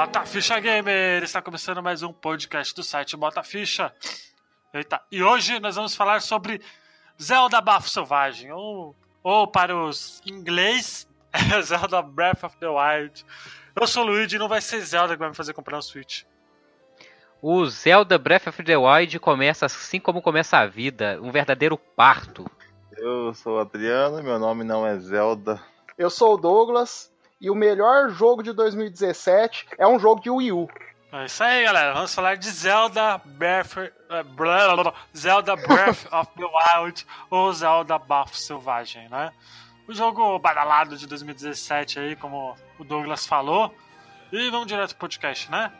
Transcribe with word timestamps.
Bota 0.00 0.24
Ficha 0.24 0.58
Gamer! 0.58 1.22
Está 1.22 1.42
começando 1.42 1.82
mais 1.82 2.02
um 2.02 2.10
podcast 2.10 2.74
do 2.74 2.82
site 2.82 3.18
Bota 3.18 3.42
Ficha. 3.42 3.92
Eita, 4.72 4.98
e 5.12 5.22
hoje 5.22 5.60
nós 5.60 5.76
vamos 5.76 5.94
falar 5.94 6.22
sobre 6.22 6.62
Zelda 7.22 7.60
Bafo 7.60 7.86
Selvagem, 7.86 8.50
ou, 8.50 8.96
ou 9.22 9.46
para 9.46 9.76
os 9.76 10.22
inglês, 10.24 11.06
Zelda 11.62 12.00
Breath 12.00 12.44
of 12.44 12.56
the 12.56 12.66
Wild. 12.66 13.26
Eu 13.78 13.86
sou 13.86 14.04
o 14.04 14.06
Luigi 14.06 14.36
e 14.36 14.38
não 14.38 14.48
vai 14.48 14.62
ser 14.62 14.80
Zelda 14.80 15.12
que 15.12 15.20
vai 15.20 15.28
me 15.28 15.36
fazer 15.36 15.52
comprar 15.52 15.76
um 15.76 15.82
Switch. 15.82 16.22
O 17.42 17.66
Zelda 17.66 18.16
Breath 18.16 18.46
of 18.46 18.62
the 18.62 18.78
Wild 18.78 19.18
começa 19.18 19.66
assim 19.66 20.00
como 20.00 20.22
começa 20.22 20.56
a 20.56 20.66
vida, 20.66 21.20
um 21.20 21.30
verdadeiro 21.30 21.76
parto. 21.76 22.50
Eu 22.96 23.34
sou 23.34 23.58
o 23.58 23.60
Adriano, 23.60 24.22
meu 24.22 24.38
nome 24.38 24.64
não 24.64 24.86
é 24.86 24.98
Zelda. 24.98 25.60
Eu 25.98 26.08
sou 26.08 26.32
o 26.32 26.38
Douglas 26.38 27.12
e 27.40 27.50
o 27.50 27.54
melhor 27.54 28.10
jogo 28.10 28.42
de 28.42 28.52
2017 28.52 29.66
é 29.78 29.86
um 29.86 29.98
jogo 29.98 30.20
de 30.20 30.30
Wii 30.30 30.52
U. 30.52 30.68
É 31.12 31.24
isso 31.24 31.42
aí, 31.42 31.64
galera. 31.64 31.92
Vamos 31.92 32.14
falar 32.14 32.36
de 32.36 32.48
Zelda 32.50 33.18
Breath, 33.24 33.76
uh, 33.76 34.92
Zelda 35.16 35.56
Breath 35.56 36.06
of 36.12 36.30
the 36.36 36.44
Wild 36.44 37.06
ou 37.28 37.52
Zelda 37.52 37.98
Bafo 37.98 38.36
Selvagem, 38.36 39.08
né? 39.08 39.32
O 39.88 39.92
jogo 39.92 40.38
badalado 40.38 40.96
de 40.96 41.06
2017 41.08 41.98
aí, 41.98 42.14
como 42.14 42.56
o 42.78 42.84
Douglas 42.84 43.26
falou. 43.26 43.74
E 44.30 44.48
vamos 44.50 44.68
direto 44.68 44.90
pro 44.90 45.00
podcast, 45.00 45.50
né? 45.50 45.72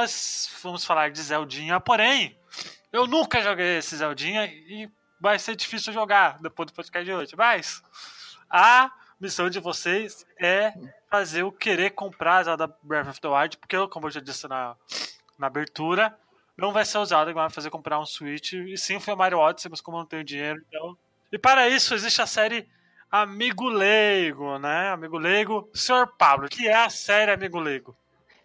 Nós 0.00 0.50
vamos 0.62 0.82
falar 0.82 1.10
de 1.10 1.20
Zeldinha, 1.20 1.78
porém, 1.78 2.34
eu 2.90 3.06
nunca 3.06 3.42
joguei 3.42 3.76
esse 3.76 3.98
Zeldinha 3.98 4.46
e 4.46 4.90
vai 5.20 5.38
ser 5.38 5.54
difícil 5.54 5.92
jogar 5.92 6.38
depois 6.40 6.68
do 6.68 6.72
podcast 6.72 7.04
de 7.04 7.12
hoje. 7.12 7.36
Mas 7.36 7.82
a 8.48 8.90
missão 9.20 9.50
de 9.50 9.60
vocês 9.60 10.24
é 10.40 10.72
fazer 11.10 11.42
o 11.42 11.52
querer 11.52 11.90
comprar 11.90 12.44
Zelda 12.44 12.74
Breath 12.82 13.08
of 13.08 13.20
the 13.20 13.28
Wild, 13.28 13.58
porque 13.58 13.76
como 13.88 14.06
eu 14.06 14.10
já 14.10 14.20
disse 14.20 14.48
na, 14.48 14.74
na 15.38 15.48
abertura, 15.48 16.18
não 16.56 16.72
vai 16.72 16.86
ser 16.86 16.96
o 16.96 17.04
Zelda 17.04 17.30
que 17.30 17.34
vai 17.34 17.50
fazer 17.50 17.68
comprar 17.68 18.00
um 18.00 18.06
Switch, 18.06 18.54
e 18.54 18.78
sim 18.78 18.98
foi 18.98 19.12
o 19.12 19.18
Mario 19.18 19.38
Odyssey, 19.38 19.70
mas 19.70 19.82
como 19.82 19.98
eu 19.98 20.00
não 20.00 20.06
tenho 20.06 20.24
dinheiro, 20.24 20.64
então... 20.66 20.96
E 21.30 21.38
para 21.38 21.68
isso 21.68 21.92
existe 21.92 22.22
a 22.22 22.26
série 22.26 22.66
Amigo 23.12 23.68
Leigo, 23.68 24.58
né? 24.58 24.88
Amigo 24.88 25.18
Leigo. 25.18 25.68
Senhor 25.74 26.06
Pablo, 26.16 26.48
que 26.48 26.66
é 26.66 26.74
a 26.74 26.88
série 26.88 27.30
Amigo 27.30 27.60
Leigo? 27.60 27.94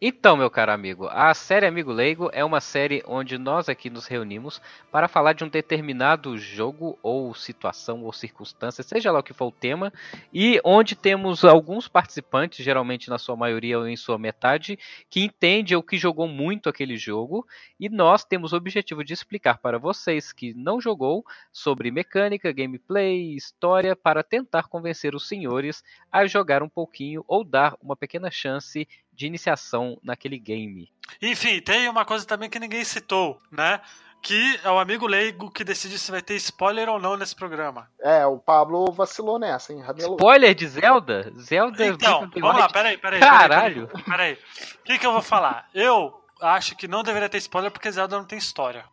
Então, 0.07 0.37
meu 0.37 0.51
caro 0.51 0.71
amigo, 0.71 1.07
a 1.07 1.33
série 1.33 1.65
Amigo 1.65 1.91
Leigo 1.91 2.29
é 2.31 2.45
uma 2.45 2.61
série 2.61 3.01
onde 3.07 3.39
nós 3.39 3.67
aqui 3.67 3.89
nos 3.89 4.05
reunimos 4.05 4.61
para 4.91 5.07
falar 5.07 5.33
de 5.33 5.43
um 5.43 5.49
determinado 5.49 6.37
jogo 6.37 6.99
ou 7.01 7.33
situação 7.33 8.03
ou 8.03 8.13
circunstância, 8.13 8.83
seja 8.83 9.11
lá 9.11 9.17
o 9.17 9.23
que 9.23 9.33
for 9.33 9.47
o 9.47 9.51
tema, 9.51 9.91
e 10.31 10.61
onde 10.63 10.95
temos 10.95 11.43
alguns 11.43 11.87
participantes, 11.87 12.63
geralmente 12.63 13.09
na 13.09 13.17
sua 13.17 13.35
maioria 13.35 13.79
ou 13.79 13.87
em 13.87 13.95
sua 13.95 14.19
metade, 14.19 14.77
que 15.09 15.21
entende 15.21 15.75
ou 15.75 15.81
que 15.81 15.97
jogou 15.97 16.27
muito 16.27 16.69
aquele 16.69 16.97
jogo, 16.97 17.43
e 17.79 17.89
nós 17.89 18.23
temos 18.23 18.53
o 18.53 18.57
objetivo 18.57 19.03
de 19.03 19.11
explicar 19.11 19.57
para 19.57 19.79
vocês 19.79 20.31
que 20.31 20.53
não 20.53 20.79
jogou 20.79 21.25
sobre 21.51 21.89
mecânica, 21.89 22.51
gameplay, 22.51 23.35
história, 23.35 23.95
para 23.95 24.21
tentar 24.21 24.67
convencer 24.67 25.15
os 25.15 25.27
senhores 25.27 25.83
a 26.11 26.27
jogar 26.27 26.61
um 26.61 26.69
pouquinho 26.69 27.25
ou 27.27 27.43
dar 27.43 27.75
uma 27.81 27.95
pequena 27.95 28.29
chance 28.29 28.87
de 29.15 29.25
iniciação 29.25 29.97
naquele 30.03 30.37
game. 30.37 30.89
Enfim, 31.21 31.61
tem 31.61 31.87
uma 31.87 32.05
coisa 32.05 32.25
também 32.25 32.49
que 32.49 32.59
ninguém 32.59 32.83
citou, 32.83 33.39
né? 33.51 33.79
Que 34.21 34.59
é 34.63 34.71
o 34.71 34.79
amigo 34.79 35.05
leigo 35.05 35.51
que 35.51 35.63
decide 35.63 35.99
se 35.99 36.11
vai 36.11 36.21
ter 36.21 36.35
spoiler 36.35 36.89
ou 36.89 36.99
não 36.99 37.15
nesse 37.15 37.35
programa. 37.35 37.87
É, 38.01 38.25
o 38.25 38.39
Pablo 38.39 38.91
vacilou 38.91 39.37
nessa, 39.37 39.71
hein? 39.71 39.81
Ramelou. 39.81 40.15
Spoiler 40.15 40.55
de 40.55 40.67
Zelda? 40.67 41.31
Zelda 41.37 41.85
Então, 41.85 42.29
vamos 42.35 42.59
lá, 42.59 42.67
peraí, 42.67 42.97
peraí. 42.97 43.19
Caralho! 43.19 43.87
Peraí, 43.87 44.03
peraí. 44.05 44.33
O 44.33 44.83
que, 44.83 44.97
que 44.97 45.05
eu 45.05 45.13
vou 45.13 45.21
falar? 45.21 45.69
Eu 45.73 46.13
acho 46.41 46.75
que 46.75 46.87
não 46.87 47.03
deveria 47.03 47.29
ter 47.29 47.37
spoiler 47.37 47.71
porque 47.71 47.91
Zelda 47.91 48.17
não 48.17 48.25
tem 48.25 48.37
história. 48.37 48.83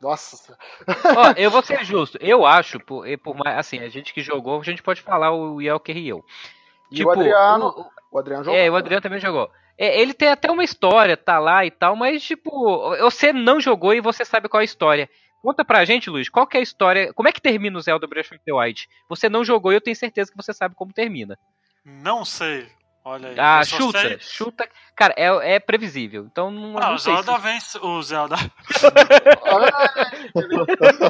Nossa. 0.00 0.56
Ó, 0.88 1.32
eu 1.36 1.50
vou 1.50 1.62
ser 1.62 1.84
justo. 1.84 2.16
Eu 2.20 2.46
acho, 2.46 2.80
por, 2.80 3.04
por 3.18 3.36
mais, 3.36 3.58
assim, 3.58 3.80
a 3.80 3.88
gente 3.88 4.14
que 4.14 4.22
jogou, 4.22 4.58
a 4.58 4.64
gente 4.64 4.82
pode 4.82 5.02
falar 5.02 5.30
o 5.32 5.60
Yelker 5.60 5.96
e 5.96 6.08
eu. 6.08 6.24
E 6.90 7.04
o 7.04 7.10
Adriano. 7.10 7.68
O, 8.10 8.16
o 8.16 8.18
Adriano 8.18 8.44
jogou. 8.44 8.58
É, 8.58 8.70
o 8.70 8.76
Adriano 8.76 9.02
também 9.02 9.20
jogou. 9.20 9.50
É, 9.78 10.00
ele 10.00 10.12
tem 10.12 10.28
até 10.28 10.50
uma 10.50 10.64
história, 10.64 11.16
tá 11.16 11.38
lá 11.38 11.64
e 11.64 11.70
tal, 11.70 11.96
mas, 11.96 12.22
tipo, 12.22 12.94
você 12.98 13.32
não 13.32 13.60
jogou 13.60 13.94
e 13.94 14.00
você 14.00 14.24
sabe 14.24 14.48
qual 14.48 14.60
é 14.60 14.62
a 14.62 14.64
história. 14.64 15.08
Conta 15.42 15.64
pra 15.64 15.86
gente, 15.86 16.10
Luiz, 16.10 16.28
qual 16.28 16.46
que 16.46 16.56
é 16.56 16.60
a 16.60 16.62
história. 16.62 17.14
Como 17.14 17.28
é 17.28 17.32
que 17.32 17.40
termina 17.40 17.78
o 17.78 17.80
Zelda 17.80 18.06
Breath 18.06 18.32
of 18.32 18.40
the 18.44 18.52
Wild? 18.52 18.88
Você 19.08 19.28
não 19.28 19.42
jogou 19.42 19.72
e 19.72 19.76
eu 19.76 19.80
tenho 19.80 19.96
certeza 19.96 20.30
que 20.30 20.36
você 20.36 20.52
sabe 20.52 20.74
como 20.74 20.92
termina. 20.92 21.38
Não 21.84 22.24
sei. 22.26 22.68
Olha 23.02 23.30
aí. 23.30 23.36
Ah, 23.38 23.64
chuta, 23.64 23.98
sei... 23.98 24.18
chuta. 24.20 24.68
Cara, 24.94 25.14
é, 25.16 25.54
é 25.54 25.60
previsível. 25.60 26.26
Então 26.30 26.50
não. 26.50 26.76
Ah, 26.76 26.88
não 26.88 26.94
o 26.94 26.98
Zelda 26.98 27.34
se... 27.34 27.40
vence. 27.40 27.78
O 27.78 28.02
Zelda. 28.02 28.36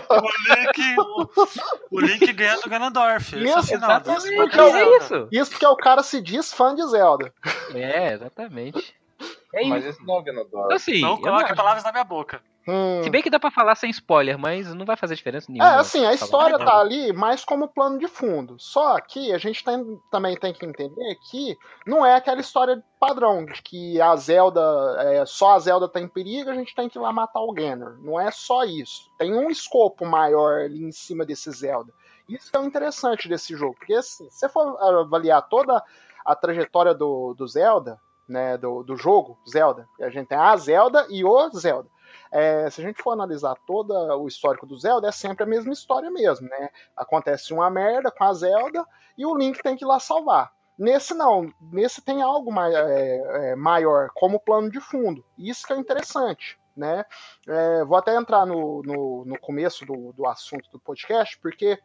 o 0.09 0.29
Link. 0.55 0.95
O, 0.99 1.29
o 1.91 2.01
Link 2.01 2.33
ganha 2.33 2.57
do 2.61 2.71
Ganondorf. 2.71 3.37
Isso, 3.37 3.59
esse 3.59 3.75
é 3.75 3.77
o 3.77 3.81
final 3.81 3.91
exatamente, 3.91 4.37
porque 4.37 4.61
é 4.61 4.97
isso. 4.99 5.29
Isso 5.33 5.51
porque 5.51 5.67
o 5.67 5.77
cara 5.77 6.03
se 6.05 6.21
diz 6.21 6.53
fã 6.53 6.75
de 6.75 6.87
Zelda. 6.87 7.33
É, 7.75 8.13
exatamente. 8.13 8.95
É 9.53 9.65
Mas 9.67 9.85
isso. 9.85 9.95
esse 9.99 10.07
não 10.07 10.17
é 10.17 10.19
o 10.19 10.23
Ganondorf. 10.23 10.73
Assim, 10.75 11.01
Não 11.01 11.13
eu 11.13 11.19
coloque 11.21 11.49
não- 11.49 11.57
palavras 11.57 11.83
na 11.85 11.91
minha 11.93 12.05
boca. 12.05 12.41
Hum. 12.69 13.03
Se 13.03 13.09
bem 13.11 13.23
que 13.23 13.31
dá 13.31 13.41
pra 13.41 13.51
falar 13.51 13.75
sem 13.75 13.89
spoiler, 13.91 14.39
mas 14.39 14.73
não 14.75 14.85
vai 14.85 14.95
fazer 14.95 15.17
diferença 15.17 15.51
nenhuma. 15.51 15.73
É, 15.73 15.79
assim, 15.79 16.05
a 16.05 16.13
história 16.13 16.59
tá 16.59 16.79
ali 16.79 17.11
mais 17.13 17.43
como 17.45 17.67
plano 17.67 17.99
de 17.99 18.07
fundo. 18.07 18.57
Só 18.59 19.01
que 19.01 19.33
a 19.33 19.39
gente 19.39 19.65
tem- 19.65 19.99
também 20.11 20.37
tem 20.37 20.53
que 20.53 20.65
entender 20.65 21.17
que 21.31 21.57
não 21.87 22.05
é 22.05 22.15
aquela 22.15 22.39
história 22.41 22.81
padrão 23.01 23.45
de 23.47 23.61
que 23.63 24.01
a 24.01 24.15
Zelda, 24.15 24.61
é, 24.99 25.25
só 25.27 25.55
a 25.55 25.59
Zelda 25.59 25.89
tá 25.89 25.99
em 26.01 26.07
perigo, 26.07 26.51
a 26.51 26.55
gente 26.55 26.75
tem 26.75 26.89
que 26.89 26.99
ir 26.99 27.01
lá 27.01 27.11
matar 27.13 27.41
o 27.41 27.53
Ganon. 27.53 27.97
Não 28.03 28.21
é 28.21 28.31
só 28.31 28.63
isso. 28.63 29.11
Tem 29.19 29.35
um 29.35 29.49
escopo 29.51 30.05
maior 30.07 30.61
ali 30.61 30.85
em 30.85 30.93
cima 30.93 31.25
desse 31.25 31.51
Zelda. 31.51 31.93
Isso 32.29 32.51
que 32.51 32.57
é 32.57 32.61
o 32.61 32.65
interessante 32.67 33.27
desse 33.27 33.57
jogo. 33.57 33.75
Porque 33.79 33.95
assim, 33.95 34.29
se 34.31 34.39
você 34.39 34.49
for 34.49 34.77
avaliar 35.01 35.43
toda 35.49 35.83
a 36.25 36.37
trajetória 36.37 36.95
do, 36.95 37.35
do 37.35 37.49
Zelda, 37.49 37.99
né, 38.31 38.57
do, 38.57 38.83
do 38.83 38.97
jogo 38.97 39.39
Zelda, 39.49 39.87
a 40.01 40.09
gente 40.09 40.29
tem 40.29 40.39
a 40.39 40.57
Zelda 40.57 41.07
e 41.11 41.25
o 41.25 41.51
Zelda. 41.51 41.89
É, 42.33 42.71
se 42.71 42.81
a 42.81 42.85
gente 42.85 43.03
for 43.03 43.11
analisar 43.11 43.57
todo 43.67 43.93
o 43.93 44.29
histórico 44.29 44.65
do 44.65 44.79
Zelda, 44.79 45.09
é 45.09 45.13
sempre 45.13 45.43
a 45.43 45.47
mesma 45.47 45.73
história 45.73 46.11
mesmo, 46.11 46.49
né? 46.49 46.71
Acontece 46.97 47.53
uma 47.53 47.69
merda 47.69 48.11
com 48.11 48.23
a 48.23 48.33
Zelda 48.33 48.87
e 49.19 49.27
o 49.27 49.37
Link 49.37 49.61
tem 49.63 49.77
que 49.77 49.85
ir 49.85 49.89
lá 49.89 49.99
salvar. 49.99 50.53
Nesse 50.79 51.13
não, 51.13 51.53
nesse 51.61 52.01
tem 52.01 52.23
algo 52.23 52.53
é, 52.61 53.51
é, 53.51 53.57
maior, 53.57 54.11
como 54.15 54.41
plano 54.41 54.71
de 54.71 54.81
fundo. 54.81 55.25
Isso 55.37 55.67
que 55.67 55.73
é 55.73 55.77
interessante, 55.77 56.59
né? 56.77 57.05
É, 57.49 57.85
vou 57.85 57.99
até 57.99 58.15
entrar 58.15 58.47
no, 58.47 58.81
no, 58.83 59.25
no 59.27 59.39
começo 59.41 59.85
do, 59.85 60.13
do 60.13 60.27
assunto 60.27 60.71
do 60.71 60.79
podcast, 60.79 61.37
porque 61.39 61.79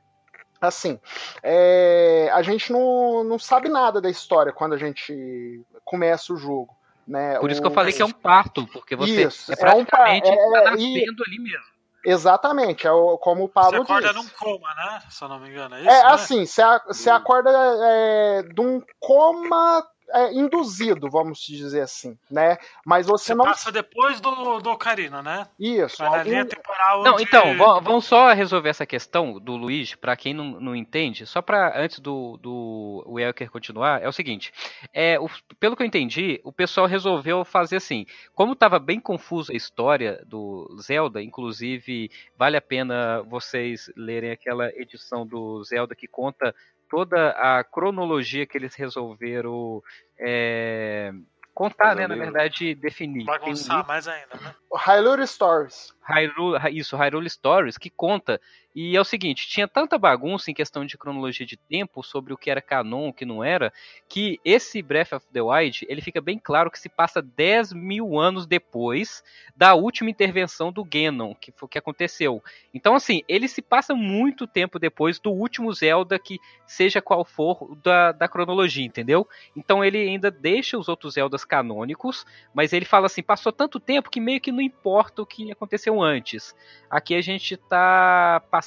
assim, 0.61 0.99
é, 1.43 2.29
a 2.33 2.41
gente 2.41 2.71
não, 2.71 3.23
não 3.23 3.39
sabe 3.39 3.69
nada 3.69 3.99
da 3.99 4.09
história 4.09 4.53
quando 4.53 4.73
a 4.73 4.77
gente 4.77 5.65
começa 5.85 6.33
o 6.33 6.37
jogo. 6.37 6.75
Né? 7.07 7.37
Por 7.39 7.51
isso 7.51 7.59
O- 7.59 7.63
que 7.63 7.67
eu 7.67 7.71
falei 7.73 7.93
que 7.93 8.01
é 8.01 8.05
um 8.05 8.11
parto, 8.11 8.65
porque 8.73 8.95
você 8.95 9.27
Isso, 9.27 9.51
é 9.51 9.55
é 9.55 9.75
um 9.75 9.85
pa- 9.85 9.97
praticamente 9.97 10.27
é- 10.27 10.35
tá 10.35 10.59
é- 10.59 10.71
nascendo 10.71 11.23
ali 11.27 11.39
mesmo. 11.39 11.75
Exatamente, 12.07 12.85
é 12.85 12.91
o, 12.91 13.17
como 13.17 13.43
o 13.43 13.47
Você 13.47 13.53
Pablo 13.53 13.81
acorda 13.81 14.13
disse. 14.13 14.23
num 14.23 14.29
coma, 14.37 14.73
né? 14.75 14.99
Se 15.09 15.23
eu 15.23 15.27
não 15.29 15.39
me 15.39 15.49
engano. 15.49 15.75
É 15.75 15.79
isso, 15.81 15.89
É 15.89 16.03
né? 16.03 16.09
assim, 16.11 16.45
você 16.45 16.61
você 16.87 17.09
acorda 17.09 17.49
é, 17.51 18.43
de 18.43 18.61
um 18.61 18.81
coma 18.99 19.83
é, 20.09 20.33
induzido, 20.33 21.09
vamos 21.09 21.39
dizer 21.39 21.81
assim, 21.81 22.17
né? 22.29 22.57
Mas 22.85 23.05
você, 23.07 23.25
Você 23.27 23.35
não. 23.35 23.45
passa 23.45 23.71
depois 23.71 24.19
do, 24.21 24.59
do 24.59 24.69
Ocarina, 24.71 25.21
né? 25.21 25.47
Isso. 25.59 26.03
Algum- 26.03 26.23
linha 26.23 26.45
temporal 26.45 27.03
Não, 27.03 27.13
onde- 27.15 27.23
então, 27.23 27.57
va- 27.57 27.79
vamos 27.79 28.05
só 28.05 28.31
resolver 28.33 28.69
essa 28.69 28.85
questão 28.85 29.39
do 29.39 29.55
Luigi, 29.55 29.97
pra 29.97 30.15
quem 30.15 30.33
não, 30.33 30.59
não 30.59 30.75
entende, 30.75 31.25
só 31.25 31.41
pra 31.41 31.73
antes 31.79 31.99
do, 31.99 32.37
do 32.37 33.03
o 33.05 33.19
Elker 33.19 33.49
continuar, 33.49 34.01
é 34.01 34.07
o 34.07 34.11
seguinte, 34.13 34.53
é, 34.93 35.19
o- 35.19 35.29
pelo 35.59 35.75
que 35.75 35.83
eu 35.83 35.87
entendi, 35.87 36.39
o 36.43 36.51
pessoal 36.51 36.87
resolveu 36.87 37.43
fazer 37.43 37.77
assim, 37.77 38.05
como 38.33 38.55
tava 38.55 38.79
bem 38.79 38.99
confusa 38.99 39.51
a 39.51 39.55
história 39.55 40.23
do 40.25 40.77
Zelda, 40.81 41.21
inclusive 41.21 42.09
vale 42.37 42.57
a 42.57 42.61
pena 42.61 43.21
vocês 43.23 43.91
lerem 43.95 44.31
aquela 44.31 44.69
edição 44.69 45.25
do 45.25 45.63
Zelda 45.63 45.95
que 45.95 46.07
conta 46.07 46.53
toda 46.89 47.29
a 47.31 47.63
cronologia 47.63 48.45
que 48.45 48.57
eles 48.57 48.75
resolveram 48.75 49.81
é, 50.19 51.11
contar, 51.53 51.95
né, 51.95 52.07
na 52.07 52.15
verdade, 52.15 52.75
definir. 52.75 53.23
Um 53.23 53.25
bagunçar 53.25 53.75
livro- 53.77 53.87
mais 53.87 54.07
ainda, 54.07 54.35
né? 54.41 54.55
Hyrule 54.73 55.25
Stories. 55.27 55.93
Hyrule, 56.07 56.57
isso, 56.77 56.97
Hyrule 56.97 57.29
Stories, 57.29 57.77
que 57.77 57.89
conta. 57.89 58.39
E 58.75 58.93
é 58.97 58.99
o 58.99 59.05
seguinte, 59.05 59.47
tinha 59.47 59.69
tanta 59.69 59.97
bagunça 59.97 60.51
em 60.51 60.53
questão 60.53 60.85
de 60.85 60.97
cronologia 60.97 61.45
de 61.45 61.55
tempo 61.55 62.03
sobre 62.03 62.33
o 62.33 62.37
que 62.37 62.51
era 62.51 62.61
canon, 62.61 63.07
o 63.07 63.13
que 63.13 63.23
não 63.23 63.41
era, 63.41 63.71
que 64.09 64.37
esse 64.43 64.81
Breath 64.81 65.13
of 65.13 65.25
the 65.31 65.41
Wild, 65.41 65.85
ele 65.87 66.01
fica 66.01 66.19
bem 66.19 66.37
claro 66.37 66.69
que 66.69 66.77
se 66.77 66.89
passa 66.89 67.21
10 67.21 67.71
mil 67.71 68.19
anos 68.19 68.45
depois 68.45 69.23
da 69.55 69.73
última 69.75 70.09
intervenção 70.09 70.73
do 70.73 70.83
Ganon, 70.83 71.33
que 71.33 71.53
foi 71.53 71.67
o 71.67 71.69
que 71.69 71.77
aconteceu. 71.77 72.43
Então, 72.73 72.95
assim, 72.95 73.21
ele 73.29 73.47
se 73.47 73.61
passa 73.61 73.95
muito 73.95 74.45
tempo 74.45 74.77
depois 74.77 75.19
do 75.19 75.31
último 75.31 75.71
Zelda, 75.71 76.19
que 76.19 76.37
seja 76.67 77.01
qual 77.01 77.23
for 77.23 77.77
da, 77.81 78.11
da 78.11 78.27
cronologia, 78.27 78.85
entendeu? 78.85 79.25
Então 79.55 79.85
ele 79.85 79.99
ainda 79.99 80.29
deixa 80.29 80.77
os 80.77 80.89
outros 80.89 81.13
Zeldas 81.13 81.45
canônicos, 81.45 82.25
mas 82.53 82.73
ele 82.73 82.83
fala 82.83 83.05
assim, 83.05 83.23
passou 83.23 83.53
tanto 83.53 83.79
tempo 83.79 84.09
que 84.09 84.19
meio 84.19 84.41
que 84.41 84.51
não 84.51 84.59
importa 84.59 85.21
o 85.21 85.25
que 85.25 85.49
aconteceu 85.49 86.01
antes. 86.01 86.53
Aqui 86.89 87.15
a 87.15 87.21
gente 87.21 87.55
tá 87.55 88.41
passando 88.51 88.64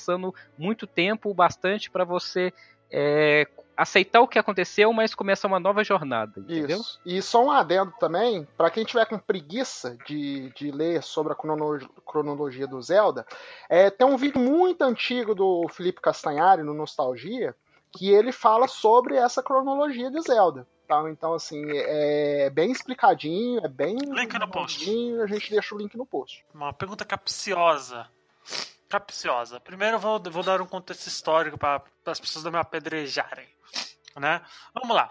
muito 0.57 0.87
tempo, 0.87 1.33
bastante 1.35 1.91
para 1.91 2.05
você 2.05 2.53
é, 2.91 3.47
aceitar 3.77 4.21
o 4.21 4.29
que 4.29 4.39
aconteceu, 4.39 4.93
mas 4.93 5.15
começa 5.15 5.47
uma 5.47 5.61
nova 5.61 5.85
jornada, 5.85 6.41
entendeu? 6.41 6.81
Isso. 6.81 7.01
E 7.05 7.23
só 7.23 7.45
um 7.45 7.51
adendo 7.51 7.93
também, 8.01 8.47
pra 8.57 8.71
quem 8.71 8.85
tiver 8.85 9.07
com 9.07 9.19
preguiça 9.19 9.97
de, 10.07 10.51
de 10.51 10.71
ler 10.71 11.03
sobre 11.03 11.33
a 11.33 11.37
crono- 11.37 11.89
cronologia 12.05 12.67
do 12.67 12.81
Zelda, 12.83 13.27
é, 13.69 13.91
tem 13.91 14.07
um 14.07 14.17
vídeo 14.17 14.41
muito 14.41 14.83
antigo 14.83 15.35
do 15.35 15.69
Felipe 15.69 16.01
Castanhari 16.01 16.63
no 16.63 16.75
Nostalgia, 16.75 17.55
que 17.93 18.11
ele 18.11 18.33
fala 18.33 18.67
sobre 18.69 19.17
essa 19.17 19.43
cronologia 19.43 20.11
de 20.11 20.21
Zelda. 20.21 20.67
Tá? 20.87 21.05
Então, 21.11 21.35
assim, 21.35 21.63
é 21.71 22.49
bem 22.49 22.73
explicadinho, 22.73 23.61
é 23.63 23.69
bem. 23.69 23.97
Link 23.97 24.39
no 24.39 24.49
post. 24.49 24.91
A 25.23 25.27
gente 25.27 25.51
deixa 25.51 25.75
o 25.75 25.79
link 25.79 25.95
no 25.97 26.07
post. 26.07 26.45
Uma 26.55 26.73
pergunta 26.73 27.05
capciosa. 27.05 28.07
Capciosa. 28.89 29.61
Primeiro 29.61 29.99
vou, 29.99 30.21
vou 30.31 30.43
dar 30.43 30.61
um 30.63 30.67
contexto 30.67 31.07
histórico 31.07 31.59
para 31.59 31.83
as 32.07 32.19
pessoas 32.19 32.45
não 32.45 32.53
me 32.53 32.59
apedrejarem. 32.59 33.49
Né? 34.17 34.41
Vamos 34.75 34.97
lá. 34.97 35.11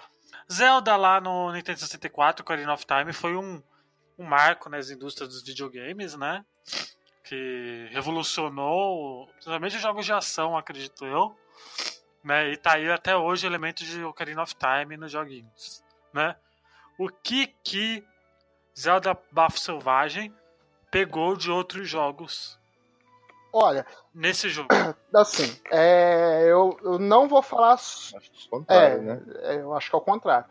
Zelda 0.51 0.95
lá 0.95 1.21
no 1.21 1.51
Nintendo 1.51 1.79
64, 1.79 2.41
Ocarina 2.41 2.74
of 2.74 2.85
Time, 2.85 3.13
foi 3.13 3.35
um, 3.35 3.62
um 4.18 4.24
marco 4.24 4.69
nas 4.69 4.89
indústrias 4.89 5.29
dos 5.29 5.44
videogames, 5.44 6.15
né? 6.15 6.44
Que 7.24 7.89
revolucionou, 7.91 9.27
principalmente 9.33 9.75
os 9.75 9.81
jogos 9.81 10.06
de 10.06 10.13
ação, 10.13 10.57
acredito 10.57 11.06
eu. 11.06 11.38
Né? 12.24 12.51
E 12.51 12.57
tá 12.57 12.75
aí 12.75 12.89
até 12.89 13.15
hoje 13.15 13.45
elementos 13.45 13.85
de 13.85 14.03
Ocarina 14.03 14.41
of 14.41 14.56
Time 14.56 14.97
nos 14.97 15.12
joguinhos. 15.12 15.83
Né? 16.13 16.35
O 16.97 17.09
que 17.09 17.47
que 17.63 18.03
Zelda 18.77 19.18
Bafo 19.31 19.59
Selvagem 19.59 20.33
pegou 20.89 21.35
de 21.35 21.51
outros 21.51 21.88
jogos 21.89 22.56
Olha, 23.53 23.85
nesse 24.13 24.49
jogo? 24.49 24.67
assim, 25.15 25.57
é, 25.71 26.44
eu, 26.47 26.77
eu 26.83 26.99
não 26.99 27.27
vou 27.27 27.41
falar. 27.41 27.73
Acho 27.73 28.11
que 28.19 28.47
o 28.47 28.49
contrário, 28.49 28.97
É, 28.97 29.01
né? 29.01 29.21
é, 29.44 29.55
eu 29.55 29.73
acho 29.75 29.89
que 29.89 29.95
é 29.95 29.99
o 29.99 30.01
contrário. 30.01 30.45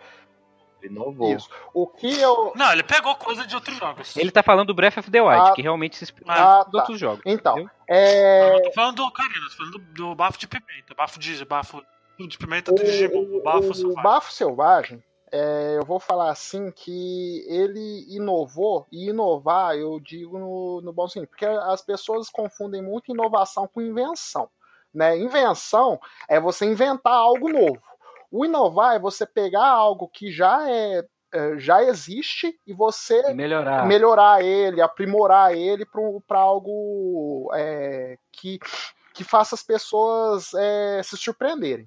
Inovou. 0.83 1.35
Isso. 1.35 1.49
O 1.75 1.87
que 1.87 2.21
eu. 2.21 2.53
Não, 2.55 2.71
ele 2.71 2.83
pegou 2.83 3.15
coisa 3.17 3.45
de 3.47 3.55
outros 3.55 3.77
jogos. 3.77 4.17
Ele 4.17 4.31
tá 4.31 4.43
falando 4.43 4.69
do 4.69 4.75
Breath 4.75 4.99
of 4.99 5.11
the 5.11 5.21
Wild, 5.21 5.51
Ah, 5.51 5.53
que 5.53 5.63
realmente 5.63 5.97
se 5.97 6.05
inspirou 6.05 6.31
ah, 6.31 6.59
nos 6.65 6.73
tá. 6.73 6.79
outros 6.79 7.01
jogos. 7.01 7.23
Então, 7.25 7.55
entendeu? 7.55 7.71
é, 7.89 8.49
Eu 8.51 8.53
não 8.55 8.63
tô 8.63 8.73
falando 8.73 8.97
do 8.97 9.05
Ocarina, 9.05 9.47
tô 9.51 9.57
falando 9.57 9.73
do, 9.79 9.79
do 9.95 10.15
bafo 10.15 10.39
de 10.39 10.47
pimenta. 10.47 10.95
Bafo 10.97 11.19
de. 11.19 11.45
Bafo 11.45 11.83
de 12.19 12.39
pimenta 12.39 12.73
do 12.73 12.85
Digimon. 12.85 13.21
o, 13.39 13.43
Bafo 13.43 13.71
o 13.71 13.75
selvagem. 13.75 14.03
bafo 14.03 14.33
selvagem, 14.33 15.05
é, 15.37 15.77
eu 15.77 15.85
vou 15.85 16.01
falar 16.01 16.31
assim 16.31 16.71
que 16.71 17.45
ele 17.47 18.07
inovou, 18.09 18.87
e 18.91 19.11
inovar 19.11 19.77
eu 19.77 20.01
digo 20.01 20.39
no, 20.39 20.81
no 20.81 20.93
bom 20.93 21.07
sentido, 21.07 21.29
porque 21.29 21.45
as 21.45 21.83
pessoas 21.83 22.31
confundem 22.31 22.83
muito 22.83 23.13
inovação 23.13 23.69
com 23.69 23.83
invenção. 23.83 24.49
Né? 24.95 25.19
Invenção 25.19 26.01
é 26.27 26.41
você 26.41 26.65
inventar 26.65 27.13
algo 27.13 27.51
novo. 27.51 27.83
O 28.31 28.47
inovar 28.47 28.97
é 28.97 28.99
você 28.99 29.27
pegar 29.27 29.67
algo 29.67 30.09
que 30.09 30.33
já 30.33 30.71
é, 30.71 31.05
é, 31.33 31.59
já 31.59 31.83
existe 31.83 32.59
e 32.67 32.73
você 32.73 33.31
E 33.31 33.35
melhorar. 33.35 33.87
melhorar 33.87 34.43
ele, 34.43 34.81
aprimorar 34.81 35.55
ele 35.55 35.85
para 36.27 36.41
algo 36.41 37.51
é, 37.55 38.17
que, 38.33 38.59
que 39.13 39.23
faça 39.23 39.55
as 39.55 39.63
pessoas 39.63 40.55
é, 40.55 41.03
se 41.03 41.17
surpreenderem. 41.17 41.87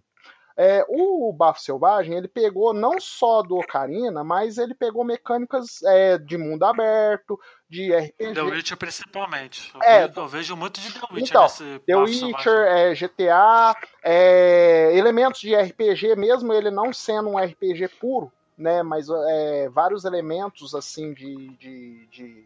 É, 0.62 0.86
o 0.90 1.32
Bafo 1.32 1.62
Selvagem 1.62 2.18
ele 2.18 2.28
pegou 2.28 2.74
não 2.74 3.00
só 3.00 3.42
do 3.42 3.56
Ocarina, 3.56 4.26
mas 4.26 4.58
ele 4.58 4.74
pegou 4.74 5.06
mecânicas 5.06 5.82
é, 5.84 6.18
de 6.18 6.38
mundo 6.38 6.64
aberto, 6.66 7.40
de 7.70 7.96
RPG. 7.96 8.34
The 8.34 8.42
Witcher 8.42 8.76
principalmente. 8.78 9.72
Eu, 9.74 9.82
É, 9.82 10.06
ve- 10.06 10.20
eu 10.20 10.28
vejo 10.28 10.58
muito 10.58 10.82
de 10.82 10.92
The 10.92 11.00
Witcher 11.14 11.30
então, 11.30 11.44
nesse 11.44 11.80
The 11.88 11.96
Witcher, 11.96 12.54
é, 12.68 12.94
GTA, 12.94 13.74
é, 14.04 14.92
elementos 14.98 15.40
de 15.40 15.56
RPG, 15.56 16.18
mesmo 16.18 16.52
ele 16.52 16.70
não 16.70 16.92
sendo 16.92 17.30
um 17.30 17.38
RPG 17.40 17.88
puro, 17.98 18.30
né? 18.58 18.84
Mas 18.84 19.08
é, 19.30 19.70
vários 19.70 20.04
elementos 20.04 20.76
assim 20.76 21.14
de, 21.14 21.48
de, 21.58 22.06
de, 22.08 22.46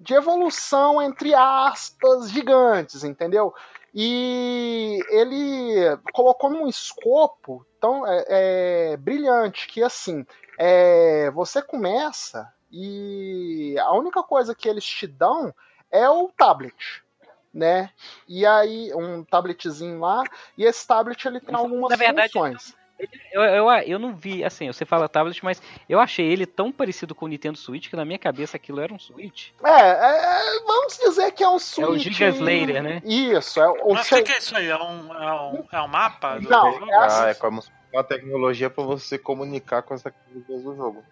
de 0.00 0.14
evolução 0.14 1.02
entre 1.02 1.34
aspas 1.34 2.30
gigantes, 2.30 3.04
entendeu? 3.04 3.52
E 4.00 5.04
ele 5.10 5.98
colocou 6.12 6.48
num 6.48 6.68
escopo 6.68 7.66
tão 7.80 8.06
é, 8.06 8.24
é, 8.28 8.96
brilhante 8.96 9.66
que 9.66 9.82
assim 9.82 10.24
é, 10.56 11.32
você 11.32 11.60
começa 11.60 12.48
e 12.70 13.74
a 13.80 13.92
única 13.96 14.22
coisa 14.22 14.54
que 14.54 14.68
eles 14.68 14.84
te 14.84 15.04
dão 15.04 15.52
é 15.90 16.08
o 16.08 16.28
tablet, 16.28 17.02
né? 17.52 17.90
E 18.28 18.46
aí 18.46 18.94
um 18.94 19.24
tabletzinho 19.24 19.98
lá 19.98 20.22
e 20.56 20.64
esse 20.64 20.86
tablet 20.86 21.26
ele 21.26 21.40
tem 21.40 21.56
algumas 21.56 21.90
Na 21.90 21.96
verdade, 21.96 22.32
funções. 22.32 22.77
Eu, 23.32 23.42
eu, 23.42 23.70
eu 23.70 23.98
não 23.98 24.14
vi, 24.14 24.44
assim, 24.44 24.66
você 24.66 24.84
fala 24.84 25.08
tablet, 25.08 25.44
mas 25.44 25.62
eu 25.88 26.00
achei 26.00 26.26
ele 26.26 26.46
tão 26.46 26.72
parecido 26.72 27.14
com 27.14 27.26
o 27.26 27.28
Nintendo 27.28 27.56
Switch 27.56 27.88
que 27.88 27.96
na 27.96 28.04
minha 28.04 28.18
cabeça 28.18 28.56
aquilo 28.56 28.80
era 28.80 28.92
um 28.92 28.98
Switch. 28.98 29.50
É, 29.64 29.70
é, 29.70 30.60
vamos 30.66 30.98
dizer 30.98 31.30
que 31.32 31.44
é 31.44 31.48
um 31.48 31.58
Switch. 31.58 31.86
É 31.86 31.90
o 31.90 31.98
Giga 31.98 32.28
Slayer, 32.28 32.82
né? 32.82 33.02
Isso, 33.04 33.60
é 33.60 33.68
o 33.68 33.94
Mas 33.94 34.10
o 34.10 34.22
que, 34.22 34.32
é 34.32 34.38
isso 34.38 34.56
aí? 34.56 34.68
É 34.68 34.76
um, 34.76 35.14
é 35.14 35.32
um, 35.32 35.64
é 35.70 35.80
um 35.82 35.88
mapa? 35.88 36.38
do 36.38 36.48
Não, 36.48 36.72
jogo? 36.72 36.90
é 36.90 37.04
assim. 37.04 37.22
Ah, 37.22 37.28
é 37.28 37.34
como 37.34 37.62
uma 37.92 38.04
tecnologia 38.04 38.68
pra 38.68 38.84
você 38.84 39.18
comunicar 39.18 39.82
com 39.82 39.94
as 39.94 40.02
tecnologias 40.02 40.62
do 40.62 40.76
jogo. 40.76 41.04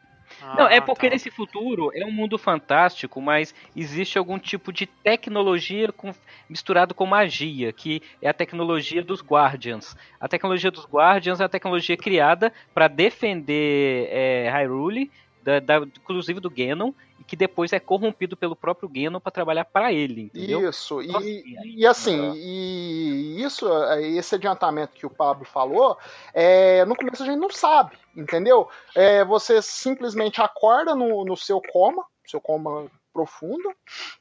Não, 0.52 0.68
é 0.68 0.78
Ah, 0.78 0.82
porque 0.82 1.08
tá. 1.08 1.10
nesse 1.10 1.30
futuro 1.30 1.90
é 1.94 2.04
um 2.04 2.10
mundo 2.12 2.38
fantástico, 2.38 3.20
mas 3.20 3.54
existe 3.74 4.18
algum 4.18 4.38
tipo 4.38 4.72
de 4.72 4.86
tecnologia 4.86 5.92
com- 5.92 6.14
misturado 6.48 6.94
com 6.94 7.06
magia, 7.06 7.72
que 7.72 8.02
é 8.20 8.28
a 8.28 8.34
tecnologia 8.34 9.02
dos 9.02 9.22
Guardians. 9.22 9.96
A 10.20 10.28
tecnologia 10.28 10.70
dos 10.70 10.84
Guardians 10.86 11.40
é 11.40 11.44
a 11.44 11.48
tecnologia 11.48 11.96
criada 11.96 12.52
para 12.74 12.88
defender 12.88 14.08
é, 14.10 14.48
Hyrule, 14.50 15.10
da, 15.46 15.60
da- 15.60 15.86
inclusive 15.86 16.40
do 16.40 16.50
Ganon, 16.50 16.90
e 17.20 17.24
que 17.24 17.36
depois 17.36 17.72
é 17.72 17.78
corrompido 17.78 18.36
pelo 18.36 18.56
próprio 18.56 18.88
Ganon 18.88 19.20
para 19.20 19.30
trabalhar 19.30 19.64
para 19.64 19.92
ele, 19.92 20.22
entendeu? 20.22 20.68
Isso, 20.68 21.00
Nossa, 21.02 21.24
e, 21.24 21.76
e 21.76 21.86
assim, 21.86 22.32
e 22.34 23.40
isso, 23.40 23.64
esse 24.00 24.34
adiantamento 24.34 24.94
que 24.94 25.06
o 25.06 25.10
Pablo 25.10 25.44
falou, 25.44 25.96
é, 26.34 26.84
no 26.84 26.96
começo 26.96 27.22
a 27.22 27.26
gente 27.26 27.38
não 27.38 27.48
sabe, 27.48 27.96
entendeu? 28.16 28.68
É, 28.92 29.24
você 29.24 29.62
simplesmente 29.62 30.40
acorda 30.42 30.96
no, 30.96 31.24
no 31.24 31.36
seu 31.36 31.62
coma, 31.72 32.04
seu 32.26 32.40
coma 32.40 32.86
profundo, 33.12 33.72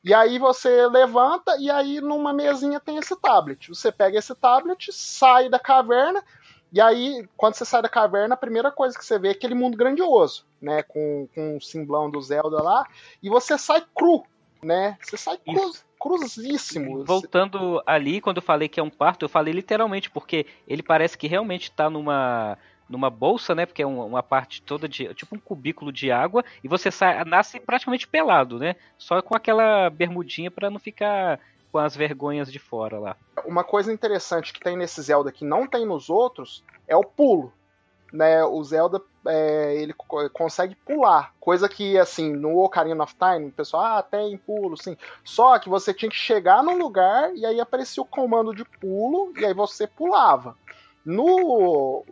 e 0.03 0.13
aí 0.13 0.37
você 0.37 0.87
levanta 0.87 1.57
e 1.59 1.71
aí 1.71 1.99
numa 1.99 2.31
mesinha 2.31 2.79
tem 2.79 2.97
esse 2.97 3.19
tablet. 3.19 3.67
Você 3.67 3.91
pega 3.91 4.19
esse 4.19 4.33
tablet, 4.35 4.89
sai 4.93 5.49
da 5.49 5.59
caverna, 5.59 6.23
e 6.75 6.81
aí, 6.81 7.25
quando 7.37 7.53
você 7.53 7.63
sai 7.63 7.81
da 7.81 7.87
caverna, 7.87 8.33
a 8.33 8.37
primeira 8.37 8.69
coisa 8.69 8.97
que 8.97 9.05
você 9.05 9.17
vê 9.17 9.29
é 9.29 9.31
aquele 9.31 9.55
mundo 9.55 9.77
grandioso, 9.77 10.45
né? 10.61 10.83
Com, 10.83 11.25
com 11.33 11.55
o 11.55 11.61
simblão 11.61 12.11
do 12.11 12.21
Zelda 12.21 12.61
lá, 12.61 12.85
e 13.23 13.29
você 13.29 13.57
sai 13.57 13.81
cru, 13.95 14.25
né? 14.61 14.97
Você 15.01 15.15
sai 15.15 15.37
cruz, 15.37 15.85
cruzíssimo. 15.97 17.05
Voltando 17.05 17.81
ali, 17.85 18.19
quando 18.19 18.37
eu 18.37 18.43
falei 18.43 18.67
que 18.67 18.77
é 18.77 18.83
um 18.83 18.89
quarto, 18.89 19.23
eu 19.23 19.29
falei 19.29 19.53
literalmente, 19.53 20.11
porque 20.11 20.45
ele 20.67 20.83
parece 20.83 21.17
que 21.17 21.27
realmente 21.27 21.71
tá 21.71 21.89
numa 21.89 22.57
numa 22.89 23.09
bolsa, 23.09 23.55
né? 23.55 23.65
Porque 23.65 23.81
é 23.81 23.87
uma, 23.87 24.03
uma 24.03 24.21
parte 24.21 24.61
toda 24.61 24.85
de. 24.85 25.13
tipo 25.13 25.33
um 25.33 25.39
cubículo 25.39 25.93
de 25.93 26.11
água. 26.11 26.43
E 26.61 26.67
você 26.67 26.91
sai, 26.91 27.23
nasce 27.23 27.57
praticamente 27.57 28.05
pelado, 28.05 28.59
né? 28.59 28.75
Só 28.97 29.21
com 29.21 29.33
aquela 29.33 29.89
bermudinha 29.89 30.51
para 30.51 30.69
não 30.69 30.77
ficar 30.77 31.39
com 31.75 31.79
as 31.79 31.93
vergonhas 31.93 32.49
de 32.49 32.57
fora 32.57 32.97
lá. 32.97 33.17
Uma 33.43 33.61
coisa 33.61 33.91
interessante 33.91 34.53
que 34.53 34.61
tem 34.61 34.77
nesse 34.77 35.01
Zelda 35.01 35.29
que 35.29 35.43
não 35.43 35.67
tem 35.67 35.85
nos 35.85 36.09
outros 36.09 36.63
é 36.87 36.95
o 36.95 37.03
pulo. 37.03 37.51
Né, 38.13 38.45
o 38.45 38.63
Zelda 38.63 39.01
é, 39.27 39.75
ele 39.75 39.93
consegue 40.31 40.73
pular, 40.73 41.33
coisa 41.37 41.67
que 41.67 41.97
assim 41.97 42.31
no 42.31 42.59
Ocarina 42.59 43.03
of 43.03 43.13
Time 43.15 43.49
o 43.49 43.51
pessoal 43.51 43.83
ah 43.83 44.01
tem 44.01 44.37
pulo, 44.37 44.77
sim. 44.81 44.95
Só 45.21 45.59
que 45.59 45.67
você 45.67 45.93
tinha 45.93 46.09
que 46.09 46.15
chegar 46.15 46.63
no 46.63 46.77
lugar 46.77 47.35
e 47.35 47.45
aí 47.45 47.59
aparecia 47.59 48.01
o 48.01 48.05
comando 48.05 48.55
de 48.55 48.63
pulo 48.63 49.33
e 49.37 49.43
aí 49.43 49.53
você 49.53 49.85
pulava. 49.85 50.55
No. 51.05 52.05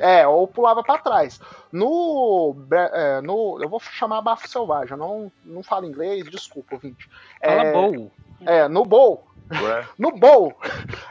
É, 0.00 0.26
ou 0.28 0.46
pulava 0.46 0.82
para 0.84 1.02
trás. 1.02 1.40
No, 1.72 2.56
é, 2.70 3.20
no. 3.20 3.58
Eu 3.60 3.68
vou 3.68 3.80
chamar 3.80 4.22
bafo 4.22 4.48
selvagem, 4.48 4.96
não, 4.96 5.30
não 5.44 5.62
falo 5.62 5.86
inglês, 5.86 6.24
desculpa, 6.30 6.76
ouvinte. 6.76 7.10
Fala 7.42 7.64
é, 7.64 7.72
bowl. 7.72 8.12
É, 8.40 8.68
no 8.68 8.84
bowl. 8.84 9.26
no 9.98 10.10
bowl. 10.12 10.54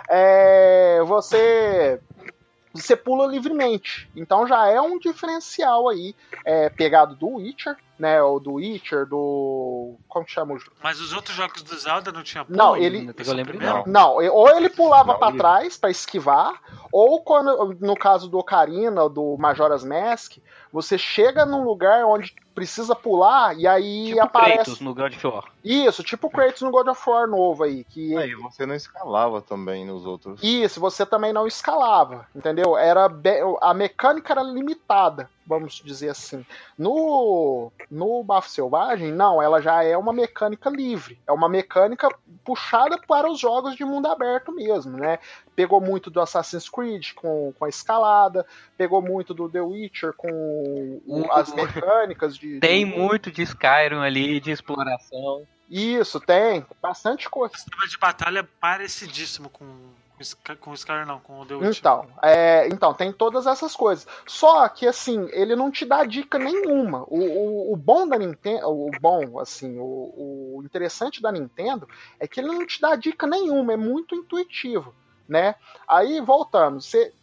É, 0.10 1.02
você 1.06 2.00
você 2.74 2.96
pula 2.96 3.28
livremente. 3.28 4.10
Então 4.16 4.48
já 4.48 4.68
é 4.68 4.82
um 4.82 4.98
diferencial 4.98 5.88
aí, 5.88 6.16
é, 6.44 6.70
pegado 6.70 7.16
do 7.16 7.36
Witcher, 7.36 7.78
né? 8.00 8.22
Ou 8.24 8.40
do 8.40 8.54
Witcher, 8.54 9.06
do. 9.06 9.96
Como 10.08 10.26
que 10.26 10.32
chama 10.32 10.56
o 10.56 10.58
jogo? 10.58 10.76
Mas 10.82 11.00
os 11.00 11.14
outros 11.14 11.36
jogos 11.36 11.62
do 11.62 11.78
Zelda 11.78 12.12
não 12.12 12.24
tinha 12.24 12.44
pulo? 12.44 12.58
Não, 12.58 12.76
ele. 12.76 13.04
Não, 13.04 13.34
lembro, 13.34 13.60
não. 13.60 13.84
não, 13.86 14.14
ou 14.16 14.50
ele 14.50 14.70
pulava 14.70 15.16
para 15.16 15.38
trás 15.38 15.78
para 15.78 15.92
esquivar, 15.92 16.60
ou 16.92 17.22
quando, 17.22 17.78
no 17.80 17.96
caso 17.96 18.28
do 18.28 18.40
Ocarina, 18.40 19.08
do 19.08 19.38
Majora's 19.38 19.84
Mask, 19.84 20.38
você 20.72 20.98
chega 20.98 21.46
num 21.46 21.64
lugar 21.64 22.04
onde 22.06 22.36
precisa 22.56 22.96
pular 22.96 23.56
e 23.56 23.68
aí 23.68 24.08
tipo 24.08 24.22
aparece. 24.22 24.56
Kratos 24.56 24.80
no 24.80 24.96
God 24.96 25.14
of 25.14 25.28
War. 25.28 25.53
Isso, 25.64 26.04
tipo 26.04 26.28
o 26.28 26.30
Kratos 26.30 26.62
no 26.62 26.72
God 26.72 26.88
of 26.88 27.10
War 27.10 27.28
novo 27.28 27.64
aí. 27.64 27.86
Que... 27.86 28.18
Aí 28.18 28.36
você 28.36 28.66
não 28.66 28.76
escalava 28.76 29.42
também 29.42 29.86
nos 29.86 30.06
outros. 30.06 30.42
Isso, 30.44 30.80
você 30.80 31.06
também 31.06 31.32
não 31.32 31.48
escalava, 31.48 32.28
entendeu? 32.36 32.78
Era 32.78 33.08
be... 33.08 33.32
A 33.62 33.74
mecânica 33.74 34.34
era 34.34 34.44
limitada, 34.44 35.30
vamos 35.48 35.82
dizer 35.84 36.10
assim. 36.10 36.46
No, 36.78 37.72
no 37.90 38.24
Bafo 38.24 38.50
Selvagem, 38.50 39.14
não, 39.14 39.42
ela 39.42 39.62
já 39.62 39.84
é 39.84 39.98
uma 39.98 40.12
mecânica 40.12 40.70
livre. 40.70 41.18
É 41.26 41.32
uma 41.32 41.48
mecânica 41.48 42.10
puxada 42.44 42.98
para 43.08 43.32
os 43.32 43.40
jogos 43.40 43.76
de 43.76 43.86
mundo 43.86 44.08
aberto 44.08 44.52
mesmo, 44.52 44.98
né? 44.98 45.18
Pegou 45.56 45.80
muito 45.80 46.10
do 46.10 46.20
Assassin's 46.20 46.68
Creed 46.68 47.14
com, 47.14 47.54
com 47.58 47.64
a 47.66 47.70
escalada, 47.70 48.46
pegou 48.78 49.02
muito 49.02 49.34
do 49.34 49.48
The 49.48 49.62
Witcher 49.62 50.12
com 50.14 51.02
o, 51.06 51.32
as 51.32 51.54
mecânicas 51.54 52.36
de. 52.36 52.60
Tem 52.60 52.86
de... 52.86 52.98
muito 52.98 53.32
de 53.32 53.44
Skyrim 53.44 54.00
ali, 54.00 54.42
de 54.42 54.52
exploração. 54.52 55.48
Isso, 55.70 56.20
tem. 56.20 56.66
Bastante 56.82 57.30
coisa. 57.30 57.54
O 57.54 57.58
sistema 57.58 57.88
de 57.88 57.98
batalha 57.98 58.40
é 58.40 58.48
parecidíssimo 58.60 59.50
com, 59.50 59.66
com 60.60 60.72
o 60.72 60.74
Skyrim, 60.74 61.06
não, 61.06 61.20
com 61.20 61.40
o 61.40 61.46
The 61.46 61.56
Witcher. 61.56 61.78
Então, 61.80 62.08
é, 62.22 62.68
então, 62.68 62.94
tem 62.94 63.12
todas 63.12 63.48
essas 63.48 63.76
coisas. 63.76 64.08
Só 64.28 64.68
que, 64.70 64.88
assim, 64.88 65.28
ele 65.32 65.56
não 65.56 65.72
te 65.72 65.86
dá 65.86 66.04
dica 66.04 66.38
nenhuma. 66.38 67.04
O, 67.08 67.18
o, 67.18 67.74
o 67.74 67.76
bom 67.76 68.08
da 68.08 68.18
Nintendo, 68.18 68.68
o 68.68 68.92
bom, 69.02 69.40
assim, 69.40 69.78
o, 69.80 70.58
o 70.58 70.62
interessante 70.64 71.22
da 71.22 71.32
Nintendo 71.32 71.88
é 72.20 72.28
que 72.28 72.40
ele 72.40 72.50
não 72.50 72.66
te 72.66 72.80
dá 72.80 72.96
dica 72.96 73.26
nenhuma, 73.26 73.74
é 73.74 73.78
muito 73.78 74.16
intuitivo, 74.16 74.94
né? 75.28 75.56
Aí, 75.88 76.22
voltando, 76.22 76.82
você 76.82 77.14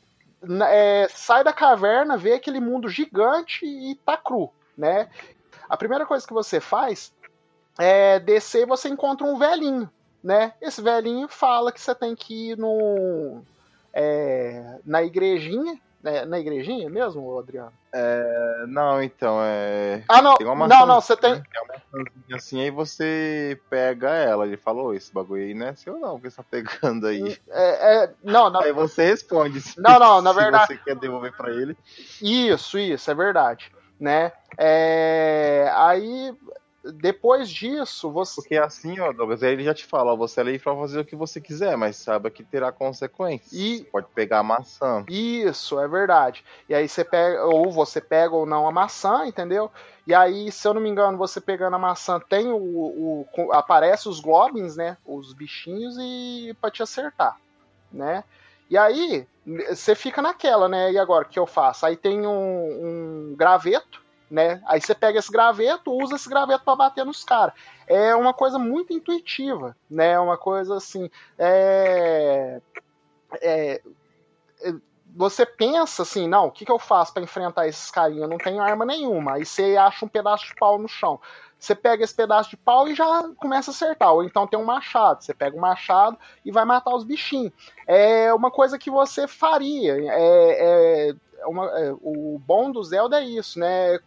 é, 0.69 1.07
sai 1.11 1.45
da 1.45 1.53
caverna, 1.53 2.17
vê 2.17 2.33
aquele 2.33 2.61
mundo 2.61 2.89
gigante 2.89 3.65
e 3.65 3.95
tá 3.97 4.17
cru, 4.17 4.51
né? 4.77 5.09
A 5.69 5.77
primeira 5.77 6.07
coisa 6.07 6.27
que 6.27 6.33
você 6.33 6.59
faz 6.59 7.13
é 7.81 8.21
descer 8.21 8.67
você 8.67 8.89
encontra 8.89 9.27
um 9.27 9.39
velhinho, 9.39 9.91
né? 10.23 10.53
Esse 10.61 10.83
velhinho 10.83 11.29
fala 11.29 11.73
que 11.73 11.81
você 11.81 11.95
tem 11.95 12.15
que 12.15 12.51
ir 12.51 12.59
no, 12.59 13.43
é, 13.93 14.79
na 14.85 15.03
igrejinha, 15.03 15.81
né? 16.03 16.27
na 16.27 16.39
igrejinha 16.39 16.91
mesmo, 16.91 17.39
Adriano? 17.39 17.73
É, 17.93 18.65
não, 18.69 19.03
então, 19.03 19.39
é. 19.43 20.05
Ah, 20.09 20.21
não, 20.21 20.37
não, 20.69 20.87
não, 20.87 21.01
você 21.01 21.17
tem. 21.17 21.43
É 22.29 22.35
assim, 22.35 22.61
aí 22.61 22.71
você 22.71 23.59
pega 23.69 24.11
ela. 24.11 24.47
Ele 24.47 24.57
falou: 24.57 24.95
esse 24.95 25.13
bagulho 25.13 25.43
aí 25.43 25.55
não 25.55 25.67
é 25.67 25.75
seu, 25.75 25.99
não, 25.99 26.21
que 26.21 26.31
você 26.31 26.37
tá 26.37 26.45
pegando 26.49 27.07
aí. 27.07 27.37
É, 27.49 28.05
é, 28.05 28.15
não, 28.23 28.49
não. 28.51 28.61
Aí 28.61 28.73
você 28.73 29.07
responde. 29.07 29.61
Se, 29.61 29.81
não, 29.81 29.99
não, 29.99 30.23
na 30.23 30.33
verdade. 30.35 30.67
Se 30.69 30.75
você 30.75 30.85
quer 30.85 30.97
devolver 30.97 31.33
para 31.33 31.51
ele. 31.51 31.77
Isso, 32.23 32.79
isso, 32.79 33.11
é 33.11 33.15
verdade. 33.15 33.73
Né? 33.99 34.33
É, 34.57 35.71
aí 35.75 36.33
depois 36.83 37.51
disso, 37.51 38.11
você. 38.11 38.41
Porque 38.41 38.57
assim, 38.57 38.99
ó, 39.01 39.13
Douglas, 39.13 39.43
ele 39.43 39.63
já 39.63 39.75
te 39.75 39.85
fala, 39.85 40.13
ó, 40.13 40.17
você 40.17 40.41
é 40.41 40.45
livre 40.45 40.61
pra 40.61 40.75
fazer 40.75 41.01
o 41.01 41.05
que 41.05 41.15
você 41.15 41.39
quiser, 41.39 41.77
mas 41.77 41.97
saiba 41.97 42.31
que 42.31 42.43
terá 42.43 42.73
consequências. 42.73 43.53
E... 43.53 43.87
pode 43.93 44.07
pegar 44.15 44.39
a 44.39 44.43
maçã. 44.43 45.05
Isso, 45.09 45.79
é 45.79 45.87
verdade. 45.87 46.43
E 46.69 46.75
aí 46.75 46.89
você 46.89 47.05
pega, 47.05 47.45
ou 47.45 47.71
você 47.71 48.01
pega 48.01 48.35
ou 48.35 48.47
não 48.47 48.67
a 48.67 48.73
maçã, 48.73 49.27
entendeu? 49.27 49.71
E 50.07 50.15
aí, 50.15 50.51
se 50.51 50.67
eu 50.67 50.73
não 50.73 50.81
me 50.81 50.89
engano, 50.89 51.19
você 51.19 51.39
pegando 51.39 51.77
a 51.77 51.79
maçã, 51.79 52.19
tem 52.19 52.51
o. 52.51 52.57
o 52.57 53.53
aparece 53.53 54.09
os 54.09 54.19
globins, 54.19 54.77
né? 54.77 54.97
Os 55.05 55.35
bichinhos 55.35 55.97
e 56.01 56.57
para 56.61 56.71
te 56.71 56.83
acertar, 56.83 57.37
né? 57.93 58.25
E 58.71 58.79
aí, 58.79 59.27
você 59.69 59.95
fica 59.95 60.23
naquela, 60.23 60.69
né? 60.69 60.93
E 60.93 60.99
agora, 60.99 61.25
o 61.25 61.29
que 61.29 61.39
eu 61.39 61.47
faço? 61.47 61.85
Aí 61.85 61.97
tem 61.97 62.27
um, 62.27 63.33
um 63.33 63.35
graveto 63.37 64.00
né? 64.31 64.63
Aí 64.67 64.81
você 64.81 64.95
pega 64.95 65.19
esse 65.19 65.31
graveto, 65.31 65.93
usa 65.93 66.15
esse 66.15 66.29
graveto 66.29 66.65
para 66.65 66.77
bater 66.77 67.05
nos 67.05 67.25
caras. 67.25 67.55
É 67.87 68.15
uma 68.15 68.33
coisa 68.33 68.59
muito 68.59 68.93
intuitiva, 68.93 69.77
né? 69.91 70.19
Uma 70.21 70.39
coisa 70.39 70.77
assim, 70.77 71.11
é... 71.37 72.61
É... 73.43 73.83
você 75.15 75.45
pensa 75.45 76.03
assim, 76.03 76.29
não, 76.29 76.47
o 76.47 76.51
que, 76.51 76.65
que 76.65 76.73
eu 76.73 76.79
faço 76.79 77.13
para 77.13 77.23
enfrentar 77.23 77.67
esses 77.67 77.91
carinhas? 77.91 78.23
Eu 78.23 78.29
não 78.29 78.39
tenho 78.39 78.63
arma 78.63 78.85
nenhuma. 78.85 79.35
Aí 79.35 79.45
você 79.45 79.77
acha 79.77 80.05
um 80.05 80.09
pedaço 80.09 80.47
de 80.47 80.55
pau 80.55 80.79
no 80.79 80.89
chão. 80.89 81.21
Você 81.59 81.75
pega 81.75 82.03
esse 82.03 82.15
pedaço 82.15 82.51
de 82.51 82.57
pau 82.57 82.89
e 82.89 82.95
já 82.95 83.29
começa 83.37 83.71
a 83.71 83.75
acertar. 83.75 84.15
Ou 84.15 84.25
então 84.25 84.47
tem 84.47 84.59
um 84.59 84.65
machado. 84.65 85.23
Você 85.23 85.35
pega 85.35 85.55
o 85.55 85.59
um 85.59 85.61
machado 85.61 86.19
e 86.43 86.51
vai 86.51 86.65
matar 86.65 86.95
os 86.95 87.05
bichinhos. 87.05 87.53
É 87.87 88.33
uma 88.33 88.51
coisa 88.51 88.79
que 88.79 88.91
você 88.91 89.29
faria. 89.29 89.95
É, 89.95 90.07
é, 90.09 91.11
é 91.11 91.15
uma, 91.47 91.67
é, 91.79 91.93
o 92.01 92.41
bom 92.45 92.71
do 92.71 92.83
Zelda 92.83 93.21
é 93.21 93.25
isso, 93.25 93.59
né? 93.59 93.95
É 93.95 94.01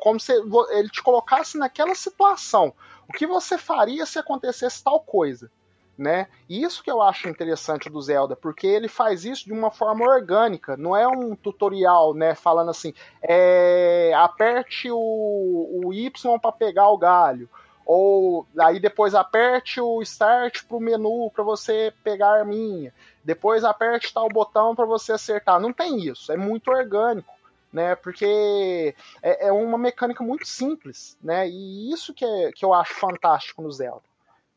como 0.00 0.18
se 0.20 0.32
ele 0.32 0.88
te 0.88 1.02
colocasse 1.02 1.58
naquela 1.58 1.94
situação. 1.94 2.72
O 3.08 3.12
que 3.12 3.26
você 3.26 3.56
faria 3.56 4.04
se 4.06 4.18
acontecesse 4.18 4.82
tal 4.82 5.00
coisa? 5.00 5.50
Né? 5.98 6.26
E 6.46 6.62
isso 6.62 6.84
que 6.84 6.90
eu 6.90 7.00
acho 7.00 7.26
interessante 7.26 7.88
do 7.88 8.02
Zelda, 8.02 8.36
porque 8.36 8.66
ele 8.66 8.86
faz 8.86 9.24
isso 9.24 9.46
de 9.46 9.52
uma 9.54 9.70
forma 9.70 10.04
orgânica, 10.04 10.76
não 10.76 10.94
é 10.94 11.08
um 11.08 11.34
tutorial, 11.34 12.12
né? 12.12 12.34
Falando 12.34 12.70
assim, 12.70 12.92
é, 13.22 14.12
aperte 14.14 14.90
o, 14.90 15.80
o 15.84 15.94
Y 15.94 16.38
para 16.38 16.52
pegar 16.52 16.90
o 16.90 16.98
galho, 16.98 17.48
ou 17.86 18.46
aí 18.58 18.78
depois 18.78 19.14
aperte 19.14 19.80
o 19.80 20.02
Start 20.02 20.64
para 20.64 20.76
o 20.76 20.80
menu 20.80 21.30
para 21.30 21.42
você 21.42 21.94
pegar 22.04 22.28
a 22.28 22.40
arminha 22.40 22.92
depois 23.26 23.64
aperte 23.64 24.14
tal 24.14 24.28
botão 24.28 24.74
para 24.74 24.86
você 24.86 25.12
acertar. 25.12 25.58
Não 25.58 25.72
tem 25.72 25.98
isso, 26.00 26.30
é 26.30 26.36
muito 26.36 26.70
orgânico. 26.70 27.34
Né, 27.72 27.94
porque 27.96 28.94
é, 29.20 29.48
é, 29.48 29.52
uma 29.52 29.76
mecânica 29.76 30.24
muito 30.24 30.46
simples, 30.46 31.18
né, 31.22 31.46
e 31.46 31.92
isso 31.92 32.14
que, 32.14 32.24
é, 32.24 32.50
que 32.52 32.64
eu 32.64 32.72
acho 32.72 32.94
fantástico 32.94 33.60
no 33.60 33.70
Zelda, 33.70 34.04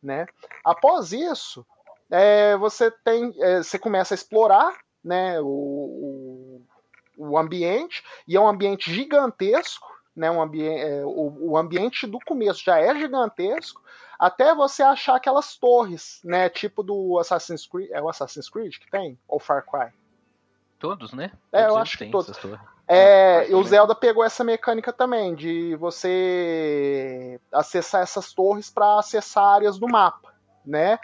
né. 0.02 0.26
Após 0.64 1.12
isso, 1.12 1.66
é, 2.10 2.56
você 2.56 2.90
tem, 3.04 3.36
é, 3.40 3.58
você 3.58 3.78
começa 3.78 4.14
a 4.14 4.16
explorar, 4.16 4.78
né, 5.04 5.42
o, 5.42 5.46
o, 5.48 6.62
o, 7.18 7.38
ambiente 7.38 8.04
e 8.26 8.38
é 8.38 8.40
um 8.40 8.48
ambiente 8.48 8.94
gigantesco, 8.94 9.99
né, 10.16 10.30
um 10.30 10.42
ambi 10.42 10.66
é, 10.66 11.04
o, 11.06 11.52
o 11.52 11.58
ambiente 11.58 12.06
do 12.06 12.20
começo 12.20 12.64
já 12.64 12.80
é 12.80 12.94
gigantesco 12.96 13.82
até 14.20 14.54
você 14.54 14.84
achar 14.84 15.16
aquelas 15.16 15.56
torres, 15.56 16.20
né? 16.26 16.50
Tipo 16.50 16.84
do 16.84 17.18
Assassin's 17.20 17.66
Creed. 17.66 17.90
É 17.92 18.02
o 18.02 18.10
Assassin's 18.10 18.50
Creed 18.50 18.78
que 18.78 18.92
tem? 18.92 19.18
Ou 19.26 19.40
Far 19.40 19.66
Cry? 19.66 19.94
Todos, 20.78 21.14
né? 21.14 21.32
É, 21.54 21.62
todos 21.62 21.76
eu 21.76 21.82
acho 21.82 21.98
que 21.98 22.10
todos. 22.10 22.38
É, 22.86 23.50
e 23.50 23.54
o 23.54 23.64
Zelda 23.64 23.94
pegou 23.94 24.24
essa 24.24 24.44
mecânica 24.44 24.92
também, 24.92 25.36
de 25.36 25.76
você 25.76 27.40
acessar 27.54 28.02
essas 28.02 28.34
torres 28.34 28.70
para 28.70 28.98
acessar 28.98 29.46
áreas 29.46 29.78
do 29.78 29.88
mapa, 29.88 30.34
né? 30.66 30.98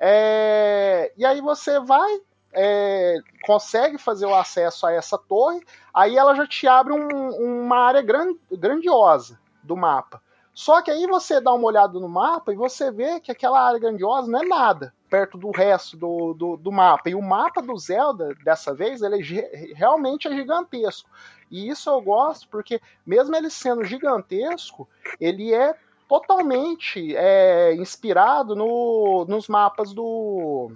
É, 0.00 1.12
e 1.16 1.26
aí 1.26 1.40
você 1.40 1.80
vai, 1.80 2.20
é, 2.52 3.16
consegue 3.44 3.98
fazer 3.98 4.26
o 4.26 4.34
acesso 4.34 4.86
a 4.86 4.92
essa 4.92 5.16
torre, 5.16 5.60
aí 5.92 6.16
ela 6.16 6.34
já 6.34 6.46
te 6.46 6.66
abre 6.66 6.92
um, 6.92 7.62
uma 7.62 7.76
área 7.78 8.02
gran, 8.02 8.34
grandiosa 8.50 9.38
do 9.62 9.76
mapa. 9.76 10.20
Só 10.54 10.82
que 10.82 10.90
aí 10.90 11.06
você 11.06 11.40
dá 11.40 11.52
uma 11.52 11.66
olhada 11.66 11.98
no 11.98 12.08
mapa 12.08 12.52
e 12.52 12.56
você 12.56 12.90
vê 12.90 13.18
que 13.20 13.32
aquela 13.32 13.60
área 13.60 13.80
grandiosa 13.80 14.30
não 14.30 14.40
é 14.40 14.46
nada 14.46 14.94
perto 15.08 15.36
do 15.36 15.50
resto 15.50 15.96
do, 15.96 16.34
do, 16.34 16.56
do 16.56 16.72
mapa. 16.72 17.08
E 17.08 17.14
o 17.14 17.22
mapa 17.22 17.60
do 17.60 17.76
Zelda, 17.76 18.34
dessa 18.44 18.74
vez, 18.74 19.02
ele 19.02 19.22
é, 19.38 19.72
realmente 19.74 20.26
é 20.26 20.34
gigantesco. 20.34 21.08
E 21.50 21.68
isso 21.68 21.90
eu 21.90 22.00
gosto 22.00 22.48
porque, 22.48 22.80
mesmo 23.04 23.36
ele 23.36 23.50
sendo 23.50 23.84
gigantesco, 23.84 24.88
ele 25.20 25.52
é 25.52 25.74
totalmente 26.08 27.14
é, 27.14 27.74
inspirado 27.74 28.54
no, 28.56 29.26
nos 29.26 29.48
mapas 29.48 29.92
do, 29.92 30.70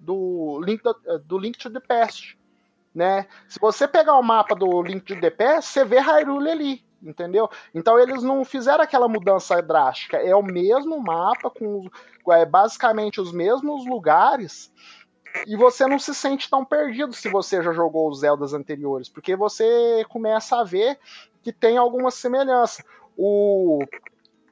do, 0.00 0.60
Link, 0.64 0.82
do 1.24 1.38
Link 1.38 1.58
to 1.58 1.70
the 1.70 1.80
Past. 1.80 2.38
Né? 2.94 3.26
Se 3.48 3.60
você 3.60 3.86
pegar 3.86 4.18
o 4.18 4.22
mapa 4.22 4.54
do 4.54 4.82
Link 4.82 5.04
to 5.04 5.20
the 5.20 5.30
Past, 5.30 5.70
você 5.70 5.84
vê 5.84 5.98
Hyrule 5.98 6.50
ali 6.50 6.90
entendeu? 7.02 7.48
Então 7.74 7.98
eles 7.98 8.22
não 8.22 8.44
fizeram 8.44 8.84
aquela 8.84 9.08
mudança 9.08 9.62
drástica, 9.62 10.18
é 10.18 10.34
o 10.34 10.42
mesmo 10.42 11.00
mapa 11.00 11.50
com 11.50 11.88
é, 12.30 12.44
basicamente 12.44 13.20
os 13.20 13.32
mesmos 13.32 13.86
lugares 13.86 14.70
e 15.46 15.56
você 15.56 15.86
não 15.86 15.98
se 15.98 16.14
sente 16.14 16.50
tão 16.50 16.64
perdido 16.64 17.12
se 17.12 17.28
você 17.28 17.62
já 17.62 17.72
jogou 17.72 18.08
os 18.08 18.20
Zeldas 18.20 18.52
anteriores, 18.52 19.08
porque 19.08 19.36
você 19.36 20.04
começa 20.08 20.60
a 20.60 20.64
ver 20.64 20.98
que 21.42 21.52
tem 21.52 21.76
alguma 21.78 22.10
semelhança. 22.10 22.84
O, 23.16 23.78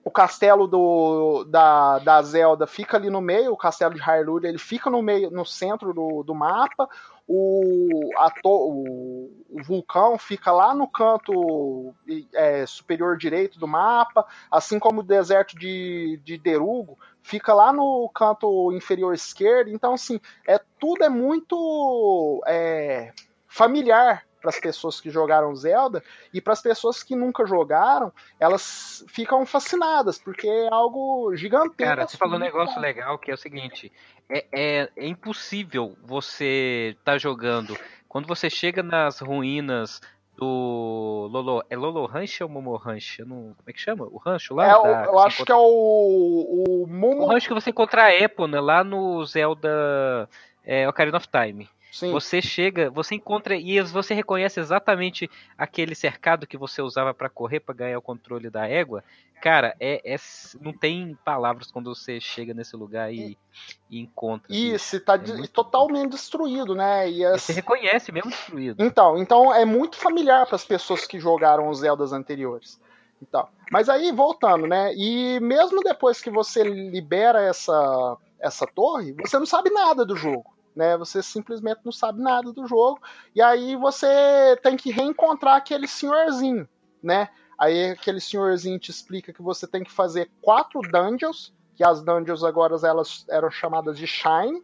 o 0.08 0.10
castelo 0.10 0.66
do, 0.66 1.44
da, 1.44 1.98
da 1.98 2.22
Zelda 2.22 2.66
fica 2.66 2.96
ali 2.96 3.10
no 3.10 3.20
meio, 3.20 3.52
o 3.52 3.58
castelo 3.58 3.92
de 3.92 4.00
Hyrule 4.00 4.48
ele 4.48 4.56
fica 4.56 4.88
no 4.88 5.02
meio, 5.02 5.30
no 5.30 5.44
centro 5.44 5.92
do, 5.92 6.22
do 6.22 6.34
mapa 6.34 6.88
o, 7.28 8.10
to, 8.42 8.48
o, 8.48 9.44
o, 9.50 9.62
vulcão 9.62 10.16
fica 10.16 10.50
lá 10.50 10.74
no 10.74 10.88
canto 10.88 11.94
é, 12.32 12.64
superior 12.64 13.18
direito 13.18 13.58
do 13.58 13.68
mapa, 13.68 14.26
assim 14.50 14.78
como 14.78 15.00
o 15.00 15.04
deserto 15.04 15.54
de, 15.58 16.18
de 16.24 16.38
Derugo 16.38 16.98
fica 17.22 17.52
lá 17.52 17.70
no 17.70 18.08
canto 18.14 18.72
inferior 18.72 19.12
esquerdo. 19.12 19.68
Então, 19.68 19.92
assim, 19.92 20.18
é, 20.46 20.58
tudo 20.80 21.04
é 21.04 21.10
muito 21.10 22.42
é, 22.46 23.12
familiar 23.46 24.24
para 24.40 24.50
as 24.50 24.60
pessoas 24.60 25.00
que 25.00 25.10
jogaram 25.10 25.54
Zelda 25.54 26.02
e 26.32 26.40
para 26.40 26.52
as 26.52 26.62
pessoas 26.62 27.02
que 27.02 27.14
nunca 27.14 27.46
jogaram, 27.46 28.12
elas 28.38 29.04
ficam 29.08 29.44
fascinadas 29.44 30.18
porque 30.18 30.46
é 30.46 30.68
algo 30.70 31.34
gigantesco. 31.36 31.76
Cara, 31.76 32.06
você 32.06 32.16
falou 32.16 32.36
um 32.36 32.40
negócio 32.40 32.80
legal 32.80 33.18
que 33.18 33.30
é 33.30 33.34
o 33.34 33.38
seguinte: 33.38 33.92
é, 34.28 34.46
é, 34.52 34.90
é 34.96 35.06
impossível 35.06 35.96
você 36.02 36.94
estar 36.98 37.12
tá 37.12 37.18
jogando. 37.18 37.76
Quando 38.08 38.26
você 38.26 38.48
chega 38.48 38.82
nas 38.82 39.20
ruínas 39.20 40.00
do 40.38 41.28
Lolo. 41.32 41.64
É 41.68 41.76
Lolo 41.76 42.06
Ranch 42.06 42.40
ou 42.40 42.48
Momo 42.48 42.76
Ranch? 42.76 43.18
Não, 43.20 43.54
como 43.56 43.66
é 43.66 43.72
que 43.72 43.80
chama? 43.80 44.06
O 44.06 44.18
rancho 44.18 44.54
lá? 44.54 44.68
É, 44.68 45.06
eu 45.06 45.18
acho 45.18 45.42
encontra... 45.42 45.44
que 45.46 45.52
é 45.52 45.56
o. 45.56 46.84
O, 46.84 46.86
Momo... 46.86 47.24
o 47.24 47.26
rancho 47.26 47.48
que 47.48 47.54
você 47.54 47.70
encontra 47.70 48.04
a 48.04 48.14
Epona 48.14 48.60
lá 48.60 48.84
no 48.84 49.24
Zelda 49.26 50.28
é, 50.64 50.88
Ocarina 50.88 51.16
of 51.16 51.26
Time. 51.28 51.68
Sim. 51.90 52.12
Você 52.12 52.42
chega, 52.42 52.90
você 52.90 53.14
encontra 53.14 53.56
e 53.56 53.80
você 53.82 54.12
reconhece 54.12 54.60
exatamente 54.60 55.30
aquele 55.56 55.94
cercado 55.94 56.46
que 56.46 56.56
você 56.56 56.82
usava 56.82 57.14
para 57.14 57.30
correr, 57.30 57.60
para 57.60 57.74
ganhar 57.74 57.98
o 57.98 58.02
controle 58.02 58.50
da 58.50 58.66
égua. 58.66 59.02
Cara, 59.40 59.74
é, 59.80 60.02
é, 60.04 60.16
não 60.60 60.72
tem 60.72 61.16
palavras 61.24 61.70
quando 61.70 61.94
você 61.94 62.20
chega 62.20 62.52
nesse 62.52 62.76
lugar 62.76 63.12
e, 63.12 63.38
e 63.88 64.00
encontra. 64.00 64.54
Isso, 64.54 64.96
está 64.96 65.14
é 65.14 65.18
de, 65.18 65.48
totalmente 65.48 66.10
destruído, 66.10 66.74
né? 66.74 67.08
E 67.10 67.24
as... 67.24 67.42
Você 67.42 67.52
reconhece 67.54 68.12
mesmo 68.12 68.30
destruído. 68.30 68.82
Então, 68.84 69.16
então 69.16 69.54
é 69.54 69.64
muito 69.64 69.96
familiar 69.96 70.44
para 70.46 70.56
as 70.56 70.64
pessoas 70.64 71.06
que 71.06 71.18
jogaram 71.18 71.68
os 71.68 71.78
Zeldas 71.78 72.12
anteriores. 72.12 72.80
Então, 73.22 73.48
mas 73.70 73.88
aí 73.88 74.12
voltando, 74.12 74.66
né? 74.66 74.92
E 74.94 75.40
mesmo 75.40 75.82
depois 75.82 76.20
que 76.20 76.30
você 76.30 76.62
libera 76.62 77.42
essa 77.42 78.16
essa 78.40 78.64
torre, 78.68 79.12
você 79.14 79.36
não 79.36 79.46
sabe 79.46 79.68
nada 79.68 80.06
do 80.06 80.14
jogo 80.14 80.57
né? 80.78 80.96
Você 80.96 81.20
simplesmente 81.24 81.80
não 81.84 81.90
sabe 81.90 82.22
nada 82.22 82.52
do 82.52 82.64
jogo 82.64 83.00
e 83.34 83.42
aí 83.42 83.74
você 83.74 84.56
tem 84.62 84.76
que 84.76 84.92
reencontrar 84.92 85.56
aquele 85.56 85.88
senhorzinho, 85.88 86.68
né? 87.02 87.28
Aí 87.58 87.90
aquele 87.90 88.20
senhorzinho 88.20 88.78
te 88.78 88.92
explica 88.92 89.32
que 89.32 89.42
você 89.42 89.66
tem 89.66 89.82
que 89.82 89.90
fazer 89.90 90.30
quatro 90.40 90.80
dungeons, 90.80 91.52
que 91.74 91.82
as 91.82 92.00
dungeons 92.00 92.44
agora 92.44 92.76
elas 92.80 93.26
eram 93.28 93.50
chamadas 93.50 93.98
de 93.98 94.06
Shine, 94.06 94.62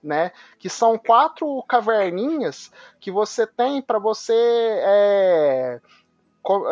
né? 0.00 0.30
Que 0.60 0.70
são 0.70 0.96
quatro 0.96 1.60
caverninhas 1.64 2.70
que 3.00 3.10
você 3.10 3.44
tem 3.44 3.82
para 3.82 3.98
você 3.98 4.32
é, 4.32 5.80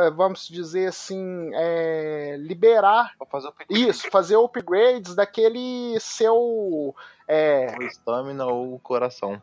é, 0.01 0.11
vamos 0.13 0.47
dizer 0.47 0.87
assim, 0.87 1.51
é, 1.55 2.37
liberar 2.39 3.15
fazer 3.29 3.51
isso, 3.69 4.09
fazer 4.13 4.37
upgrades 4.37 5.17
daquele 5.17 5.99
seu 5.99 6.95
é, 7.27 7.75
o 7.79 7.83
estamina 7.83 8.47
ou 8.47 8.75
o 8.75 8.79
coração. 8.79 9.41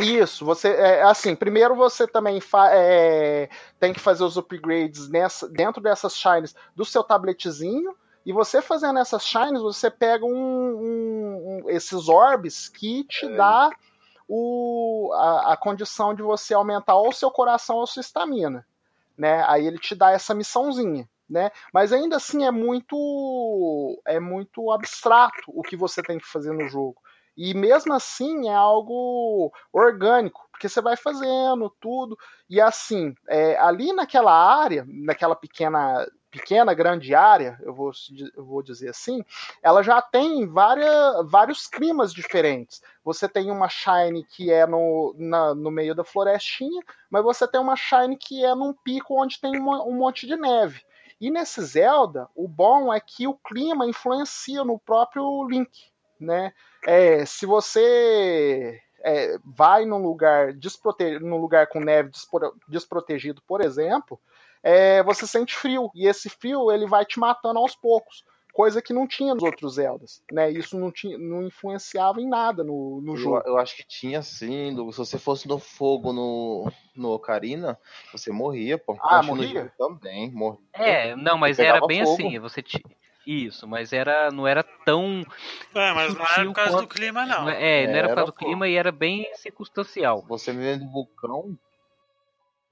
Isso, 0.00 0.44
você 0.44 0.68
é, 0.70 1.02
assim, 1.02 1.36
primeiro 1.36 1.76
você 1.76 2.06
também 2.06 2.40
é, 2.72 3.48
tem 3.78 3.92
que 3.92 4.00
fazer 4.00 4.24
os 4.24 4.36
upgrades 4.36 5.08
nessa, 5.08 5.48
dentro 5.48 5.80
dessas 5.80 6.16
shines 6.16 6.54
do 6.74 6.84
seu 6.84 7.04
tabletezinho. 7.04 7.94
E 8.26 8.32
você 8.32 8.60
fazendo 8.62 8.98
essas 8.98 9.24
shines, 9.24 9.60
você 9.60 9.90
pega 9.90 10.24
um, 10.24 10.30
um, 10.30 11.62
um 11.64 11.70
esses 11.70 12.08
orbes 12.08 12.68
que 12.68 13.04
te 13.04 13.26
é. 13.26 13.36
dá 13.36 13.70
o, 14.26 15.12
a, 15.14 15.52
a, 15.52 15.56
condição 15.56 16.14
de 16.14 16.22
você 16.22 16.54
aumentar 16.54 16.96
ou 16.96 17.10
o 17.10 17.12
seu 17.12 17.30
coração 17.30 17.76
ou 17.76 17.86
sua 17.86 18.00
estamina 18.00 18.66
né? 19.16 19.44
Aí 19.46 19.66
ele 19.66 19.78
te 19.78 19.94
dá 19.94 20.10
essa 20.10 20.34
missãozinha, 20.34 21.08
né? 21.28 21.50
Mas 21.72 21.92
ainda 21.92 22.16
assim 22.16 22.44
é 22.44 22.50
muito 22.50 24.00
é 24.06 24.20
muito 24.20 24.70
abstrato 24.70 25.42
o 25.48 25.62
que 25.62 25.76
você 25.76 26.02
tem 26.02 26.18
que 26.18 26.26
fazer 26.26 26.52
no 26.52 26.68
jogo. 26.68 26.96
E 27.36 27.52
mesmo 27.54 27.92
assim 27.92 28.48
é 28.48 28.54
algo 28.54 29.52
orgânico, 29.72 30.46
porque 30.50 30.68
você 30.68 30.80
vai 30.80 30.96
fazendo 30.96 31.68
tudo. 31.80 32.16
E 32.48 32.60
assim, 32.60 33.14
é, 33.28 33.58
ali 33.58 33.92
naquela 33.92 34.32
área, 34.32 34.84
naquela 34.86 35.34
pequena 35.34 36.06
pequena, 36.34 36.74
grande 36.74 37.14
área, 37.14 37.56
eu 37.62 37.72
vou, 37.72 37.92
eu 38.36 38.44
vou 38.44 38.60
dizer 38.60 38.88
assim, 38.88 39.24
ela 39.62 39.84
já 39.84 40.02
tem 40.02 40.44
várias, 40.48 41.30
vários 41.30 41.68
climas 41.68 42.12
diferentes. 42.12 42.82
Você 43.04 43.28
tem 43.28 43.52
uma 43.52 43.68
Shine 43.68 44.24
que 44.24 44.50
é 44.50 44.66
no, 44.66 45.14
na, 45.16 45.54
no 45.54 45.70
meio 45.70 45.94
da 45.94 46.02
florestinha, 46.02 46.82
mas 47.08 47.22
você 47.22 47.46
tem 47.46 47.60
uma 47.60 47.76
Shine 47.76 48.16
que 48.16 48.44
é 48.44 48.52
num 48.52 48.72
pico 48.72 49.22
onde 49.22 49.40
tem 49.40 49.56
uma, 49.56 49.84
um 49.84 49.96
monte 49.96 50.26
de 50.26 50.34
neve. 50.34 50.82
E 51.20 51.30
nesse 51.30 51.62
Zelda, 51.62 52.28
o 52.34 52.48
bom 52.48 52.92
é 52.92 52.98
que 52.98 53.28
o 53.28 53.34
clima 53.34 53.86
influencia 53.86 54.64
no 54.64 54.76
próprio 54.76 55.46
Link, 55.48 55.92
né? 56.24 56.52
É, 56.86 57.24
se 57.24 57.46
você 57.46 58.80
é, 59.04 59.38
vai 59.44 59.84
num 59.84 60.02
lugar, 60.02 60.52
desprote... 60.52 61.18
num 61.18 61.38
lugar 61.38 61.66
com 61.68 61.80
neve 61.80 62.10
desprotegido, 62.68 63.42
por 63.46 63.60
exemplo, 63.60 64.18
é, 64.62 65.02
você 65.02 65.26
sente 65.26 65.54
frio. 65.54 65.90
E 65.94 66.06
esse 66.08 66.30
frio 66.30 66.72
ele 66.72 66.86
vai 66.86 67.04
te 67.04 67.20
matando 67.20 67.58
aos 67.58 67.76
poucos. 67.76 68.24
Coisa 68.54 68.80
que 68.80 68.92
não 68.92 69.04
tinha 69.04 69.34
nos 69.34 69.42
outros 69.42 69.74
Zeldas, 69.74 70.22
né? 70.30 70.48
Isso 70.48 70.78
não, 70.78 70.92
tinha, 70.92 71.18
não 71.18 71.42
influenciava 71.42 72.20
em 72.20 72.28
nada 72.28 72.62
no, 72.62 73.00
no 73.02 73.16
jogo. 73.16 73.38
Eu, 73.38 73.54
eu 73.54 73.58
acho 73.58 73.76
que 73.76 73.84
tinha 73.84 74.22
sim. 74.22 74.70
Se 74.92 74.96
você 74.96 75.18
fosse 75.18 75.48
no 75.48 75.58
fogo 75.58 76.12
no, 76.12 76.70
no 76.94 77.10
Ocarina, 77.10 77.76
você 78.12 78.30
morria, 78.30 78.78
pô. 78.78 78.96
Ah, 79.02 79.24
morria? 79.24 79.72
Também, 79.76 80.30
morria. 80.30 80.60
É, 80.72 81.16
não, 81.16 81.36
mas 81.36 81.58
era 81.58 81.84
bem 81.84 82.04
fogo. 82.04 82.14
assim. 82.14 82.38
Você 82.38 82.62
tinha. 82.62 82.84
Isso, 83.26 83.66
mas 83.66 83.92
era, 83.92 84.30
não 84.30 84.46
era 84.46 84.62
tão. 84.62 85.24
É, 85.74 85.92
mas 85.92 86.14
não 86.14 86.24
era 86.24 86.44
por 86.44 86.52
causa 86.52 86.70
quanto... 86.72 86.88
do 86.88 86.94
clima, 86.94 87.24
não. 87.24 87.48
É, 87.48 87.86
não 87.86 87.90
era, 87.90 87.98
era 87.98 88.08
por 88.08 88.14
causa 88.14 88.32
do 88.32 88.36
clima 88.36 88.68
e 88.68 88.74
era 88.74 88.92
bem 88.92 89.28
circunstancial. 89.34 90.22
Você 90.28 90.52
vivendo 90.52 90.84
do 90.84 90.90
vulcão, 90.90 91.58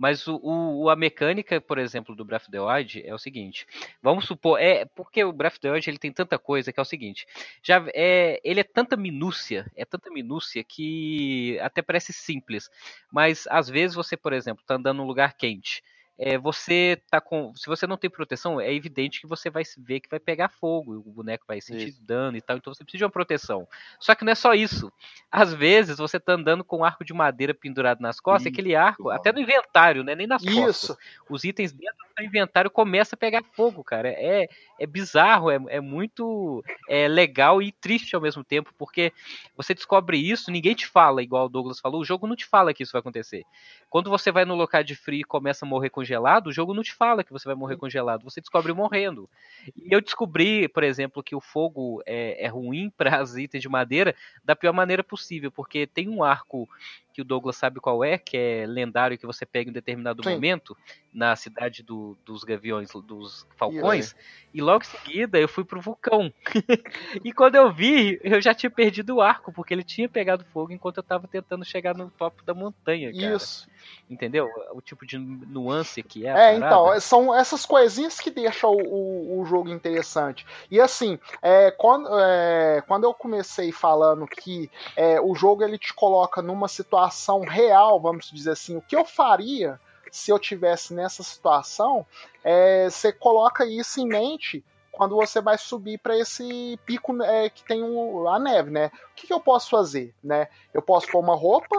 mas 0.03 0.27
o, 0.27 0.41
o, 0.43 0.91
a 0.91 0.97
mecânica, 0.97 1.61
por 1.61 1.79
exemplo, 1.79 2.17
do 2.17 2.25
Breath 2.25 2.43
of 2.43 2.51
the 2.51 2.61
Wild 2.61 3.07
é 3.07 3.15
o 3.15 3.19
seguinte. 3.19 3.65
Vamos 4.03 4.27
supor, 4.27 4.61
é 4.61 4.85
porque 4.85 5.23
o 5.23 5.33
Breath 5.33 5.53
of 5.53 5.61
the 5.61 5.71
Wild 5.71 5.89
ele 5.89 5.99
tem 5.99 6.13
tanta 6.13 6.39
coisa 6.41 6.73
que 6.73 6.81
é 6.81 6.83
o 6.83 6.85
seguinte. 6.85 7.25
Já 7.63 7.85
é, 7.95 8.41
ele 8.43 8.59
é 8.59 8.65
tanta 8.65 8.97
minúcia, 8.97 9.71
é 9.77 9.85
tanta 9.85 10.11
minúcia 10.11 10.65
que 10.65 11.57
até 11.61 11.83
parece 11.83 12.13
simples. 12.13 12.69
Mas 13.13 13.47
às 13.49 13.69
vezes 13.69 13.95
você, 13.95 14.17
por 14.17 14.33
exemplo, 14.33 14.63
está 14.63 14.75
andando 14.75 14.97
num 14.97 15.07
lugar 15.07 15.35
quente 15.35 15.85
é, 16.19 16.37
você 16.37 17.01
tá 17.11 17.21
com. 17.21 17.55
Se 17.57 17.67
você 17.67 17.87
não 17.87 17.97
tem 17.97 18.11
proteção, 18.11 18.61
é 18.61 18.73
evidente 18.73 19.21
que 19.21 19.27
você 19.27 19.49
vai 19.51 19.63
ver 19.79 20.01
que 20.01 20.09
vai 20.09 20.21
pegar 20.21 20.49
fogo, 20.49 20.95
o 20.95 21.11
boneco 21.11 21.45
vai 21.49 21.61
sentir 21.61 21.89
isso. 21.89 22.05
dano 22.05 22.37
e 22.37 22.41
tal, 22.41 22.57
então 22.57 22.73
você 22.73 22.85
precisa 22.85 22.99
de 22.99 23.05
uma 23.05 23.11
proteção. 23.11 23.67
Só 23.99 24.15
que 24.15 24.25
não 24.25 24.33
é 24.33 24.35
só 24.35 24.55
isso. 24.55 24.93
Às 25.31 25.55
vezes 25.55 25.97
você 25.97 26.21
tá 26.21 26.35
andando 26.35 26.63
com 26.63 26.79
um 26.79 26.85
arco 26.85 27.05
de 27.05 27.15
madeira 27.15 27.55
pendurado 27.55 28.01
nas 28.01 28.21
costas, 28.21 28.43
isso. 28.43 28.53
aquele 28.53 28.77
arco, 28.77 29.11
até 29.11 29.33
no 29.33 29.41
inventário, 29.41 30.05
né? 30.05 30.15
Nem 30.15 30.27
nas 30.27 30.43
isso. 30.43 30.55
costas. 30.55 30.97
Os 31.29 31.45
itens 31.45 31.73
dentro 31.73 31.97
do 32.17 32.23
inventário 32.23 32.71
começam 32.71 33.17
a 33.17 33.19
pegar 33.19 33.43
fogo, 33.43 33.83
cara. 33.83 34.09
É, 34.11 34.47
é 34.79 34.87
bizarro, 34.87 35.51
é, 35.51 35.59
é 35.69 35.81
muito 35.81 36.63
é 36.89 37.09
legal 37.09 37.63
e 37.63 37.73
triste 37.73 38.15
ao 38.15 38.21
mesmo 38.21 38.45
tempo, 38.45 38.73
porque 38.79 39.13
você 39.57 39.75
descobre 39.75 40.19
isso, 40.19 40.51
ninguém 40.51 40.75
te 40.75 40.87
fala, 40.87 41.23
igual 41.23 41.47
o 41.47 41.49
Douglas 41.49 41.81
falou, 41.81 42.01
o 42.01 42.05
jogo 42.05 42.27
não 42.27 42.37
te 42.37 42.45
fala 42.45 42.75
que 42.75 42.83
isso 42.83 42.93
vai 42.93 43.01
acontecer. 43.01 43.45
Quando 43.89 44.11
você 44.11 44.31
vai 44.31 44.45
no 44.45 44.55
local 44.55 44.83
de 44.83 44.95
frio 44.95 45.21
e 45.21 45.25
começa 45.25 45.65
a 45.65 45.69
morrer 45.69 45.91
com 45.91 46.02
congelado, 46.03 46.49
o 46.49 46.53
jogo 46.53 46.75
não 46.75 46.83
te 46.83 46.93
fala 46.93 47.23
que 47.23 47.33
você 47.33 47.49
vai 47.49 47.55
morrer 47.55 47.77
congelado, 47.77 48.25
você 48.25 48.41
descobre 48.41 48.73
morrendo. 48.73 49.31
E 49.77 49.95
eu 49.95 50.01
descobri, 50.01 50.69
por 50.69 50.83
exemplo, 50.83 51.23
que 51.23 51.35
o 51.35 51.41
fogo 51.41 52.03
é, 52.05 52.45
é 52.45 52.49
ruim 52.49 52.91
para 52.97 53.21
as 53.21 53.37
itens 53.37 53.63
de 53.63 53.69
madeira 53.69 54.15
da 54.45 54.57
pior 54.57 54.73
maneira 54.73 55.03
possível, 55.05 55.51
porque 55.51 55.87
tem 55.87 56.09
um 56.09 56.23
arco 56.23 56.69
que 57.13 57.21
o 57.21 57.25
Douglas 57.25 57.57
sabe 57.57 57.81
qual 57.81 58.03
é, 58.03 58.17
que 58.17 58.37
é 58.37 58.65
lendário 58.67 59.19
que 59.19 59.27
você 59.27 59.45
pega 59.45 59.71
em 59.71 59.73
determinado 59.73 60.23
Sim. 60.23 60.31
momento 60.31 60.77
na 61.13 61.37
cidade 61.37 61.83
do, 61.83 62.17
dos 62.25 62.43
gaviões, 62.43 62.91
dos 62.91 63.47
falcões, 63.57 64.17
e, 64.53 64.59
e 64.59 64.63
logo 64.63 64.83
em 64.83 64.87
seguida 64.87 65.39
eu 65.39 65.49
fui 65.49 65.65
pro 65.65 65.81
vulcão. 65.81 66.33
e 67.23 67.33
quando 67.33 67.57
eu 67.57 67.71
vi, 67.71 68.19
eu 68.25 68.41
já 68.41 68.55
tinha 68.55 68.71
perdido 68.71 69.17
o 69.17 69.21
arco, 69.21 69.53
porque 69.53 69.75
ele 69.75 69.85
tinha 69.85 70.09
pegado 70.09 70.45
fogo 70.47 70.73
enquanto 70.73 70.97
eu 70.97 71.03
tava 71.03 71.29
tentando 71.29 71.65
chegar 71.65 71.95
no 71.95 72.11
topo 72.11 72.43
da 72.45 72.55
montanha, 72.55 73.13
cara. 73.13 73.37
Isso. 73.37 73.69
Entendeu? 74.09 74.49
O 74.73 74.81
tipo 74.81 75.05
de 75.05 75.19
nuance 75.19 76.03
que 76.03 76.27
é. 76.27 76.53
É, 76.53 76.57
então, 76.57 76.99
são 77.01 77.35
essas 77.35 77.67
coisinhas 77.67 78.21
que 78.21 78.31
deixam 78.31 78.73
o, 78.73 79.41
o 79.41 79.45
jogo 79.45 79.69
interessante. 79.69 80.47
E 80.71 80.81
assim, 80.81 81.19
é, 81.43 81.71
quando, 81.71 82.09
é, 82.19 82.83
quando 82.87 83.05
eu 83.05 83.13
comecei 83.13 83.73
falando 83.73 84.27
que 84.27 84.71
é, 84.97 85.21
o 85.21 85.35
jogo 85.35 85.63
ele 85.65 85.79
te 85.79 85.93
coloca 85.93 86.41
numa 86.41 86.69
situação 86.69 87.02
real, 87.49 88.01
vamos 88.01 88.31
dizer 88.31 88.53
assim, 88.53 88.77
o 88.77 88.83
que 88.83 88.97
eu 88.97 89.05
faria 89.05 89.81
se 90.13 90.31
eu 90.31 90.39
tivesse 90.39 90.93
nessa 90.93 91.23
situação, 91.23 92.07
é, 92.45 92.89
você 92.89 93.11
coloca 93.11 93.65
isso 93.65 93.99
em 93.99 94.07
mente 94.07 94.63
quando 94.93 95.17
você 95.17 95.41
vai 95.41 95.57
subir 95.57 95.99
para 95.99 96.17
esse 96.19 96.79
pico 96.85 97.21
é, 97.23 97.49
que 97.49 97.65
tem 97.65 97.83
o, 97.83 98.29
a 98.29 98.39
neve, 98.39 98.71
né? 98.71 98.91
O 99.11 99.15
que, 99.17 99.27
que, 99.27 99.33
eu 99.33 99.41
posso 99.41 99.71
fazer, 99.71 100.15
né? 100.23 100.49
Eu 100.75 100.83
posso 100.83 101.11
pôr 101.11 101.21
uma 101.21 101.35
roupa, 101.35 101.79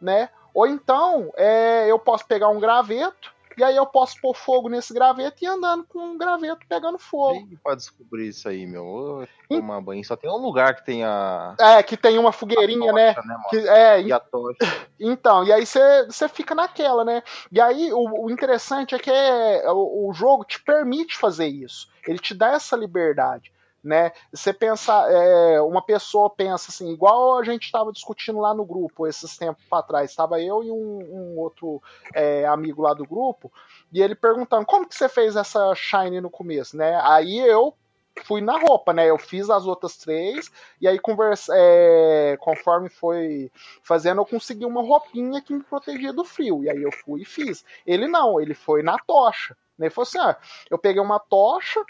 né? 0.00 0.30
Ou 0.54 0.66
então 0.66 1.30
é, 1.36 1.90
eu 1.90 1.98
posso 1.98 2.26
pegar 2.26 2.48
um 2.48 2.58
graveto 2.58 3.33
e 3.56 3.64
aí 3.64 3.76
eu 3.76 3.86
posso 3.86 4.20
pôr 4.20 4.34
fogo 4.34 4.68
nesse 4.68 4.92
graveto 4.92 5.42
e 5.42 5.46
andando 5.46 5.84
com 5.84 5.98
um 5.98 6.18
graveto 6.18 6.66
pegando 6.68 6.98
fogo. 6.98 7.46
Quem 7.46 7.56
pode 7.56 7.76
descobrir 7.76 8.28
isso 8.28 8.48
aí, 8.48 8.66
meu? 8.66 9.26
Tomar 9.48 9.80
banho. 9.80 10.04
Só 10.04 10.16
tem 10.16 10.30
um 10.30 10.36
lugar 10.36 10.74
que 10.76 10.84
tem 10.84 11.04
a. 11.04 11.54
É, 11.58 11.82
que 11.82 11.96
tem 11.96 12.18
uma 12.18 12.32
fogueirinha, 12.32 12.92
né? 12.92 13.14
tocha, 13.14 13.28
né? 13.28 13.34
né 13.34 13.42
que, 13.50 13.68
é, 13.68 14.02
e 14.02 14.12
a 14.12 14.20
tocha. 14.20 14.58
Então, 14.98 15.44
e 15.44 15.52
aí 15.52 15.66
você 15.66 16.28
fica 16.28 16.54
naquela, 16.54 17.04
né? 17.04 17.22
E 17.50 17.60
aí 17.60 17.92
o, 17.92 18.24
o 18.24 18.30
interessante 18.30 18.94
é 18.94 18.98
que 18.98 19.10
é, 19.10 19.70
o, 19.70 20.08
o 20.08 20.12
jogo 20.12 20.44
te 20.44 20.62
permite 20.62 21.16
fazer 21.16 21.46
isso. 21.46 21.88
Ele 22.06 22.18
te 22.18 22.34
dá 22.34 22.52
essa 22.52 22.76
liberdade 22.76 23.52
né? 23.84 24.12
Você 24.32 24.52
pensa, 24.52 24.92
é, 25.10 25.60
uma 25.60 25.82
pessoa 25.82 26.30
pensa 26.30 26.70
assim, 26.70 26.90
igual 26.90 27.38
a 27.38 27.44
gente 27.44 27.64
estava 27.64 27.92
discutindo 27.92 28.40
lá 28.40 28.54
no 28.54 28.64
grupo 28.64 29.06
esses 29.06 29.36
tempos 29.36 29.62
para 29.68 29.82
trás, 29.82 30.10
estava 30.10 30.40
eu 30.40 30.64
e 30.64 30.70
um, 30.70 31.34
um 31.34 31.38
outro 31.38 31.82
é, 32.14 32.46
amigo 32.46 32.82
lá 32.82 32.94
do 32.94 33.06
grupo, 33.06 33.52
e 33.92 34.00
ele 34.00 34.14
perguntando 34.14 34.64
como 34.64 34.88
que 34.88 34.94
você 34.94 35.08
fez 35.08 35.36
essa 35.36 35.74
shine 35.74 36.20
no 36.20 36.30
começo, 36.30 36.76
né? 36.76 36.98
Aí 37.02 37.38
eu 37.38 37.74
fui 38.22 38.40
na 38.40 38.58
roupa, 38.58 38.92
né? 38.92 39.10
Eu 39.10 39.18
fiz 39.18 39.50
as 39.50 39.66
outras 39.66 39.96
três 39.96 40.50
e 40.80 40.86
aí 40.86 40.98
conversa, 40.98 41.52
é, 41.54 42.36
conforme 42.40 42.88
foi 42.88 43.50
fazendo, 43.82 44.20
eu 44.20 44.26
consegui 44.26 44.64
uma 44.64 44.82
roupinha 44.82 45.42
que 45.42 45.52
me 45.52 45.62
protegia 45.62 46.12
do 46.12 46.24
frio. 46.24 46.62
E 46.62 46.70
aí 46.70 46.82
eu 46.82 46.92
fui 46.92 47.22
e 47.22 47.24
fiz. 47.24 47.64
Ele 47.86 48.06
não, 48.06 48.40
ele 48.40 48.54
foi 48.54 48.82
na 48.82 48.96
tocha. 48.98 49.56
Né? 49.78 49.86
Ele 49.86 49.94
falou 49.94 50.06
assim: 50.06 50.18
ah, 50.18 50.36
eu 50.70 50.78
peguei 50.78 51.02
uma 51.02 51.18
tocha, 51.18 51.84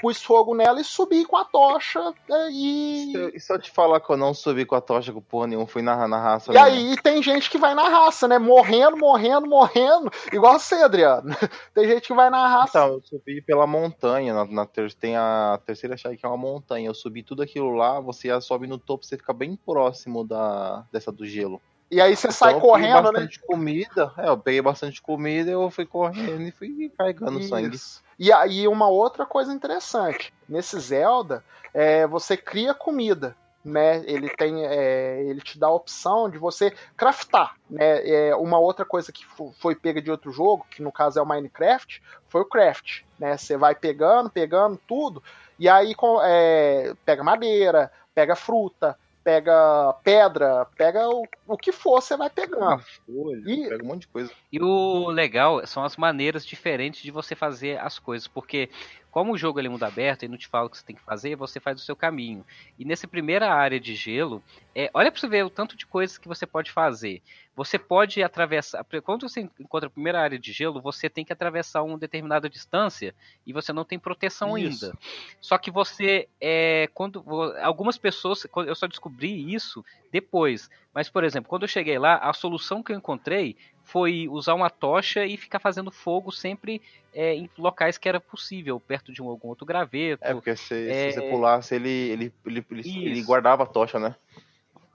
pus 0.00 0.22
fogo 0.22 0.54
nela 0.54 0.80
e 0.80 0.84
subi 0.84 1.24
com 1.24 1.36
a 1.36 1.44
tocha 1.44 2.00
né, 2.28 2.48
e. 2.50 3.12
E 3.34 3.40
se 3.40 3.52
eu 3.52 3.58
te 3.58 3.70
falar 3.70 4.00
que 4.00 4.10
eu 4.10 4.16
não 4.16 4.32
subi 4.32 4.64
com 4.64 4.74
a 4.74 4.80
tocha 4.80 5.12
com 5.12 5.20
porra 5.20 5.46
nenhuma, 5.46 5.66
fui 5.66 5.82
na, 5.82 6.06
na 6.06 6.18
raça. 6.18 6.52
E 6.52 6.54
mesmo. 6.54 6.66
aí 6.66 6.96
tem 7.02 7.22
gente 7.22 7.50
que 7.50 7.58
vai 7.58 7.74
na 7.74 7.88
raça, 7.88 8.28
né? 8.28 8.38
Morrendo, 8.38 8.96
morrendo, 8.96 9.46
morrendo. 9.46 10.10
Igual 10.32 10.58
você, 10.58 10.76
Adriano. 10.76 11.30
Tem 11.74 11.88
gente 11.88 12.06
que 12.06 12.14
vai 12.14 12.30
na 12.30 12.46
raça. 12.46 12.78
Então, 12.78 12.94
eu 12.94 13.02
subi 13.04 13.40
pela 13.42 13.66
montanha. 13.66 14.34
Na, 14.34 14.44
na 14.44 14.66
ter, 14.66 14.92
tem 14.94 15.16
a 15.16 15.58
terceira 15.64 15.96
chave 15.96 16.16
que 16.16 16.26
é 16.26 16.28
uma 16.28 16.36
montanha. 16.36 16.88
Eu 16.88 16.94
subi 16.94 17.22
tudo 17.22 17.42
aquilo 17.42 17.70
lá, 17.70 18.00
você 18.00 18.28
sobe 18.40 18.66
no 18.66 18.78
topo, 18.78 19.04
você 19.04 19.16
fica 19.16 19.32
bem 19.32 19.56
próximo 19.56 20.24
da 20.24 20.84
dessa 20.92 21.12
do 21.12 21.26
gelo. 21.26 21.60
E 21.90 22.00
aí 22.00 22.14
você 22.14 22.28
então, 22.28 22.38
sai 22.38 22.60
correndo, 22.60 22.94
né? 22.94 23.02
bastante 23.02 23.40
comida. 23.40 24.12
É, 24.16 24.28
eu 24.28 24.38
peguei 24.38 24.62
bastante 24.62 25.02
comida, 25.02 25.50
eu 25.50 25.68
fui 25.70 25.84
correndo 25.84 26.42
e 26.42 26.52
fui 26.52 26.90
carregando 26.96 27.40
Isso. 27.40 27.48
sangue. 27.48 27.76
E 28.20 28.30
aí 28.30 28.68
uma 28.68 28.86
outra 28.86 29.24
coisa 29.24 29.50
interessante, 29.50 30.30
nesse 30.46 30.78
Zelda, 30.78 31.42
é, 31.72 32.06
você 32.06 32.36
cria 32.36 32.74
comida. 32.74 33.34
Né, 33.62 34.02
ele 34.06 34.30
tem, 34.30 34.64
é, 34.64 35.22
ele 35.22 35.42
te 35.42 35.58
dá 35.58 35.66
a 35.66 35.74
opção 35.74 36.30
de 36.30 36.38
você 36.38 36.74
craftar, 36.96 37.56
né? 37.68 38.08
É, 38.08 38.34
uma 38.34 38.58
outra 38.58 38.86
coisa 38.86 39.12
que 39.12 39.22
foi 39.58 39.74
pega 39.74 40.00
de 40.00 40.10
outro 40.10 40.32
jogo, 40.32 40.66
que 40.70 40.82
no 40.82 40.90
caso 40.90 41.18
é 41.18 41.22
o 41.22 41.26
Minecraft, 41.26 42.02
foi 42.26 42.40
o 42.40 42.46
craft, 42.46 43.02
né? 43.18 43.36
Você 43.36 43.58
vai 43.58 43.74
pegando, 43.74 44.30
pegando 44.30 44.80
tudo 44.88 45.22
e 45.58 45.68
aí 45.68 45.94
é, 46.24 46.94
pega 47.04 47.22
madeira, 47.22 47.92
pega 48.14 48.34
fruta, 48.34 48.98
pega 49.22 49.92
pedra, 50.02 50.66
pega 50.76 51.08
o, 51.08 51.26
o 51.46 51.56
que 51.56 51.72
for, 51.72 52.00
você 52.00 52.16
vai 52.16 52.30
pegando. 52.30 52.82
Folha, 53.06 53.42
e, 53.46 53.68
pega 53.68 53.84
um 53.84 53.86
monte 53.86 54.02
de 54.02 54.08
coisa. 54.08 54.32
E 54.52 54.60
o 54.60 55.08
legal 55.08 55.66
são 55.66 55.84
as 55.84 55.96
maneiras 55.96 56.44
diferentes 56.44 57.02
de 57.02 57.10
você 57.10 57.34
fazer 57.34 57.78
as 57.80 57.98
coisas, 57.98 58.26
porque 58.26 58.70
como 59.10 59.32
o 59.32 59.38
jogo 59.38 59.58
ele 59.58 59.68
é 59.68 59.70
mundo 59.70 59.84
aberto 59.84 60.24
e 60.24 60.28
não 60.28 60.36
te 60.36 60.46
fala 60.46 60.66
o 60.66 60.70
que 60.70 60.78
você 60.78 60.84
tem 60.84 60.96
que 60.96 61.02
fazer, 61.02 61.36
você 61.36 61.58
faz 61.58 61.80
o 61.80 61.84
seu 61.84 61.96
caminho. 61.96 62.44
E 62.78 62.84
nessa 62.84 63.08
primeira 63.08 63.52
área 63.52 63.80
de 63.80 63.94
gelo, 63.94 64.42
é, 64.74 64.88
olha 64.94 65.10
para 65.10 65.20
você 65.20 65.28
ver 65.28 65.44
o 65.44 65.50
tanto 65.50 65.76
de 65.76 65.86
coisas 65.86 66.16
que 66.16 66.28
você 66.28 66.46
pode 66.46 66.70
fazer. 66.70 67.20
Você 67.60 67.78
pode 67.78 68.22
atravessar. 68.22 68.82
Quando 69.04 69.28
você 69.28 69.40
encontra 69.60 69.86
a 69.86 69.90
primeira 69.90 70.18
área 70.18 70.38
de 70.38 70.50
gelo, 70.50 70.80
você 70.80 71.10
tem 71.10 71.26
que 71.26 71.32
atravessar 71.32 71.82
uma 71.82 71.98
determinada 71.98 72.48
distância 72.48 73.14
e 73.46 73.52
você 73.52 73.70
não 73.70 73.84
tem 73.84 73.98
proteção 73.98 74.56
isso. 74.56 74.86
ainda. 74.86 74.98
Só 75.42 75.58
que 75.58 75.70
você. 75.70 76.26
É, 76.40 76.88
quando 76.94 77.22
Algumas 77.60 77.98
pessoas. 77.98 78.46
Eu 78.66 78.74
só 78.74 78.86
descobri 78.86 79.52
isso 79.52 79.84
depois. 80.10 80.70
Mas, 80.94 81.10
por 81.10 81.22
exemplo, 81.22 81.50
quando 81.50 81.64
eu 81.64 81.68
cheguei 81.68 81.98
lá, 81.98 82.16
a 82.16 82.32
solução 82.32 82.82
que 82.82 82.92
eu 82.92 82.96
encontrei 82.96 83.54
foi 83.84 84.26
usar 84.26 84.54
uma 84.54 84.70
tocha 84.70 85.26
e 85.26 85.36
ficar 85.36 85.58
fazendo 85.58 85.90
fogo 85.90 86.32
sempre 86.32 86.80
é, 87.12 87.34
em 87.34 87.50
locais 87.58 87.98
que 87.98 88.08
era 88.08 88.18
possível, 88.18 88.80
perto 88.80 89.12
de 89.12 89.20
um, 89.20 89.28
algum 89.28 89.48
outro 89.48 89.66
graveto. 89.66 90.24
É, 90.24 90.32
porque 90.32 90.56
se, 90.56 90.88
é... 90.88 91.10
se 91.10 91.20
você 91.20 91.28
pulasse, 91.28 91.74
ele, 91.74 91.90
ele, 91.90 92.32
ele, 92.46 92.64
ele, 92.70 93.04
ele 93.04 93.22
guardava 93.22 93.64
a 93.64 93.66
tocha, 93.66 93.98
né? 93.98 94.16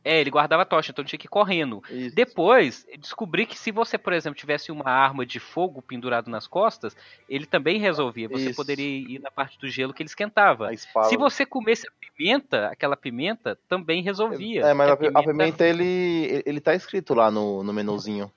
É, 0.06 0.22
ele 0.22 0.30
guardava 0.30 0.62
a 0.62 0.66
tocha, 0.66 0.92
então 0.92 1.04
tinha 1.04 1.18
que 1.18 1.26
ir 1.26 1.30
correndo. 1.30 1.82
Isso. 1.90 2.16
Depois, 2.16 2.86
descobri 3.00 3.48
que 3.48 3.58
se 3.58 3.72
você, 3.72 3.98
por 3.98 4.14
exemplo, 4.14 4.38
tivesse 4.38 4.72
uma 4.72 4.92
arma 4.92 5.26
de 5.26 5.40
fogo 5.40 5.82
pendurado 5.82 6.30
nas 6.30 6.46
costas, 6.46 6.96
ele 7.28 7.48
também 7.48 7.80
resolvia. 7.80 8.30
Você 8.30 8.52
Isso. 8.52 8.56
poderia 8.56 8.86
ir 8.86 9.20
na 9.20 9.32
parte 9.32 9.60
do 9.60 9.68
gelo 9.68 9.96
que 9.96 10.04
ele 10.04 10.10
esquentava. 10.10 10.70
Se 10.78 11.18
você 11.18 11.44
comesse 11.44 11.88
a 11.88 11.92
pimenta, 12.00 12.68
aquela 12.68 12.96
pimenta 12.96 13.58
também 13.68 14.04
resolvia. 14.04 14.62
É, 14.62 14.74
mas 14.76 14.92
a 14.92 14.96
pimenta, 14.96 15.20
a 15.20 15.24
pimenta 15.24 15.66
ele, 15.66 16.44
ele 16.46 16.62
tá 16.62 16.76
escrito 16.76 17.16
lá 17.16 17.32
no, 17.32 17.64
no 17.64 17.74
menuzinho. 17.74 18.32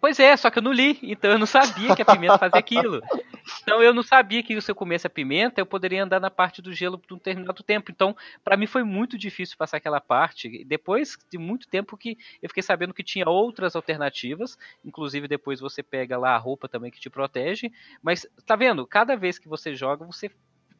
Pois 0.00 0.18
é, 0.18 0.36
só 0.36 0.50
que 0.50 0.58
eu 0.58 0.62
não 0.62 0.72
li, 0.72 0.98
então 1.02 1.30
eu 1.30 1.38
não 1.38 1.46
sabia 1.46 1.94
que 1.94 2.02
a 2.02 2.04
pimenta 2.04 2.38
fazia 2.38 2.58
aquilo. 2.58 3.02
Então 3.62 3.82
eu 3.82 3.92
não 3.92 4.02
sabia 4.02 4.42
que 4.42 4.60
se 4.60 4.70
eu 4.70 4.74
comesse 4.74 5.06
a 5.06 5.10
pimenta, 5.10 5.60
eu 5.60 5.66
poderia 5.66 6.04
andar 6.04 6.20
na 6.20 6.30
parte 6.30 6.62
do 6.62 6.72
gelo 6.72 6.98
por 6.98 7.14
um 7.14 7.16
determinado 7.16 7.62
tempo. 7.62 7.90
Então, 7.90 8.16
para 8.44 8.56
mim 8.56 8.66
foi 8.66 8.82
muito 8.82 9.16
difícil 9.18 9.56
passar 9.56 9.76
aquela 9.76 10.00
parte. 10.00 10.64
Depois 10.64 11.16
de 11.30 11.38
muito 11.38 11.68
tempo 11.68 11.96
que 11.96 12.16
eu 12.42 12.48
fiquei 12.48 12.62
sabendo 12.62 12.94
que 12.94 13.02
tinha 13.02 13.28
outras 13.28 13.76
alternativas, 13.76 14.56
inclusive 14.84 15.28
depois 15.28 15.60
você 15.60 15.82
pega 15.82 16.18
lá 16.18 16.34
a 16.34 16.38
roupa 16.38 16.68
também 16.68 16.90
que 16.90 17.00
te 17.00 17.10
protege. 17.10 17.70
Mas 18.02 18.26
tá 18.46 18.56
vendo? 18.56 18.86
Cada 18.86 19.16
vez 19.16 19.38
que 19.38 19.48
você 19.48 19.74
joga, 19.74 20.04
você 20.04 20.30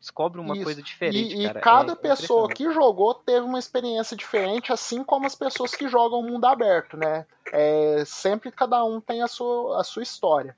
descobre 0.00 0.40
uma 0.40 0.54
Isso. 0.54 0.64
coisa 0.64 0.82
diferente. 0.82 1.36
E, 1.36 1.46
cara. 1.46 1.58
e 1.58 1.62
cada 1.62 1.92
é, 1.92 1.96
pessoa 1.96 2.48
que 2.48 2.72
jogou 2.72 3.14
teve 3.14 3.44
uma 3.44 3.58
experiência 3.58 4.16
diferente, 4.16 4.72
assim 4.72 5.04
como 5.04 5.26
as 5.26 5.34
pessoas 5.34 5.74
que 5.74 5.86
jogam 5.88 6.22
mundo 6.22 6.46
aberto, 6.46 6.96
né? 6.96 7.26
É, 7.52 8.02
sempre 8.06 8.50
cada 8.50 8.82
um 8.82 9.00
tem 9.00 9.22
a 9.22 9.28
sua, 9.28 9.80
a 9.80 9.84
sua 9.84 10.02
história. 10.02 10.56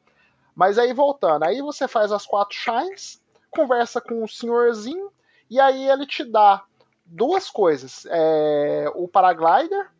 Mas 0.54 0.78
aí 0.78 0.92
voltando, 0.92 1.44
aí 1.44 1.62
você 1.62 1.88
faz 1.88 2.12
as 2.12 2.26
quatro 2.26 2.56
shines, 2.56 3.22
conversa 3.50 4.00
com 4.00 4.22
o 4.22 4.28
senhorzinho, 4.28 5.10
e 5.50 5.60
aí 5.60 5.88
ele 5.88 6.06
te 6.06 6.24
dá 6.24 6.64
duas 7.04 7.50
coisas. 7.50 8.06
É, 8.10 8.90
o 8.94 9.08
paraglider, 9.08 9.90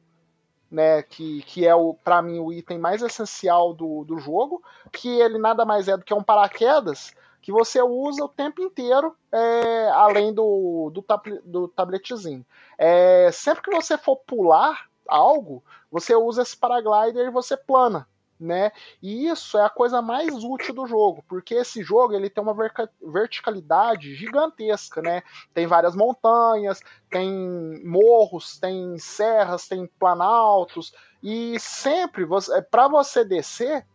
né, 0.71 1.03
que, 1.03 1.43
que 1.43 1.67
é 1.67 1.75
o 1.75 1.95
para 1.95 2.23
mim 2.23 2.39
o 2.39 2.53
item 2.53 2.79
mais 2.79 3.03
essencial 3.03 3.75
do, 3.75 4.05
do 4.05 4.19
jogo, 4.19 4.63
que 4.91 5.09
ele 5.21 5.39
nada 5.39 5.65
mais 5.65 5.89
é 5.89 5.97
do 5.97 6.05
que 6.05 6.15
um 6.15 6.23
paraquedas 6.23 7.15
que 7.43 7.51
você 7.51 7.83
usa 7.83 8.25
o 8.25 8.29
tempo 8.29 8.63
inteiro, 8.63 9.17
é, 9.33 9.91
além 9.91 10.33
do, 10.33 10.91
do, 10.95 11.05
do 11.45 11.69
tabletezinho. 11.69 12.47
É, 12.79 13.31
sempre 13.33 13.63
que 13.63 13.75
você 13.75 13.99
for 13.99 14.17
pular 14.17 14.87
algo, 15.09 15.63
você 15.91 16.15
usa 16.15 16.43
esse 16.43 16.57
paraglider 16.57 17.27
e 17.27 17.31
você 17.31 17.57
plana. 17.57 18.07
Né? 18.43 18.73
E 19.01 19.29
isso 19.29 19.57
é 19.57 19.65
a 19.65 19.71
coisa 19.71 20.03
mais 20.03 20.43
útil 20.43 20.75
do 20.75 20.85
jogo, 20.85 21.25
porque 21.29 21.55
esse 21.55 21.81
jogo 21.85 22.13
ele 22.13 22.29
tem 22.29 22.43
uma 22.43 22.57
verticalidade 23.01 24.17
gigantesca, 24.17 25.01
né? 25.01 25.23
Tem 25.55 25.65
várias 25.65 25.95
montanhas, 25.95 26.81
tem 27.09 27.81
morros, 27.85 28.59
tem 28.59 28.99
serras, 28.99 29.69
tem 29.69 29.87
planaltos 29.97 30.93
e 31.23 31.57
sempre 31.61 32.25
você, 32.25 32.61
para 32.63 32.89
você 32.89 33.25
descer 33.25 33.87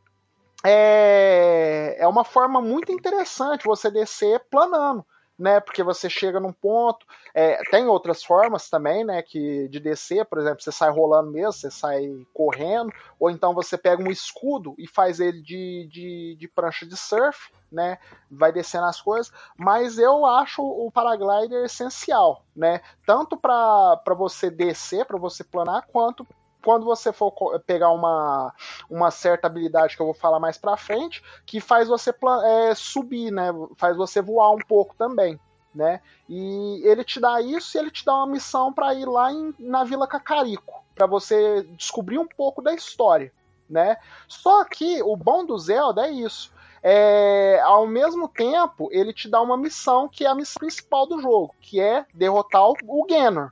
é, 0.63 1.97
é 1.99 2.07
uma 2.07 2.23
forma 2.23 2.61
muito 2.61 2.89
interessante 2.89 3.65
você 3.65 3.91
descer 3.91 4.39
planando 4.49 5.05
né? 5.37 5.59
Porque 5.59 5.83
você 5.83 6.09
chega 6.09 6.39
num 6.39 6.51
ponto. 6.51 7.05
É, 7.33 7.57
tem 7.69 7.87
outras 7.87 8.23
formas 8.23 8.69
também, 8.69 9.03
né? 9.03 9.21
Que 9.21 9.67
de 9.67 9.79
descer, 9.79 10.25
por 10.25 10.39
exemplo, 10.39 10.61
você 10.61 10.71
sai 10.71 10.89
rolando 10.89 11.31
mesmo, 11.31 11.53
você 11.53 11.69
sai 11.69 12.09
correndo, 12.33 12.91
ou 13.19 13.29
então 13.29 13.53
você 13.53 13.77
pega 13.77 14.01
um 14.01 14.11
escudo 14.11 14.73
e 14.77 14.87
faz 14.87 15.19
ele 15.19 15.41
de, 15.41 15.87
de, 15.91 16.35
de 16.39 16.47
prancha 16.47 16.85
de 16.85 16.97
surf, 16.97 17.51
né? 17.71 17.97
Vai 18.29 18.51
descendo 18.51 18.85
as 18.85 19.01
coisas. 19.01 19.31
Mas 19.57 19.97
eu 19.97 20.25
acho 20.25 20.61
o 20.61 20.91
paraglider 20.91 21.65
essencial, 21.65 22.43
né? 22.55 22.81
Tanto 23.05 23.37
para 23.37 24.01
você 24.17 24.49
descer, 24.49 25.05
para 25.05 25.17
você 25.17 25.43
planar, 25.43 25.85
quanto 25.87 26.25
quando 26.63 26.85
você 26.85 27.13
for 27.13 27.31
pegar 27.65 27.91
uma, 27.91 28.53
uma 28.89 29.11
certa 29.11 29.47
habilidade 29.47 29.95
que 29.95 30.01
eu 30.01 30.05
vou 30.05 30.15
falar 30.15 30.39
mais 30.39 30.57
pra 30.57 30.77
frente, 30.77 31.23
que 31.45 31.59
faz 31.59 31.87
você 31.87 32.13
é, 32.45 32.75
subir, 32.75 33.31
né? 33.31 33.51
Faz 33.75 33.95
você 33.95 34.21
voar 34.21 34.51
um 34.51 34.59
pouco 34.59 34.95
também. 34.95 35.39
Né? 35.75 36.01
E 36.27 36.81
ele 36.83 37.03
te 37.03 37.19
dá 37.19 37.39
isso 37.39 37.77
e 37.77 37.79
ele 37.79 37.91
te 37.91 38.03
dá 38.03 38.15
uma 38.15 38.25
missão 38.25 38.73
para 38.73 38.95
ir 38.95 39.05
lá 39.05 39.31
em, 39.31 39.53
na 39.59 39.83
Vila 39.83 40.07
Cacarico, 40.07 40.83
para 40.95 41.05
você 41.05 41.61
descobrir 41.77 42.17
um 42.17 42.25
pouco 42.25 42.63
da 42.63 42.73
história, 42.73 43.31
né? 43.69 43.97
Só 44.27 44.65
que 44.65 45.03
o 45.03 45.15
bom 45.15 45.45
do 45.45 45.55
Zelda 45.55 46.07
é 46.07 46.11
isso. 46.11 46.51
É, 46.81 47.59
ao 47.63 47.85
mesmo 47.85 48.27
tempo, 48.27 48.89
ele 48.91 49.13
te 49.13 49.29
dá 49.29 49.39
uma 49.41 49.57
missão 49.57 50.07
que 50.07 50.25
é 50.25 50.29
a 50.29 50.33
missão 50.33 50.59
principal 50.59 51.05
do 51.05 51.21
jogo, 51.21 51.53
que 51.61 51.79
é 51.79 52.05
derrotar 52.13 52.63
o, 52.63 52.73
o 52.87 53.05
Ganon. 53.05 53.49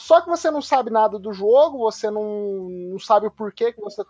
Só 0.00 0.20
que 0.22 0.28
você 0.28 0.50
não 0.50 0.62
sabe 0.62 0.90
nada 0.90 1.18
do 1.18 1.32
jogo, 1.32 1.78
você 1.78 2.10
não, 2.10 2.68
não 2.90 2.98
sabe 2.98 3.26
o 3.26 3.30
porquê 3.30 3.72
que 3.72 3.80
você. 3.80 4.02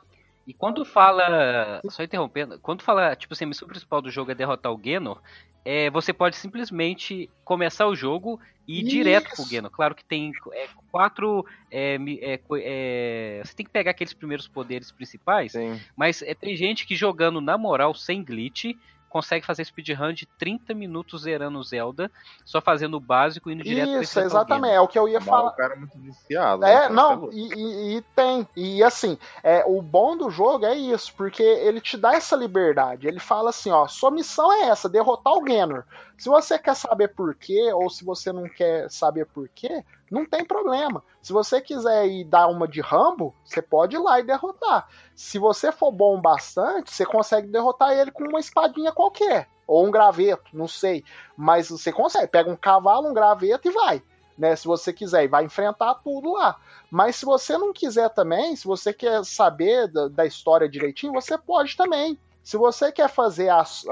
E 0.47 0.55
quando 0.55 0.85
fala. 0.85 1.81
Só 1.89 2.03
interrompendo, 2.03 2.59
quando 2.61 2.83
fala, 2.83 3.15
tipo 3.17 3.35
assim, 3.35 3.45
a 3.45 3.49
missão 3.49 3.67
principal 3.67 4.01
do 4.01 4.11
jogo 4.11 4.31
é 4.31 4.35
derrotar 4.35 4.73
o 4.73 4.81
Genor, 4.83 5.21
é, 5.65 5.91
você 5.91 6.13
pode 6.13 6.37
simplesmente 6.37 7.29
começar 7.45 7.87
o 7.89 7.97
jogo 7.97 8.41
e 8.67 8.79
ir 8.79 8.83
Isso. 8.83 8.91
direto 8.91 9.31
pro 9.35 9.45
Genor. 9.45 9.71
Claro 9.71 9.95
que 9.97 10.05
tem 10.05 10.33
é, 10.53 10.69
quatro. 10.93 11.45
É, 11.71 11.97
é, 11.97 12.41
é, 12.63 13.43
você 13.45 13.55
tem 13.55 13.67
que 13.67 13.73
pegar 13.73 13.91
aqueles 13.91 14.15
primeiros 14.15 14.47
poderes 14.47 14.93
principais, 14.93 15.53
Sim. 15.53 15.79
mas 15.97 16.23
é, 16.23 16.35
tem 16.35 16.57
gente 16.57 16.87
que 16.87 16.95
jogando 16.95 17.41
na 17.41 17.59
moral, 17.59 17.95
sem 17.95 18.23
glitch, 18.23 18.77
consegue 19.11 19.45
fazer 19.45 19.65
speedrun 19.65 20.13
de 20.13 20.25
30 20.25 20.73
minutos 20.73 21.23
zerando 21.23 21.59
o 21.59 21.63
Zelda, 21.63 22.11
só 22.45 22.61
fazendo 22.61 22.97
o 22.97 23.01
básico 23.01 23.51
e 23.51 23.55
indo 23.55 23.65
direto 23.65 24.03
Isso, 24.03 24.21
exatamente, 24.21 24.73
é 24.73 24.81
o 24.81 24.89
que 24.89 24.99
eu 24.99 25.09
ia 25.09 25.21
falar. 25.21 25.51
O 25.51 25.57
cara 25.57 25.75
é 25.75 25.77
muito 25.77 25.99
viciado. 25.99 26.65
É, 26.65 26.89
né? 26.89 26.95
não, 26.95 27.29
é 27.29 27.35
e, 27.35 27.49
e, 27.55 27.97
e, 27.97 28.03
tem. 28.15 28.49
E 28.57 28.83
assim, 28.83 29.19
é, 29.43 29.65
o 29.67 29.83
bom 29.83 30.17
do 30.17 30.31
jogo 30.31 30.65
é 30.65 30.75
isso, 30.75 31.13
porque 31.17 31.43
ele 31.43 31.81
te 31.81 31.97
dá 31.97 32.15
essa 32.15 32.37
liberdade. 32.37 33.09
Ele 33.09 33.21
fala 33.21 33.51
assim, 33.51 33.71
ó, 33.71 33.87
sua 33.89 34.11
missão 34.11 34.51
é 34.53 34.69
essa, 34.69 34.89
derrotar 34.89 35.35
o 35.35 35.43
Ganon. 35.43 35.83
Se 36.17 36.29
você 36.29 36.59
quer 36.59 36.77
saber 36.77 37.09
por 37.09 37.35
quê, 37.35 37.73
ou 37.73 37.91
se 37.91 38.05
você 38.05 38.33
não 38.33 38.49
quer 38.49 38.89
saber 38.91 39.27
por 39.27 39.49
quê, 39.49 39.85
não 40.11 40.27
tem 40.27 40.45
problema. 40.45 41.05
Se 41.23 41.33
você 41.33 41.61
quiser 41.61 42.07
ir 42.09 42.25
dar 42.25 42.49
uma 42.49 42.67
de 42.67 42.81
Rambo, 42.81 43.33
você 43.45 43.63
pode 43.63 43.95
ir 43.95 44.01
lá 44.01 44.19
e 44.19 44.25
derrotar. 44.25 44.89
Se 45.15 45.39
você 45.39 45.71
for 45.71 45.93
bom 45.93 46.21
bastante, 46.21 46.93
você 46.93 47.07
consegue 47.07 47.47
derrotar 47.47 47.93
ele 47.93 48.11
com 48.11 48.25
uma 48.25 48.41
espadinha 48.41 48.91
qualquer. 48.91 49.49
Ou 49.67 49.87
um 49.87 49.91
graveto, 49.91 50.51
não 50.53 50.67
sei. 50.67 51.05
Mas 51.37 51.71
você 51.71 51.93
consegue. 51.93 52.27
Pega 52.27 52.51
um 52.51 52.57
cavalo, 52.57 53.09
um 53.09 53.15
graveto 53.15 53.69
e 53.69 53.71
vai. 53.71 54.03
Né, 54.37 54.57
se 54.57 54.67
você 54.67 54.91
quiser, 54.91 55.25
e 55.25 55.29
vai 55.29 55.45
enfrentar 55.45 55.97
tudo 55.97 56.33
lá. 56.33 56.57
Mas 56.91 57.17
se 57.17 57.27
você 57.27 57.59
não 57.59 57.75
quiser 57.75 58.09
também, 58.09 58.57
se 58.57 58.67
você 58.67 58.91
quer 58.91 59.23
saber 59.23 59.87
da, 59.87 60.09
da 60.09 60.25
história 60.27 60.69
direitinho, 60.69 61.13
você 61.13 61.37
pode 61.37 61.77
também. 61.77 62.19
Se 62.43 62.57
você 62.57 62.91
quer 62.91 63.09
fazer 63.09 63.49
as, 63.49 63.85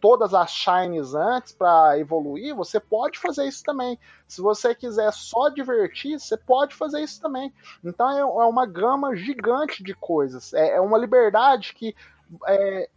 todas 0.00 0.34
as 0.34 0.50
shines 0.50 1.14
antes 1.14 1.52
para 1.52 1.98
evoluir, 1.98 2.54
você 2.54 2.80
pode 2.80 3.18
fazer 3.18 3.46
isso 3.46 3.62
também. 3.62 3.98
Se 4.26 4.40
você 4.40 4.74
quiser 4.74 5.12
só 5.12 5.48
divertir, 5.48 6.18
você 6.18 6.36
pode 6.36 6.74
fazer 6.74 7.00
isso 7.00 7.20
também. 7.20 7.52
Então 7.82 8.10
é, 8.10 8.20
é 8.20 8.46
uma 8.46 8.66
gama 8.66 9.14
gigante 9.14 9.82
de 9.82 9.94
coisas. 9.94 10.52
É, 10.52 10.76
é 10.76 10.80
uma 10.80 10.98
liberdade 10.98 11.72
que 11.74 11.94
é, 12.46 12.88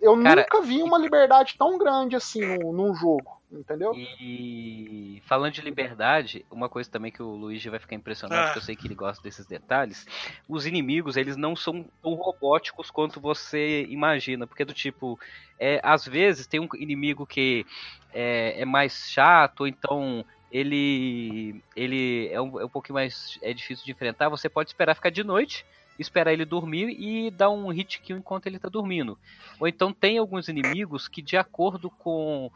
eu 0.00 0.20
Cara, 0.22 0.42
nunca 0.42 0.60
vi 0.62 0.82
uma 0.82 0.98
liberdade 0.98 1.56
tão 1.58 1.78
grande 1.78 2.16
assim 2.16 2.40
num, 2.58 2.72
num 2.72 2.94
jogo 2.94 3.39
entendeu? 3.52 3.92
E 3.94 5.22
falando 5.26 5.52
de 5.52 5.60
liberdade, 5.60 6.44
uma 6.50 6.68
coisa 6.68 6.90
também 6.90 7.10
que 7.10 7.22
o 7.22 7.34
Luigi 7.34 7.68
vai 7.68 7.78
ficar 7.78 7.96
impressionado, 7.96 8.40
ah. 8.40 8.44
porque 8.46 8.58
eu 8.58 8.62
sei 8.62 8.76
que 8.76 8.86
ele 8.86 8.94
gosta 8.94 9.22
desses 9.22 9.46
detalhes, 9.46 10.06
os 10.48 10.66
inimigos, 10.66 11.16
eles 11.16 11.36
não 11.36 11.56
são 11.56 11.84
tão 12.02 12.14
robóticos 12.14 12.90
quanto 12.90 13.20
você 13.20 13.84
imagina, 13.88 14.46
porque 14.46 14.64
do 14.64 14.74
tipo, 14.74 15.18
é, 15.58 15.80
às 15.82 16.06
vezes 16.06 16.46
tem 16.46 16.60
um 16.60 16.68
inimigo 16.74 17.26
que 17.26 17.66
é, 18.12 18.60
é 18.60 18.64
mais 18.64 19.10
chato, 19.10 19.60
ou 19.60 19.66
então 19.66 20.24
ele 20.50 21.62
ele 21.76 22.28
é 22.28 22.40
um, 22.40 22.60
é 22.60 22.64
um 22.64 22.68
pouquinho 22.68 22.94
mais 22.94 23.38
é 23.42 23.52
difícil 23.52 23.84
de 23.84 23.92
enfrentar, 23.92 24.28
você 24.28 24.48
pode 24.48 24.70
esperar 24.70 24.94
ficar 24.94 25.10
de 25.10 25.22
noite, 25.22 25.64
esperar 25.98 26.32
ele 26.32 26.44
dormir 26.44 26.96
e 26.98 27.30
dar 27.30 27.50
um 27.50 27.68
hit 27.68 28.00
kill 28.00 28.16
enquanto 28.16 28.46
ele 28.46 28.56
está 28.56 28.68
dormindo. 28.68 29.18
Ou 29.58 29.68
então 29.68 29.92
tem 29.92 30.18
alguns 30.18 30.48
inimigos 30.48 31.06
que, 31.06 31.20
de 31.20 31.36
acordo 31.36 31.90
com 31.90 32.50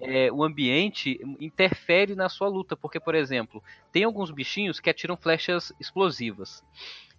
é, 0.00 0.30
o 0.32 0.42
ambiente 0.42 1.20
interfere 1.40 2.14
na 2.14 2.28
sua 2.28 2.48
luta, 2.48 2.76
porque, 2.76 2.98
por 2.98 3.14
exemplo, 3.14 3.62
tem 3.92 4.04
alguns 4.04 4.30
bichinhos 4.30 4.80
que 4.80 4.90
atiram 4.90 5.16
flechas 5.16 5.72
explosivas. 5.78 6.62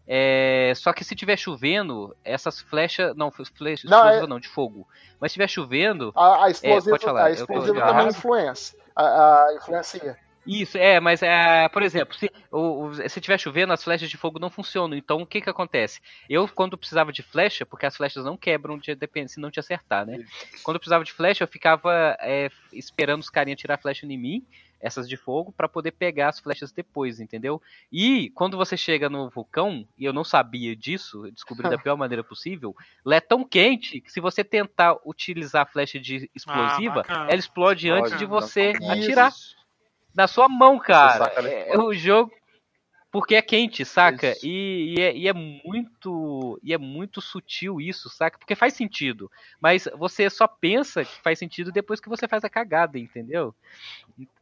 É, 0.08 0.72
só 0.76 0.94
que 0.94 1.04
se 1.04 1.16
tiver 1.16 1.38
chovendo, 1.38 2.16
essas 2.24 2.62
flechas. 2.62 3.16
Não, 3.16 3.32
flecha 3.32 3.84
não, 3.90 4.10
é... 4.10 4.28
não, 4.28 4.40
de 4.40 4.48
fogo. 4.48 4.88
Mas 5.20 5.32
se 5.32 5.36
tiver 5.36 5.48
chovendo. 5.48 6.12
A, 6.16 6.46
a 6.46 6.50
explosiva, 6.50 6.96
é, 6.96 7.00
falar, 7.00 7.26
a 7.26 7.32
explosiva 7.32 7.82
também 7.82 8.08
influencia. 8.10 8.80
A, 8.96 9.46
a 9.46 9.56
influencia. 9.56 10.18
Isso, 10.46 10.78
é, 10.78 11.00
mas 11.00 11.24
é, 11.24 11.68
por 11.70 11.82
exemplo, 11.82 12.16
se, 12.16 12.32
o, 12.52 12.92
se 13.08 13.20
tiver 13.20 13.40
chovendo, 13.40 13.74
as 13.74 13.84
flechas 13.84 14.10
de 14.10 14.18
fogo 14.18 14.40
não 14.40 14.50
funcionam. 14.50 14.96
Então 14.96 15.22
o 15.22 15.26
que 15.26 15.42
que 15.42 15.50
acontece? 15.50 16.00
Eu, 16.30 16.48
quando 16.48 16.78
precisava 16.78 17.12
de 17.12 17.24
flecha, 17.24 17.66
porque 17.66 17.86
as 17.86 17.98
flechas 17.98 18.24
não 18.24 18.38
quebram 18.38 18.78
de, 18.78 18.94
depende, 18.96 19.32
se 19.32 19.40
não 19.40 19.50
te 19.50 19.60
acertar, 19.60 20.06
né? 20.06 20.24
Quando 20.64 20.76
eu 20.76 20.80
precisava 20.80 21.04
de 21.04 21.12
flecha, 21.12 21.44
eu 21.44 21.48
ficava 21.48 22.16
é, 22.20 22.50
esperando 22.72 23.22
os 23.22 23.30
carinhas 23.30 23.60
tirar 23.60 23.80
flecha 23.80 24.06
em 24.06 24.18
mim, 24.18 24.46
essas 24.80 25.10
de 25.10 25.18
fogo, 25.18 25.52
para 25.52 25.68
poder 25.68 25.92
pegar 25.92 26.30
as 26.30 26.40
flechas 26.40 26.72
depois, 26.72 27.20
entendeu? 27.20 27.60
E 27.92 28.30
quando 28.36 28.56
você 28.56 28.78
chega 28.78 29.10
no 29.10 29.30
vulcão, 29.32 29.88
e 29.98 30.06
eu 30.06 30.14
não 30.14 30.24
sabia 30.24 30.76
disso, 30.76 31.24
descobri 31.32 31.68
da 31.68 31.78
pior 31.82 31.98
maneira 31.98 32.24
possível, 32.24 32.76
ela 33.04 33.16
é 33.16 33.20
tão 33.20 33.44
quente 33.44 34.00
que 34.00 34.12
se 34.12 34.20
você 34.20 34.44
tentar 34.44 34.98
utilizar 35.04 35.64
a 35.64 35.66
flecha 35.66 36.00
de 36.00 36.30
explosiva, 36.36 37.04
ah, 37.08 37.26
ela 37.28 37.40
explode 37.40 37.90
antes 37.90 38.16
de 38.18 38.26
você 38.26 38.74
atirar. 38.88 39.30
Isso 39.30 39.56
na 40.16 40.28
sua 40.28 40.48
mão, 40.48 40.80
cara. 40.80 41.26
É, 41.48 41.78
o 41.78 41.94
jogo. 41.94 42.32
Porque 43.12 43.36
é 43.36 43.42
quente, 43.42 43.86
saca? 43.86 44.36
E, 44.44 44.96
e, 44.98 45.02
é, 45.02 45.16
e, 45.16 45.28
é, 45.28 45.32
muito. 45.32 46.60
E 46.62 46.74
é 46.74 46.78
muito 46.78 47.22
sutil 47.22 47.80
isso, 47.80 48.10
saca? 48.10 48.38
Porque 48.38 48.56
faz 48.56 48.74
sentido. 48.74 49.32
Mas 49.60 49.88
você 49.98 50.30
só 50.30 50.48
pensa 50.48 51.06
que 51.06 51.22
faz 51.22 51.40
sentido 51.40 51.72
depois 51.72 52.02
que 52.02 52.10
você 52.10 52.28
faz 52.28 52.44
a 52.44 52.50
cagada, 52.50 53.00
entendeu? 53.00 53.56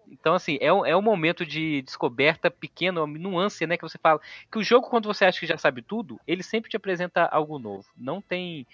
Então, 0.07 0.33
assim, 0.33 0.57
é 0.59 0.73
um, 0.73 0.83
é 0.83 0.97
um 0.97 1.03
momento 1.03 1.45
de 1.45 1.83
descoberta 1.83 2.49
pequeno, 2.49 3.03
uma 3.03 3.19
nuance, 3.19 3.67
né? 3.67 3.77
Que 3.77 3.83
você 3.83 3.99
fala. 3.99 4.19
Que 4.51 4.57
o 4.57 4.63
jogo, 4.63 4.89
quando 4.89 5.05
você 5.05 5.25
acha 5.25 5.39
que 5.39 5.45
já 5.45 5.57
sabe 5.57 5.83
tudo, 5.83 6.19
ele 6.25 6.41
sempre 6.41 6.69
te 6.69 6.75
apresenta 6.75 7.25
algo 7.25 7.59
novo. 7.59 7.85
Não 7.95 8.21
tem 8.21 8.65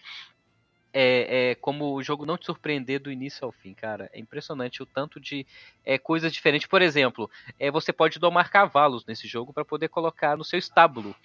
é, 0.93 1.52
é, 1.52 1.56
como 1.56 1.93
o 1.93 2.04
jogo 2.04 2.25
não 2.25 2.38
te 2.38 2.45
surpreender 2.45 2.99
do 2.99 3.12
início 3.12 3.45
ao 3.45 3.52
fim, 3.52 3.73
cara. 3.73 4.10
É 4.13 4.19
impressionante 4.19 4.82
o 4.82 4.86
tanto 4.86 5.19
de 5.19 5.45
é, 5.86 5.97
coisas 5.97 6.34
diferentes. 6.34 6.67
Por 6.67 6.82
exemplo, 6.82 7.30
é, 7.60 7.69
você 7.69 7.93
pode 7.93 8.19
domar 8.19 8.49
cavalos 8.49 9.06
nesse 9.06 9.28
jogo 9.28 9.54
para 9.54 9.65
poder 9.65 9.89
colocar 9.89 10.36
no 10.36 10.43
seu 10.43 10.58
estábulo. 10.58 11.15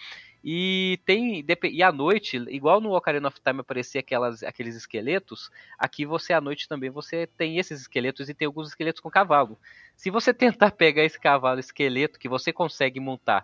E 0.47 1.01
tem 1.07 1.43
e 1.73 1.83
à 1.83 1.91
noite, 1.91 2.37
igual 2.51 2.79
no 2.79 2.95
Ocarina 2.95 3.29
of 3.29 3.41
Time 3.41 3.61
aparecia 3.61 4.01
aquelas, 4.03 4.43
aqueles 4.43 4.77
esqueletos, 4.77 5.51
aqui 5.79 6.05
você 6.05 6.35
à 6.35 6.41
noite 6.41 6.69
também 6.69 6.91
você 6.91 7.27
tem 7.27 7.59
esses 7.59 7.81
esqueletos 7.81 8.29
e 8.29 8.35
tem 8.35 8.45
alguns 8.45 8.69
esqueletos 8.69 9.01
com 9.01 9.09
cavalo. 9.09 9.59
Se 9.97 10.11
você 10.11 10.35
tentar 10.35 10.73
pegar 10.73 11.03
esse 11.03 11.19
cavalo 11.19 11.59
esqueleto 11.59 12.19
que 12.19 12.29
você 12.29 12.53
consegue 12.53 13.01
montar 13.01 13.43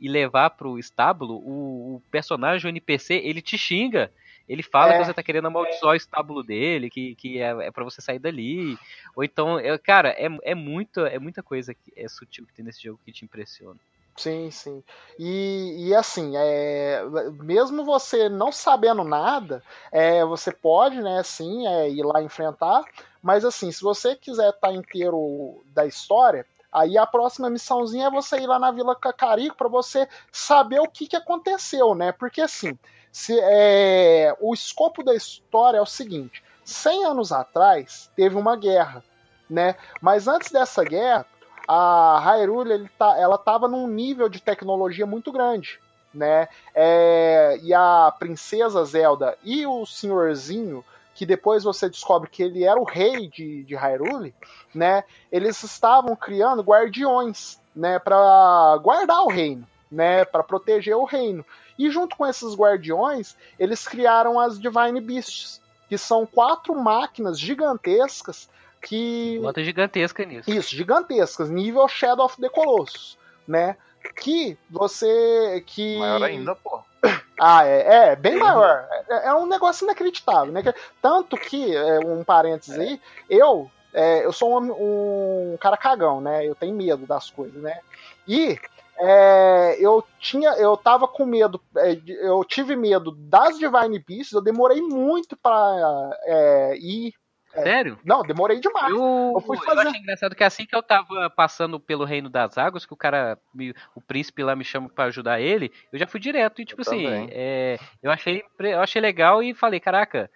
e 0.00 0.08
levar 0.08 0.50
para 0.50 0.66
o 0.66 0.76
estábulo, 0.76 1.36
o 1.36 2.02
personagem, 2.10 2.66
o 2.66 2.72
NPC, 2.72 3.14
ele 3.22 3.40
te 3.40 3.56
xinga 3.56 4.12
ele 4.50 4.64
fala 4.64 4.94
é. 4.94 4.98
que 4.98 5.04
você 5.04 5.14
tá 5.14 5.22
querendo 5.22 5.46
amaldiçoar 5.46 5.92
o 5.92 5.96
estábulo 5.96 6.42
dele, 6.42 6.90
que, 6.90 7.14
que 7.14 7.40
é, 7.40 7.66
é 7.66 7.70
para 7.70 7.84
você 7.84 8.00
sair 8.02 8.18
dali. 8.18 8.76
Ou 9.14 9.22
então, 9.22 9.56
é, 9.60 9.78
cara, 9.78 10.08
é, 10.10 10.26
é, 10.42 10.56
muito, 10.56 11.06
é 11.06 11.20
muita 11.20 11.40
coisa 11.40 11.72
que 11.72 11.92
é 11.96 12.08
sutil 12.08 12.44
que 12.44 12.52
tem 12.52 12.64
nesse 12.64 12.82
jogo 12.82 12.98
que 13.04 13.12
te 13.12 13.24
impressiona. 13.24 13.78
Sim, 14.16 14.50
sim. 14.50 14.82
E, 15.16 15.86
e 15.86 15.94
assim, 15.94 16.32
é, 16.36 17.00
mesmo 17.40 17.84
você 17.84 18.28
não 18.28 18.50
sabendo 18.50 19.04
nada, 19.04 19.62
é, 19.92 20.24
você 20.24 20.50
pode, 20.50 21.00
né, 21.00 21.20
assim, 21.20 21.68
é, 21.68 21.88
ir 21.88 22.02
lá 22.02 22.20
enfrentar. 22.20 22.82
Mas 23.22 23.44
assim, 23.44 23.70
se 23.70 23.80
você 23.80 24.16
quiser 24.16 24.48
estar 24.48 24.68
tá 24.68 24.74
inteiro 24.74 25.62
da 25.72 25.86
história, 25.86 26.44
Aí 26.72 26.96
a 26.96 27.04
próxima 27.04 27.50
missãozinha 27.50 28.06
é 28.06 28.10
você 28.10 28.36
ir 28.36 28.46
lá 28.46 28.56
na 28.56 28.70
Vila 28.70 28.94
Cacarico 28.94 29.56
para 29.56 29.68
você 29.68 30.08
saber 30.30 30.78
o 30.78 30.86
que, 30.86 31.08
que 31.08 31.16
aconteceu, 31.16 31.96
né? 31.96 32.12
Porque 32.12 32.40
assim, 32.40 32.78
se, 33.12 33.38
é, 33.40 34.34
o 34.40 34.54
escopo 34.54 35.02
da 35.02 35.14
história 35.14 35.78
é 35.78 35.82
o 35.82 35.86
seguinte: 35.86 36.42
100 36.64 37.04
anos 37.04 37.32
atrás 37.32 38.10
teve 38.16 38.36
uma 38.36 38.56
guerra, 38.56 39.04
né? 39.48 39.74
Mas 40.00 40.28
antes 40.28 40.50
dessa 40.50 40.84
guerra, 40.84 41.26
a 41.66 42.18
Hyrule 42.18 42.72
ele 42.72 42.90
tá, 42.98 43.18
ela 43.18 43.36
estava 43.36 43.68
num 43.68 43.86
nível 43.86 44.28
de 44.28 44.40
tecnologia 44.40 45.06
muito 45.06 45.32
grande, 45.32 45.80
né? 46.12 46.48
É, 46.74 47.58
e 47.62 47.72
a 47.74 48.14
princesa 48.18 48.84
Zelda 48.84 49.36
e 49.42 49.66
o 49.66 49.84
senhorzinho 49.86 50.84
que 51.14 51.26
depois 51.26 51.64
você 51.64 51.88
descobre 51.88 52.30
que 52.30 52.42
ele 52.42 52.64
era 52.64 52.80
o 52.80 52.84
rei 52.84 53.28
de, 53.28 53.62
de 53.64 53.74
Hyrule, 53.74 54.34
né? 54.74 55.04
Eles 55.30 55.62
estavam 55.62 56.16
criando 56.16 56.62
guardiões, 56.62 57.60
né, 57.74 57.98
para 57.98 58.78
guardar 58.82 59.22
o 59.22 59.28
reino, 59.28 59.66
né, 59.90 60.24
para 60.24 60.42
proteger 60.42 60.96
o 60.96 61.04
reino. 61.04 61.44
E 61.80 61.90
junto 61.90 62.14
com 62.14 62.26
esses 62.26 62.54
guardiões, 62.54 63.34
eles 63.58 63.88
criaram 63.88 64.38
as 64.38 64.60
Divine 64.60 65.00
Beasts, 65.00 65.62
que 65.88 65.96
são 65.96 66.26
quatro 66.26 66.74
máquinas 66.74 67.40
gigantescas 67.40 68.50
que 68.82 69.38
Bota 69.40 69.64
gigantesca 69.64 70.24
nisso. 70.26 70.50
Isso, 70.50 70.76
gigantescas, 70.76 71.48
nível 71.48 71.88
Shadow 71.88 72.26
of 72.26 72.38
the 72.38 72.50
Colossus, 72.50 73.16
né? 73.48 73.76
Que 74.14 74.58
você 74.68 75.64
que 75.66 75.98
Maior 75.98 76.22
ainda, 76.22 76.54
pô. 76.54 76.82
ah, 77.40 77.66
é, 77.66 78.10
é 78.10 78.16
bem 78.16 78.36
maior. 78.36 78.86
É, 79.08 79.28
é, 79.28 79.34
um 79.34 79.46
negócio 79.46 79.84
inacreditável, 79.84 80.52
né? 80.52 80.62
Tanto 81.00 81.34
que, 81.38 81.74
é, 81.74 81.98
um 82.00 82.22
parênteses 82.22 82.78
aí, 82.78 83.00
eu, 83.28 83.70
é, 83.94 84.24
eu 84.24 84.32
sou 84.32 84.60
um, 84.60 85.52
um, 85.52 85.56
cara 85.58 85.78
cagão, 85.78 86.20
né? 86.20 86.46
Eu 86.46 86.54
tenho 86.54 86.74
medo 86.74 87.06
das 87.06 87.30
coisas, 87.30 87.62
né? 87.62 87.80
E 88.28 88.58
é, 89.00 89.76
eu 89.80 90.04
tinha, 90.18 90.50
eu 90.50 90.76
tava 90.76 91.08
com 91.08 91.24
medo, 91.24 91.60
é, 91.76 91.98
eu 92.06 92.44
tive 92.44 92.76
medo 92.76 93.12
das 93.12 93.58
Divine 93.58 93.98
Beasts, 93.98 94.32
eu 94.32 94.42
demorei 94.42 94.80
muito 94.80 95.36
para 95.36 96.10
é, 96.24 96.76
ir 96.78 97.12
é. 97.52 97.62
Sério? 97.62 97.98
Não, 98.04 98.22
demorei 98.22 98.60
demais. 98.60 98.90
Eu, 98.90 99.32
eu 99.34 99.40
fui 99.40 99.56
fazer. 99.58 99.82
Eu 99.82 99.88
achei 99.88 100.00
engraçado 100.00 100.36
que 100.36 100.44
assim 100.44 100.64
que 100.66 100.74
eu 100.74 100.82
tava 100.82 101.28
passando 101.30 101.80
pelo 101.80 102.04
Reino 102.04 102.28
das 102.28 102.56
Águas, 102.56 102.86
que 102.86 102.92
o 102.92 102.96
cara, 102.96 103.38
me, 103.52 103.74
o 103.94 104.00
príncipe 104.00 104.42
lá 104.42 104.54
me 104.54 104.64
chama 104.64 104.88
para 104.88 105.06
ajudar 105.06 105.40
ele, 105.40 105.72
eu 105.92 105.98
já 105.98 106.06
fui 106.06 106.20
direto. 106.20 106.62
E 106.62 106.64
tipo 106.64 106.80
eu 106.80 106.86
assim, 106.86 107.06
é, 107.32 107.76
eu, 108.02 108.10
achei, 108.10 108.44
eu 108.58 108.80
achei 108.80 109.02
legal 109.02 109.42
e 109.42 109.52
falei, 109.52 109.80
caraca, 109.80 110.30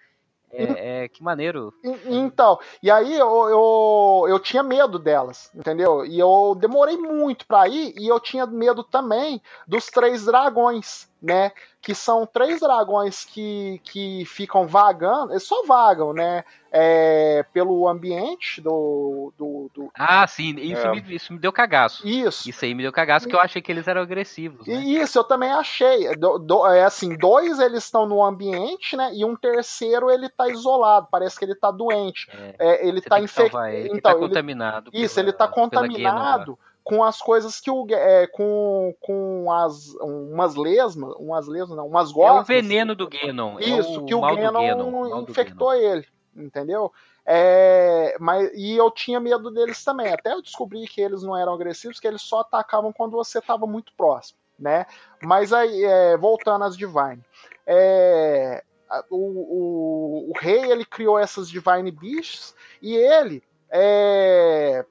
é, 0.51 1.03
é, 1.03 1.07
que 1.07 1.23
maneiro. 1.23 1.73
Então, 2.05 2.59
e 2.81 2.89
aí 2.89 3.13
eu, 3.13 3.49
eu, 3.49 4.25
eu 4.29 4.39
tinha 4.39 4.63
medo 4.63 4.97
delas, 4.97 5.49
entendeu? 5.53 6.05
E 6.05 6.19
eu 6.19 6.55
demorei 6.59 6.97
muito 6.97 7.45
pra 7.45 7.67
ir 7.67 7.93
e 7.97 8.07
eu 8.07 8.19
tinha 8.19 8.45
medo 8.45 8.83
também 8.83 9.41
dos 9.67 9.87
três 9.87 10.25
dragões, 10.25 11.09
né? 11.25 11.51
Que 11.81 11.93
são 11.93 12.25
três 12.25 12.59
dragões 12.59 13.25
que, 13.25 13.81
que 13.83 14.23
ficam 14.25 14.67
vagando, 14.67 15.33
eles 15.33 15.43
só 15.43 15.63
vagam, 15.65 16.13
né? 16.13 16.43
É, 16.71 17.45
pelo 17.53 17.87
ambiente 17.87 18.59
do, 18.59 19.31
do, 19.37 19.71
do... 19.73 19.91
Ah, 19.97 20.27
sim, 20.27 20.55
isso, 20.57 20.85
é. 20.85 20.91
me, 20.91 21.15
isso 21.15 21.31
me 21.31 21.39
deu 21.39 21.51
cagaço. 21.53 22.05
Isso. 22.05 22.49
Isso 22.49 22.65
aí 22.65 22.75
me 22.75 22.83
deu 22.83 22.91
cagaço, 22.91 23.27
que 23.27 23.35
eu 23.35 23.39
achei 23.39 23.61
que 23.61 23.71
eles 23.71 23.87
eram 23.87 24.01
agressivos. 24.01 24.67
Né? 24.67 24.75
Isso, 24.83 25.17
eu 25.17 25.23
também 25.23 25.51
achei. 25.51 26.15
Do, 26.17 26.37
do, 26.37 26.67
é 26.67 26.83
assim, 26.83 27.15
dois 27.17 27.59
eles 27.59 27.85
estão 27.85 28.05
no 28.05 28.23
ambiente, 28.23 28.97
né? 28.97 29.11
E 29.13 29.23
um 29.23 29.35
terceiro 29.35 30.11
ele 30.11 30.29
tá 30.29 30.49
isolado, 30.49 31.07
parece 31.09 31.39
que 31.39 31.45
ele 31.45 31.55
tá 31.55 31.71
doente. 31.71 32.29
É, 32.31 32.55
é 32.59 32.87
ele 32.87 33.01
tá 33.01 33.19
infectado. 33.19 33.67
Ele, 33.67 33.89
então, 33.89 34.11
tá 34.11 34.11
ele, 34.11 34.27
contaminado. 34.27 34.91
Isso, 34.93 35.15
pela, 35.15 35.27
ele 35.27 35.33
tá 35.37 35.47
contaminado 35.47 36.59
com 36.85 37.03
as 37.03 37.19
coisas 37.19 37.59
que 37.59 37.71
o 37.71 37.87
é, 37.89 38.27
com, 38.27 38.95
com 39.01 39.51
as 39.51 39.87
umas 39.95 40.55
lesmas, 40.55 41.15
umas 41.17 41.47
lesmas, 41.47 41.75
não, 41.75 41.87
umas 41.87 42.11
gosmas. 42.11 42.37
É 42.37 42.41
o 42.41 42.61
veneno 42.61 42.93
do 42.93 43.09
Genon. 43.11 43.59
Isso, 43.59 43.95
é 43.95 43.97
o 43.97 44.05
que 44.05 44.13
o 44.13 44.35
Genon 44.35 45.23
infectou 45.27 45.73
ele, 45.73 46.05
entendeu? 46.35 46.93
É, 47.25 48.15
mas 48.19 48.51
e 48.53 48.77
eu 48.77 48.91
tinha 48.91 49.19
medo 49.19 49.49
deles 49.49 49.83
também. 49.83 50.13
Até 50.13 50.33
eu 50.33 50.43
descobri 50.43 50.85
que 50.87 51.01
eles 51.01 51.23
não 51.23 51.35
eram 51.35 51.55
agressivos, 51.55 51.99
que 51.99 52.07
eles 52.07 52.21
só 52.21 52.41
atacavam 52.41 52.93
quando 52.93 53.13
você 53.13 53.39
estava 53.39 53.65
muito 53.65 53.91
próximo, 53.97 54.37
né? 54.57 54.85
Mas 55.23 55.51
aí 55.51 55.83
é, 55.83 56.15
voltando 56.15 56.65
às 56.65 56.77
Divine, 56.77 57.25
é, 57.65 58.63
o, 59.09 59.17
o, 59.17 60.29
o, 60.29 60.33
rei 60.39 60.71
ele 60.71 60.85
criou 60.85 61.17
essas 61.17 61.49
Divine 61.49 61.89
Beasts 61.89 62.53
e 62.79 62.95
ele 62.95 63.41
é, 63.71 64.85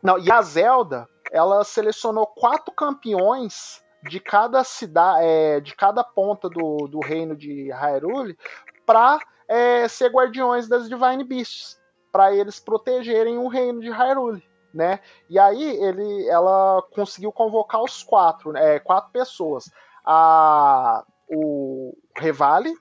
não, 0.00 0.16
e 0.16 0.30
a 0.30 0.40
Zelda 0.40 1.08
ela 1.32 1.64
selecionou 1.64 2.26
quatro 2.26 2.72
campeões 2.72 3.82
de 4.02 4.20
cada 4.20 4.62
cidade, 4.64 5.24
é, 5.24 5.60
de 5.60 5.74
cada 5.74 6.04
ponta 6.04 6.48
do, 6.48 6.88
do 6.88 7.00
reino 7.00 7.34
de 7.34 7.70
Hyrule 7.72 8.36
para 8.84 9.18
é, 9.48 9.88
ser 9.88 10.10
guardiões 10.10 10.68
das 10.68 10.88
Divine 10.88 11.24
Beasts, 11.24 11.80
para 12.12 12.34
eles 12.34 12.60
protegerem 12.60 13.38
o 13.38 13.48
reino 13.48 13.80
de 13.80 13.90
Hyrule. 13.90 14.42
Né? 14.72 15.00
E 15.30 15.38
aí 15.38 15.76
ele, 15.76 16.28
ela 16.28 16.82
conseguiu 16.94 17.30
convocar 17.32 17.80
os 17.82 18.02
quatro, 18.02 18.56
é, 18.56 18.78
quatro 18.78 19.10
pessoas. 19.12 19.70
A, 20.04 21.04
o 21.28 21.96
Revali, 22.16 22.74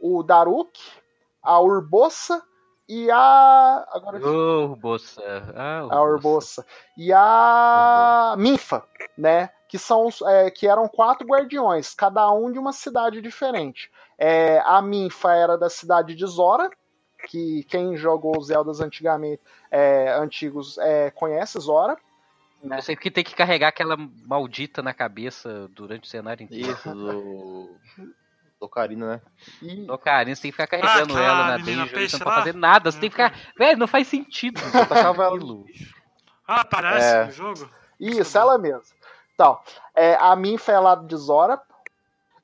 o 0.00 0.22
Daruk, 0.22 0.78
a 1.42 1.60
Urbosa 1.60 2.42
e 2.88 3.10
a. 3.10 3.86
Agora. 3.92 4.18
Urbosa. 4.18 5.22
Ah, 5.54 5.82
Urbosa. 5.82 5.94
A 5.94 6.02
Urbosa. 6.02 6.66
E 6.96 7.12
a 7.12 8.32
Urbosa. 8.32 8.42
Minfa, 8.42 8.84
né? 9.16 9.50
Que, 9.68 9.78
são, 9.78 10.08
é, 10.26 10.50
que 10.50 10.66
eram 10.66 10.88
quatro 10.88 11.26
guardiões, 11.26 11.94
cada 11.94 12.32
um 12.32 12.50
de 12.50 12.58
uma 12.58 12.72
cidade 12.72 13.20
diferente. 13.20 13.90
É, 14.16 14.62
a 14.64 14.80
Minfa 14.80 15.34
era 15.34 15.58
da 15.58 15.68
cidade 15.68 16.14
de 16.14 16.26
Zora, 16.26 16.70
que 17.28 17.64
quem 17.64 17.94
jogou 17.94 18.38
os 18.38 18.46
Zeldas 18.46 18.80
antigamente, 18.80 19.42
é, 19.70 20.10
antigos 20.12 20.78
é, 20.78 21.10
conhece 21.10 21.60
Zora. 21.60 21.98
Né? 22.62 22.78
Eu 22.78 22.82
sei 22.82 22.96
que 22.96 23.10
tem 23.10 23.22
que 23.22 23.34
carregar 23.34 23.68
aquela 23.68 23.96
maldita 23.96 24.82
na 24.82 24.94
cabeça 24.94 25.68
durante 25.68 26.04
o 26.04 26.10
cenário 26.10 26.42
inteiro. 26.44 26.72
Isso, 26.72 26.88
do... 28.60 28.66
Ocarina, 28.66 29.06
né? 29.06 29.20
E... 29.62 29.90
Ocarina, 29.90 30.34
você 30.34 30.42
tem 30.42 30.50
que 30.50 30.56
ficar 30.56 30.66
carregando 30.66 31.16
ah, 31.16 31.22
ela 31.22 31.46
na 31.46 31.56
dungeon, 31.58 31.86
você 31.86 32.18
não 32.18 32.24
pode 32.24 32.36
fazer 32.36 32.54
nada, 32.54 32.90
você 32.90 32.98
tem 32.98 33.10
que 33.10 33.16
ficar. 33.16 33.34
Velho, 33.56 33.78
não 33.78 33.86
faz 33.86 34.08
sentido. 34.08 34.60
Você 34.60 34.78
ela. 34.78 35.34
Ah, 36.50 36.64
parece 36.64 37.14
é... 37.14 37.24
no 37.26 37.30
jogo? 37.30 37.70
Isso, 38.00 38.38
ela 38.38 38.56
mesmo. 38.56 38.82
Então, 39.34 39.60
é, 39.94 40.14
a 40.14 40.34
Minfa 40.34 40.72
é 40.72 40.78
lá 40.78 40.94
de 40.94 41.14
Zora. 41.14 41.60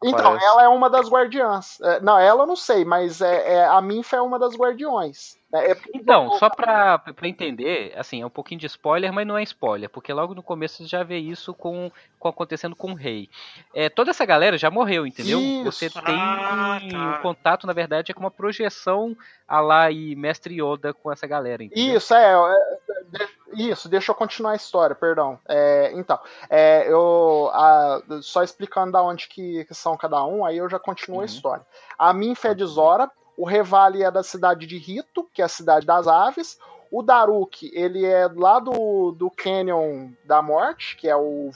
Então, 0.04 0.32
Parece. 0.32 0.44
ela 0.44 0.62
é 0.62 0.68
uma 0.68 0.90
das 0.90 1.08
guardiãs. 1.08 1.80
É, 1.80 2.00
não, 2.00 2.18
ela 2.18 2.42
eu 2.42 2.46
não 2.46 2.56
sei, 2.56 2.84
mas 2.84 3.22
é, 3.22 3.54
é, 3.54 3.64
a 3.66 3.80
Minfa 3.80 4.16
é 4.16 4.20
uma 4.20 4.38
das 4.38 4.54
guardiões. 4.54 5.38
É, 5.54 5.70
é 5.70 5.76
então, 5.94 6.32
só 6.38 6.50
pra, 6.50 6.98
pra 6.98 7.28
entender, 7.28 7.92
assim, 7.96 8.22
é 8.22 8.26
um 8.26 8.30
pouquinho 8.30 8.60
de 8.60 8.66
spoiler, 8.66 9.12
mas 9.12 9.26
não 9.26 9.38
é 9.38 9.42
spoiler, 9.44 9.88
porque 9.88 10.12
logo 10.12 10.34
no 10.34 10.42
começo 10.42 10.78
você 10.78 10.88
já 10.88 11.02
vê 11.04 11.18
isso 11.18 11.54
com, 11.54 11.90
com 12.18 12.28
acontecendo 12.28 12.74
com 12.74 12.90
o 12.90 12.94
rei. 12.94 13.30
É, 13.72 13.88
toda 13.88 14.10
essa 14.10 14.26
galera 14.26 14.58
já 14.58 14.70
morreu, 14.70 15.06
entendeu? 15.06 15.40
Isso. 15.40 15.64
Você 15.64 15.88
tem 15.90 16.14
ah, 16.18 16.80
tá. 16.90 16.96
um 16.96 17.22
contato, 17.22 17.66
na 17.66 17.72
verdade, 17.72 18.10
é 18.10 18.14
com 18.14 18.20
uma 18.20 18.30
projeção 18.30 19.16
a 19.46 19.60
lá 19.60 19.90
e 19.90 20.16
Mestre 20.16 20.60
Yoda 20.60 20.92
com 20.92 21.12
essa 21.12 21.26
galera, 21.26 21.62
entendeu? 21.62 21.96
Isso, 21.96 22.14
é, 22.14 22.32
é 22.32 23.28
isso, 23.54 23.88
deixa 23.88 24.10
eu 24.10 24.16
continuar 24.16 24.52
a 24.52 24.56
história, 24.56 24.96
perdão. 24.96 25.38
É, 25.48 25.92
então, 25.94 26.18
é, 26.50 26.90
eu 26.90 27.50
a, 27.52 28.02
só 28.22 28.42
explicando 28.42 28.92
da 28.92 29.02
onde 29.02 29.28
que, 29.28 29.64
que, 29.64 29.74
são 29.74 29.96
cada 29.96 30.24
um, 30.24 30.44
aí 30.44 30.58
eu 30.58 30.68
já 30.68 30.78
continuo 30.78 31.18
uhum. 31.18 31.22
a 31.22 31.26
história. 31.26 31.66
A 31.98 32.12
Minfa 32.12 32.48
é 32.48 32.54
de 32.54 32.64
Zora, 32.64 33.08
o 33.36 33.44
Revali 33.44 34.02
é 34.02 34.10
da 34.10 34.22
cidade 34.22 34.66
de 34.66 34.78
Rito, 34.78 35.28
que 35.32 35.42
é 35.42 35.44
a 35.44 35.48
cidade 35.48 35.86
das 35.86 36.06
aves. 36.06 36.58
O 36.90 37.02
Daruk, 37.02 37.68
ele 37.72 38.04
é 38.04 38.28
lá 38.32 38.60
do, 38.60 39.10
do 39.10 39.28
Canyon 39.28 40.10
da 40.24 40.40
Morte, 40.40 40.96
que 40.96 41.08
é 41.08 41.16
o. 41.16 41.50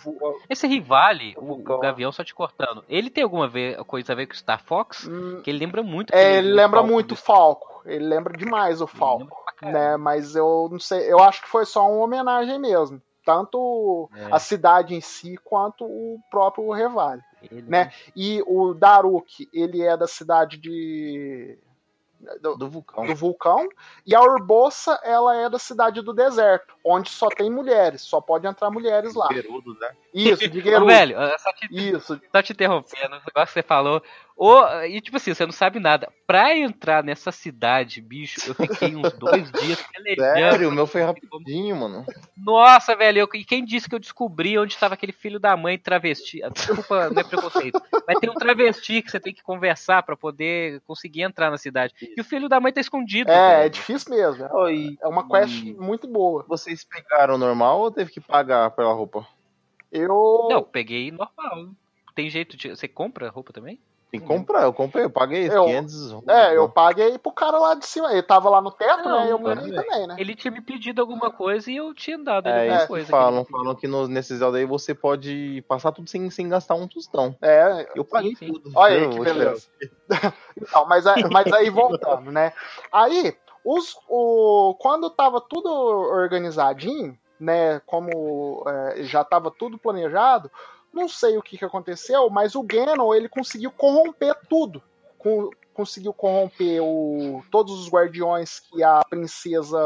Esse 0.50 0.66
Rivali, 0.66 1.34
o, 1.36 1.52
o, 1.52 1.78
Gavião 1.78 2.10
só 2.10 2.24
te 2.24 2.34
cortando, 2.34 2.84
ele 2.88 3.08
tem 3.08 3.22
alguma 3.22 3.48
coisa 3.86 4.12
a 4.12 4.16
ver 4.16 4.26
com 4.26 4.34
Star 4.34 4.60
Fox? 4.64 5.06
Hum, 5.06 5.40
que 5.42 5.50
ele 5.50 5.60
lembra 5.60 5.80
muito. 5.82 6.12
É, 6.12 6.38
ele 6.38 6.52
lembra 6.52 6.80
Falco 6.80 6.92
muito 6.92 7.12
o 7.12 7.16
Falco. 7.16 7.82
Ele 7.84 8.04
lembra 8.04 8.36
demais 8.36 8.80
o 8.80 8.86
Falco. 8.88 9.44
Né? 9.62 9.96
Mas 9.96 10.34
eu 10.34 10.68
não 10.70 10.80
sei, 10.80 11.10
eu 11.10 11.20
acho 11.20 11.42
que 11.42 11.48
foi 11.48 11.64
só 11.64 11.88
uma 11.88 12.04
homenagem 12.04 12.58
mesmo. 12.58 13.00
Tanto 13.24 14.08
é. 14.16 14.28
a 14.32 14.38
cidade 14.38 14.94
em 14.94 15.00
si 15.00 15.36
quanto 15.44 15.84
o 15.84 16.18
próprio 16.30 16.70
Revali. 16.72 17.22
Ele... 17.42 17.62
Né? 17.62 17.92
E 18.16 18.42
o 18.46 18.74
Daruk, 18.74 19.48
ele 19.52 19.82
é 19.82 19.96
da 19.96 20.06
cidade 20.06 20.56
de 20.56 21.58
do, 22.40 22.56
do, 22.56 22.68
vulcão. 22.68 23.06
do 23.06 23.14
vulcão. 23.14 23.68
E 24.06 24.14
a 24.14 24.20
Urbosa, 24.20 24.98
ela 25.02 25.36
é 25.36 25.48
da 25.48 25.58
cidade 25.58 26.02
do 26.02 26.12
deserto, 26.12 26.74
onde 26.84 27.10
só 27.10 27.28
tem 27.28 27.50
mulheres, 27.50 28.02
só 28.02 28.20
pode 28.20 28.46
entrar 28.46 28.70
mulheres 28.70 29.14
lá. 29.14 29.28
Gerudo, 29.32 29.74
né? 29.78 29.90
Isso, 30.12 30.48
de 30.48 30.60
Gerudo. 30.60 30.86
velho, 30.86 31.16
só 31.38 31.52
te, 31.52 31.68
Isso. 31.70 32.20
só 32.32 32.42
te 32.42 32.52
interrompendo, 32.52 33.16
o 33.16 33.20
negócio 33.20 33.46
que 33.46 33.52
você 33.52 33.62
falou, 33.62 34.02
Ou, 34.40 34.84
e 34.84 35.00
tipo 35.00 35.16
assim, 35.16 35.34
você 35.34 35.44
não 35.44 35.50
sabe 35.52 35.80
nada. 35.80 36.08
Pra 36.24 36.56
entrar 36.56 37.02
nessa 37.02 37.32
cidade, 37.32 38.00
bicho, 38.00 38.38
eu 38.48 38.54
fiquei 38.54 38.94
uns 38.94 39.12
dois 39.14 39.50
dias 39.50 39.82
pelejando. 39.82 40.32
Sério, 40.32 40.68
o 40.68 40.72
meu 40.72 40.86
foi 40.86 41.02
rapidinho, 41.02 41.74
mano. 41.74 42.06
Nossa, 42.36 42.94
velho, 42.94 43.18
eu- 43.18 43.28
e 43.34 43.44
quem 43.44 43.64
disse 43.64 43.88
que 43.88 43.96
eu 43.96 43.98
descobri 43.98 44.56
onde 44.56 44.74
estava 44.74 44.94
aquele 44.94 45.10
filho 45.10 45.40
da 45.40 45.56
mãe 45.56 45.76
travesti? 45.76 46.40
Ah, 46.44 46.50
Desculpa, 46.50 47.10
não 47.10 47.20
é 47.20 47.24
preconceito. 47.24 47.82
Mas 48.06 48.20
tem 48.20 48.30
um 48.30 48.34
travesti 48.34 49.02
que 49.02 49.10
você 49.10 49.18
tem 49.18 49.34
que 49.34 49.42
conversar 49.42 50.04
pra 50.04 50.16
poder 50.16 50.80
conseguir 50.86 51.22
entrar 51.22 51.50
na 51.50 51.58
cidade. 51.58 51.92
E 52.00 52.20
o 52.20 52.24
filho 52.24 52.48
da 52.48 52.60
mãe 52.60 52.72
tá 52.72 52.80
escondido. 52.80 53.32
É, 53.32 53.34
é 53.34 53.56
velho. 53.58 53.70
difícil 53.70 54.14
mesmo. 54.14 54.44
é- 54.44 54.52
Oi. 54.52 54.96
É 55.02 55.08
uma 55.08 55.28
quest 55.28 55.62
E 55.64 55.74
muito 55.74 56.06
boa. 56.06 56.44
Vocês 56.46 56.84
pegaram 56.84 57.36
normal 57.36 57.80
ou 57.80 57.90
teve 57.90 58.12
que 58.12 58.20
pagar 58.20 58.70
pela 58.70 58.92
roupa? 58.92 59.26
Eu. 59.90 60.46
Não, 60.48 60.62
peguei 60.62 61.10
normal. 61.10 61.70
Tem 62.14 62.30
jeito 62.30 62.56
de. 62.56 62.68
Você 62.70 62.86
compra 62.86 63.30
roupa 63.30 63.52
também? 63.52 63.80
Tem 64.10 64.20
que 64.20 64.26
comprar, 64.26 64.62
eu 64.62 64.72
comprei, 64.72 65.04
eu 65.04 65.10
paguei 65.10 65.48
Eu- 65.50 65.64
500 65.64 66.12
É, 66.26 66.56
eu 66.56 66.66
paguei 66.66 67.18
pro 67.18 67.30
cara 67.30 67.58
lá 67.58 67.74
de 67.74 67.84
cima. 67.86 68.10
Ele 68.10 68.22
tava 68.22 68.48
lá 68.48 68.58
no 68.60 68.70
teto, 68.70 69.06
Não, 69.06 69.24
né? 69.26 69.32
Eu 69.32 69.38
paguei 69.38 69.70
velho. 69.70 69.74
também, 69.86 70.06
né? 70.06 70.16
Ele 70.18 70.34
tinha 70.34 70.50
me 70.50 70.62
pedido 70.62 71.02
alguma 71.02 71.30
coisa 71.30 71.70
e 71.70 71.76
eu 71.76 71.92
tinha 71.92 72.16
dado 72.16 72.48
ele 72.48 72.58
É, 72.58 72.70
alguma 72.70 72.86
coisa. 72.86 73.06
falam, 73.10 73.44
que 73.44 73.52
ele 73.52 73.58
falam 73.60 73.74
que 73.74 73.86
no, 73.86 74.08
nesse 74.08 74.34
Zelda 74.34 74.56
aí 74.56 74.64
você 74.64 74.94
pode 74.94 75.62
passar 75.68 75.92
tudo 75.92 76.08
sem, 76.08 76.30
sem 76.30 76.48
gastar 76.48 76.74
um 76.74 76.88
tostão. 76.88 77.36
É, 77.42 77.86
Eu 77.94 78.02
paguei 78.02 78.34
sim. 78.34 78.46
tudo. 78.50 78.70
Olha 78.74 78.96
aí 78.96 79.08
que 79.10 79.20
beleza. 79.20 79.66
Então, 80.56 80.86
mas, 80.88 81.06
aí- 81.06 81.22
mas 81.30 81.52
aí 81.52 81.68
voltando, 81.68 82.32
né? 82.32 82.52
Aí, 82.90 83.36
os, 83.62 83.94
o, 84.08 84.74
quando 84.80 85.10
tava 85.10 85.38
tudo 85.40 85.68
organizadinho, 85.70 87.16
né? 87.38 87.78
Como 87.80 88.64
é, 88.66 89.02
já 89.04 89.22
tava 89.22 89.50
tudo 89.50 89.78
planejado, 89.78 90.50
não 90.92 91.08
sei 91.08 91.36
o 91.38 91.42
que, 91.42 91.56
que 91.58 91.64
aconteceu, 91.64 92.28
mas 92.30 92.54
o 92.54 92.62
Ganon 92.62 93.14
ele 93.14 93.28
conseguiu 93.28 93.70
corromper 93.70 94.34
tudo. 94.48 94.82
Com- 95.18 95.50
conseguiu 95.74 96.12
corromper 96.12 96.82
o, 96.82 97.42
todos 97.52 97.72
os 97.78 97.88
guardiões 97.88 98.58
que 98.60 98.82
a 98.82 99.00
princesa 99.08 99.78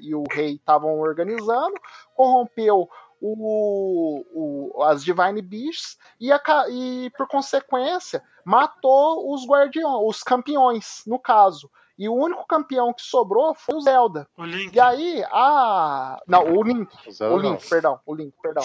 e 0.00 0.14
o 0.14 0.22
rei 0.30 0.54
estavam 0.54 1.00
organizando, 1.00 1.74
corrompeu 2.14 2.88
o, 3.20 4.24
o- 4.78 4.82
as 4.84 5.02
Divine 5.04 5.42
Beasts 5.42 5.98
e, 6.20 6.32
aca- 6.32 6.68
e, 6.70 7.10
por 7.16 7.26
consequência, 7.26 8.22
matou 8.44 9.32
os 9.34 9.46
guardiões, 9.46 10.08
os 10.08 10.22
campeões, 10.22 11.02
no 11.06 11.18
caso. 11.18 11.70
E 12.00 12.08
o 12.08 12.14
único 12.14 12.46
campeão 12.46 12.94
que 12.94 13.02
sobrou 13.02 13.54
foi 13.54 13.74
o 13.74 13.80
Zelda. 13.82 14.26
O 14.34 14.42
Link. 14.42 14.74
E 14.74 14.80
aí, 14.80 15.22
a. 15.30 16.18
Não, 16.26 16.44
o 16.44 16.62
Link. 16.62 16.90
O 17.20 17.24
não. 17.24 17.38
Link, 17.38 17.68
perdão, 17.68 18.00
o 18.06 18.14
Link, 18.14 18.32
perdão. 18.40 18.64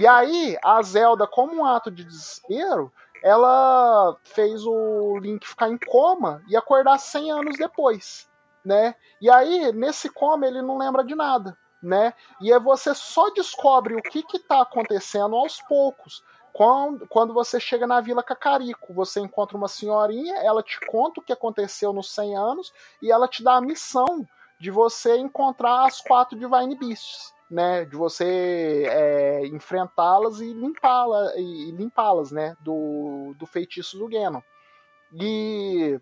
e 0.00 0.04
aí, 0.04 0.58
a 0.60 0.82
Zelda, 0.82 1.24
como 1.24 1.54
um 1.54 1.64
ato 1.64 1.88
de 1.88 2.02
desespero, 2.02 2.92
ela 3.22 4.16
fez 4.24 4.66
o 4.66 5.18
Link 5.20 5.46
ficar 5.46 5.68
em 5.68 5.78
coma 5.78 6.42
e 6.48 6.56
acordar 6.56 6.98
100 6.98 7.30
anos 7.30 7.56
depois, 7.56 8.28
né? 8.64 8.96
E 9.20 9.30
aí, 9.30 9.70
nesse 9.72 10.08
coma, 10.08 10.44
ele 10.44 10.60
não 10.60 10.78
lembra 10.78 11.04
de 11.04 11.14
nada, 11.14 11.56
né? 11.80 12.12
E 12.40 12.52
aí 12.52 12.58
você 12.58 12.92
só 12.92 13.30
descobre 13.30 13.94
o 13.94 14.02
que 14.02 14.20
que 14.20 14.40
tá 14.40 14.62
acontecendo 14.62 15.36
aos 15.36 15.62
poucos. 15.62 16.24
Quando, 16.52 17.06
quando 17.08 17.34
você 17.34 17.60
chega 17.60 17.86
na 17.86 18.00
Vila 18.00 18.22
Cacarico, 18.22 18.92
você 18.92 19.20
encontra 19.20 19.56
uma 19.56 19.68
senhorinha, 19.68 20.36
ela 20.36 20.62
te 20.62 20.78
conta 20.86 21.20
o 21.20 21.22
que 21.22 21.32
aconteceu 21.32 21.92
nos 21.92 22.10
100 22.12 22.36
anos 22.36 22.72
e 23.02 23.10
ela 23.10 23.28
te 23.28 23.42
dá 23.42 23.56
a 23.56 23.60
missão 23.60 24.26
de 24.60 24.70
você 24.70 25.16
encontrar 25.16 25.86
as 25.86 26.00
quatro 26.00 26.38
Divine 26.38 26.76
Beasts, 26.76 27.32
né? 27.50 27.84
De 27.84 27.96
você 27.96 28.84
é, 28.88 29.46
enfrentá-las 29.46 30.40
e 30.40 30.52
limpá-las, 30.52 31.34
e, 31.36 31.70
limpá-las, 31.72 32.32
né? 32.32 32.56
Do, 32.60 33.34
do 33.38 33.46
feitiço 33.46 33.98
do 33.98 34.08
Ganon. 34.08 34.40
E, 35.14 36.00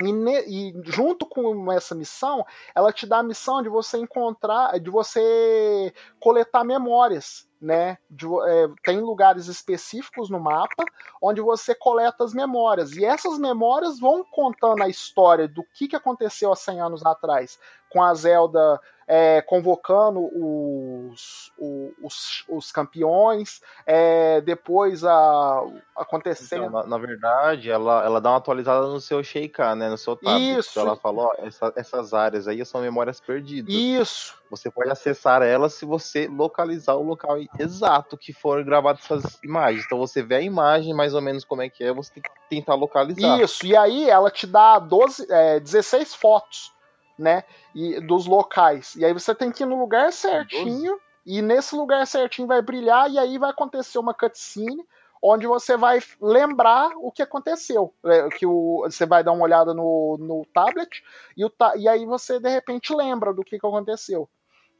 e, 0.00 0.12
ne- 0.12 0.44
e 0.46 0.74
junto 0.84 1.26
com 1.26 1.70
essa 1.72 1.94
missão, 1.94 2.44
ela 2.74 2.92
te 2.92 3.06
dá 3.06 3.18
a 3.18 3.22
missão 3.22 3.62
de 3.62 3.68
você 3.68 3.96
encontrar, 3.98 4.78
de 4.78 4.90
você 4.90 5.92
coletar 6.20 6.64
memórias, 6.64 7.48
né? 7.60 7.96
De 8.10 8.26
é, 8.26 8.68
tem 8.84 9.00
lugares 9.00 9.46
específicos 9.46 10.28
no 10.28 10.38
mapa 10.38 10.84
onde 11.22 11.40
você 11.40 11.74
coleta 11.74 12.24
as 12.24 12.34
memórias. 12.34 12.92
E 12.92 13.04
essas 13.04 13.38
memórias 13.38 13.98
vão 13.98 14.24
contando 14.30 14.82
a 14.82 14.88
história 14.88 15.48
do 15.48 15.64
que, 15.74 15.88
que 15.88 15.96
aconteceu 15.96 16.52
há 16.52 16.56
100 16.56 16.80
anos 16.80 17.04
atrás, 17.04 17.58
com 17.90 18.02
a 18.02 18.12
Zelda 18.14 18.80
é, 19.08 19.40
convocando 19.42 20.20
os, 20.20 21.52
os, 22.02 22.44
os 22.48 22.72
campeões, 22.72 23.60
é, 23.86 24.40
depois 24.40 25.04
a, 25.04 25.62
acontecendo. 25.96 26.64
Então, 26.66 26.82
na, 26.82 26.86
na 26.86 26.98
verdade, 26.98 27.70
ela, 27.70 28.04
ela 28.04 28.20
dá 28.20 28.30
uma 28.30 28.38
atualizada 28.38 28.86
no 28.86 29.00
seu 29.00 29.22
Sheikah, 29.22 29.74
né? 29.74 29.88
No 29.88 29.98
seu 29.98 30.16
tablet. 30.16 30.58
Isso. 30.58 30.78
Ela 30.78 30.96
falou, 30.96 31.32
essa- 31.38 31.72
essas 31.76 32.12
áreas 32.12 32.48
aí 32.48 32.64
são 32.64 32.80
memórias 32.80 33.20
perdidas. 33.20 33.72
Isso, 33.74 34.34
Você 34.50 34.70
pode 34.70 34.90
acessar 34.90 35.42
elas 35.42 35.74
se 35.74 35.84
você 35.84 36.28
localizar 36.28 36.94
o 36.94 37.02
local 37.02 37.36
exato 37.58 38.16
que 38.16 38.32
for 38.32 38.62
gravado 38.64 38.98
essas 39.02 39.38
imagens. 39.42 39.84
Então 39.84 39.98
você 39.98 40.22
vê 40.22 40.36
a 40.36 40.40
imagem, 40.40 40.94
mais 40.94 41.14
ou 41.14 41.20
menos 41.20 41.44
como 41.44 41.62
é 41.62 41.68
que 41.68 41.82
é, 41.82 41.92
você 41.92 42.12
tem 42.14 42.22
que 42.22 42.30
tentar 42.48 42.74
localizar. 42.74 43.40
Isso, 43.40 43.66
e 43.66 43.76
aí 43.76 44.08
ela 44.08 44.30
te 44.30 44.46
dá 44.46 44.78
12, 44.78 45.26
é, 45.30 45.58
16 45.60 46.14
fotos, 46.14 46.72
né? 47.18 47.44
E, 47.74 48.00
dos 48.00 48.26
locais. 48.26 48.94
E 48.96 49.04
aí 49.04 49.12
você 49.12 49.34
tem 49.34 49.50
que 49.50 49.62
ir 49.62 49.66
no 49.66 49.78
lugar 49.78 50.12
certinho, 50.12 50.98
e 51.24 51.42
nesse 51.42 51.74
lugar 51.74 52.06
certinho 52.06 52.46
vai 52.46 52.62
brilhar, 52.62 53.10
e 53.10 53.18
aí 53.18 53.38
vai 53.38 53.50
acontecer 53.50 53.98
uma 53.98 54.14
cutscene 54.14 54.84
onde 55.22 55.46
você 55.46 55.76
vai 55.76 55.98
lembrar 56.20 56.92
o 56.96 57.10
que 57.10 57.22
aconteceu. 57.22 57.92
É, 58.04 58.28
que 58.28 58.46
o, 58.46 58.82
você 58.84 59.06
vai 59.06 59.24
dar 59.24 59.32
uma 59.32 59.44
olhada 59.44 59.74
no, 59.74 60.16
no 60.18 60.46
tablet, 60.52 61.02
e, 61.36 61.44
o 61.44 61.52
e 61.76 61.88
aí 61.88 62.06
você 62.06 62.38
de 62.38 62.48
repente 62.48 62.94
lembra 62.94 63.32
do 63.32 63.42
que, 63.42 63.58
que 63.58 63.66
aconteceu. 63.66 64.28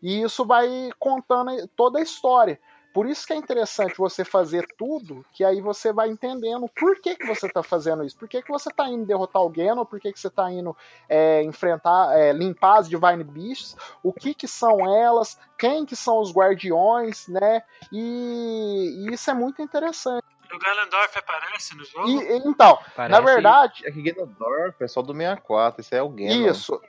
E 0.02 0.22
isso 0.22 0.44
vai 0.44 0.90
contando 0.98 1.50
toda 1.68 1.98
a 1.98 2.02
história. 2.02 2.60
Por 2.96 3.06
isso 3.06 3.26
que 3.26 3.34
é 3.34 3.36
interessante 3.36 3.98
você 3.98 4.24
fazer 4.24 4.66
tudo, 4.78 5.22
que 5.34 5.44
aí 5.44 5.60
você 5.60 5.92
vai 5.92 6.08
entendendo 6.08 6.66
por 6.74 6.98
que, 6.98 7.14
que 7.14 7.26
você 7.26 7.46
está 7.46 7.62
fazendo 7.62 8.02
isso. 8.02 8.16
Por 8.16 8.26
que, 8.26 8.40
que 8.40 8.48
você 8.50 8.70
está 8.70 8.88
indo 8.88 9.04
derrotar 9.04 9.42
o 9.42 9.50
Ganon, 9.50 9.84
por 9.84 10.00
que, 10.00 10.10
que 10.10 10.18
você 10.18 10.28
está 10.28 10.50
indo 10.50 10.74
é, 11.06 11.42
enfrentar, 11.42 12.18
é, 12.18 12.32
limpar 12.32 12.78
as 12.78 12.88
Divine 12.88 13.22
Beasts, 13.22 13.76
o 14.02 14.14
que 14.14 14.32
que 14.32 14.48
são 14.48 14.80
elas, 14.96 15.38
quem 15.58 15.84
que 15.84 15.94
são 15.94 16.18
os 16.20 16.32
guardiões, 16.32 17.28
né? 17.28 17.62
E, 17.92 19.04
e 19.10 19.12
isso 19.12 19.30
é 19.30 19.34
muito 19.34 19.60
interessante. 19.60 20.24
O 20.50 20.58
Ganondorf 20.58 21.18
aparece 21.18 21.76
no 21.76 21.84
jogo? 21.84 22.08
E, 22.08 22.38
então, 22.48 22.78
Parece- 22.96 23.20
na 23.20 23.20
verdade, 23.20 23.86
É 23.86 23.90
que 23.92 24.00
Ganondorf 24.00 24.82
é 24.82 24.88
só 24.88 25.02
do 25.02 25.12
64, 25.12 25.82
esse 25.82 25.94
é 25.94 26.02
o 26.02 26.08
Ganon. 26.08 26.48
isso. 26.50 26.80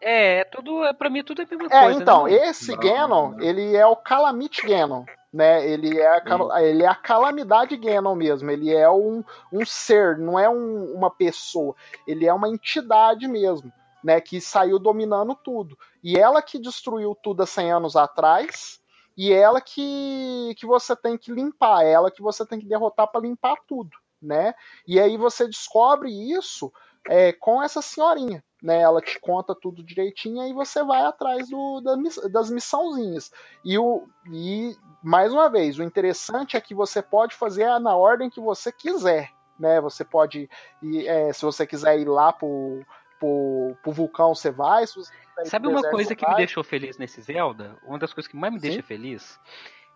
É, 0.00 0.40
é 0.40 0.44
tudo. 0.44 0.84
É, 0.84 0.92
pra 0.92 1.08
mim 1.08 1.24
tudo 1.24 1.40
é 1.40 1.46
a 1.46 1.48
mesma 1.48 1.66
É, 1.74 1.84
coisa. 1.84 2.02
então, 2.02 2.24
né? 2.24 2.32
esse 2.48 2.72
Não, 2.72 2.78
Ganon, 2.78 3.30
não. 3.30 3.40
ele 3.40 3.74
é 3.74 3.86
o 3.86 3.96
Calamity 3.96 4.66
Ganon, 4.66 5.04
né? 5.34 5.68
Ele 5.68 5.98
é 5.98 6.06
a, 6.52 6.62
ele 6.62 6.84
é 6.84 6.86
a 6.86 6.94
calamidade 6.94 7.76
Ganon 7.76 8.14
mesmo. 8.14 8.48
Ele 8.50 8.72
é 8.72 8.88
um, 8.88 9.24
um 9.52 9.66
ser, 9.66 10.16
não 10.16 10.38
é 10.38 10.48
um- 10.48 10.94
uma 10.94 11.10
pessoa. 11.10 11.74
Ele 12.06 12.24
é 12.24 12.32
uma 12.32 12.48
entidade 12.48 13.26
mesmo, 13.26 13.72
né? 14.02 14.20
Que 14.20 14.40
saiu 14.40 14.78
dominando 14.78 15.34
tudo. 15.34 15.76
E 16.04 16.16
ela 16.16 16.40
que 16.40 16.56
destruiu 16.56 17.16
tudo 17.20 17.42
há 17.42 17.46
100 17.46 17.72
anos 17.72 17.96
atrás. 17.96 18.80
E 19.16 19.32
ela 19.32 19.60
que, 19.60 20.54
que 20.56 20.66
você 20.66 20.94
tem 20.94 21.18
que 21.18 21.32
limpar, 21.32 21.84
ela 21.84 22.10
que 22.10 22.22
você 22.22 22.46
tem 22.46 22.58
que 22.60 22.66
derrotar 22.66 23.08
para 23.08 23.20
limpar 23.20 23.56
tudo, 23.66 23.90
né? 24.22 24.54
E 24.86 24.98
aí 25.00 25.16
você 25.16 25.46
descobre 25.46 26.10
isso 26.10 26.72
é, 27.08 27.32
com 27.32 27.62
essa 27.62 27.80
senhorinha, 27.82 28.42
né? 28.64 28.80
Ela 28.80 29.02
te 29.02 29.20
conta 29.20 29.54
tudo 29.54 29.84
direitinho 29.84 30.42
e 30.42 30.54
você 30.54 30.82
vai 30.82 31.02
atrás 31.02 31.50
do, 31.50 31.82
da 31.82 31.94
das 32.30 32.50
missãozinhas. 32.50 33.30
E, 33.62 33.76
o, 33.78 34.08
e, 34.32 34.74
mais 35.02 35.34
uma 35.34 35.50
vez, 35.50 35.78
o 35.78 35.82
interessante 35.82 36.56
é 36.56 36.60
que 36.62 36.74
você 36.74 37.02
pode 37.02 37.34
fazer 37.34 37.78
na 37.78 37.94
ordem 37.94 38.30
que 38.30 38.40
você 38.40 38.72
quiser, 38.72 39.30
né? 39.60 39.82
Você 39.82 40.02
pode, 40.02 40.48
ir, 40.82 41.06
é, 41.06 41.30
se 41.34 41.44
você 41.44 41.66
quiser 41.66 42.00
ir 42.00 42.08
lá 42.08 42.32
pro, 42.32 42.82
pro, 43.20 43.76
pro 43.82 43.92
vulcão, 43.92 44.34
você 44.34 44.50
vai. 44.50 44.86
Sabe 45.44 45.68
uma 45.68 45.82
coisa 45.82 46.16
que 46.16 46.24
me 46.24 46.30
vai. 46.30 46.38
deixou 46.38 46.64
feliz 46.64 46.96
nesse 46.96 47.20
Zelda? 47.20 47.76
Uma 47.84 47.98
das 47.98 48.14
coisas 48.14 48.30
que 48.30 48.36
mais 48.36 48.54
me 48.54 48.60
Sim. 48.60 48.68
deixa 48.68 48.82
feliz 48.82 49.38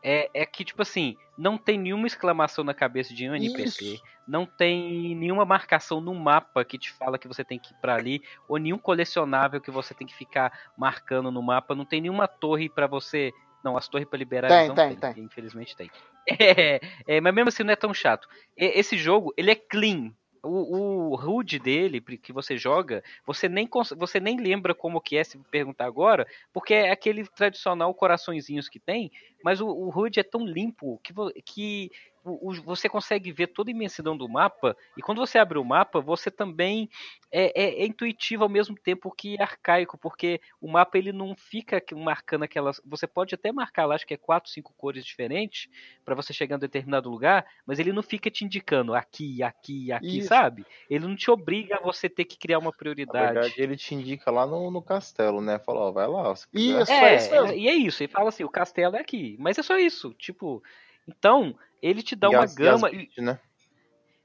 é, 0.02 0.30
é 0.32 0.46
que, 0.46 0.64
tipo 0.64 0.82
assim, 0.82 1.16
não 1.36 1.58
tem 1.58 1.78
nenhuma 1.78 2.06
exclamação 2.06 2.64
na 2.64 2.74
cabeça 2.74 3.14
de 3.14 3.28
um 3.28 3.34
NPC. 3.34 3.84
Isso. 3.84 4.02
Não 4.26 4.44
tem 4.44 5.14
nenhuma 5.14 5.44
marcação 5.44 6.00
no 6.00 6.14
mapa 6.14 6.64
que 6.64 6.78
te 6.78 6.92
fala 6.92 7.18
que 7.18 7.28
você 7.28 7.44
tem 7.44 7.58
que 7.58 7.72
ir 7.72 7.76
pra 7.80 7.94
ali, 7.94 8.22
ou 8.48 8.58
nenhum 8.58 8.78
colecionável 8.78 9.60
que 9.60 9.70
você 9.70 9.94
tem 9.94 10.06
que 10.06 10.14
ficar 10.14 10.52
marcando 10.76 11.30
no 11.30 11.42
mapa. 11.42 11.74
Não 11.74 11.84
tem 11.84 12.00
nenhuma 12.00 12.28
torre 12.28 12.68
pra 12.68 12.86
você. 12.86 13.32
Não, 13.64 13.76
as 13.76 13.88
torres 13.88 14.06
pra 14.08 14.18
liberar 14.18 14.48
Tem, 14.48 14.68
não 14.68 14.74
tem, 14.74 14.96
tem, 14.96 15.14
tem. 15.14 15.24
Infelizmente 15.24 15.76
tem. 15.76 15.90
É, 16.30 16.78
é, 17.06 17.20
mas 17.22 17.34
mesmo 17.34 17.48
assim 17.48 17.62
não 17.62 17.72
é 17.72 17.76
tão 17.76 17.94
chato. 17.94 18.28
Esse 18.54 18.98
jogo, 18.98 19.32
ele 19.34 19.50
é 19.50 19.54
clean. 19.54 20.12
O, 20.42 21.12
o 21.12 21.14
HUD 21.14 21.58
dele, 21.58 22.00
que 22.00 22.32
você 22.32 22.56
joga, 22.56 23.02
você 23.26 23.48
nem, 23.48 23.68
você 23.96 24.20
nem 24.20 24.38
lembra 24.38 24.74
como 24.74 25.00
que 25.00 25.16
é, 25.16 25.24
se 25.24 25.38
perguntar 25.50 25.86
agora, 25.86 26.26
porque 26.52 26.74
é 26.74 26.90
aquele 26.90 27.26
tradicional 27.26 27.92
coraçõezinhos 27.94 28.68
que 28.68 28.78
tem, 28.78 29.10
mas 29.42 29.60
o, 29.60 29.66
o 29.68 29.88
HUD 29.88 30.20
é 30.20 30.22
tão 30.22 30.46
limpo 30.46 31.00
que, 31.02 31.12
que 31.42 31.90
o, 32.24 32.50
o, 32.50 32.62
você 32.62 32.88
consegue 32.88 33.32
ver 33.32 33.48
toda 33.48 33.70
a 33.70 33.72
imensidão 33.72 34.16
do 34.16 34.28
mapa, 34.28 34.76
e 34.96 35.02
quando 35.02 35.18
você 35.18 35.38
abre 35.38 35.58
o 35.58 35.64
mapa, 35.64 36.00
você 36.00 36.30
também 36.30 36.88
é, 37.30 37.52
é, 37.54 37.82
é, 37.82 37.86
intuitivo 37.86 38.42
ao 38.42 38.48
mesmo 38.48 38.76
tempo 38.76 39.10
que 39.10 39.40
arcaico, 39.40 39.98
porque 39.98 40.40
o 40.60 40.68
mapa 40.68 40.96
ele 40.98 41.12
não 41.12 41.34
fica 41.36 41.82
marcando 41.94 42.44
aquelas. 42.44 42.80
Você 42.84 43.06
pode 43.06 43.34
até 43.34 43.52
marcar 43.52 43.86
lá, 43.86 43.94
acho 43.94 44.06
que 44.06 44.14
é 44.14 44.18
quatro, 44.18 44.50
cinco 44.50 44.72
cores 44.76 45.04
diferentes 45.04 45.68
para 46.04 46.14
você 46.14 46.32
chegar 46.32 46.56
em 46.56 46.60
determinado 46.60 47.10
lugar, 47.10 47.46
mas 47.66 47.78
ele 47.78 47.92
não 47.92 48.02
fica 48.02 48.30
te 48.30 48.44
indicando 48.44 48.94
aqui, 48.94 49.42
aqui, 49.42 49.92
aqui, 49.92 50.18
Isso. 50.18 50.28
sabe? 50.28 50.64
Ele 50.88 51.06
não 51.06 51.16
te 51.16 51.30
obriga 51.30 51.76
a 51.76 51.80
você 51.80 52.08
ter 52.08 52.24
que 52.24 52.38
criar 52.38 52.58
uma 52.58 52.72
prioridade. 52.72 53.34
Na 53.34 53.40
verdade, 53.40 53.62
ele 53.62 53.76
te 53.76 53.94
indica 53.94 54.30
lá 54.30 54.46
no, 54.46 54.70
no 54.70 54.82
castelo, 54.82 55.40
né? 55.40 55.58
Fala, 55.58 55.80
ó, 55.80 55.92
vai 55.92 56.06
lá. 56.06 56.32
Isso, 56.52 56.92
é, 56.92 57.14
é 57.14 57.16
isso 57.16 57.54
e 57.54 57.68
é 57.68 57.74
isso. 57.74 58.02
Ele 58.02 58.12
fala 58.12 58.28
assim: 58.28 58.44
o 58.44 58.50
castelo 58.50 58.96
é 58.96 59.00
aqui. 59.00 59.36
Mas 59.38 59.58
é 59.58 59.62
só 59.62 59.78
isso. 59.78 60.14
Tipo, 60.14 60.62
então, 61.08 61.56
ele 61.82 62.02
te 62.02 62.14
dá 62.14 62.28
e 62.28 62.30
uma 62.30 62.44
as, 62.44 62.54
gama. 62.54 62.90
E 62.90 62.96
beast, 62.96 63.18
né? 63.18 63.38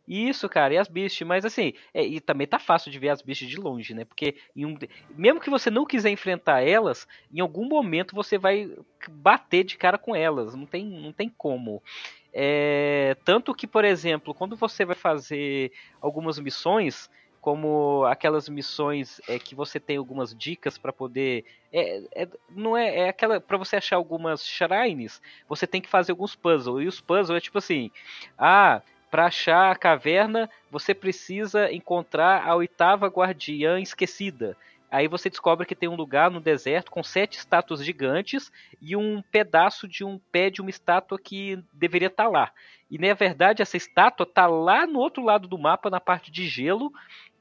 Isso, 0.06 0.50
cara, 0.50 0.74
e 0.74 0.78
as 0.78 0.90
bichas, 0.90 1.26
mas 1.26 1.46
assim, 1.46 1.74
é, 1.94 2.06
e 2.06 2.20
também 2.20 2.46
tá 2.46 2.60
fácil 2.60 2.92
de 2.92 3.00
ver 3.00 3.10
as 3.10 3.22
bichas 3.22 3.48
de 3.48 3.56
longe, 3.56 3.94
né? 3.94 4.04
Porque 4.04 4.36
um, 4.56 4.78
mesmo 5.16 5.40
que 5.40 5.50
você 5.50 5.72
não 5.72 5.86
quiser 5.86 6.10
enfrentar 6.10 6.62
elas, 6.62 7.08
em 7.34 7.40
algum 7.40 7.66
momento 7.66 8.14
você 8.14 8.38
vai 8.38 8.70
bater 9.10 9.64
de 9.64 9.78
cara 9.78 9.98
com 9.98 10.14
elas, 10.14 10.56
não 10.56 10.66
tem, 10.66 10.86
não 10.86 11.14
tem 11.14 11.30
como. 11.30 11.82
É, 12.34 13.16
tanto 13.24 13.56
que, 13.56 13.66
por 13.66 13.86
exemplo, 13.86 14.34
quando 14.34 14.58
você 14.58 14.84
vai 14.84 14.96
fazer 14.96 15.72
algumas 16.02 16.38
missões, 16.38 17.10
como 17.44 18.06
aquelas 18.06 18.48
missões 18.48 19.20
é, 19.28 19.38
que 19.38 19.54
você 19.54 19.78
tem 19.78 19.98
algumas 19.98 20.34
dicas 20.34 20.78
para 20.78 20.94
poder 20.94 21.44
é, 21.74 22.02
é, 22.16 22.28
não 22.50 22.78
é, 22.78 23.00
é 23.00 23.10
aquela 23.10 23.42
para 23.42 23.58
você 23.58 23.76
achar 23.76 23.98
algumas 23.98 24.48
shrines 24.48 25.22
você 25.50 25.68
tem 25.68 25.82
que 25.82 25.90
fazer 25.90 26.14
alguns 26.14 26.38
puzzles 26.38 26.86
e 26.86 26.88
os 26.88 27.02
puzzles 27.02 27.38
é 27.38 27.42
tipo 27.42 27.58
assim 27.58 27.92
ah 28.38 28.82
para 29.12 29.26
achar 29.26 29.70
a 29.70 29.76
caverna 29.76 30.50
você 30.72 30.94
precisa 30.94 31.70
encontrar 31.70 32.48
a 32.48 32.56
oitava 32.56 33.08
guardiã 33.08 33.78
esquecida 33.78 34.56
Aí 34.94 35.08
você 35.08 35.28
descobre 35.28 35.66
que 35.66 35.74
tem 35.74 35.90
um 35.90 35.96
lugar 35.96 36.30
no 36.30 36.40
deserto 36.40 36.92
com 36.92 37.02
sete 37.02 37.40
estátuas 37.40 37.84
gigantes 37.84 38.52
e 38.80 38.96
um 38.96 39.24
pedaço 39.24 39.88
de 39.88 40.04
um 40.04 40.20
pé 40.32 40.52
de 40.52 40.62
uma 40.62 40.70
estátua 40.70 41.18
que 41.18 41.58
deveria 41.74 42.10
estar 42.10 42.26
tá 42.26 42.30
lá. 42.30 42.52
E 42.92 43.00
na 43.00 43.12
verdade 43.16 43.64
essa 43.64 43.76
estátua 43.76 44.24
está 44.24 44.46
lá 44.46 44.86
no 44.86 45.00
outro 45.00 45.24
lado 45.24 45.48
do 45.48 45.58
mapa, 45.58 45.90
na 45.90 46.00
parte 46.00 46.30
de 46.30 46.48
gelo, 46.48 46.94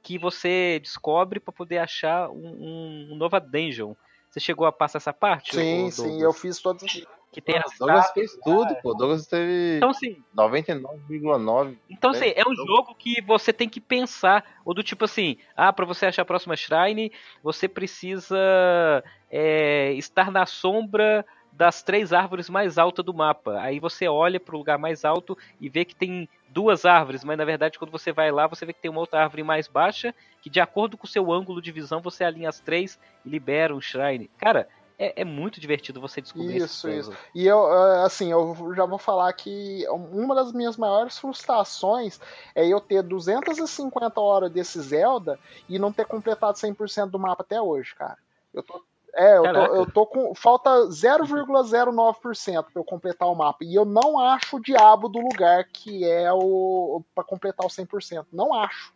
que 0.02 0.18
você 0.18 0.80
descobre 0.80 1.38
para 1.38 1.52
poder 1.52 1.78
achar 1.78 2.28
um, 2.30 3.08
um, 3.10 3.16
nova 3.16 3.38
dungeon. 3.38 3.94
Você 4.28 4.40
chegou 4.40 4.66
a 4.66 4.72
passar 4.72 4.98
essa 4.98 5.12
parte? 5.12 5.54
Sim, 5.54 5.90
sim, 5.90 6.22
eu 6.22 6.32
fiz 6.32 6.58
todos 6.58 7.04
que 7.32 7.40
tem 7.40 7.56
as 7.56 7.78
Douglas 7.78 8.10
fez 8.12 8.36
tudo, 8.44 8.74
pô. 8.82 8.92
Douglas 8.92 9.26
teve 9.26 9.78
então, 9.78 9.88
assim, 9.88 10.22
99,9. 10.36 11.78
Então, 11.88 12.10
assim, 12.10 12.32
é 12.36 12.46
um 12.46 12.54
jogo 12.54 12.94
que 12.94 13.22
você 13.22 13.54
tem 13.54 13.68
que 13.68 13.80
pensar, 13.80 14.44
ou 14.66 14.74
do 14.74 14.82
tipo 14.82 15.06
assim, 15.06 15.38
ah, 15.56 15.72
para 15.72 15.86
você 15.86 16.04
achar 16.04 16.22
a 16.22 16.26
próxima 16.26 16.54
Shrine, 16.56 17.10
você 17.42 17.66
precisa 17.66 19.02
é, 19.30 19.92
estar 19.94 20.30
na 20.30 20.44
sombra 20.44 21.24
das 21.52 21.82
três 21.82 22.12
árvores 22.12 22.48
mais 22.48 22.78
altas 22.78 23.04
do 23.04 23.12
mapa. 23.12 23.60
Aí 23.60 23.78
você 23.78 24.08
olha 24.08 24.40
para 24.40 24.54
o 24.54 24.58
lugar 24.58 24.78
mais 24.78 25.04
alto 25.04 25.36
e 25.60 25.68
vê 25.68 25.84
que 25.84 25.94
tem 25.94 26.28
duas 26.48 26.84
árvores, 26.84 27.24
mas 27.24 27.38
na 27.38 27.44
verdade 27.44 27.78
quando 27.78 27.90
você 27.90 28.12
vai 28.12 28.30
lá 28.30 28.46
você 28.46 28.66
vê 28.66 28.72
que 28.72 28.80
tem 28.80 28.90
uma 28.90 29.00
outra 29.00 29.22
árvore 29.22 29.42
mais 29.42 29.68
baixa, 29.68 30.14
que 30.40 30.50
de 30.50 30.60
acordo 30.60 30.98
com 30.98 31.06
o 31.06 31.10
seu 31.10 31.32
ângulo 31.32 31.62
de 31.62 31.72
visão 31.72 32.00
você 32.00 32.24
alinha 32.24 32.48
as 32.48 32.60
três 32.60 32.98
e 33.24 33.28
libera 33.28 33.74
um 33.74 33.80
shrine. 33.80 34.30
Cara, 34.38 34.68
é, 34.98 35.22
é, 35.22 35.24
muito 35.24 35.60
divertido 35.60 36.00
você 36.00 36.20
descobrir 36.20 36.58
isso. 36.58 36.88
Isso, 36.88 37.12
E 37.34 37.46
eu, 37.46 37.66
eh, 37.66 38.04
assim, 38.04 38.30
eu 38.30 38.72
já 38.76 38.86
vou 38.86 38.98
falar 38.98 39.32
que 39.32 39.84
uma 39.88 40.34
das 40.34 40.52
minhas 40.52 40.76
maiores 40.76 41.18
frustrações 41.18 42.20
é 42.54 42.66
eu 42.66 42.80
ter 42.80 43.02
250 43.02 44.20
horas 44.20 44.52
desse 44.52 44.80
Zelda 44.80 45.40
e 45.68 45.78
não 45.78 45.92
ter 45.92 46.06
completado 46.06 46.56
100% 46.56 47.10
do 47.10 47.18
mapa 47.18 47.42
até 47.42 47.60
hoje, 47.60 47.94
cara. 47.96 48.18
Eu 48.54 48.62
tô 48.62 48.80
é, 49.14 49.36
eu 49.36 49.42
tô, 49.42 49.76
eu 49.76 49.86
tô, 49.86 50.06
com. 50.06 50.34
Falta 50.34 50.70
0,09% 50.88 52.64
pra 52.64 52.72
eu 52.74 52.84
completar 52.84 53.28
o 53.28 53.34
mapa. 53.34 53.58
E 53.62 53.74
eu 53.74 53.84
não 53.84 54.18
acho 54.18 54.56
o 54.56 54.60
diabo 54.60 55.08
do 55.08 55.20
lugar 55.20 55.64
que 55.64 56.04
é 56.04 56.32
o. 56.32 57.02
para 57.14 57.22
completar 57.22 57.66
o 57.66 57.68
100%. 57.68 58.26
Não 58.32 58.54
acho. 58.54 58.92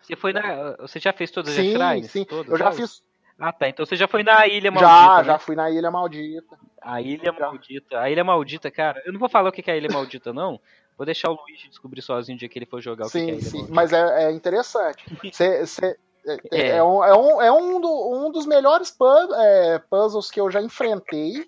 Você 0.00 0.14
foi 0.14 0.32
na. 0.32 0.76
Você 0.78 1.00
já 1.00 1.12
fez 1.12 1.30
todas 1.30 1.52
sim, 1.52 1.74
as 1.74 1.80
shrines? 1.80 2.10
Sim, 2.10 2.24
todas, 2.24 2.50
eu 2.50 2.56
já 2.56 2.70
fiz. 2.70 3.02
Ah, 3.38 3.52
tá. 3.52 3.68
Então 3.68 3.84
você 3.84 3.96
já 3.96 4.06
foi 4.06 4.22
na 4.22 4.46
Ilha 4.46 4.70
Maldita. 4.70 4.94
Já, 4.94 5.18
né? 5.18 5.24
já 5.24 5.38
fui 5.38 5.56
na 5.56 5.70
Ilha 5.70 5.90
Maldita. 5.90 6.56
A 6.80 7.00
Ilha 7.00 7.32
já. 7.32 7.46
Maldita. 7.46 8.00
A 8.00 8.10
Ilha 8.10 8.24
Maldita, 8.24 8.70
cara. 8.70 9.02
Eu 9.04 9.12
não 9.12 9.18
vou 9.18 9.28
falar 9.28 9.48
o 9.48 9.52
que 9.52 9.68
é 9.68 9.74
a 9.74 9.76
Ilha 9.76 9.88
Maldita, 9.90 10.32
não. 10.32 10.60
Vou 10.96 11.06
deixar 11.06 11.30
o 11.30 11.34
Luiz 11.34 11.60
descobrir 11.68 12.02
sozinho 12.02 12.36
o 12.36 12.38
dia 12.38 12.48
que 12.48 12.58
ele 12.58 12.66
for 12.66 12.80
jogar 12.80 13.06
sim, 13.06 13.22
o 13.22 13.24
que 13.24 13.30
é 13.30 13.34
a 13.34 13.36
Ilha 13.38 13.44
sim, 13.44 13.56
Maldita. 13.56 13.74
Mas 13.74 13.92
é, 13.92 14.24
é 14.24 14.30
interessante. 14.30 15.04
Você 15.32 15.96
é, 16.26 16.38
é. 16.50 16.68
é, 16.76 16.82
um, 16.82 17.04
é, 17.04 17.16
um, 17.16 17.42
é 17.42 17.52
um, 17.52 17.80
do, 17.80 18.10
um 18.12 18.30
dos 18.30 18.46
melhores 18.46 18.94
é, 19.38 19.78
puzzles 19.90 20.30
que 20.30 20.40
eu 20.40 20.50
já 20.50 20.60
enfrentei. 20.60 21.46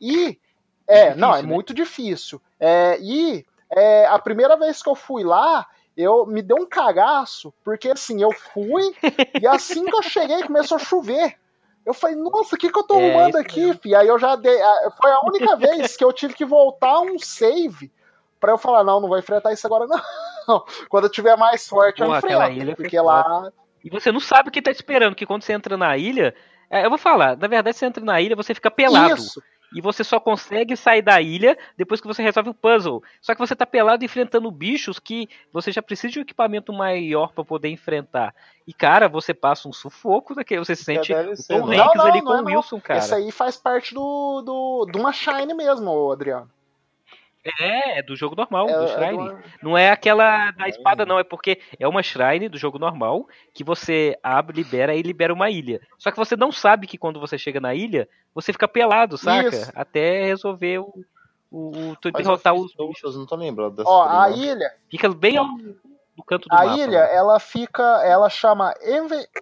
E. 0.00 0.38
É, 0.86 1.04
difícil, 1.04 1.20
não, 1.20 1.34
é 1.34 1.42
né? 1.42 1.48
muito 1.48 1.72
difícil. 1.72 2.40
É, 2.58 2.98
e 3.00 3.46
é, 3.70 4.06
a 4.06 4.18
primeira 4.18 4.56
vez 4.56 4.82
que 4.82 4.88
eu 4.88 4.94
fui 4.94 5.24
lá, 5.24 5.66
eu 5.96 6.26
me 6.26 6.42
deu 6.42 6.56
um 6.56 6.66
cagaço, 6.66 7.52
porque 7.64 7.90
assim, 7.90 8.22
eu 8.22 8.32
fui 8.32 8.94
e 9.40 9.46
assim 9.46 9.84
que 9.84 9.94
eu 9.94 10.02
cheguei 10.02 10.42
começou 10.42 10.76
a 10.76 10.80
chover. 10.80 11.36
Eu 11.84 11.92
falei, 11.92 12.14
nossa, 12.14 12.54
o 12.54 12.58
que, 12.58 12.70
que 12.70 12.78
eu 12.78 12.84
tô 12.84 12.94
é, 12.94 13.10
arrumando 13.10 13.36
aqui, 13.36 13.74
fi? 13.74 13.94
Aí 13.94 14.06
eu 14.06 14.18
já 14.18 14.36
dei. 14.36 14.56
Foi 15.00 15.10
a 15.10 15.20
única 15.24 15.56
vez 15.56 15.96
que 15.96 16.04
eu 16.04 16.12
tive 16.12 16.32
que 16.32 16.44
voltar 16.44 17.00
um 17.00 17.18
save 17.18 17.90
para 18.38 18.52
eu 18.52 18.58
falar, 18.58 18.82
não, 18.82 19.00
não 19.00 19.08
vou 19.08 19.18
enfrentar 19.18 19.52
isso 19.52 19.66
agora, 19.66 19.86
não. 19.86 20.00
Quando 20.88 21.04
eu 21.04 21.10
tiver 21.10 21.36
mais 21.36 21.66
forte, 21.66 21.98
Pô, 21.98 22.04
eu 22.04 22.16
enfrento. 22.16 22.76
Porque 22.76 23.00
lá. 23.00 23.52
E 23.84 23.90
você 23.90 24.12
não 24.12 24.20
sabe 24.20 24.48
o 24.48 24.52
que 24.52 24.62
tá 24.62 24.70
esperando, 24.70 25.14
que 25.14 25.26
quando 25.26 25.42
você 25.42 25.52
entra 25.52 25.76
na 25.76 25.96
ilha. 25.96 26.34
É, 26.70 26.84
eu 26.84 26.88
vou 26.88 26.98
falar, 26.98 27.36
na 27.36 27.46
verdade, 27.48 27.76
você 27.76 27.84
entra 27.84 28.02
na 28.02 28.20
ilha, 28.20 28.36
você 28.36 28.54
fica 28.54 28.70
pelado. 28.70 29.14
Isso. 29.14 29.42
E 29.74 29.80
você 29.80 30.04
só 30.04 30.20
consegue 30.20 30.76
sair 30.76 31.00
da 31.00 31.20
ilha 31.20 31.56
depois 31.76 32.00
que 32.00 32.06
você 32.06 32.22
resolve 32.22 32.50
o 32.50 32.54
puzzle. 32.54 33.02
Só 33.20 33.34
que 33.34 33.40
você 33.40 33.56
tá 33.56 33.64
pelado 33.64 34.04
enfrentando 34.04 34.50
bichos 34.50 34.98
que 34.98 35.28
você 35.50 35.72
já 35.72 35.80
precisa 35.80 36.12
de 36.12 36.18
um 36.18 36.22
equipamento 36.22 36.72
maior 36.72 37.32
para 37.32 37.44
poder 37.44 37.68
enfrentar. 37.68 38.34
E, 38.66 38.74
cara, 38.74 39.08
você 39.08 39.32
passa 39.32 39.68
um 39.68 39.72
sufoco 39.72 40.34
daquele. 40.34 40.60
Você 40.60 40.76
se 40.76 40.84
sente 40.84 41.12
o 41.12 41.36
Tom 41.48 41.72
Hanks 41.72 42.00
ali 42.00 42.22
com 42.22 42.42
o 42.42 42.44
Wilson, 42.44 42.80
cara. 42.80 43.00
Isso 43.00 43.14
aí 43.14 43.32
faz 43.32 43.56
parte 43.56 43.94
do, 43.94 44.42
do, 44.42 44.86
de 44.92 44.98
uma 44.98 45.12
Shine 45.12 45.54
mesmo, 45.54 46.12
Adriano. 46.12 46.50
É, 47.44 47.98
é 47.98 48.02
do 48.02 48.14
jogo 48.14 48.36
normal, 48.36 48.68
é, 48.68 48.72
do 48.72 48.84
é 48.84 48.88
Shrine. 48.88 49.28
É 49.28 49.32
do... 49.32 49.42
Não 49.62 49.76
é 49.76 49.90
aquela 49.90 50.50
da 50.52 50.68
espada, 50.68 51.04
não. 51.04 51.18
É 51.18 51.24
porque 51.24 51.60
é 51.78 51.88
uma 51.88 52.02
Shrine 52.02 52.48
do 52.48 52.56
jogo 52.56 52.78
normal 52.78 53.26
que 53.52 53.64
você 53.64 54.16
abre, 54.22 54.56
libera 54.56 54.94
e 54.94 55.02
libera 55.02 55.32
uma 55.32 55.50
ilha. 55.50 55.80
Só 55.98 56.10
que 56.10 56.16
você 56.16 56.36
não 56.36 56.52
sabe 56.52 56.86
que 56.86 56.98
quando 56.98 57.18
você 57.18 57.36
chega 57.36 57.60
na 57.60 57.74
ilha, 57.74 58.08
você 58.34 58.52
fica 58.52 58.68
pelado, 58.68 59.18
saca? 59.18 59.48
Isso. 59.48 59.72
Até 59.74 60.24
resolver 60.24 60.78
o. 60.78 61.04
o, 61.50 61.92
o 61.92 62.12
derrotar 62.12 62.54
os 62.54 62.72
bichos. 62.74 63.16
Não 63.16 63.26
tô 63.26 63.34
lembrando 63.34 63.76
dessa 63.76 63.90
Ó, 63.90 64.08
a 64.08 64.30
ilha. 64.30 64.72
Fica 64.88 65.08
bem 65.08 65.36
ao, 65.36 65.46
no 65.46 66.24
canto 66.24 66.48
do 66.48 66.54
a 66.54 66.64
mapa. 66.64 66.72
A 66.72 66.78
ilha, 66.78 67.00
né? 67.00 67.14
ela 67.14 67.40
fica. 67.40 67.82
Ela 68.04 68.30
chama 68.30 68.72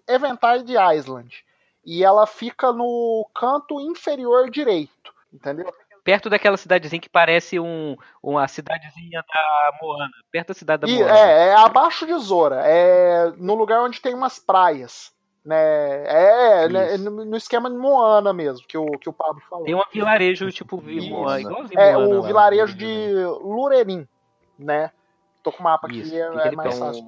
Eventide 0.08 0.74
Island. 0.96 1.44
E 1.84 2.04
ela 2.04 2.26
fica 2.26 2.72
no 2.72 3.28
canto 3.34 3.80
inferior 3.80 4.50
direito. 4.50 5.12
Entendeu? 5.32 5.72
Perto 6.10 6.28
daquela 6.28 6.56
cidadezinha 6.56 7.00
que 7.00 7.08
parece 7.08 7.60
um, 7.60 7.96
uma 8.20 8.48
cidadezinha 8.48 9.22
da 9.32 9.78
Moana. 9.80 10.10
Perto 10.32 10.48
da 10.48 10.54
cidade 10.54 10.82
da 10.82 10.88
e, 10.88 10.98
Moana. 10.98 11.16
É, 11.16 11.48
é 11.50 11.54
abaixo 11.54 12.04
de 12.04 12.18
Zora. 12.18 12.62
É 12.64 13.32
no 13.36 13.54
lugar 13.54 13.80
onde 13.80 14.00
tem 14.00 14.12
umas 14.12 14.38
praias. 14.40 15.12
Né, 15.42 15.56
é, 15.56 16.68
né, 16.68 16.98
no 16.98 17.34
esquema 17.34 17.70
de 17.70 17.76
Moana 17.76 18.30
mesmo, 18.30 18.66
que 18.66 18.76
o, 18.76 18.86
que 18.98 19.08
o 19.08 19.12
Pablo 19.12 19.40
falou. 19.48 19.64
Tem 19.64 19.74
um 19.74 19.80
vilarejo 19.90 20.50
tipo 20.50 20.82
Moana, 20.82 21.40
igualzinho 21.40 21.80
É, 21.80 21.92
Moana, 21.92 22.14
o 22.14 22.20
lá, 22.20 22.26
vilarejo 22.26 22.76
de 22.76 23.14
Lurerim, 23.40 24.06
né? 24.58 24.90
Tô 25.42 25.50
com 25.50 25.60
o 25.60 25.64
mapa 25.64 25.86
aqui, 25.86 26.00
Isso, 26.00 26.14
é, 26.14 26.48
é 26.48 26.50
mais 26.50 26.78
fácil 26.78 27.04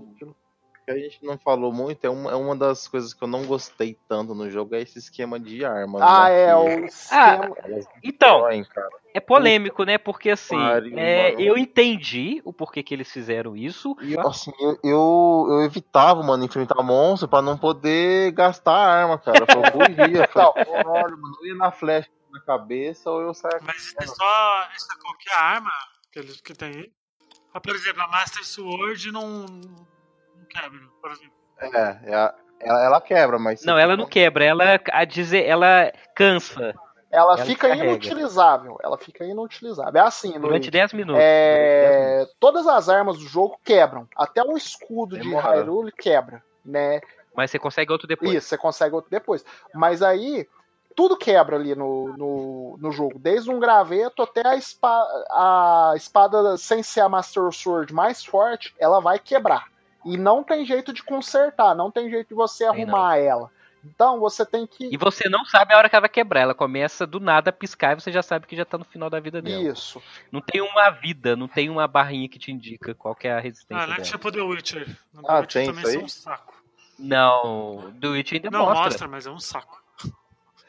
que 0.84 0.90
a 0.90 0.98
gente 0.98 1.24
não 1.24 1.38
falou 1.38 1.72
muito, 1.72 2.04
é 2.04 2.10
uma, 2.10 2.30
é 2.30 2.34
uma 2.34 2.56
das 2.56 2.88
coisas 2.88 3.14
que 3.14 3.22
eu 3.22 3.28
não 3.28 3.44
gostei 3.44 3.96
tanto 4.08 4.34
no 4.34 4.50
jogo, 4.50 4.74
é 4.74 4.82
esse 4.82 4.98
esquema 4.98 5.38
de 5.38 5.64
armas. 5.64 6.02
Ah, 6.02 6.28
né? 6.28 6.42
é, 6.42 6.56
o 6.56 6.84
esquema... 6.84 7.56
Ah, 7.62 7.80
então, 8.02 8.48
é 9.14 9.20
polêmico, 9.20 9.84
né? 9.84 9.98
Porque 9.98 10.30
assim, 10.30 10.56
é, 10.96 11.34
eu 11.38 11.56
entendi 11.58 12.40
o 12.44 12.52
porquê 12.52 12.82
que 12.82 12.94
eles 12.94 13.10
fizeram 13.10 13.56
isso. 13.56 13.96
E 14.00 14.18
assim, 14.18 14.52
eu, 14.58 14.78
eu, 14.82 15.46
eu 15.50 15.62
evitava, 15.62 16.22
mano, 16.22 16.44
enfrentar 16.44 16.82
monstro 16.82 17.28
pra 17.28 17.42
não 17.42 17.56
poder 17.56 18.32
gastar 18.32 18.72
a 18.72 19.02
arma, 19.02 19.18
cara. 19.18 19.40
Eu 19.40 19.72
fugia, 19.72 20.28
falei, 20.32 21.16
mano, 21.16 21.38
eu 21.40 21.46
ia 21.46 21.54
na 21.54 21.70
flecha 21.70 22.08
na 22.32 22.40
cabeça 22.40 23.10
ou 23.10 23.20
eu 23.20 23.34
saia. 23.34 23.60
Mas 23.62 23.94
é 24.00 24.06
só, 24.06 24.62
é 24.74 24.78
só 24.78 24.98
qualquer 25.02 25.34
arma 25.34 25.70
que, 26.10 26.18
eles, 26.18 26.40
que 26.40 26.54
tem 26.54 26.70
aí? 26.70 26.92
Ah, 27.52 27.60
por 27.60 27.74
exemplo, 27.74 28.00
a 28.00 28.08
Master 28.08 28.46
Sword 28.46 29.12
não 29.12 29.44
quebra, 30.53 30.80
por 31.00 31.11
exemplo. 31.11 31.32
É, 31.61 32.12
é 32.12 32.32
ela, 32.61 32.84
ela, 32.84 33.00
quebra, 33.00 33.38
mas. 33.38 33.64
Não, 33.64 33.76
ela 33.76 33.96
não 33.96 34.07
quebra, 34.07 34.44
ela 34.44 34.80
a 34.92 35.05
dizer, 35.05 35.44
ela 35.46 35.92
cansa. 36.14 36.74
ela, 37.11 37.32
Ela 37.34 37.36
fica 37.38 37.68
descarrega. 37.68 37.84
inutilizável. 37.86 38.78
Ela 38.82 38.96
fica 38.96 39.24
inutilizável. 39.24 40.00
É 40.00 40.05
assim, 40.05 40.32
Durante 40.38 40.64
Luiz. 40.64 40.70
10 40.70 40.92
minutos. 40.92 41.20
É, 41.22 42.26
todas 42.38 42.66
as 42.66 42.88
armas 42.88 43.18
do 43.18 43.26
jogo 43.26 43.59
quebram. 43.64 44.07
Até 44.16 44.42
o 44.42 44.57
escudo 44.57 45.18
de. 45.18 45.34
Hyrule 45.34 45.92
quebra, 45.92 46.42
né? 46.64 47.00
Mas 47.34 47.50
você 47.50 47.59
consegue 47.59 47.90
outro 47.90 48.07
depois. 48.07 48.32
Isso, 48.32 48.48
você 48.48 48.59
consegue 48.59 48.94
outro 48.94 49.11
depois. 49.11 49.44
Mas 49.74 50.03
aí, 50.03 50.46
tudo 50.94 51.16
quebra 51.16 51.57
ali 51.57 51.74
no, 51.74 52.16
no, 52.16 52.76
no 52.78 52.92
jogo. 52.92 53.18
Desde 53.18 53.50
um 53.50 53.59
graveto 53.59 54.22
até 54.22 54.46
a, 54.46 54.55
espa 54.55 55.03
a 55.30 55.94
espada, 55.96 56.57
sem 56.57 56.82
ser 56.82 57.00
a 57.00 57.09
Master 57.09 57.50
Sword 57.50 57.92
mais 57.92 58.24
forte, 58.24 58.74
ela 58.78 59.00
vai 59.00 59.18
quebrar. 59.18 59.71
E 60.05 60.16
não 60.16 60.42
tem 60.42 60.64
jeito 60.64 60.92
de 60.92 61.03
consertar, 61.03 61.74
não 61.74 61.90
tem 61.90 62.11
jeito 62.11 62.28
de 62.28 62.34
você 62.34 62.64
arrumar 62.64 63.16
ela. 63.18 63.50
Então 63.84 64.20
você 64.20 64.46
tem 64.46 64.64
que. 64.64 64.88
E 64.92 64.96
você 64.96 65.28
não 65.28 65.44
sabe 65.44 65.74
a 65.74 65.76
hora 65.78 65.88
que 65.88 65.94
ela 65.96 66.03
vai 66.03 66.09
quebrar. 66.09 66.40
Ela 66.42 66.55
começa 66.55 67.05
do 67.05 67.18
nada 67.18 67.50
a 67.50 67.53
piscar 67.53 67.92
e 67.92 68.00
você 68.00 68.12
já 68.12 68.22
sabe 68.22 68.46
que 68.46 68.55
já 68.55 68.64
tá 68.64 68.78
no 68.78 68.84
final 68.84 69.11
da 69.11 69.18
vida 69.18 69.42
dela. 69.42 69.61
Isso. 69.61 70.00
Não 70.30 70.40
tem 70.40 70.61
uma 70.61 70.88
vida, 70.90 71.34
não 71.34 71.48
tem 71.48 71.68
uma 71.68 71.88
barrinha 71.88 72.28
que 72.28 72.38
te 72.38 72.53
indica 72.53 72.94
qual 72.94 73.12
que 73.14 73.26
é 73.26 73.32
a 73.32 73.40
resistência 73.40 73.82
Ah, 73.82 73.86
não 73.88 73.94
é 73.94 73.96
dela. 73.96 74.09
tipo 74.09 74.30
The 74.30 74.40
Witcher. 74.40 74.96
No 75.12 75.22
Ah, 75.28 75.34
The 75.34 75.40
Witcher 75.40 75.62
tem 75.64 75.66
também 75.66 75.82
isso 75.82 75.88
aí? 75.90 75.94
são 75.96 76.05
um 76.05 76.09
saco. 76.09 76.55
Não, 76.98 77.90
do 77.96 78.12
Witch 78.12 78.32
ainda 78.34 78.50
Não, 78.50 78.61
mostra. 78.61 78.84
mostra, 78.84 79.09
mas 79.09 79.26
é 79.26 79.30
um 79.30 79.40
saco. 79.40 79.81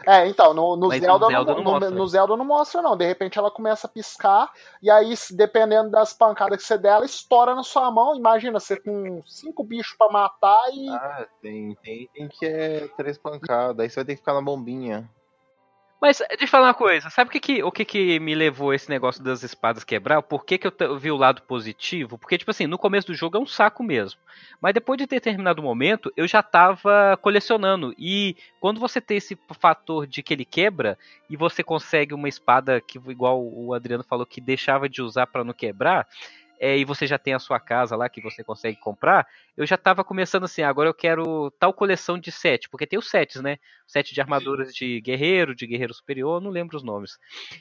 É, 0.06 0.28
então, 0.28 0.54
no, 0.54 0.76
no 0.76 0.89
Zelda, 0.91 1.26
no 1.26 1.32
Zelda 1.32 1.51
não, 1.51 1.58
não 1.58 1.64
no- 1.64 1.72
mostra. 1.72 1.91
no 1.91 2.08
Zelda 2.08 2.38
não 2.38 2.45
mostra, 2.45 2.82
não. 2.82 2.97
De 2.97 3.06
repente 3.06 3.38
ela 3.39 3.49
começa 3.51 3.88
a 3.88 3.89
piscar, 3.89 4.51
e 4.82 4.89
aí, 4.89 5.14
dependendo 5.32 5.89
das 5.89 6.14
pancadas 6.14 6.58
que 6.62 6.64
você 6.68 6.78
der, 6.78 6.89
ela 6.89 7.06
estoura 7.06 7.56
na 7.56 7.64
sua 7.64 7.89
mão. 7.91 8.16
Imagina, 8.16 8.60
você 8.60 8.76
com 8.80 9.22
cinco 9.26 9.64
bichos 9.64 9.95
pra 9.97 10.10
matar 10.10 10.62
e. 10.74 10.89
Ah, 10.89 11.26
tem, 11.41 11.76
tem, 11.84 12.10
tem 12.14 12.28
que 12.28 12.45
é 12.45 12.88
três 12.97 13.18
pancadas. 13.18 13.80
Aí 13.80 13.89
você 13.89 13.95
vai 13.95 14.06
ter 14.06 14.14
que 14.14 14.20
ficar 14.20 14.34
na 14.34 14.41
bombinha. 14.41 15.10
Mas 16.04 16.18
deixa 16.18 16.43
eu 16.43 16.47
falar 16.49 16.68
uma 16.68 16.74
coisa, 16.74 17.10
sabe 17.10 17.30
o 17.30 17.32
que, 17.32 17.39
que, 17.39 17.64
o 17.64 17.72
que, 17.72 17.86
que 17.86 18.20
me 18.20 18.36
levou 18.36 18.72
a 18.72 18.76
esse 18.76 18.89
negócio 18.89 19.24
das 19.24 19.41
espadas 19.41 19.86
quebrar? 19.86 20.22
Por 20.22 20.43
que, 20.43 20.58
que 20.58 20.68
eu, 20.68 20.74
eu 20.80 20.99
vi 20.99 21.10
o 21.10 21.16
lado 21.16 21.41
positivo? 21.43 22.18
Porque, 22.18 22.38
tipo 22.38 22.51
assim, 22.51 22.68
no 22.68 22.78
começo 22.78 23.08
do 23.08 23.14
jogo 23.14 23.38
é 23.38 23.39
um 23.39 23.45
saco 23.45 23.82
mesmo. 23.82 24.20
Mas 24.60 24.74
depois 24.74 24.97
de 24.97 25.08
determinado 25.08 25.64
momento, 25.64 26.12
eu 26.18 26.28
já 26.28 26.43
tava 26.43 27.18
colecionando. 27.22 27.95
E 27.97 28.36
quando 28.60 28.82
você 28.82 28.99
tem 28.99 29.16
esse 29.16 29.39
fator 29.62 30.06
de 30.06 30.22
que 30.22 30.34
ele 30.34 30.43
quebra, 30.43 30.99
e 31.30 31.38
você 31.38 31.64
consegue 31.64 32.14
uma 32.14 32.28
espada 32.28 32.82
que, 32.82 32.97
igual 32.97 33.41
o 33.41 33.74
Adriano 33.74 34.04
falou, 34.04 34.26
que 34.26 34.41
deixava 34.41 34.89
de 34.89 35.01
usar 35.01 35.28
pra 35.28 35.45
não 35.45 35.54
quebrar, 35.54 36.06
é, 36.60 36.78
e 36.78 36.86
você 36.86 37.06
já 37.06 37.18
tem 37.18 37.34
a 37.34 37.39
sua 37.39 37.60
casa 37.60 37.93
lá 37.93 38.08
que 38.08 38.22
você 38.22 38.41
consegue 38.41 38.78
comprar, 38.78 39.28
eu 39.58 39.66
já 39.66 39.76
tava 39.76 40.01
começando 40.01 40.45
assim, 40.45 40.62
agora 40.62 40.88
eu 40.88 40.93
quero 40.93 41.51
tal 41.60 41.74
coleção 41.74 42.18
de 42.18 42.32
set, 42.32 42.70
porque 42.70 42.88
tem 42.88 42.97
os 42.97 43.10
sets, 43.10 43.41
né? 43.41 43.58
Set 43.94 44.12
de 44.12 44.20
armaduras 44.20 44.74
de 44.74 45.00
guerreiro, 45.02 45.54
de 45.54 45.68
guerreiro 45.68 45.94
superior, 45.94 46.41
não 46.41 46.50
lembro 46.50 46.76
os 46.76 46.82
nomes. 46.82 47.20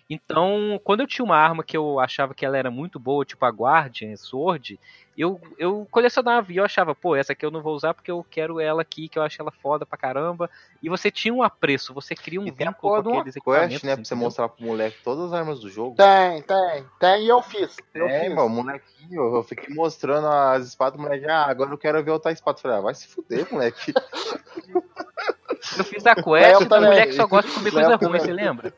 Então, 0.09 0.80
quando 0.83 1.01
eu 1.01 1.07
tinha 1.07 1.22
uma 1.24 1.37
arma 1.37 1.62
que 1.62 1.76
eu 1.76 2.01
achava 2.01 2.33
que 2.33 2.47
ela 2.47 2.57
era 2.57 2.70
muito 2.70 2.99
boa, 2.99 3.22
tipo 3.22 3.45
a 3.45 3.51
Guardian 3.51 4.16
Sword, 4.16 4.80
eu, 5.14 5.39
eu 5.59 5.87
colecionava 5.91 6.51
e 6.51 6.57
eu 6.57 6.64
achava, 6.64 6.95
pô, 6.95 7.14
essa 7.14 7.35
aqui 7.35 7.45
eu 7.45 7.51
não 7.51 7.61
vou 7.61 7.74
usar 7.74 7.93
porque 7.93 8.11
eu 8.11 8.24
quero 8.30 8.59
ela 8.59 8.80
aqui, 8.80 9.11
que 9.11 9.18
eu 9.18 9.22
acho 9.22 9.43
ela 9.43 9.51
foda 9.51 9.85
pra 9.85 9.99
caramba. 9.99 10.49
E 10.83 10.89
você 10.89 11.11
tinha 11.11 11.35
um 11.35 11.43
apreço, 11.43 11.93
você 11.93 12.14
cria 12.14 12.41
um 12.41 12.47
E 12.47 12.51
vínculo 12.51 13.03
com 13.03 13.11
aqueles 13.18 13.35
quest, 13.35 13.37
equipamentos. 13.37 13.83
né? 13.83 13.95
Pra 13.95 14.05
você 14.05 14.14
entendeu? 14.14 14.24
mostrar 14.24 14.49
pro 14.49 14.64
moleque 14.64 14.97
todas 15.05 15.26
as 15.26 15.33
armas 15.35 15.61
do 15.61 15.68
jogo. 15.68 15.97
Tem, 15.97 16.41
tem, 16.41 16.85
tem, 16.99 17.26
e 17.26 17.28
eu 17.28 17.43
fiz. 17.43 17.76
Eu 17.93 18.09
É, 18.09 18.24
fiz. 18.24 18.35
mano, 18.35 18.49
molequinho, 18.49 19.37
eu 19.37 19.43
fiquei 19.43 19.74
mostrando 19.74 20.26
as 20.28 20.66
espadas 20.66 20.99
do 20.99 21.03
moleque. 21.03 21.26
Ah, 21.28 21.45
agora 21.45 21.70
eu 21.70 21.76
quero 21.78 22.03
ver 22.03 22.11
outra 22.11 22.33
espada. 22.33 22.57
Eu 22.57 22.62
Falei, 22.62 22.78
ah, 22.78 22.80
vai 22.80 22.95
se 22.95 23.07
fuder, 23.07 23.47
moleque. 23.53 23.93
Eu 25.79 25.85
fiz 25.85 26.07
a 26.07 26.15
quest 26.15 26.69
também. 26.69 26.91
moleque 26.91 27.11
que 27.11 27.17
só 27.17 27.27
gosta 27.27 27.49
de 27.49 27.55
comer 27.55 27.71
coisa 27.71 27.89
Léo 27.89 27.99
ruim, 27.99 28.07
também. 28.07 28.21
você 28.21 28.33
lembra? 28.33 28.75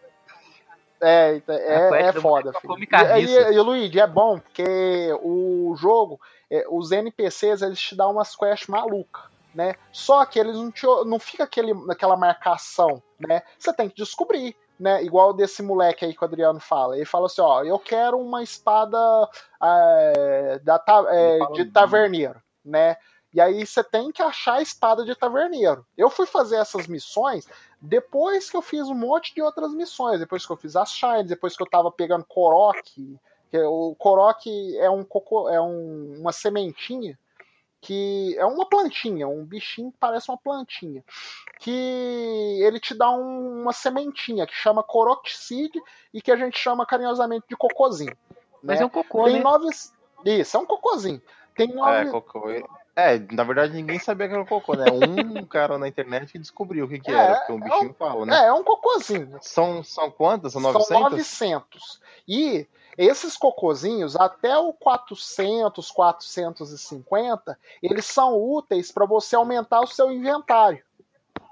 É, 1.01 1.37
então, 1.37 1.55
é, 1.55 2.03
é 2.03 2.13
foda, 2.15 2.53
filho. 2.55 2.77
E, 2.79 3.25
e, 3.25 3.55
e, 3.55 3.61
Luigi, 3.61 4.01
é 4.01 4.07
bom, 4.07 4.39
porque 4.39 5.13
o 5.23 5.75
jogo, 5.77 6.19
é, 6.51 6.65
os 6.71 6.93
NPCs, 6.93 7.61
eles 7.63 7.81
te 7.81 7.95
dão 7.95 8.13
umas 8.13 8.35
quests 8.35 8.69
malucas, 8.69 9.25
né? 9.55 9.75
Só 9.93 10.25
que 10.25 10.39
eles 10.39 10.57
não, 10.57 10.71
te, 10.71 10.87
não 11.05 11.19
fica 11.19 11.45
aquele, 11.45 11.73
aquela 11.91 12.17
marcação, 12.17 13.03
né? 13.19 13.43
Você 13.59 13.73
tem 13.75 13.89
que 13.89 13.97
descobrir, 13.97 14.57
né? 14.81 15.03
Igual 15.05 15.35
desse 15.35 15.63
moleque 15.63 16.07
aí 16.07 16.15
que 16.15 16.23
o 16.23 16.25
Adriano 16.25 16.61
fala. 16.61 16.97
Ele 16.97 17.05
fala 17.05 17.27
assim, 17.27 17.43
ó, 17.43 17.63
eu 17.63 17.79
quero 17.79 18.19
uma 18.19 18.43
espada 18.43 18.99
é, 19.63 20.59
da, 20.63 20.83
é, 21.11 21.39
de 21.53 21.67
taverneiro, 21.67 22.41
né? 22.65 22.97
E 23.35 23.41
aí 23.41 23.67
você 23.67 23.83
tem 23.83 24.13
que 24.13 24.23
achar 24.23 24.55
a 24.55 24.63
espada 24.63 25.05
de 25.05 25.13
taverneiro. 25.17 25.85
Eu 25.99 26.09
fui 26.09 26.25
fazer 26.25 26.57
essas 26.57 26.87
missões 26.87 27.49
depois 27.81 28.49
que 28.49 28.57
eu 28.57 28.63
fiz 28.63 28.89
um 28.89 28.95
monte 28.95 29.35
de 29.35 29.43
outras 29.43 29.75
missões, 29.75 30.21
depois 30.21 30.47
que 30.47 30.53
eu 30.53 30.57
fiz 30.57 30.77
as 30.77 30.93
Shines, 30.93 31.27
depois 31.27 31.57
que 31.57 31.63
eu 31.63 31.69
tava 31.69 31.91
pegando 31.91 32.25
Korok, 32.25 33.19
que 33.51 33.59
o 33.59 33.95
Korok 33.97 34.79
é 34.79 34.89
um 34.89 35.05
coco, 35.05 35.49
é 35.49 35.61
um- 35.61 36.15
uma 36.21 36.33
sementinha 36.33 37.19
que 37.81 38.35
é 38.39 38.47
uma 38.47 38.67
plantinha, 38.67 39.29
um 39.29 39.45
bichinho 39.45 39.93
que 39.93 39.99
parece 39.99 40.31
uma 40.31 40.39
plantinha, 40.39 41.05
que 41.59 41.71
ele 42.63 42.81
te 42.81 42.95
dá 42.95 43.11
um- 43.11 43.61
uma 43.61 43.73
sementinha 43.75 44.47
que 44.47 44.55
chama 44.55 44.83
Korok 44.83 45.31
Seed 45.31 45.75
e 46.13 46.23
que 46.23 46.33
a 46.33 46.37
gente 46.37 46.57
chama 46.57 46.87
carinhosamente 46.87 47.45
de 47.49 47.57
cocozinho. 47.57 48.17
Mas 48.63 48.79
né? 48.79 48.85
é 48.85 48.87
um 48.87 48.91
cocô, 48.91 49.25
Tem 49.25 49.35
né? 49.35 49.43
nove, 49.43 49.69
isso 50.25 50.57
é 50.57 50.61
um 50.61 50.65
cocozinho. 50.65 51.21
Tem 51.55 51.75
nove, 51.75 52.09
É, 52.09 52.11
cocô. 52.11 52.84
É, 52.97 53.19
na 53.33 53.43
verdade 53.43 53.73
ninguém 53.75 53.99
sabia 53.99 54.29
que 54.29 54.35
era 54.35 54.45
cocô, 54.45 54.75
né? 54.75 54.87
Um 54.91 55.45
cara 55.47 55.77
na 55.79 55.89
internet 55.89 56.33
que 56.33 56.39
descobriu 56.39 56.85
o 56.85 56.89
que, 56.89 57.01
que 57.01 57.11
É, 57.11 57.15
era, 57.15 57.37
porque 57.37 57.53
um 57.53 57.59
é 57.59 57.61
bichinho 57.71 57.95
fala, 57.99 58.27
né? 58.27 58.37
é, 58.37 58.47
é 58.47 58.53
um 58.53 58.63
cocozinho. 58.63 59.37
São, 59.41 59.83
são 59.83 60.11
quantas? 60.11 60.53
São 60.53 60.63
São 60.63 60.73
900? 60.73 61.03
900. 61.11 62.01
E 62.29 62.67
esses 62.97 63.37
cocozinhos, 63.37 64.15
até 64.15 64.57
o 64.57 64.73
400, 64.73 65.91
450, 65.91 67.59
eles 67.83 68.05
são 68.07 68.35
úteis 68.41 68.93
para 68.93 69.05
você 69.07 69.35
aumentar 69.37 69.81
o 69.81 69.87
seu 69.87 70.13
inventário. 70.13 70.83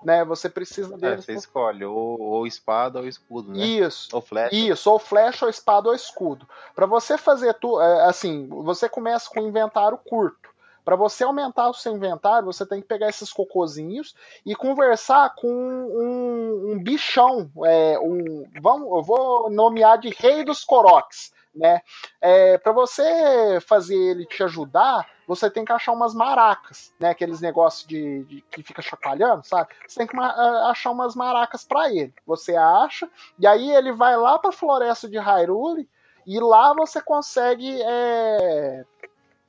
Né? 0.05 0.25
Você 0.25 0.49
precisa 0.49 0.95
É, 0.95 0.99
deles. 0.99 1.25
você 1.25 1.33
escolhe, 1.35 1.85
ou, 1.85 2.21
ou 2.21 2.47
espada 2.47 3.01
ou 3.01 3.07
escudo, 3.07 3.53
né? 3.53 3.65
Isso. 3.65 4.09
Ou 4.13 4.21
flecha. 4.21 4.55
Isso, 4.55 4.91
ou 4.91 4.99
flecha, 4.99 5.45
ou 5.45 5.51
espada, 5.51 5.89
ou 5.89 5.95
escudo. 5.95 6.47
Para 6.75 6.87
você 6.87 7.17
fazer 7.17 7.55
tu, 7.55 7.81
é, 7.81 8.05
assim, 8.07 8.49
você 8.49 8.89
começa 8.89 9.29
com 9.31 9.41
um 9.41 9.49
inventário 9.49 9.97
curto. 9.99 10.52
Para 10.85 10.97
você 10.97 11.25
aumentar 11.25 11.69
o 11.69 11.75
seu 11.75 11.93
inventário, 11.95 12.47
você 12.47 12.67
tem 12.67 12.81
que 12.81 12.89
pegar 12.89 13.09
esses 13.09 13.33
cocozinhos 13.33 14.15
e 14.45 14.55
conversar 14.55 15.35
com 15.35 15.49
um, 15.49 16.73
um 16.73 16.83
bichão. 16.83 17.51
É, 17.65 17.99
um, 18.01 18.47
vamos, 18.61 18.89
eu 18.91 19.03
vou 19.03 19.51
nomear 19.51 19.99
de 19.99 20.11
Rei 20.11 20.45
dos 20.45 20.65
Coroques. 20.65 21.33
Né? 21.55 21.83
É, 22.21 22.57
para 22.57 22.73
você 22.73 23.61
fazer 23.67 23.95
ele 23.95 24.25
te 24.25 24.43
ajudar, 24.43 25.07
você 25.29 25.51
tem 25.51 25.65
que 25.67 25.73
achar 25.73 25.93
umas 25.93 26.15
maracas, 26.15 26.95
né? 26.99 27.11
Aqueles 27.11 27.43
negócios 27.43 27.87
de, 27.87 28.25
de- 28.25 28.41
que 28.51 28.63
fica 28.63 28.81
chacoalhando, 28.81 29.47
sabe? 29.47 29.69
Você 29.87 29.99
tem 29.99 30.07
que 30.07 30.17
achar 30.19 30.91
umas 30.91 31.15
maracas 31.15 31.63
para 31.63 31.91
ele. 31.91 32.15
Você 32.27 32.57
acha, 32.57 33.07
e 33.39 33.47
aí 33.47 33.71
ele 33.71 33.93
vai 33.93 34.17
lá 34.17 34.39
para 34.39 34.49
a 34.49 34.53
floresta 34.53 35.07
de 35.09 35.19
Hyrule 35.19 35.87
e 36.27 36.41
lá 36.41 36.73
você 36.73 37.03
consegue 37.03 37.81
é, 37.83 38.85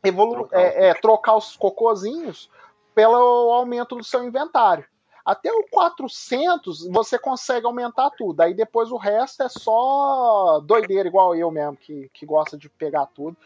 evolu 0.04 0.34
Trocar. 0.34 0.60
é, 0.60 0.88
é, 0.88 0.94
trocar 0.94 1.36
os 1.36 1.56
cocozinhos 1.56 2.50
pelo 2.94 3.52
aumento 3.52 3.96
do 3.96 4.04
seu 4.04 4.24
inventário. 4.24 4.86
Até 5.26 5.52
o 5.52 5.66
400 5.72 6.88
você 6.88 7.18
consegue 7.18 7.66
aumentar 7.66 8.10
tudo. 8.12 8.42
Aí 8.42 8.54
depois 8.54 8.92
o 8.92 8.98
resto 8.98 9.42
é 9.42 9.50
só 9.50 10.60
doideira, 10.60 11.08
igual 11.08 11.34
eu 11.34 11.50
mesmo, 11.50 11.78
que, 11.78 12.10
que 12.14 12.26
gosta 12.26 12.58
de 12.58 12.70
pegar 12.70 13.06
tudo. 13.08 13.38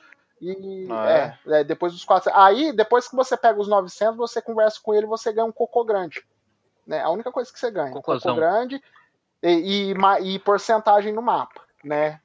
E 0.41 0.87
Ah, 0.89 1.09
é, 1.09 1.59
é, 1.59 1.63
depois 1.63 1.93
dos 1.93 2.03
400. 2.03 2.39
Aí 2.39 2.73
depois 2.73 3.07
que 3.07 3.15
você 3.15 3.37
pega 3.37 3.59
os 3.59 3.67
900, 3.67 4.17
você 4.17 4.41
conversa 4.41 4.79
com 4.81 4.93
ele 4.93 5.05
e 5.05 5.09
você 5.09 5.31
ganha 5.31 5.45
um 5.45 5.51
cocô 5.51 5.83
grande. 5.83 6.25
Né? 6.85 7.01
A 7.01 7.09
única 7.09 7.31
coisa 7.31 7.51
que 7.51 7.59
você 7.59 7.69
ganha. 7.69 7.91
Um 7.91 7.95
Cocôzão. 7.95 8.35
cocô 8.35 8.47
grande 8.47 8.81
e, 9.43 9.93
e, 9.93 10.33
e 10.33 10.39
porcentagem 10.39 11.13
no 11.13 11.21
mapa. 11.21 11.61
Né? 11.87 12.19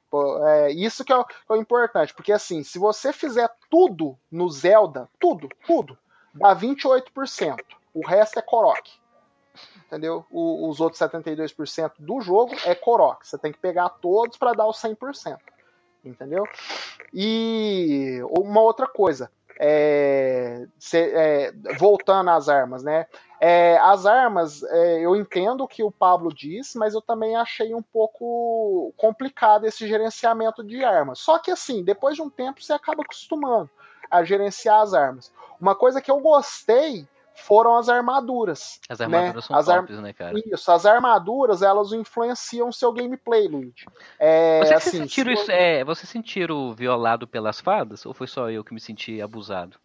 É, 0.45 0.71
isso 0.71 1.05
que 1.05 1.13
é, 1.13 1.15
o, 1.15 1.23
que 1.23 1.33
é 1.49 1.53
o 1.53 1.55
importante, 1.55 2.13
porque 2.13 2.31
assim, 2.33 2.63
se 2.63 2.77
você 2.77 3.13
fizer 3.13 3.49
tudo 3.69 4.17
no 4.29 4.49
Zelda, 4.49 5.09
tudo, 5.19 5.47
tudo, 5.65 5.97
dá 6.33 6.53
28%. 6.55 7.57
O 7.93 8.05
resto 8.05 8.39
é 8.39 8.41
Korok. 8.41 8.91
Entendeu? 9.85 10.25
O- 10.31 10.67
os 10.69 10.81
outros 10.81 10.99
72% 10.99 11.93
do 11.99 12.19
jogo 12.19 12.53
é 12.65 12.75
Korok. 12.75 13.25
Você 13.27 13.37
tem 13.37 13.51
que 13.51 13.59
pegar 13.59 13.87
todos 13.89 14.37
para 14.37 14.53
dar 14.53 14.65
o 14.65 14.73
100%. 14.73 15.37
Entendeu? 16.03 16.43
E 17.13 18.19
uma 18.37 18.59
outra 18.61 18.87
coisa, 18.87 19.31
é, 19.59 20.65
cê- 20.77 21.11
é, 21.13 21.53
voltando 21.77 22.29
às 22.31 22.49
armas, 22.49 22.83
né? 22.83 23.05
É, 23.45 23.77
as 23.79 24.05
armas, 24.05 24.63
é, 24.63 25.01
eu 25.01 25.17
entendo 25.17 25.65
o 25.65 25.67
que 25.67 25.83
o 25.83 25.91
Pablo 25.91 26.33
disse, 26.33 26.77
mas 26.77 26.93
eu 26.93 27.01
também 27.01 27.35
achei 27.35 27.75
um 27.75 27.81
pouco 27.81 28.93
complicado 28.95 29.65
esse 29.65 29.85
gerenciamento 29.85 30.63
de 30.63 30.81
armas. 30.81 31.19
Só 31.19 31.37
que 31.37 31.51
assim, 31.51 31.83
depois 31.83 32.15
de 32.15 32.21
um 32.21 32.29
tempo 32.29 32.63
você 32.63 32.71
acaba 32.71 33.03
acostumando 33.03 33.69
a 34.09 34.23
gerenciar 34.23 34.79
as 34.79 34.93
armas. 34.93 35.29
Uma 35.59 35.75
coisa 35.75 36.01
que 36.01 36.09
eu 36.09 36.21
gostei 36.21 37.05
foram 37.35 37.75
as 37.75 37.89
armaduras. 37.89 38.79
As 38.87 39.01
armaduras 39.01 39.35
né? 39.35 39.41
são 39.41 39.57
as 39.57 39.65
tops, 39.65 39.99
né, 39.99 40.13
cara? 40.13 40.39
Isso, 40.45 40.71
as 40.71 40.85
armaduras, 40.85 41.61
elas 41.61 41.91
influenciam 41.91 42.69
o 42.69 42.73
seu 42.73 42.93
gameplay, 42.93 43.49
Luigi. 43.49 43.85
É, 44.17 44.59
Você, 44.63 44.73
assim, 44.73 45.05
se- 45.09 45.21
isso, 45.33 45.51
é, 45.51 45.83
você 45.83 46.07
sentiram 46.07 46.73
violado 46.73 47.27
pelas 47.27 47.59
fadas? 47.59 48.05
Ou 48.05 48.13
foi 48.13 48.27
só 48.27 48.49
eu 48.49 48.63
que 48.63 48.73
me 48.73 48.79
senti 48.79 49.21
abusado? 49.21 49.77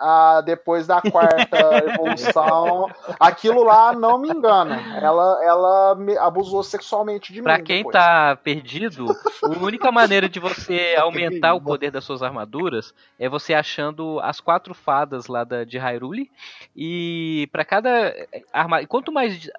Ah, 0.00 0.40
depois 0.40 0.86
da 0.86 1.00
quarta 1.02 1.58
evolução, 1.94 2.88
aquilo 3.18 3.62
lá 3.62 3.92
não 3.92 4.18
me 4.18 4.30
engana. 4.30 4.80
Ela, 5.00 5.44
ela 5.44 5.94
me 5.94 6.16
abusou 6.16 6.62
sexualmente 6.62 7.32
de 7.32 7.42
Pra 7.42 7.58
mim. 7.58 7.64
quem 7.64 7.76
depois. 7.78 7.92
tá 7.92 8.36
perdido, 8.42 9.06
a 9.44 9.48
única 9.58 9.92
maneira 9.92 10.28
de 10.28 10.40
você 10.40 10.94
aumentar 10.98 11.54
o 11.54 11.60
poder 11.62 11.90
das 11.90 12.04
suas 12.04 12.22
armaduras 12.22 12.94
é 13.18 13.28
você 13.28 13.52
achando 13.54 14.18
as 14.20 14.40
quatro 14.40 14.74
fadas 14.74 15.26
lá 15.26 15.44
da, 15.44 15.64
de 15.64 15.78
Hyrule. 15.78 16.30
E 16.74 17.48
para 17.52 17.64
cada 17.64 18.14
arma, 18.52 18.84
quanto 18.86 19.12
mais 19.12 19.50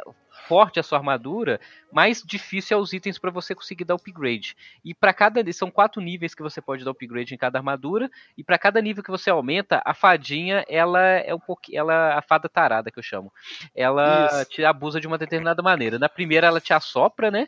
forte 0.51 0.81
a 0.81 0.83
sua 0.83 0.97
armadura, 0.97 1.61
mais 1.93 2.21
difícil 2.21 2.77
é 2.77 2.81
os 2.81 2.91
itens 2.91 3.17
para 3.17 3.31
você 3.31 3.55
conseguir 3.55 3.85
dar 3.85 3.95
upgrade. 3.95 4.53
E 4.83 4.93
para 4.93 5.13
cada 5.13 5.41
são 5.53 5.71
quatro 5.71 6.01
níveis 6.01 6.35
que 6.35 6.41
você 6.41 6.61
pode 6.61 6.83
dar 6.83 6.91
upgrade 6.91 7.33
em 7.33 7.37
cada 7.37 7.57
armadura, 7.57 8.11
e 8.37 8.43
para 8.43 8.57
cada 8.57 8.81
nível 8.81 9.01
que 9.01 9.09
você 9.09 9.29
aumenta, 9.29 9.81
a 9.85 9.93
fadinha, 9.93 10.65
ela 10.67 10.99
é 11.01 11.33
um 11.33 11.39
pouquinho, 11.39 11.79
ela 11.79 12.17
a 12.17 12.21
fada 12.21 12.49
tarada 12.49 12.91
que 12.91 12.99
eu 12.99 13.03
chamo. 13.03 13.31
Ela 13.73 14.27
Isso. 14.27 14.49
te 14.49 14.65
abusa 14.65 14.99
de 14.99 15.07
uma 15.07 15.17
determinada 15.17 15.63
maneira. 15.63 15.97
Na 15.97 16.09
primeira 16.09 16.47
ela 16.47 16.59
te 16.59 16.73
assopra, 16.73 17.31
né? 17.31 17.47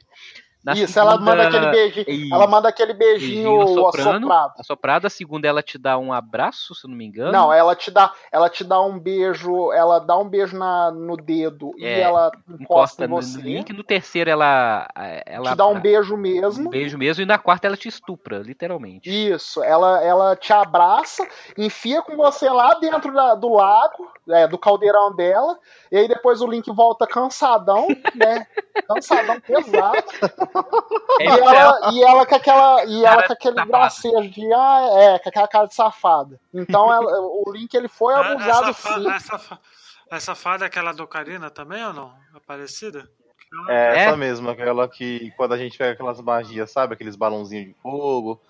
Na 0.63 0.73
Isso, 0.73 0.97
ela 0.97 1.11
segunda- 1.11 1.31
manda 1.31 1.47
aquele 1.47 1.71
beijinho. 1.71 2.05
Isso. 2.07 2.33
Ela 2.35 2.47
manda 2.47 2.69
aquele 2.69 2.93
beijinho, 2.93 3.57
Beijinho 3.57 3.83
assoprado. 3.89 4.53
Assoprada, 4.57 5.07
a 5.07 5.09
segunda 5.09 5.45
ela 5.47 5.61
te 5.61 5.77
dá 5.77 5.97
um 5.97 6.13
abraço, 6.13 6.73
se 6.73 6.87
não 6.87 6.95
me 6.95 7.05
engano. 7.05 7.31
Não, 7.33 7.51
ela 7.51 7.75
te 7.75 7.91
dá, 7.91 8.13
ela 8.31 8.49
te 8.49 8.63
dá 8.63 8.81
um 8.81 8.97
beijo, 8.97 9.73
ela 9.73 9.99
dá 9.99 10.17
um 10.17 10.27
beijo 10.29 10.57
na, 10.57 10.89
no 10.89 11.17
dedo 11.17 11.71
e 11.77 11.85
É, 11.85 11.99
ela 11.99 12.31
encosta 12.47 12.63
encosta 12.63 13.05
em 13.05 13.07
você. 13.09 13.37
no 13.39 13.43
link. 13.43 13.73
No 13.73 13.83
terceiro 13.83 14.29
ela, 14.29 14.87
ela 15.25 15.51
te 15.51 15.57
dá 15.57 15.67
um 15.67 15.79
beijo 15.79 16.15
mesmo. 16.15 16.67
um 16.67 16.69
beijo 16.69 16.97
mesmo. 16.97 17.21
E 17.23 17.25
na 17.25 17.37
quarta 17.37 17.67
ela 17.67 17.75
te 17.75 17.89
estupra, 17.89 18.37
literalmente. 18.39 19.09
Isso, 19.09 19.61
ela, 19.63 20.01
ela 20.01 20.35
te 20.35 20.53
abraça, 20.53 21.27
enfia 21.57 22.01
com 22.01 22.15
você 22.15 22.49
lá 22.49 22.75
dentro 22.75 23.13
da- 23.13 23.35
do 23.35 23.49
lago, 23.53 24.09
é, 24.29 24.47
do 24.47 24.57
caldeirão 24.57 25.13
dela, 25.13 25.59
e 25.91 25.97
aí 25.97 26.07
depois 26.07 26.41
o 26.41 26.47
Link 26.47 26.71
volta 26.71 27.05
cansadão, 27.05 27.87
né? 28.15 28.47
Cansadão 28.87 29.39
pesado. 29.41 30.03
É, 31.19 31.25
E 31.25 31.27
ela, 31.39 31.91
e 31.93 32.03
ela 32.03 32.25
com 32.25 32.35
aquela. 32.35 32.85
E 32.85 33.05
ela 33.05 33.23
com 33.23 33.33
aquele 33.33 33.55
safada. 33.55 33.71
gracejo 33.71 34.29
de. 34.29 34.53
Ah, 34.53 34.89
é, 34.93 35.19
com 35.19 35.29
aquela 35.29 35.47
cara 35.47 35.67
de 35.67 35.75
safada. 35.75 36.39
Então 36.53 36.91
ela- 36.91 37.19
o 37.21 37.43
Link 37.51 37.73
ele 37.73 37.87
foi 37.87 38.13
abusado 38.13 38.69
essa, 38.69 38.73
fa- 38.73 38.93
sim. 38.99 39.11
essa, 39.11 39.39
fa- 39.39 39.59
essa 40.11 40.35
fada 40.35 40.65
é 40.65 40.67
aquela 40.67 40.91
do 40.93 41.03
Ocarina 41.03 41.49
também 41.49 41.83
ou 41.85 41.93
não? 41.93 42.13
É 42.35 42.39
parecida? 42.45 43.07
É, 43.69 43.73
É? 43.73 43.99
essa 44.05 44.17
mesmo, 44.17 44.49
aquela 44.49 44.87
que 44.87 45.31
quando 45.37 45.53
a 45.53 45.57
gente 45.57 45.77
pega 45.77 45.91
aquelas 45.93 46.19
magias, 46.21 46.71
sabe? 46.71 46.93
Aqueles 46.95 47.15
balãozinhos 47.15 47.67
de 47.67 47.73
fogo, 47.81 48.41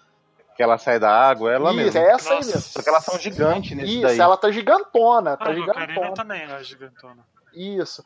que 0.56 0.64
ela 0.64 0.78
sai 0.78 0.97
da 0.99 1.12
água, 1.12 1.51
ela 1.51 1.72
Isso, 1.72 1.78
mesmo. 1.78 1.99
é 1.99 2.12
essa 2.12 2.30
aí 2.34 2.38
mesmo. 2.38 2.62
Só 2.62 2.82
que 2.82 2.88
elas 2.89 3.04
são 3.04 3.20
gigantes 3.20 3.76
nesse 3.76 3.93
Isso, 3.95 4.01
daí. 4.04 4.20
ela 4.20 4.38
tá 4.38 4.49
gigantona, 4.51 5.34
Ah, 5.34 5.38
tá 5.38 5.43
Ocarina 5.45 5.74
gigantona. 5.74 6.14
também 6.14 6.41
é 6.43 6.64
gigantona. 6.64 7.26
Isso. 7.54 8.04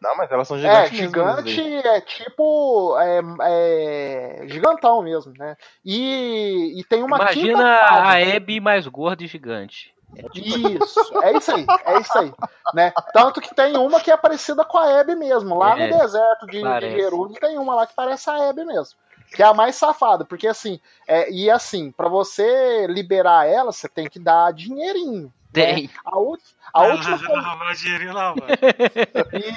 Não, 0.00 0.16
mas 0.16 0.30
elas 0.30 0.46
são 0.46 0.56
É, 0.58 0.86
gigantes 0.86 1.00
mesmo 1.00 1.42
daí. 1.42 1.54
gigante 1.54 1.88
é 1.88 2.00
tipo. 2.00 2.96
É, 2.98 3.20
é, 3.42 4.46
gigantão 4.48 5.02
mesmo, 5.02 5.32
né? 5.38 5.56
E, 5.84 6.78
e 6.78 6.84
tem 6.84 7.02
uma 7.02 7.18
quinta 7.28 7.38
Imagina 7.38 7.64
a 7.64 8.36
Abby 8.36 8.60
mais 8.60 8.86
gorda 8.86 9.24
e 9.24 9.26
gigante. 9.26 9.94
Isso, 10.34 11.22
é 11.22 11.36
isso 11.36 11.52
aí, 11.52 11.66
é 11.84 12.00
isso 12.00 12.18
aí, 12.18 12.32
né? 12.72 12.92
Tanto 13.12 13.40
que 13.40 13.54
tem 13.54 13.76
uma 13.76 14.00
que 14.00 14.10
é 14.10 14.16
parecida 14.16 14.64
com 14.64 14.78
a 14.78 15.00
Abby 15.00 15.14
mesmo. 15.14 15.54
Lá 15.58 15.78
É, 15.78 15.86
no 15.90 15.98
deserto 15.98 16.46
de, 16.46 16.62
de. 16.62 16.90
Gerudo 16.90 17.34
tem 17.34 17.58
uma 17.58 17.74
lá 17.74 17.86
que 17.86 17.94
parece 17.94 18.30
a 18.30 18.48
Abby 18.48 18.64
mesmo. 18.64 18.96
Que 19.34 19.42
é 19.42 19.46
a 19.46 19.52
mais 19.52 19.74
safada, 19.76 20.24
porque 20.24 20.46
assim, 20.46 20.80
é, 21.06 21.30
e 21.30 21.50
assim, 21.50 21.90
pra 21.90 22.08
você 22.08 22.86
liberar 22.86 23.46
ela, 23.46 23.72
você 23.72 23.88
tem 23.88 24.08
que 24.08 24.18
dar 24.20 24.52
dinheirinho. 24.52 25.32
Tem. 25.56 25.90
A, 26.04 26.18
ult- 26.18 26.42
a 26.72 26.82
Ah, 26.82 26.86
última 26.88 27.16
dinheirinho 27.74 28.12
lá, 28.12 28.34
mano. 28.34 28.46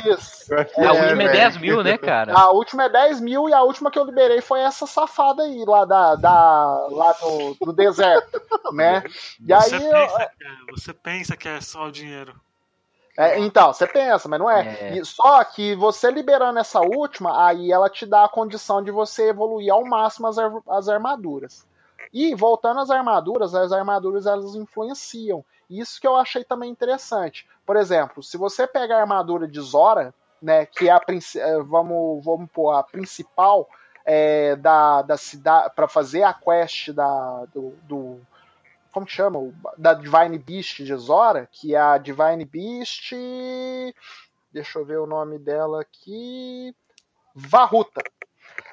Isso. 0.07 0.53
A 0.53 0.57
É, 0.77 0.91
última 0.91 1.23
é 1.23 1.27
velho. 1.27 1.31
10 1.31 1.57
mil, 1.57 1.83
né, 1.83 1.97
cara? 1.97 2.33
A 2.37 2.51
última 2.51 2.85
é 2.85 2.89
10 2.89 3.19
mil 3.19 3.49
e 3.49 3.53
a 3.53 3.61
última 3.61 3.91
que 3.91 3.99
eu 3.99 4.05
liberei 4.05 4.39
foi 4.41 4.61
essa 4.61 4.87
safada 4.87 5.43
aí, 5.43 5.63
lá, 5.65 5.83
da, 5.85 6.15
da, 6.15 6.87
lá 6.89 7.11
do, 7.13 7.57
do 7.65 7.73
deserto, 7.73 8.41
né? 8.71 9.03
E 9.45 9.53
Você, 9.53 9.75
aí, 9.75 9.81
pensa 9.81 10.31
que 10.37 10.43
é, 10.43 10.71
você 10.71 10.93
pensa 10.93 11.37
que 11.37 11.47
é 11.49 11.61
só 11.61 11.85
o 11.87 11.91
dinheiro. 11.91 12.33
É, 13.17 13.37
então, 13.39 13.73
você 13.73 13.85
pensa, 13.85 14.29
mas 14.29 14.39
não 14.39 14.49
é. 14.49 14.61
É. 14.79 14.97
E 14.97 15.03
só 15.03 15.43
que 15.43 15.75
você 15.75 16.09
liberando 16.09 16.59
essa 16.59 16.79
última, 16.79 17.45
aí 17.45 17.69
ela 17.69 17.89
te 17.89 18.05
dá 18.05 18.23
a 18.23 18.29
condição 18.29 18.81
de 18.81 18.91
você 18.91 19.29
evoluir 19.29 19.73
ao 19.73 19.83
máximo 19.83 20.27
as, 20.27 20.37
as 20.69 20.87
armaduras. 20.87 21.67
E 22.11 22.33
voltando 22.35 22.79
às 22.79 22.89
armaduras, 22.89 23.53
as 23.53 23.71
armaduras 23.71 24.25
elas 24.25 24.55
influenciam. 24.55 25.43
Isso 25.69 26.01
que 26.01 26.07
eu 26.07 26.15
achei 26.15 26.43
também 26.43 26.71
interessante. 26.71 27.47
Por 27.65 27.75
exemplo, 27.75 28.23
se 28.23 28.37
você 28.37 28.65
pega 28.65 28.95
a 28.95 29.01
armadura 29.01 29.47
de 29.47 29.61
Zora, 29.61 30.13
né, 30.41 30.65
que 30.65 30.89
é 30.89 30.91
a 30.91 31.01
eh, 31.07 31.61
vamos 31.63 32.23
vamos 32.23 32.49
pôr 32.51 32.71
a 32.71 32.81
principal 32.81 33.69
é, 34.05 34.55
da, 34.55 35.01
da 35.01 35.17
cidade 35.17 35.73
para 35.75 35.87
fazer 35.87 36.23
a 36.23 36.33
quest 36.33 36.91
da 36.91 37.45
do, 37.53 37.75
do 37.83 38.21
como 38.91 39.05
que 39.05 39.11
chama? 39.11 39.53
Da 39.77 39.93
Divine 39.93 40.37
Beast 40.39 40.83
de 40.83 40.95
Zora, 40.95 41.47
que 41.51 41.75
é 41.75 41.79
a 41.79 41.97
Divine 41.97 42.43
Beast. 42.43 43.13
Deixa 44.51 44.79
eu 44.79 44.85
ver 44.85 44.97
o 44.97 45.05
nome 45.05 45.37
dela 45.37 45.81
aqui. 45.81 46.75
Varruta. 47.35 48.01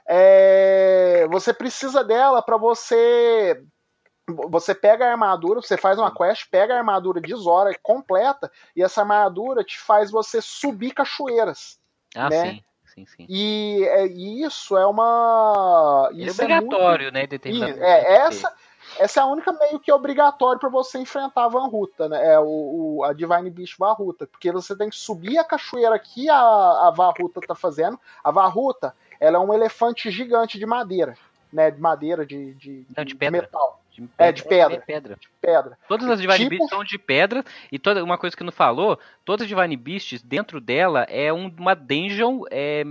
É, 0.07 1.27
você 1.31 1.53
precisa 1.53 2.03
dela 2.05 2.43
para 2.43 2.57
você. 2.57 3.63
Você 4.49 4.75
pega 4.75 5.07
a 5.07 5.11
armadura, 5.13 5.61
você 5.61 5.77
faz 5.77 5.99
uma 5.99 6.13
quest, 6.13 6.49
pega 6.51 6.75
a 6.75 6.79
armadura 6.79 7.21
de 7.21 7.33
Zora 7.37 7.71
completa, 7.81 8.51
e 8.75 8.83
essa 8.83 9.01
armadura 9.03 9.63
te 9.63 9.79
faz 9.79 10.11
você 10.11 10.43
subir 10.43 10.93
cachoeiras. 10.93 11.79
Ah, 12.15 12.29
né? 12.29 12.51
sim. 12.51 12.63
Sim, 12.95 13.07
sim. 13.07 13.27
E, 13.29 13.85
é- 13.85 14.07
e 14.07 14.43
isso 14.43 14.77
é 14.77 14.87
uma. 14.87 16.09
É 16.13 16.15
Isso 16.15 16.25
muito- 16.25 16.43
obrigatório, 16.43 17.13
né? 17.13 17.27
Determinado 17.27 17.83
é, 17.85 18.17
essa, 18.27 18.51
essa 18.99 19.21
é 19.21 19.23
a 19.23 19.27
única 19.27 19.53
meio 19.53 19.79
que 19.79 19.93
obrigatória 19.93 20.59
para 20.59 20.71
você 20.71 20.99
enfrentar 20.99 21.45
a 21.45 21.49
Van 21.49 21.67
Ruta, 21.67 22.09
né? 22.09 22.33
É 22.35 22.39
o, 22.41 22.47
o- 22.99 23.05
a 23.05 23.13
Divine 23.13 23.51
Beast 23.51 23.77
Varruta. 23.79 24.27
Porque 24.27 24.51
você 24.51 24.75
tem 24.75 24.89
que 24.89 24.97
subir 24.97 25.37
a 25.37 25.45
cachoeira 25.45 25.99
que 25.99 26.29
a, 26.31 26.39
a 26.39 26.91
Varruta 26.97 27.41
tá 27.47 27.55
fazendo. 27.55 28.01
A 28.25 28.31
Varruta, 28.31 28.95
ela 29.21 29.37
é 29.37 29.41
um 29.41 29.53
elefante 29.53 30.11
gigante 30.11 30.59
de 30.59 30.67
madeira. 30.67 31.15
Né? 31.53 31.71
De 31.71 31.81
madeira, 31.81 32.27
de, 32.27 32.55
de, 32.55 32.85
Não, 32.97 33.05
de 33.05 33.15
pedra. 33.15 33.41
metal, 33.43 33.81
De 33.93 34.09
É, 34.19 34.31
de 34.33 34.43
pedra. 34.45 34.77
É 34.77 34.81
pedra. 34.81 35.17
de 35.17 35.29
pedra. 35.41 35.79
Todas 35.89 36.09
as 36.11 36.21
Divine 36.21 36.39
Tipo- 36.39 36.51
Beasts 36.51 36.69
são 36.71 36.85
de 36.85 36.99
pedra. 36.99 37.45
E 37.73 37.79
toda 37.79 38.03
uma 38.05 38.19
coisa 38.19 38.37
que 38.37 38.45
não 38.45 38.53
falou, 38.53 38.99
todas 39.25 39.45
as 39.45 39.49
Divine 39.49 39.77
Beasts, 39.77 40.21
dentro 40.23 40.61
dela, 40.61 41.05
é 41.05 41.33
um- 41.33 41.51
uma 41.59 41.75
dungeon 41.75 42.43
é, 42.51 42.85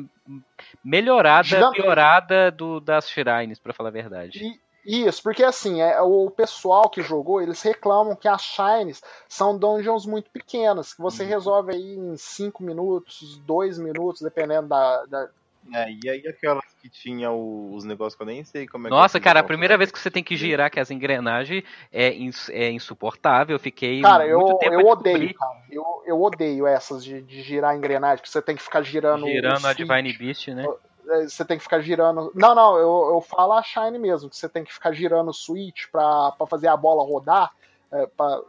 melhorada, 0.83 1.43
Gigante. 1.47 1.81
piorada 1.81 2.51
do, 2.51 2.79
das 2.79 3.09
Shrines, 3.09 3.59
pra 3.59 3.73
falar 3.73 3.89
a 3.89 3.91
verdade. 3.91 4.39
E- 4.43 4.65
Isso, 5.07 5.21
porque 5.23 5.43
assim, 5.43 5.81
é, 5.81 5.99
o 6.01 6.29
pessoal 6.29 6.89
que 6.89 7.01
jogou, 7.01 7.41
eles 7.41 7.59
reclamam 7.63 8.15
que 8.15 8.27
as 8.27 8.41
Shines 8.43 9.01
são 9.27 9.57
dungeons 9.57 10.05
muito 10.05 10.29
pequenas, 10.29 10.93
que 10.93 11.01
você 11.01 11.23
Uhum. 11.23 11.29
resolve 11.29 11.73
aí 11.73 11.95
em 11.95 12.15
5 12.17 12.61
minutos, 12.63 13.37
2 13.47 13.79
minutos, 13.79 14.21
dependendo 14.21 14.67
da, 14.67 15.05
da, 15.05 15.29
É, 15.73 15.89
e 15.91 16.09
aí 16.09 16.27
aquelas 16.27 16.63
que 16.81 16.89
tinha 16.89 17.31
os 17.31 17.83
negócios 17.83 18.15
que 18.15 18.21
eu 18.21 18.27
nem 18.27 18.43
sei 18.43 18.67
como 18.67 18.87
é 18.87 18.89
que 18.89 18.95
Nossa, 18.95 19.17
fiz 19.17 19.23
cara, 19.23 19.39
a 19.39 19.43
primeira 19.43 19.77
vez 19.77 19.91
que 19.91 19.97
você 19.99 20.11
tem 20.11 20.23
que 20.23 20.35
girar 20.35 20.69
que 20.69 20.79
as 20.79 20.91
engrenagens 20.91 21.63
é, 21.91 22.13
ins- 22.13 22.49
é 22.49 22.69
insuportável. 22.69 23.55
Eu 23.55 23.59
fiquei 23.59 24.01
Cara, 24.01 24.27
eu, 24.27 24.39
eu 24.61 24.79
a 24.87 24.91
odeio, 24.91 25.33
cara. 25.33 25.63
Eu, 25.69 26.03
eu 26.05 26.21
odeio 26.21 26.67
essas 26.67 27.03
de, 27.03 27.21
de 27.21 27.41
girar 27.41 27.71
a 27.71 27.75
engrenagem, 27.75 28.21
que 28.23 28.29
você 28.29 28.41
tem 28.41 28.55
que 28.55 28.61
ficar 28.61 28.83
girando. 28.83 29.25
girando 29.25 29.65
a 29.65 29.73
switch, 29.73 29.77
Divine 29.77 30.13
Beast, 30.13 30.47
né? 30.49 30.67
é, 31.09 31.23
Você 31.23 31.43
tem 31.43 31.57
que 31.57 31.63
ficar 31.63 31.79
girando. 31.81 32.31
Não, 32.35 32.53
não, 32.53 32.77
eu, 32.77 33.13
eu 33.15 33.21
falo 33.21 33.53
a 33.53 33.63
Shine 33.63 33.97
mesmo, 33.97 34.29
que 34.29 34.37
você 34.37 34.47
tem 34.47 34.63
que 34.63 34.73
ficar 34.73 34.91
girando 34.93 35.29
o 35.29 35.33
switch 35.33 35.85
pra, 35.91 36.31
pra 36.33 36.45
fazer 36.45 36.67
a 36.67 36.77
bola 36.77 37.03
rodar. 37.03 37.51
é, 37.91 38.05
pra- 38.05 38.41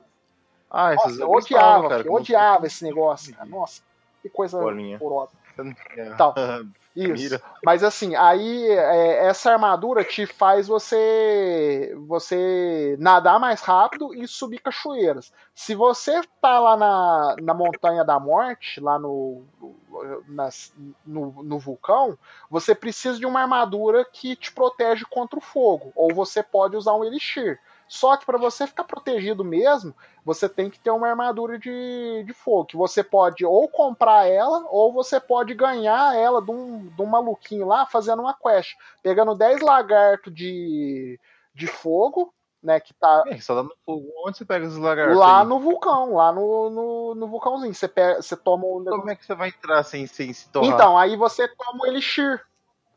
Ah, 0.70 0.94
Nossa, 0.94 1.22
eu 1.22 1.30
odiava, 1.30 1.88
cara, 1.88 2.02
eu 2.02 2.12
odiava 2.12 2.66
esse 2.66 2.84
negócio. 2.84 3.34
cara. 3.34 3.48
Nossa, 3.48 3.80
que 4.20 4.28
coisa 4.28 4.58
Bolinha. 4.58 4.98
horrorosa. 5.00 5.32
Então, 6.14 6.34
Isso. 6.96 7.12
Mira. 7.12 7.42
Mas 7.62 7.84
assim, 7.84 8.16
aí 8.16 8.68
é, 8.70 9.26
essa 9.26 9.52
armadura 9.52 10.02
te 10.02 10.24
faz 10.24 10.66
você 10.66 11.94
você 12.06 12.96
nadar 12.98 13.38
mais 13.38 13.60
rápido 13.60 14.14
e 14.14 14.26
subir 14.26 14.60
cachoeiras. 14.60 15.30
Se 15.54 15.74
você 15.74 16.22
tá 16.40 16.58
lá 16.58 16.76
na, 16.76 17.36
na 17.42 17.52
Montanha 17.52 18.02
da 18.02 18.18
Morte, 18.18 18.80
lá 18.80 18.98
no, 18.98 19.44
no, 21.04 21.42
no 21.42 21.58
vulcão, 21.58 22.18
você 22.50 22.74
precisa 22.74 23.18
de 23.18 23.26
uma 23.26 23.42
armadura 23.42 24.02
que 24.04 24.34
te 24.34 24.50
protege 24.50 25.04
contra 25.10 25.38
o 25.38 25.42
fogo. 25.42 25.92
Ou 25.94 26.14
você 26.14 26.42
pode 26.42 26.76
usar 26.76 26.94
um 26.94 27.04
elixir. 27.04 27.60
Só 27.88 28.16
que 28.16 28.26
para 28.26 28.38
você 28.38 28.66
ficar 28.66 28.84
protegido 28.84 29.44
mesmo, 29.44 29.94
você 30.24 30.48
tem 30.48 30.68
que 30.68 30.78
ter 30.78 30.90
uma 30.90 31.08
armadura 31.08 31.58
de, 31.58 32.24
de 32.24 32.32
fogo. 32.32 32.66
Que 32.66 32.76
você 32.76 33.02
pode 33.02 33.44
ou 33.44 33.68
comprar 33.68 34.26
ela, 34.26 34.66
ou 34.70 34.92
você 34.92 35.20
pode 35.20 35.54
ganhar 35.54 36.16
ela 36.16 36.42
de 36.42 36.50
um, 36.50 36.88
de 36.88 37.02
um 37.02 37.06
maluquinho 37.06 37.66
lá 37.66 37.86
fazendo 37.86 38.22
uma 38.22 38.34
quest. 38.34 38.74
Pegando 39.02 39.36
10 39.36 39.60
lagartos 39.60 40.34
de, 40.34 41.18
de 41.54 41.66
fogo, 41.66 42.34
né? 42.62 42.80
Que 42.80 42.92
tá. 42.92 43.22
É, 43.28 43.38
só 43.38 43.64
fogo. 43.84 44.12
Onde 44.26 44.36
você 44.36 44.44
pega 44.44 44.66
esses 44.66 44.78
lagartos? 44.78 45.16
Lá 45.16 45.42
aí? 45.42 45.46
no 45.46 45.60
vulcão, 45.60 46.14
lá 46.14 46.32
no, 46.32 46.70
no, 46.70 47.14
no 47.14 47.28
vulcãozinho. 47.28 47.72
Você, 47.72 47.86
pega, 47.86 48.20
você 48.20 48.36
toma 48.36 48.66
o 48.66 48.84
Como 48.84 49.10
é 49.10 49.14
que 49.14 49.24
você 49.24 49.34
vai 49.34 49.48
entrar 49.48 49.84
sem, 49.84 50.06
sem 50.08 50.32
se 50.32 50.48
torrar? 50.48 50.74
Então, 50.74 50.98
aí 50.98 51.16
você 51.16 51.46
toma 51.46 51.84
o 51.84 51.86
Elixir. 51.86 52.44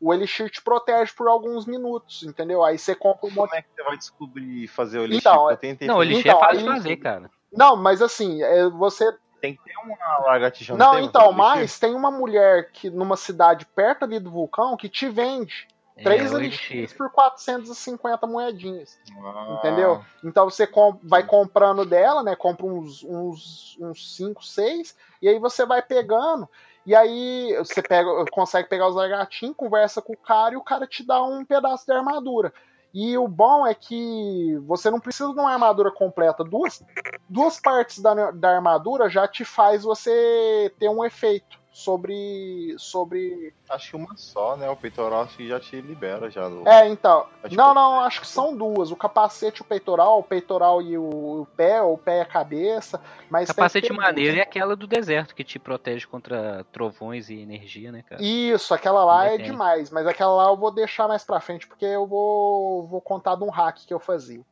O 0.00 0.14
Elixir 0.14 0.48
te 0.50 0.62
protege 0.62 1.12
por 1.14 1.28
alguns 1.28 1.66
minutos, 1.66 2.22
entendeu? 2.22 2.64
Aí 2.64 2.78
você 2.78 2.94
compra 2.94 3.26
um 3.26 3.30
monte. 3.30 3.50
Como 3.50 3.54
é 3.58 3.62
que 3.62 3.68
você 3.76 3.82
vai 3.82 3.96
descobrir 3.98 4.66
fazer 4.68 4.98
o 4.98 5.04
elixir? 5.04 5.20
Então, 5.20 5.50
Eu 5.50 5.56
tentei 5.56 5.86
Não, 5.88 5.96
fazer. 5.96 6.10
ele 6.10 6.20
Então, 6.20 6.36
é 6.36 6.40
fácil 6.40 6.56
aí- 6.58 6.64
de 6.64 6.70
fazer, 6.70 6.96
cara. 6.96 7.30
Não, 7.52 7.76
mas 7.76 8.00
assim, 8.00 8.42
é, 8.42 8.68
você. 8.70 9.12
Tem 9.40 9.54
que 9.56 9.62
ter 9.64 9.74
uma 9.84 10.18
lagartixa. 10.26 10.76
Não, 10.76 10.92
tem, 10.92 11.04
então, 11.04 11.32
mas 11.32 11.78
tem 11.78 11.94
uma 11.94 12.10
mulher 12.10 12.70
que 12.72 12.88
numa 12.90 13.16
cidade 13.16 13.66
perto 13.66 14.04
ali 14.04 14.18
do 14.20 14.30
vulcão 14.30 14.76
que 14.76 14.88
te 14.88 15.08
vende 15.08 15.66
três 16.02 16.30
é, 16.32 16.34
o 16.34 16.38
elixirs 16.38 16.70
Elixir. 16.78 16.96
por 16.98 17.10
450 17.10 18.26
moedinhas. 18.26 18.98
elixir? 19.06 19.24
Ah, 19.24 19.56
Entendeu? 19.58 20.04
Então 20.24 20.48
você 20.48 20.66
com- 20.66 20.98
vai 21.02 21.22
comprando 21.26 21.84
dela, 21.84 22.22
né? 22.22 22.34
Compra 22.36 22.64
uns 22.66 23.00
5, 23.00 23.12
uns, 23.14 23.76
uns 23.80 24.16
cinco, 24.16 24.44
seis, 24.44 24.96
e 25.20 25.28
aí 25.28 25.38
você 25.38 25.66
vai 25.66 25.82
pegando. 25.82 26.48
E 26.86 26.94
aí 26.94 27.54
você 27.58 27.82
pega, 27.82 28.24
consegue 28.30 28.68
pegar 28.68 28.88
os 28.88 28.94
lagartinhos, 28.94 29.56
conversa 29.56 30.00
com 30.00 30.14
o 30.14 30.16
cara 30.16 30.54
e 30.54 30.56
o 30.56 30.64
cara 30.64 30.86
te 30.86 31.06
dá 31.06 31.22
um 31.22 31.44
pedaço 31.44 31.84
de 31.84 31.92
armadura. 31.92 32.52
E 32.92 33.16
o 33.16 33.28
bom 33.28 33.66
é 33.66 33.74
que 33.74 34.56
você 34.66 34.90
não 34.90 34.98
precisa 34.98 35.32
de 35.32 35.38
uma 35.38 35.52
armadura 35.52 35.92
completa. 35.92 36.42
Duas, 36.42 36.82
duas 37.28 37.60
partes 37.60 38.00
da, 38.00 38.32
da 38.32 38.56
armadura 38.56 39.08
já 39.08 39.28
te 39.28 39.44
faz 39.44 39.84
você 39.84 40.72
ter 40.78 40.88
um 40.88 41.04
efeito 41.04 41.59
sobre. 41.72 42.74
sobre. 42.78 43.52
Acho 43.68 43.90
que 43.90 43.96
uma 43.96 44.16
só, 44.16 44.56
né? 44.56 44.68
O 44.68 44.76
peitoral 44.76 45.22
acho 45.22 45.36
que 45.36 45.48
já 45.48 45.60
te 45.60 45.80
libera 45.80 46.30
já. 46.30 46.48
Do... 46.48 46.66
É, 46.68 46.88
então. 46.88 47.26
Não, 47.50 47.72
não, 47.72 48.00
acho 48.00 48.20
que 48.20 48.26
são 48.26 48.56
duas. 48.56 48.90
O 48.90 48.96
capacete 48.96 49.60
e 49.60 49.62
o 49.62 49.64
peitoral, 49.64 50.18
o 50.18 50.22
peitoral 50.22 50.82
e 50.82 50.98
o, 50.98 51.42
o 51.42 51.46
pé, 51.56 51.80
o 51.80 51.96
pé 51.96 52.18
e 52.18 52.20
a 52.20 52.26
cabeça. 52.26 53.00
Mas 53.30 53.48
Capacete 53.48 53.92
maneiro 53.92 54.36
é 54.36 54.42
aquela 54.42 54.74
do 54.74 54.86
deserto 54.86 55.34
que 55.34 55.44
te 55.44 55.58
protege 55.58 56.06
contra 56.06 56.64
trovões 56.72 57.30
e 57.30 57.38
energia, 57.40 57.92
né, 57.92 58.02
cara? 58.08 58.22
Isso, 58.22 58.74
aquela 58.74 59.04
lá 59.04 59.22
Também 59.22 59.34
é 59.34 59.36
tem. 59.38 59.46
demais, 59.46 59.90
mas 59.90 60.06
aquela 60.06 60.34
lá 60.34 60.50
eu 60.50 60.56
vou 60.56 60.72
deixar 60.72 61.06
mais 61.06 61.24
pra 61.24 61.40
frente, 61.40 61.66
porque 61.66 61.84
eu 61.84 62.06
vou, 62.06 62.86
vou 62.86 63.00
contar 63.00 63.36
de 63.36 63.44
um 63.44 63.50
hack 63.50 63.78
que 63.86 63.94
eu 63.94 64.00
fazia. 64.00 64.44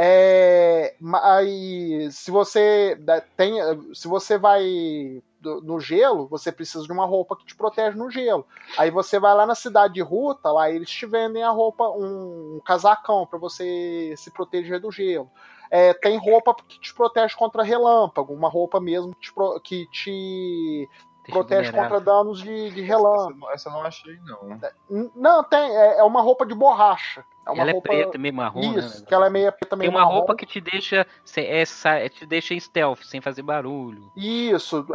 É, 0.00 0.94
mas 1.00 2.14
se 2.14 2.30
você 2.30 2.96
tem, 3.36 3.54
se 3.92 4.06
você 4.06 4.38
vai 4.38 5.20
do- 5.40 5.60
no 5.62 5.78
gelo, 5.80 6.26
você 6.28 6.50
precisa 6.50 6.84
de 6.84 6.92
uma 6.92 7.06
roupa 7.06 7.36
que 7.36 7.44
te 7.46 7.54
protege 7.56 7.96
no 7.96 8.10
gelo. 8.10 8.46
Aí 8.76 8.90
você 8.90 9.18
vai 9.20 9.34
lá 9.34 9.46
na 9.46 9.54
cidade 9.54 9.94
de 9.94 10.00
Ruta, 10.02 10.50
lá 10.50 10.70
eles 10.70 10.90
te 10.90 11.06
vendem 11.06 11.42
a 11.42 11.50
roupa, 11.50 11.88
um, 11.88 12.60
casacão 12.64 13.26
pra 13.26 13.38
você 13.38 14.14
se 14.16 14.30
proteger 14.30 14.80
do 14.80 14.90
gelo. 14.90 15.30
É, 15.70 15.92
tem 15.92 16.16
roupa 16.18 16.54
que 16.54 16.80
te 16.80 16.94
protege 16.94 17.36
contra 17.36 17.62
relâmpago, 17.62 18.32
uma 18.32 18.48
roupa 18.48 18.80
mesmo 18.80 19.14
que 19.14 19.20
te, 19.20 19.32
pro- 19.34 19.60
que 19.60 19.86
te 19.90 20.88
protege 21.30 21.70
contra 21.70 22.00
danos 22.00 22.40
de, 22.40 22.70
de 22.70 22.80
Essa, 22.82 22.86
relâmpago. 22.96 23.38
não- 23.38 23.50
essa 23.52 23.68
eu 23.68 23.72
não 23.74 23.82
achei, 23.82 24.16
não. 24.24 25.10
Não, 25.14 25.44
tem, 25.44 25.60
é, 25.76 25.98
é 25.98 26.02
uma 26.02 26.22
roupa 26.22 26.46
de 26.46 26.54
borracha. 26.54 27.22
É 27.46 27.50
uma 27.50 27.62
Ela 27.62 27.72
roupa... 27.72 27.88
é 27.92 27.96
preta, 28.02 28.16
meio 28.18 28.32
marrom, 28.34 28.78
Isso, 28.78 29.00
né? 29.00 29.06
que 29.06 29.14
ela 29.14 29.26
é 29.26 29.30
meio 29.30 29.52
preta, 29.52 29.68
Tem 29.76 29.78
meio 29.80 29.90
uma 29.90 30.00
marrom. 30.00 30.14
roupa 30.16 30.34
que 30.34 30.46
te 30.46 30.58
deixa, 30.60 31.06
é, 31.36 32.08
te 32.08 32.24
deixa 32.24 32.54
em 32.54 32.60
stealth, 32.60 33.02
sem 33.02 33.20
fazer 33.20 33.42
barulho. 33.42 34.10
Isso. 34.16 34.86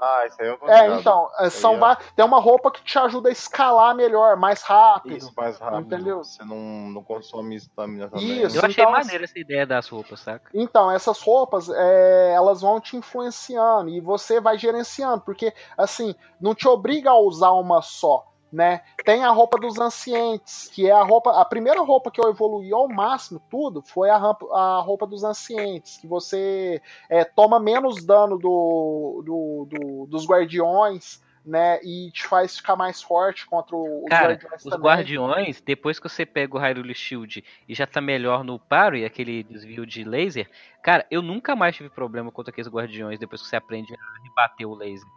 Ah, 0.00 0.26
isso 0.26 0.40
aí 0.40 0.48
eu 0.48 0.56
tô 0.58 0.68
É, 0.68 0.98
então, 0.98 1.30
é, 1.38 1.50
são 1.50 1.78
va- 1.78 1.96
tem 2.16 2.24
uma 2.24 2.40
roupa 2.40 2.70
que 2.70 2.82
te 2.82 2.98
ajuda 2.98 3.28
a 3.28 3.32
escalar 3.32 3.94
melhor, 3.94 4.36
mais 4.36 4.62
rápido. 4.62 5.16
Isso, 5.16 5.32
mais 5.36 5.58
rápido. 5.58 5.80
Entendeu? 5.82 6.24
Você 6.24 6.42
não, 6.44 6.56
não 6.56 7.04
consome 7.04 7.54
estamina 7.56 8.08
também. 8.08 8.42
Isso. 8.42 8.56
Eu 8.56 8.64
achei 8.64 8.82
então, 8.82 8.92
maneira 8.92 9.24
essa 9.24 9.38
ideia 9.38 9.66
das 9.66 9.88
roupas, 9.88 10.20
saca? 10.20 10.50
Então, 10.54 10.90
essas 10.90 11.20
roupas, 11.20 11.68
é, 11.68 12.32
elas 12.34 12.62
vão 12.62 12.80
te 12.80 12.96
influenciando 12.96 13.90
e 13.90 14.00
você 14.00 14.40
vai 14.40 14.56
gerenciando, 14.56 15.20
porque, 15.22 15.52
assim, 15.76 16.14
não 16.40 16.54
te 16.54 16.66
obriga 16.66 17.10
a 17.10 17.18
usar 17.18 17.50
uma 17.52 17.82
só, 17.82 18.24
né? 18.52 18.82
Tem 19.04 19.24
a 19.24 19.30
roupa 19.30 19.58
dos 19.58 19.78
ancientes, 19.78 20.68
que 20.68 20.88
é 20.88 20.92
a 20.92 21.02
roupa, 21.02 21.40
a 21.40 21.44
primeira 21.44 21.80
roupa 21.82 22.10
que 22.10 22.20
eu 22.20 22.28
evoluí 22.28 22.72
ao 22.72 22.88
máximo, 22.88 23.40
tudo, 23.50 23.82
foi 23.82 24.10
a, 24.10 24.16
a 24.16 24.80
roupa 24.80 25.06
dos 25.06 25.22
ancientes, 25.24 25.98
que 25.98 26.06
você 26.06 26.82
é, 27.08 27.24
toma 27.24 27.60
menos 27.60 28.04
dano 28.04 28.36
do, 28.38 29.22
do- 29.24 29.66
do- 29.70 30.06
dos 30.06 30.26
guardiões, 30.26 31.22
né? 31.44 31.80
E 31.82 32.10
te 32.12 32.26
faz 32.26 32.56
ficar 32.58 32.76
mais 32.76 33.00
forte 33.00 33.46
contra 33.46 33.74
o- 33.74 34.02
os 34.04 34.10
Cara, 34.10 34.32
guardiões 34.34 34.64
os 34.64 34.70
também. 34.70 34.80
guardiões, 34.86 35.60
depois 35.62 35.98
que 35.98 36.08
você 36.08 36.26
pega 36.26 36.54
o 36.56 36.60
Hyrule 36.60 36.94
Shield 36.94 37.42
e 37.68 37.74
já 37.74 37.86
tá 37.86 38.00
melhor 38.00 38.44
no 38.44 38.58
parry, 38.58 39.04
aquele 39.04 39.42
desvio 39.42 39.86
de 39.86 40.04
laser, 40.04 40.50
cara, 40.82 41.06
eu 41.10 41.22
nunca 41.22 41.56
mais 41.56 41.74
tive 41.74 41.88
problema 41.88 42.30
contra 42.30 42.50
aqueles 42.50 42.70
guardiões 42.70 43.18
depois 43.18 43.40
que 43.40 43.48
você 43.48 43.56
aprende 43.56 43.94
a 43.94 44.22
rebater 44.22 44.68
o 44.68 44.74
laser. 44.74 45.08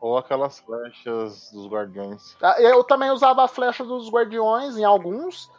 Ou 0.00 0.16
aquelas 0.16 0.58
flechas 0.60 1.50
dos 1.52 1.66
guardiões. 1.68 2.36
Ah, 2.42 2.60
Eu 2.60 2.84
também 2.84 3.10
usava 3.10 3.44
a 3.44 3.48
flecha 3.48 3.84
dos 3.84 4.08
guardiões 4.10 4.76
em 4.76 4.84
alguns, 4.84 5.50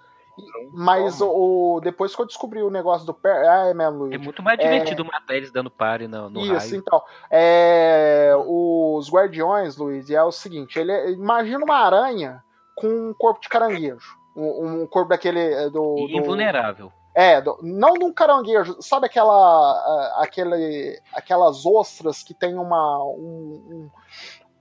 mas 0.71 1.19
o, 1.19 1.75
o- 1.75 1.81
depois 1.81 2.15
que 2.15 2.21
eu 2.21 2.25
descobri 2.25 2.61
o 2.63 2.69
negócio 2.69 3.05
do 3.05 3.13
pé, 3.13 3.47
ah, 3.47 3.65
é 3.67 3.73
mesmo, 3.73 3.99
Luiz. 4.05 4.13
É 4.15 4.17
muito 4.17 4.41
mais 4.41 4.57
divertido 4.57 5.03
matar 5.03 5.35
eles 5.35 5.51
dando 5.51 5.69
parry 5.69 6.07
no, 6.07 6.29
no 6.29 6.39
Isso, 6.41 6.53
raio. 6.53 6.75
então. 6.75 7.01
É, 7.29 8.33
os 8.47 9.09
guardiões, 9.11 9.75
Luiz, 9.77 10.09
é 10.09 10.23
o 10.23 10.31
seguinte: 10.31 10.79
ele 10.79 10.91
é- 10.91 11.11
imagina 11.11 11.63
uma 11.63 11.75
aranha 11.77 12.41
com 12.75 12.87
um 12.87 13.13
corpo 13.13 13.41
de 13.41 13.49
caranguejo. 13.49 14.17
Um, 14.35 14.83
um 14.83 14.87
corpo 14.87 15.09
daquele. 15.09 15.39
é, 15.39 15.65
Do, 15.69 15.71
do- 15.95 16.09
invulnerável. 16.11 16.93
É, 17.19 17.43
não 17.61 17.93
de 17.93 18.05
um 18.05 18.13
caranguejo. 18.13 18.81
Sabe 18.81 19.07
aquela. 19.07 20.13
aquele, 20.21 21.01
aquelas 21.13 21.65
ostras 21.65 22.23
que 22.23 22.33
tem 22.33 22.57
uma. 22.57 23.03
um- 23.03 23.89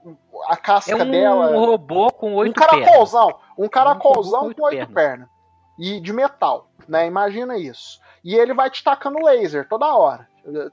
um- 0.05 0.15
a 0.47 0.57
casca 0.57 0.91
É 0.91 0.95
um 1.03 1.11
dela. 1.11 1.55
robô 1.57 2.11
com 2.11 2.31
Um 2.31 2.35
oito 2.35 2.53
pernas. 2.59 2.85
caracolzão. 2.85 3.35
Um 3.57 3.67
caracolzão 3.69 4.41
robô 4.41 4.55
com 4.55 4.63
oito 4.63 4.79
oito 4.81 4.93
pernas. 4.93 5.29
E 5.77 5.99
de 6.01 6.11
metal, 6.11 6.67
né? 6.87 7.05
Imagina 7.07 7.57
isso. 7.57 7.99
E 8.23 8.35
ele 8.35 8.53
vai 8.53 8.69
te 8.69 8.83
tacando 8.83 9.23
laser 9.23 9.67
toda 9.69 9.95
hora. 9.95 10.27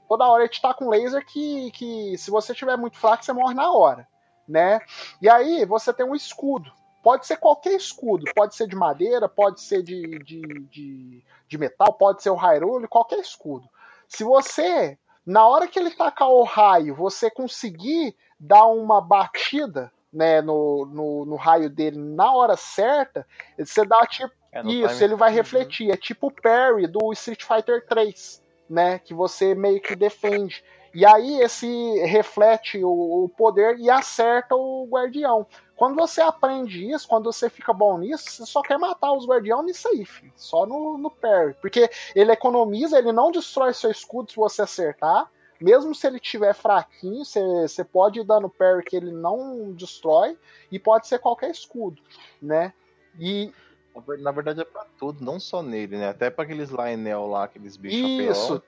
Toda 0.09 0.25
hora 0.27 0.43
ele 0.43 0.49
te 0.51 0.61
taca 0.61 0.83
um 0.83 0.89
laser 0.89 1.25
que, 1.25 1.71
que 1.71 2.17
se 2.17 2.29
você 2.31 2.53
tiver 2.53 2.75
muito 2.77 2.97
fraco, 2.97 3.23
você 3.23 3.31
morre 3.31 3.53
na 3.53 3.71
hora, 3.71 4.07
né? 4.47 4.81
E 5.21 5.29
aí 5.29 5.63
você 5.65 5.93
tem 5.93 6.05
um 6.05 6.15
escudo. 6.15 6.71
Pode 7.07 7.25
ser 7.25 7.37
qualquer 7.37 7.71
escudo. 7.71 8.25
Pode 8.35 8.53
ser 8.53 8.67
de 8.67 8.75
madeira, 8.75 9.29
pode 9.29 9.61
ser 9.61 9.81
de, 9.81 10.19
de, 10.19 10.41
de, 10.69 11.23
de 11.47 11.57
metal, 11.57 11.93
pode 11.93 12.21
ser 12.21 12.29
o 12.31 12.35
Hyrule, 12.35 12.85
qualquer 12.85 13.19
escudo. 13.19 13.65
Se 14.09 14.25
você, 14.25 14.97
na 15.25 15.47
hora 15.47 15.69
que 15.69 15.79
ele 15.79 15.91
tacar 15.91 16.27
o 16.27 16.43
raio, 16.43 16.93
você 16.93 17.31
conseguir 17.31 18.13
dar 18.37 18.65
uma 18.65 18.99
batida 18.99 19.89
né, 20.11 20.41
no, 20.41 20.85
no, 20.85 21.25
no 21.25 21.35
raio 21.37 21.69
dele 21.69 21.97
na 21.97 22.29
hora 22.33 22.57
certa, 22.57 23.25
você 23.57 23.85
dá 23.85 24.05
tipo. 24.05 24.33
É, 24.51 24.61
Isso, 24.63 25.01
ele 25.01 25.15
vai 25.15 25.31
refletir. 25.31 25.89
É 25.89 25.95
tipo 25.95 26.27
o 26.27 26.31
parry 26.31 26.87
do 26.87 27.13
Street 27.13 27.41
Fighter 27.41 27.87
3, 27.87 28.43
né? 28.69 28.99
Que 28.99 29.13
você 29.13 29.55
meio 29.55 29.79
que 29.79 29.95
defende. 29.95 30.61
E 30.93 31.05
aí 31.05 31.39
esse 31.39 31.67
reflete 32.05 32.83
o, 32.83 33.23
o 33.23 33.29
poder 33.29 33.77
e 33.79 33.89
acerta 33.89 34.55
o 34.55 34.85
guardião. 34.89 35.47
Quando 35.77 35.95
você 35.95 36.21
aprende 36.21 36.91
isso, 36.91 37.07
quando 37.07 37.31
você 37.31 37.51
fica 37.51 37.71
bom 37.71 37.99
nisso, 37.99 38.31
você 38.31 38.45
só 38.47 38.63
quer 38.63 38.79
matar 38.79 39.13
os 39.13 39.27
guardiões 39.27 39.63
nisso 39.63 39.87
aí, 39.87 40.03
filho. 40.03 40.33
Só 40.35 40.65
no, 40.65 40.97
no 40.97 41.11
parry. 41.11 41.53
Porque 41.61 41.87
ele 42.15 42.31
economiza, 42.31 42.97
ele 42.97 43.11
não 43.11 43.31
destrói 43.31 43.75
seu 43.75 43.91
escudo 43.91 44.31
se 44.31 44.37
você 44.37 44.63
acertar. 44.63 45.31
Mesmo 45.61 45.93
se 45.93 46.07
ele 46.07 46.19
tiver 46.19 46.55
fraquinho, 46.55 47.23
você, 47.23 47.83
pode 47.83 48.19
ir 48.19 48.23
dando 48.23 48.49
parry 48.49 48.83
que 48.83 48.95
ele 48.95 49.11
não 49.11 49.71
destrói. 49.71 50.35
E 50.71 50.79
pode 50.79 51.07
ser 51.07 51.19
qualquer 51.19 51.51
escudo, 51.51 52.01
né? 52.41 52.73
E 53.19 53.53
Na 53.97 54.01
ver- 54.05 54.19
Na 54.21 54.31
verdade 54.31 54.61
é 54.61 54.65
pra 54.65 54.85
tudo, 54.99 55.23
não 55.23 55.39
só 55.39 55.61
nele, 55.61 55.97
né? 55.97 56.09
Até 56.09 56.29
pra 56.29 56.43
aqueles 56.43 56.69
Lionel 56.69 57.27
lá, 57.27 57.43
aqueles 57.45 57.75
bichos 57.77 57.99
Isso. 57.99 58.53
apelão, 58.53 58.61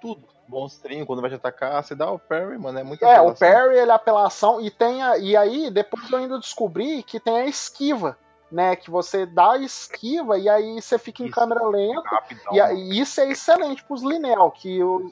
Tudo. 0.00 0.22
Monstrinho, 0.48 1.04
quando 1.04 1.20
vai 1.20 1.28
te 1.30 1.34
atacar, 1.34 1.82
você 1.82 1.92
dá 1.94 2.08
o 2.08 2.20
parry, 2.20 2.56
mano. 2.56 2.78
É 2.78 2.84
muito 2.84 3.04
É, 3.04 3.20
o 3.20 3.30
apelação. 3.30 3.48
parry, 3.48 3.78
ele 3.78 3.90
é 3.90 3.94
apelação, 3.94 4.60
e 4.60 4.70
tem 4.70 5.02
a, 5.02 5.18
e 5.18 5.36
aí, 5.36 5.70
depois 5.72 6.08
eu 6.08 6.18
ainda 6.18 6.38
descobri 6.38 7.02
que 7.02 7.18
tem 7.18 7.38
a 7.38 7.46
esquiva, 7.46 8.16
né? 8.52 8.76
Que 8.76 8.88
você 8.88 9.26
dá 9.26 9.52
a 9.54 9.58
esquiva 9.58 10.38
e 10.38 10.48
aí 10.48 10.80
você 10.80 10.98
fica 10.98 11.24
em 11.24 11.26
Isso. 11.26 11.34
câmera 11.34 11.66
lenta. 11.66 12.00
Rapidão. 12.08 12.54
E, 12.54 13.00
isso 13.00 13.20
é 13.20 13.28
excelente 13.30 13.82
pros 13.82 14.02
Linel, 14.02 14.48
que 14.52 14.80
o- 14.84 15.10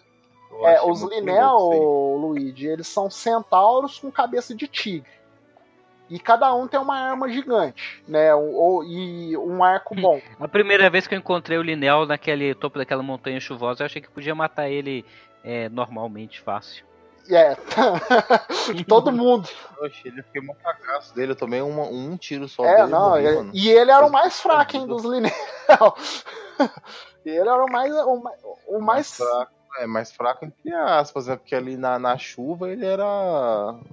é, 0.62 0.80
os 0.88 1.02
Linel, 1.02 1.58
Luigi, 2.16 2.68
eles 2.68 2.86
são 2.86 3.10
centauros 3.10 3.98
com 3.98 4.12
cabeça 4.12 4.54
de 4.54 4.68
tigre. 4.68 5.10
E 6.10 6.18
cada 6.18 6.54
um 6.54 6.68
tem 6.68 6.78
uma 6.78 6.96
arma 6.98 7.28
gigante, 7.30 8.02
né? 8.06 8.34
Ou, 8.34 8.84
e 8.84 9.36
um 9.36 9.64
arco 9.64 9.94
bom. 9.94 10.20
A 10.38 10.46
primeira 10.46 10.90
vez 10.90 11.06
que 11.06 11.14
eu 11.14 11.18
encontrei 11.18 11.56
o 11.56 11.62
Linel 11.62 12.04
naquele 12.06 12.54
topo 12.54 12.78
daquela 12.78 13.02
montanha 13.02 13.40
chuvosa, 13.40 13.82
eu 13.82 13.86
achei 13.86 14.02
que 14.02 14.10
podia 14.10 14.34
matar 14.34 14.68
ele 14.68 15.04
é, 15.42 15.68
normalmente, 15.70 16.40
fácil. 16.40 16.84
É, 17.30 17.56
todo 18.86 19.10
mundo. 19.10 19.48
Oxe, 19.80 20.02
ele 20.06 20.22
fiquei 20.24 20.42
um 20.42 20.54
cagaço 20.62 21.14
dele, 21.14 21.32
eu 21.32 21.36
tomei 21.36 21.62
uma, 21.62 21.84
um 21.84 22.18
tiro 22.18 22.46
só 22.46 22.64
É, 22.66 22.76
dele. 22.76 22.88
não, 22.88 23.10
morri, 23.10 23.26
é- 23.26 23.34
mano. 23.34 23.50
e 23.54 23.70
ele 23.70 23.90
era 23.90 24.04
o 24.04 24.12
mais 24.12 24.38
fraco, 24.38 24.76
hein, 24.76 24.86
dos 24.86 25.04
Linel. 25.04 25.30
ele 27.24 27.38
era 27.48 27.64
o 27.64 27.70
mais. 27.72 27.92
O 27.94 28.16
mais, 28.20 28.38
o 28.68 28.78
mais 28.78 29.16
fraco, 29.16 29.52
é, 29.78 29.86
mais 29.86 30.12
fraco 30.12 30.44
entre 30.44 30.72
aspas, 30.72 31.26
né? 31.26 31.36
Porque 31.36 31.54
ali 31.54 31.76
na, 31.76 31.98
na 31.98 32.16
chuva 32.18 32.70
ele 32.70 32.84
era. 32.86 33.04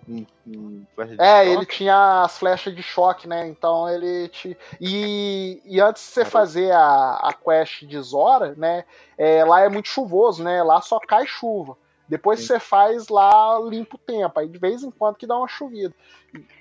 um- 0.08 0.26
um 0.48 0.86
flash 0.96 1.10
de 1.12 1.22
É, 1.22 1.44
choque. 1.46 1.50
ele 1.50 1.66
tinha 1.66 2.24
as 2.24 2.38
flechas 2.38 2.76
de 2.76 2.84
choque, 2.84 3.28
né? 3.28 3.48
Então 3.48 3.90
ele 3.90 4.28
te. 4.30 4.58
E, 4.80 5.62
e 5.66 5.80
antes 5.80 6.04
de 6.04 6.10
você 6.14 6.26
fazer 6.26 6.72
a, 6.72 7.16
a 7.22 7.34
quest 7.34 7.84
de 7.86 8.00
Zora, 8.02 8.54
né? 8.56 8.84
é, 9.18 9.44
lá 9.44 9.62
é 9.62 9.70
muito 9.70 9.88
chuvoso, 9.88 10.44
né? 10.44 10.62
Lá 10.64 10.82
só 10.82 11.00
cai 11.00 11.26
chuva. 11.28 11.78
Depois 12.08 12.40
Sim. 12.42 12.48
você 12.48 12.60
faz 12.60 13.08
lá, 13.08 13.58
limpa 13.64 13.96
o 13.96 14.00
tempo. 14.00 14.40
Aí 14.40 14.48
de 14.48 14.58
vez 14.58 14.84
em 14.84 14.92
quando 14.92 15.16
que 15.16 15.26
dá 15.28 15.38
uma 15.38 15.48
chovida. 15.48 15.94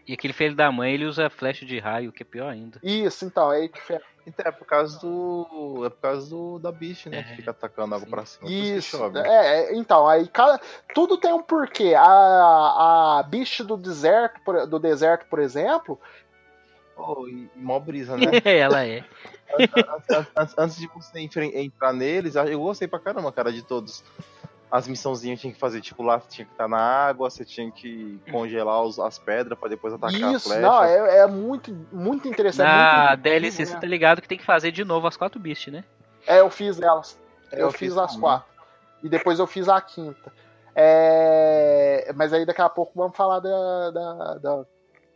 E 0.06 0.12
aquele 0.12 0.32
filho 0.32 0.54
da 0.54 0.70
mãe, 0.70 0.94
ele 0.94 1.06
usa 1.06 1.28
flecha 1.30 1.64
de 1.66 1.78
raio, 1.78 2.12
que 2.12 2.22
é 2.22 2.26
pior 2.26 2.48
ainda. 2.48 2.78
Isso, 2.82 3.24
então, 3.24 3.50
aí 3.50 3.68
difere. 3.68 4.02
Então, 4.26 4.44
é 4.46 4.52
por 4.52 4.66
causa 4.66 4.98
do. 5.00 5.82
É 5.84 5.90
por 5.90 6.00
causa 6.00 6.28
do, 6.28 6.58
da 6.58 6.70
bicha, 6.70 7.08
né? 7.08 7.18
É, 7.18 7.22
que 7.22 7.36
fica 7.36 7.50
atacando 7.50 7.94
água 7.94 8.04
sim. 8.04 8.10
pra 8.10 8.24
cima. 8.26 8.50
isso 8.50 8.96
chove. 8.96 9.18
É, 9.18 9.72
é, 9.72 9.74
então, 9.76 10.06
aí 10.06 10.28
cada, 10.28 10.60
tudo 10.94 11.16
tem 11.16 11.32
um 11.32 11.42
porquê. 11.42 11.94
A, 11.96 13.18
a 13.18 13.22
bicha 13.22 13.64
do 13.64 13.76
deserto, 13.76 14.40
do 14.66 14.78
deserto, 14.78 15.26
por 15.28 15.38
exemplo, 15.38 15.98
Pô, 16.94 17.26
e, 17.26 17.50
mó 17.56 17.80
brisa, 17.80 18.16
né? 18.16 18.26
Ela 18.44 18.86
é. 18.86 19.04
antes, 19.58 20.28
antes- 20.36 20.54
antes 20.58 20.76
de 20.76 20.86
você 20.88 21.18
entrar 21.54 21.92
neles, 21.92 22.34
eu 22.36 22.60
gostei 22.60 22.86
pra 22.86 22.98
caramba, 22.98 23.32
cara, 23.32 23.50
de 23.50 23.62
todos. 23.62 24.04
As 24.70 24.86
missãozinhas 24.86 25.38
que 25.38 25.42
tinha 25.42 25.52
que 25.52 25.58
fazer, 25.58 25.80
tipo, 25.80 26.02
lá 26.02 26.20
tinha 26.20 26.44
que 26.44 26.52
estar 26.52 26.68
na 26.68 26.78
água, 26.78 27.28
você 27.28 27.44
tinha 27.44 27.70
que 27.72 28.20
congelar 28.30 28.82
os- 28.82 29.00
as 29.00 29.18
pedras 29.18 29.58
pra 29.58 29.68
depois 29.68 29.92
atacar 29.92 30.22
a 30.30 30.32
isso, 30.32 30.48
flecha. 30.48 30.60
não, 30.62 30.84
é, 30.84 31.18
é 31.18 31.26
muito, 31.26 31.72
muito 31.90 32.28
interessante. 32.28 32.68
Na 32.68 33.08
muito 33.08 33.22
DLC, 33.22 33.62
né? 33.62 33.66
você 33.66 33.76
tá 33.80 33.86
ligado 33.86 34.22
que 34.22 34.28
tem 34.28 34.38
que 34.38 34.44
fazer 34.44 34.70
de 34.70 34.84
novo 34.84 35.08
as 35.08 35.16
quatro 35.16 35.40
beasts, 35.40 35.72
né? 35.72 35.82
É, 36.26 36.38
eu 36.40 36.48
fiz 36.50 36.80
elas. 36.80 37.18
É, 37.50 37.62
eu, 37.62 37.72
fiz, 37.72 37.96
as 37.96 38.12
também. 38.12 38.20
quatro. 38.20 38.48
E 39.02 39.08
depois 39.08 39.40
eu 39.40 39.46
fiz 39.46 39.68
a 39.68 39.80
quinta. 39.80 40.32
É, 40.74 42.12
Mas 42.14 42.32
aí 42.32 42.46
daqui 42.46 42.62
a 42.62 42.68
pouco 42.68 42.92
vamos 42.94 43.16
falar 43.16 43.40
da, 43.40 43.90
da, 43.90 44.34
da, 44.34 44.64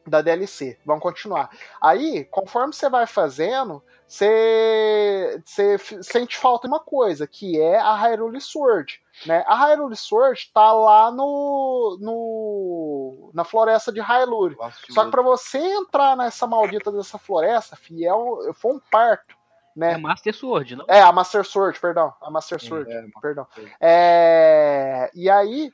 da 0.07 0.21
DLC. 0.23 0.79
Vamos 0.85 1.03
continuar. 1.03 1.51
Aí, 1.81 2.25
conforme 2.25 2.73
você 2.73 2.89
vai 2.89 3.07
fazendo, 3.07 3.83
você, 4.07 5.41
você 5.45 5.79
sente 6.03 6.37
falta 6.37 6.69
de 6.69 6.75
uma 6.75 6.81
coisa, 6.81 7.27
que 7.27 7.61
é 7.61 7.79
a 7.79 7.95
Hyrule 7.95 8.41
Sword. 8.41 9.01
Né? 9.27 9.45
A 9.47 9.55
Hyrule 9.57 9.97
Sword 9.97 10.51
tá 10.53 10.73
lá 10.73 11.11
no, 11.11 11.99
no 12.01 13.31
na 13.33 13.45
floresta 13.45 13.93
de 13.93 14.01
Hyrule. 14.01 14.57
Só 14.91 15.05
que 15.05 15.11
pra 15.11 15.23
você 15.23 15.59
entrar 15.59 16.17
nessa 16.17 16.47
maldita 16.47 16.93
dessa 16.93 17.19
floresta, 17.19 17.77
fiel, 17.77 18.39
foi 18.55 18.75
um 18.75 18.81
parto. 18.91 19.35
Né? 19.75 19.95
É 19.95 19.99
Master 19.99 20.33
Sword, 20.35 20.77
não? 20.77 20.85
É, 20.89 21.01
a 21.01 21.11
Master 21.11 21.45
Sword, 21.45 21.81
perdão. 21.81 22.15
A 22.21 22.31
Master 22.31 22.63
Sword, 22.63 22.91
É, 22.91 23.05
perdão. 23.21 23.47
Sword. 23.53 23.75
É, 23.81 25.11
e 25.15 25.29
aí, 25.29 25.73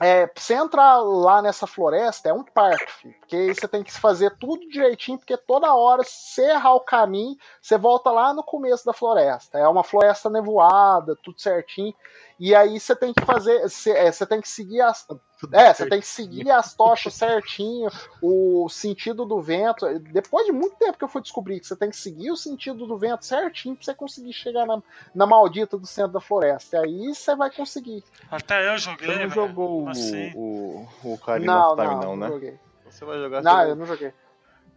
é, 0.00 0.26
pra 0.26 0.42
você 0.42 0.54
entrar 0.54 0.98
lá 0.98 1.40
nessa 1.40 1.66
floresta, 1.66 2.28
é 2.28 2.32
um 2.32 2.42
parto, 2.42 2.90
filho. 3.00 3.14
Porque 3.20 3.54
você 3.54 3.68
tem 3.68 3.82
que 3.82 3.92
fazer 3.92 4.36
tudo 4.38 4.68
direitinho, 4.68 5.18
porque 5.18 5.36
toda 5.36 5.72
hora, 5.72 6.02
você 6.02 6.50
errar 6.50 6.74
o 6.74 6.80
caminho, 6.80 7.36
você 7.62 7.78
volta 7.78 8.10
lá 8.10 8.34
no 8.34 8.42
começo 8.42 8.84
da 8.84 8.92
floresta. 8.92 9.58
É 9.58 9.68
uma 9.68 9.84
floresta 9.84 10.28
nevoada, 10.28 11.16
tudo 11.22 11.40
certinho. 11.40 11.94
E 12.40 12.54
aí 12.54 12.80
você 12.80 12.96
tem 12.96 13.12
que 13.12 13.24
fazer. 13.24 13.62
Você, 13.62 13.92
é, 13.92 14.10
você 14.10 14.26
tem 14.26 14.40
que 14.40 14.48
seguir 14.48 14.80
as. 14.80 15.06
É, 15.52 15.72
você 15.72 15.88
tem 15.88 16.00
que 16.00 16.06
seguir 16.06 16.50
as 16.50 16.74
tochas 16.74 17.14
certinho, 17.14 17.90
o 18.22 18.68
sentido 18.68 19.24
do 19.24 19.40
vento. 19.40 19.86
Depois 19.98 20.46
de 20.46 20.52
muito 20.52 20.76
tempo 20.76 20.98
que 20.98 21.04
eu 21.04 21.08
fui 21.08 21.20
descobrir 21.22 21.60
que 21.60 21.66
você 21.66 21.76
tem 21.76 21.90
que 21.90 21.96
seguir 21.96 22.30
o 22.30 22.36
sentido 22.36 22.86
do 22.86 22.96
vento 22.96 23.24
certinho 23.24 23.74
pra 23.76 23.84
você 23.84 23.94
conseguir 23.94 24.32
chegar 24.32 24.66
na, 24.66 24.82
na 25.14 25.26
maldita 25.26 25.76
do 25.78 25.86
centro 25.86 26.12
da 26.12 26.20
floresta. 26.20 26.76
E 26.76 26.80
aí 26.80 27.14
você 27.14 27.34
vai 27.36 27.50
conseguir. 27.50 28.02
Até 28.30 28.72
eu 28.72 28.78
joguei. 28.78 29.06
Você 29.06 29.12
não 29.12 29.18
velho. 29.20 29.30
jogou 29.30 29.84
o, 29.84 29.88
Assim. 29.88 30.32
o, 30.34 30.86
o 31.02 31.14
Ocarina 31.14 31.52
Não, 31.54 31.72
of 31.72 31.82
Time, 31.82 31.94
não, 31.94 32.00
não, 32.00 32.08
não, 32.08 32.16
né? 32.16 32.28
joguei. 32.28 32.58
Você 32.88 33.04
vai 33.04 33.18
jogar 33.18 33.42
Não, 33.42 33.62
eu 33.62 33.76
não 33.76 33.86
joguei. 33.86 34.08
o 34.08 34.12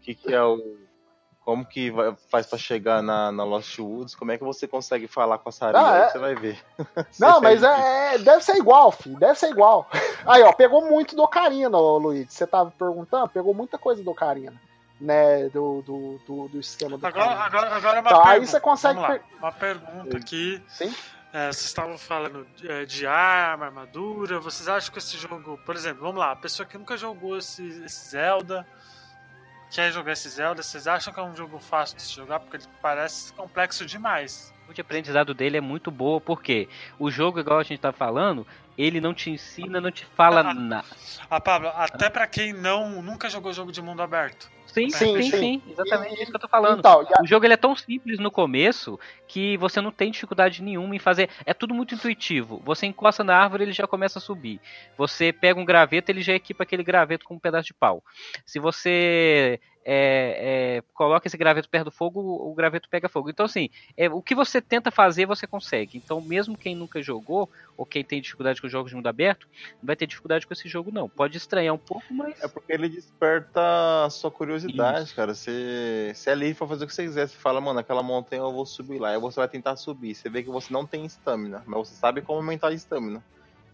que, 0.02 0.16
que 0.16 0.34
é 0.34 0.42
o. 0.44 0.87
Como 1.48 1.66
que 1.66 1.90
vai- 1.90 2.14
faz 2.30 2.46
pra 2.46 2.58
chegar 2.58 3.02
na, 3.02 3.32
na 3.32 3.46
Lost 3.46 3.80
Woods? 3.80 4.14
Como 4.14 4.34
é 4.34 4.38
que 4.38 4.44
você 4.44 4.68
consegue 4.68 5.08
falar 5.08 5.38
com 5.38 5.48
a 5.48 5.52
Sarinha? 5.54 5.82
Ah, 5.82 5.94
Aí 5.94 6.02
é- 6.02 6.10
Você 6.10 6.20
vai 6.20 6.36
ver. 6.36 6.60
Não, 7.18 7.40
mas 7.40 7.64
é, 7.64 8.16
é- 8.16 8.18
deve 8.18 8.44
ser 8.44 8.58
igual, 8.58 8.92
filho. 8.92 9.18
Deve 9.18 9.40
ser 9.40 9.50
igual. 9.50 9.90
Aí, 10.26 10.44
ó, 10.44 10.52
pegou 10.52 10.82
muito 10.90 11.16
do 11.16 11.24
Ocarina, 11.24 11.78
ô, 11.78 11.98
Luiz. 11.98 12.34
Você 12.34 12.46
tava 12.46 12.70
perguntando, 12.72 13.30
pegou 13.30 13.54
muita 13.54 13.78
coisa 13.78 14.04
do 14.04 14.12
Ocarina. 14.12 14.60
Né, 15.00 15.48
do, 15.50 15.82
do, 15.84 16.20
do, 16.28 16.48
do 16.50 16.60
esquema 16.60 16.98
do 16.98 17.08
Agora, 17.08 17.26
Ocarina. 17.28 17.46
agora, 17.46 17.76
agora 17.78 17.98
é 17.98 18.02
uma 18.02 18.10
Tá, 18.10 18.18
aí 18.18 18.24
pergunta. 18.32 18.52
você 18.52 18.60
consegue 18.60 19.00
lá. 19.00 19.20
Uma 19.40 19.52
pergunta 19.54 20.18
aqui. 20.18 20.62
Sim? 20.68 20.94
É, 21.32 21.46
vocês 21.54 21.66
estavam 21.66 21.98
falando 21.98 22.46
é, 22.66 22.84
de 22.84 23.08
arma, 23.08 23.68
armadura. 23.68 24.38
Vocês 24.42 24.68
acham 24.68 24.92
que 24.92 24.98
esse 25.00 25.16
jogo, 25.18 25.58
por 25.66 25.76
exemplo, 25.76 26.02
vamos 26.02 26.18
lá, 26.20 26.34
a 26.34 26.36
pessoa 26.36 26.68
que 26.68 26.78
nunca 26.78 26.98
jogou 26.98 27.38
esse, 27.38 27.66
esse 27.86 28.10
Zelda, 28.10 28.68
quer 29.72 29.92
jogar 29.92 30.14
esse 30.14 30.30
Zelda, 30.30 30.64
vocês 30.64 30.88
acham 30.88 31.14
que 31.14 31.20
é 31.20 31.24
um 31.24 31.36
jogo 31.36 31.60
fácil 31.60 31.98
de 31.98 32.04
se 32.04 32.14
jogar? 32.14 32.40
Porque 32.40 32.58
ele 32.58 32.66
parece 32.82 33.34
complexo 33.34 33.86
demais. 33.86 34.54
O 34.68 34.74
de 34.74 34.82
aprendizado 34.82 35.34
dele 35.34 35.58
é 35.58 35.62
muito 35.62 35.90
boa, 35.90 36.20
porque 36.20 36.68
o 37.00 37.10
jogo, 37.10 37.40
igual 37.40 37.60
a 37.60 37.64
gente 37.64 37.80
tá 37.80 37.92
falando, 37.92 38.46
ele 38.78 39.02
não 39.02 39.14
te 39.14 39.30
ensina, 39.30 39.82
não 39.82 39.92
te 39.92 40.06
fala 40.06 40.42
Ah. 40.42 40.54
nada. 40.54 40.86
Ah, 41.30 41.42
Pablo, 41.42 41.70
até 41.76 42.10
pra 42.10 42.28
quem 42.28 42.54
não 42.54 43.02
nunca 43.02 43.30
jogou 43.30 43.52
jogo 43.52 43.72
de 43.72 43.82
mundo 43.82 44.02
aberto. 44.02 44.50
Sim, 44.68 44.90
Sim, 44.92 45.22
sim, 45.24 45.32
sim. 45.32 45.64
exatamente 45.72 46.12
E- 46.20 46.22
isso 46.22 46.30
que 46.30 46.36
eu 46.36 46.42
tô 46.42 46.48
falando. 46.48 46.80
Então, 46.80 47.02
a- 47.02 47.24
O 47.24 47.26
jogo 47.26 47.46
ele 47.46 47.54
é 47.54 47.58
tão 47.58 47.76
simples 47.76 48.20
no 48.20 48.30
começo 48.30 49.00
que 49.28 49.58
você 49.58 49.82
não 49.82 49.92
tem 49.92 50.12
dificuldade 50.12 50.62
nenhuma 50.62 50.96
em 50.96 51.00
fazer. 51.00 51.30
É 51.46 51.54
tudo 51.54 51.74
muito 51.74 51.96
intuitivo. 51.96 52.62
Você 52.64 52.86
encosta 52.86 53.24
na 53.24 53.36
árvore, 53.36 53.64
ele 53.64 53.72
já 53.72 53.88
começa 53.88 54.20
a 54.20 54.22
subir. 54.22 54.60
Você 54.98 55.34
pega 55.34 55.60
um 55.60 55.66
graveto, 55.66 56.12
ele 56.12 56.22
já 56.22 56.34
equipa 56.34 56.64
aquele 56.64 56.84
graveto 56.84 57.26
com 57.26 57.36
um 57.36 57.40
pedaço 57.40 57.68
de 57.68 57.74
pau. 57.74 58.04
Se 58.46 58.60
você 58.60 59.60
é, 59.90 60.80
é, 60.80 60.84
coloca 60.94 61.30
esse 61.30 61.38
graveto 61.38 61.70
perto 61.70 61.86
do 61.86 61.92
fogo, 61.92 62.20
o 62.20 62.54
graveto 62.54 62.90
pega 62.90 63.08
fogo. 63.08 63.30
Então, 63.30 63.46
assim, 63.46 63.70
é, 63.96 64.10
o 64.10 64.22
que 64.22 64.36
você 64.36 64.60
tenta 64.60 64.92
fazer, 64.92 65.26
você 65.26 65.48
consegue. 65.48 65.98
Então, 65.98 66.20
mesmo 66.20 66.58
quem 66.58 66.76
nunca 66.76 67.02
jogou, 67.02 67.50
ou 67.78 67.86
quem 67.86 68.04
tem 68.04 68.22
dificuldade 68.22 68.62
com 68.62 68.68
jogos 68.68 68.90
de 68.90 68.98
mundo 68.98 69.08
aberto, 69.08 69.48
não 69.76 69.88
vai 69.88 69.96
ter 69.96 70.06
dificuldade 70.06 70.46
com 70.46 70.52
esse 70.52 70.68
jogo, 70.68 70.92
não. 70.92 71.08
Pode 71.08 71.38
estranhar 71.38 71.74
um 71.74 71.78
pouco, 71.78 72.04
mas. 72.14 72.44
É 72.44 72.50
porque 72.50 72.74
ele 72.74 72.90
desperta 72.90 74.04
a 74.04 74.10
sua 74.10 74.30
curiosidade, 74.30 75.14
cara. 75.14 75.34
Você, 75.34 76.12
você 76.14 76.32
é 76.32 76.36
livre 76.36 76.56
pra 76.56 76.68
fazer 76.68 76.84
o 76.84 76.88
que 76.88 76.94
você 76.94 77.06
quiser. 77.06 77.30
Você 77.30 77.38
fala, 77.38 77.62
mano, 77.62 77.80
aquela 77.80 78.04
montanha 78.04 78.42
eu 78.42 78.52
vou 78.52 78.66
subir 78.66 79.00
lá. 79.00 79.12
Aí 79.12 79.20
você 79.20 79.40
vai 79.40 79.48
tentar 79.48 79.78
subir. 79.78 80.14
Você 80.14 80.30
vê 80.30 80.44
que 80.44 80.50
você 80.50 80.74
não 80.74 80.86
tem 80.86 81.06
estamina, 81.06 81.64
mas 81.66 81.88
você 81.88 81.96
sabe 81.96 82.22
como 82.22 82.40
aumentar 82.40 82.68
a 82.68 82.74
estamina. 82.74 83.24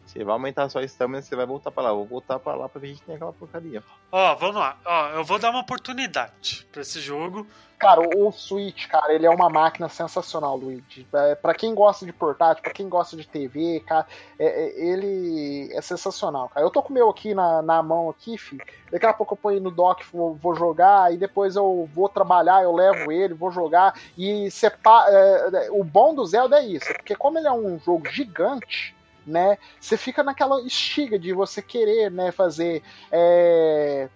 Você 0.06 0.24
vai 0.24 0.34
aumentar 0.34 0.64
a 0.64 0.70
sua 0.70 0.84
estamina 0.84 1.22
você 1.22 1.36
vai 1.36 1.46
voltar 1.46 1.72
pra 1.72 1.84
lá. 1.84 1.92
Vou 1.94 2.06
voltar 2.06 2.38
pra 2.40 2.54
lá 2.56 2.70
pra 2.70 2.80
ver 2.80 2.96
se 2.96 3.02
tem 3.04 3.16
aquela 3.16 3.34
porcaria. 3.34 3.84
Ó, 4.12 4.36
vamos 4.36 4.56
lá. 4.58 4.78
Ó, 4.86 5.08
eu 5.10 5.24
vou 5.24 5.40
dar 5.40 5.50
uma 5.50 5.62
oportunidade 5.62 6.68
pra 6.72 6.82
esse 6.82 7.00
jogo. 7.00 7.48
Cara, 7.80 8.00
o 8.18 8.32
Switch, 8.32 8.88
cara, 8.88 9.12
ele 9.14 9.26
é 9.26 9.30
uma 9.30 9.50
máquina 9.50 9.90
sensacional, 9.90 10.56
Luigi. 10.56 11.06
É, 11.14 11.36
para 11.36 11.54
quem 11.54 11.76
gosta 11.76 12.06
de 12.06 12.14
portátil, 12.14 12.64
pra 12.64 12.72
quem 12.72 12.88
gosta 12.88 13.18
de 13.18 13.28
TV, 13.28 13.82
cara, 13.86 14.08
é- 14.40 14.46
é- 14.46 14.86
ele 14.86 15.70
é 15.74 15.82
sensacional, 15.82 16.48
cara. 16.48 16.66
Eu 16.66 16.70
tô 16.70 16.82
com 16.82 16.92
o 16.92 16.94
meu 16.94 17.10
aqui 17.10 17.34
na, 17.34 17.62
na 17.62 17.84
mão 17.84 18.10
aqui, 18.10 18.38
filho. 18.38 18.64
Daqui 18.90 19.06
a 19.06 19.12
pouco 19.14 19.34
eu 19.34 19.38
ponho 19.38 19.60
no 19.60 19.70
dock, 19.70 20.06
vou, 20.14 20.34
vou 20.36 20.56
jogar, 20.56 21.14
e 21.14 21.18
depois 21.18 21.58
eu 21.58 21.90
vou 21.94 22.08
trabalhar, 22.08 22.64
eu 22.64 22.74
levo 22.74 23.12
ele, 23.12 23.34
vou 23.34 23.52
jogar. 23.52 24.00
E 24.18 24.50
sepa- 24.50 25.06
é, 25.10 25.66
é, 25.66 25.72
o 25.72 25.84
bom 25.84 26.16
do 26.16 26.26
Zelda 26.26 26.60
é 26.60 26.66
isso, 26.66 26.86
porque 26.94 27.16
como 27.18 27.38
ele 27.38 27.48
é 27.48 27.52
um 27.52 27.78
jogo 27.80 28.08
gigante, 28.10 28.96
né? 29.26 29.58
Você 29.80 29.98
fica 29.98 30.24
naquela 30.24 30.62
estiga 30.62 31.18
de 31.20 31.34
você 31.34 31.62
querer, 31.62 32.12
né, 32.12 32.32
fazer. 32.32 32.84
é, 33.12 34.10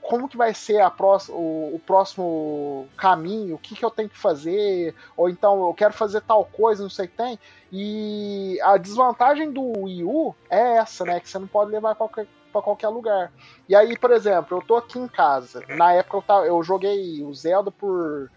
como 0.00 0.28
que 0.28 0.36
vai 0.36 0.52
ser 0.54 0.80
a 0.80 0.90
prós- 0.90 1.28
o, 1.28 1.74
o 1.74 1.80
próximo 1.86 2.88
caminho, 2.96 3.54
o 3.54 3.58
que, 3.58 3.74
que 3.76 3.84
eu 3.84 3.90
tenho 3.90 4.08
que 4.08 4.18
fazer, 4.18 4.94
ou 5.16 5.28
então 5.28 5.66
eu 5.66 5.74
quero 5.74 5.92
fazer 5.94 6.20
tal 6.22 6.44
coisa, 6.44 6.82
não 6.82 6.90
sei 6.90 7.06
o 7.06 7.08
que 7.08 7.16
tem. 7.16 7.38
E 7.70 8.58
a 8.62 8.76
desvantagem 8.76 9.52
do 9.52 9.62
Wii 9.82 10.04
U 10.04 10.34
é 10.50 10.76
essa, 10.78 11.04
né? 11.06 11.20
Que 11.20 11.28
você 11.28 11.38
não 11.38 11.46
pode 11.46 11.70
levar 11.70 11.94
qualquer, 11.94 12.26
pra 12.52 12.60
qualquer 12.62 12.88
lugar. 12.88 13.32
E 13.68 13.74
aí, 13.74 13.96
por 13.96 14.10
exemplo, 14.10 14.58
eu 14.58 14.62
tô 14.62 14.76
aqui 14.76 14.98
em 14.98 15.08
casa. 15.08 15.64
Na 15.68 15.92
época 15.92 16.16
eu, 16.18 16.22
tava, 16.22 16.46
eu 16.46 16.62
joguei 16.62 17.22
o 17.22 17.32
Zelda 17.32 17.70
por 17.70 18.30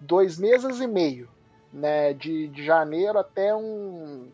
dois 0.00 0.38
meses 0.38 0.80
e 0.80 0.86
meio. 0.86 1.28
Né, 1.76 2.14
de, 2.14 2.48
de 2.48 2.64
janeiro 2.64 3.18
até 3.18 3.54
um 3.54 4.30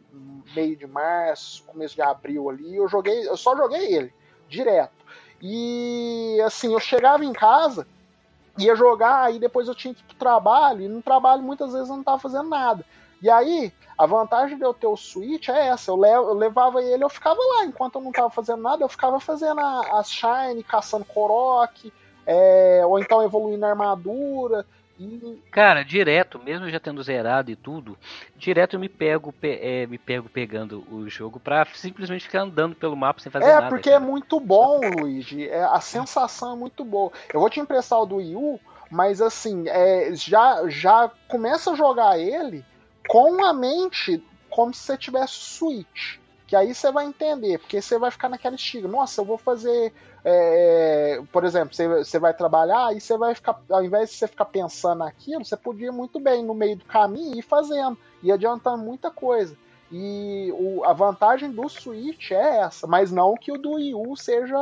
meio 0.55 0.77
de 0.77 0.87
março, 0.87 1.65
começo 1.65 1.93
de 1.93 2.01
abril 2.01 2.49
ali, 2.49 2.77
eu 2.77 2.87
joguei, 2.87 3.27
eu 3.27 3.37
só 3.37 3.57
joguei 3.57 3.97
ele 3.97 4.15
direto. 4.49 4.93
E 5.41 6.41
assim, 6.47 6.73
eu 6.73 6.79
chegava 6.79 7.25
em 7.25 7.33
casa, 7.33 7.85
ia 8.57 8.77
jogar, 8.77 9.25
aí 9.25 9.41
depois 9.41 9.67
eu 9.67 9.75
tinha 9.75 9.93
que 9.93 10.03
ir 10.03 10.05
pro 10.05 10.15
trabalho, 10.15 10.83
e 10.83 10.89
no 10.89 11.03
trabalho 11.03 11.43
muitas 11.43 11.73
vezes 11.73 11.89
eu 11.89 11.97
não 11.97 12.05
tava 12.05 12.21
fazendo 12.21 12.49
nada. 12.49 12.85
E 13.21 13.29
aí, 13.29 13.73
a 13.99 14.07
vantagem 14.07 14.57
de 14.57 14.65
eu 14.65 14.73
ter 14.73 14.87
o 14.87 14.97
Switch 14.97 15.49
é 15.49 15.67
essa, 15.67 15.91
eu, 15.91 15.97
levo, 15.97 16.29
eu 16.29 16.35
levava 16.35 16.81
ele, 16.81 17.03
eu 17.03 17.09
ficava 17.09 17.41
lá, 17.41 17.65
enquanto 17.65 17.97
eu 17.97 18.03
não 18.03 18.13
tava 18.13 18.31
fazendo 18.31 18.63
nada, 18.63 18.85
eu 18.85 18.89
ficava 18.89 19.19
fazendo 19.19 19.61
a- 19.61 20.03
Shine, 20.05 20.63
caçando 20.63 21.05
Korok, 21.05 21.93
é, 22.25 22.83
ou 22.87 23.01
então 23.01 23.21
evoluindo 23.21 23.67
a 23.67 23.71
armadura, 23.71 24.65
e 24.99 25.43
Cara, 25.51 25.83
direto, 25.83 26.39
mesmo 26.39 26.69
já 26.71 26.81
tendo 26.81 27.03
zerado 27.03 27.51
e 27.51 27.57
tudo, 27.57 27.97
direto 28.37 28.75
eu 28.75 28.81
me 28.81 28.89
pego, 28.89 29.33
pe- 29.33 29.59
é, 29.61 29.87
me 29.87 29.99
pego 29.99 30.29
pegando 30.29 30.83
o 30.91 31.09
jogo 31.09 31.39
pra 31.39 31.67
simplesmente 31.75 32.25
ficar 32.25 32.41
andando 32.41 32.75
pelo 32.75 32.97
mapa 32.97 33.21
sem 33.21 33.31
fazer 33.31 33.47
é, 33.47 33.55
nada. 33.55 33.69
porque 33.69 33.91
é 33.91 33.95
cara. 33.95 34.05
muito 34.05 34.41
bom, 34.41 35.01
Luigi. 35.01 35.49
É, 35.49 35.63
a 35.65 35.81
sensação 35.81 36.55
é 36.55 36.57
muito 36.57 36.85
boa. 36.85 37.13
Eu 37.33 37.41
vou 37.41 37.51
te 37.51 37.61
emprestar 37.61 38.01
o 38.01 38.07
do 38.07 38.17
Wii 38.17 38.35
U, 38.37 38.61
mas 38.91 39.21
assim, 39.21 39.69
é, 39.69 40.15
já, 40.15 40.67
já 40.69 41.11
começa 41.29 41.73
a 41.73 41.77
jogar 41.77 42.19
ele 42.19 42.65
com 43.07 43.45
a 43.45 43.53
mente 43.53 44.23
como 44.49 44.73
se 44.73 44.81
você 44.83 44.97
tivesse 44.97 45.35
Switch. 45.35 46.22
Que 46.53 46.57
aí 46.57 46.75
você 46.75 46.93
vai 46.93 47.07
entender, 47.07 47.57
porque 47.59 47.81
você 47.81 47.99
vai 47.99 48.11
ficar 48.11 48.29
naquela 48.29 48.55
estiga. 48.57 48.87
Nossa, 48.87 49.23
eu 49.23 49.25
vou 49.25 49.39
fazer. 49.39 49.91
é, 50.23 51.23
por 51.33 51.45
exemplo, 51.47 51.75
você, 51.75 51.89
você 51.89 52.19
vai 52.19 52.35
trabalhar 52.35 52.95
e 52.95 53.01
você 53.01 53.17
vai 53.17 53.35
ficar. 53.35 53.59
Ao 53.71 53.83
invés 53.83 54.11
de 54.11 54.17
você 54.17 54.29
ficar 54.29 54.45
pensando 54.45 54.99
naquilo, 54.99 55.43
você 55.47 55.57
podia 55.57 55.91
muito 55.91 56.21
bem 56.21 56.45
no 56.45 56.53
meio 56.53 56.77
do 56.77 56.85
caminho 56.85 57.39
ir 57.39 57.43
fazendo. 57.43 57.97
E 58.23 58.31
adiantando 58.31 58.83
muita 58.85 59.11
coisa. 59.11 59.57
E 59.91 60.53
o- 60.53 60.85
a 60.85 60.93
vantagem 60.93 61.51
do 61.51 61.67
Switch 61.71 62.33
é 62.33 62.59
essa, 62.59 62.87
mas 62.87 63.11
não 63.11 63.35
que 63.35 63.51
o 63.51 63.57
do 63.57 63.73
Wii 63.73 63.95
U 63.95 64.15
seja 64.15 64.59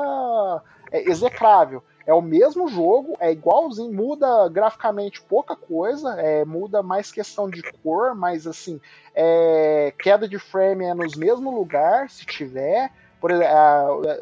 é, 0.93 1.09
execrável. 1.11 1.83
É 2.07 2.15
o 2.15 2.23
mesmo 2.23 2.67
jogo, 2.69 3.17
é 3.21 3.31
igualzinho, 3.31 3.93
muda 3.93 4.49
graficamente 4.49 5.21
pouca 5.23 5.55
coisa, 5.55 6.21
é, 6.21 6.45
muda 6.45 6.83
mais 6.83 7.13
questão 7.13 7.49
de 7.49 7.63
cor, 7.83 8.15
mas 8.15 8.47
assim, 8.47 8.81
é, 9.15 9.93
queda 9.99 10.27
de 10.29 10.39
frame 10.39 10.85
é 10.87 10.95
nos 10.95 11.15
mesmos 11.17 11.53
lugares, 11.55 12.13
se 12.15 12.27
tiver. 12.27 12.91
Por 13.21 13.31
exemplo, 13.31 13.53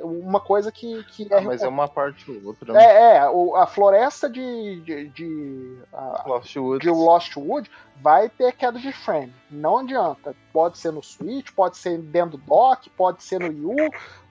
uma 0.03 0.41
coisa 0.41 0.73
que, 0.73 1.05
que 1.05 1.33
é, 1.33 1.41
Mas 1.41 1.63
é 1.63 1.69
uma 1.69 1.87
parte 1.87 2.29
ou 2.33 2.49
outra. 2.49 2.73
né? 2.73 2.83
é, 2.85 3.15
é, 3.15 3.19
a 3.21 3.65
floresta 3.65 4.29
de, 4.29 4.81
de, 4.81 5.09
de- 5.11 5.79
a- 5.93 6.25
Lost 6.27 6.57
Woods. 6.57 6.81
de 6.81 6.91
Lost 6.91 7.37
Wood 7.37 7.71
vai 8.03 8.29
ter 8.29 8.51
queda 8.55 8.77
de 8.77 8.91
frame. 8.93 9.33
Não 9.49 9.79
adianta. 9.79 10.35
Pode 10.53 10.79
ser 10.79 10.91
no 10.91 11.01
Switch, 11.01 11.53
pode 11.55 11.77
ser 11.77 11.97
dentro 11.99 12.39
do 12.39 12.45
dock, 12.45 12.91
pode 12.91 13.23
ser 13.23 13.39
no 13.39 13.71
U, 13.71 13.77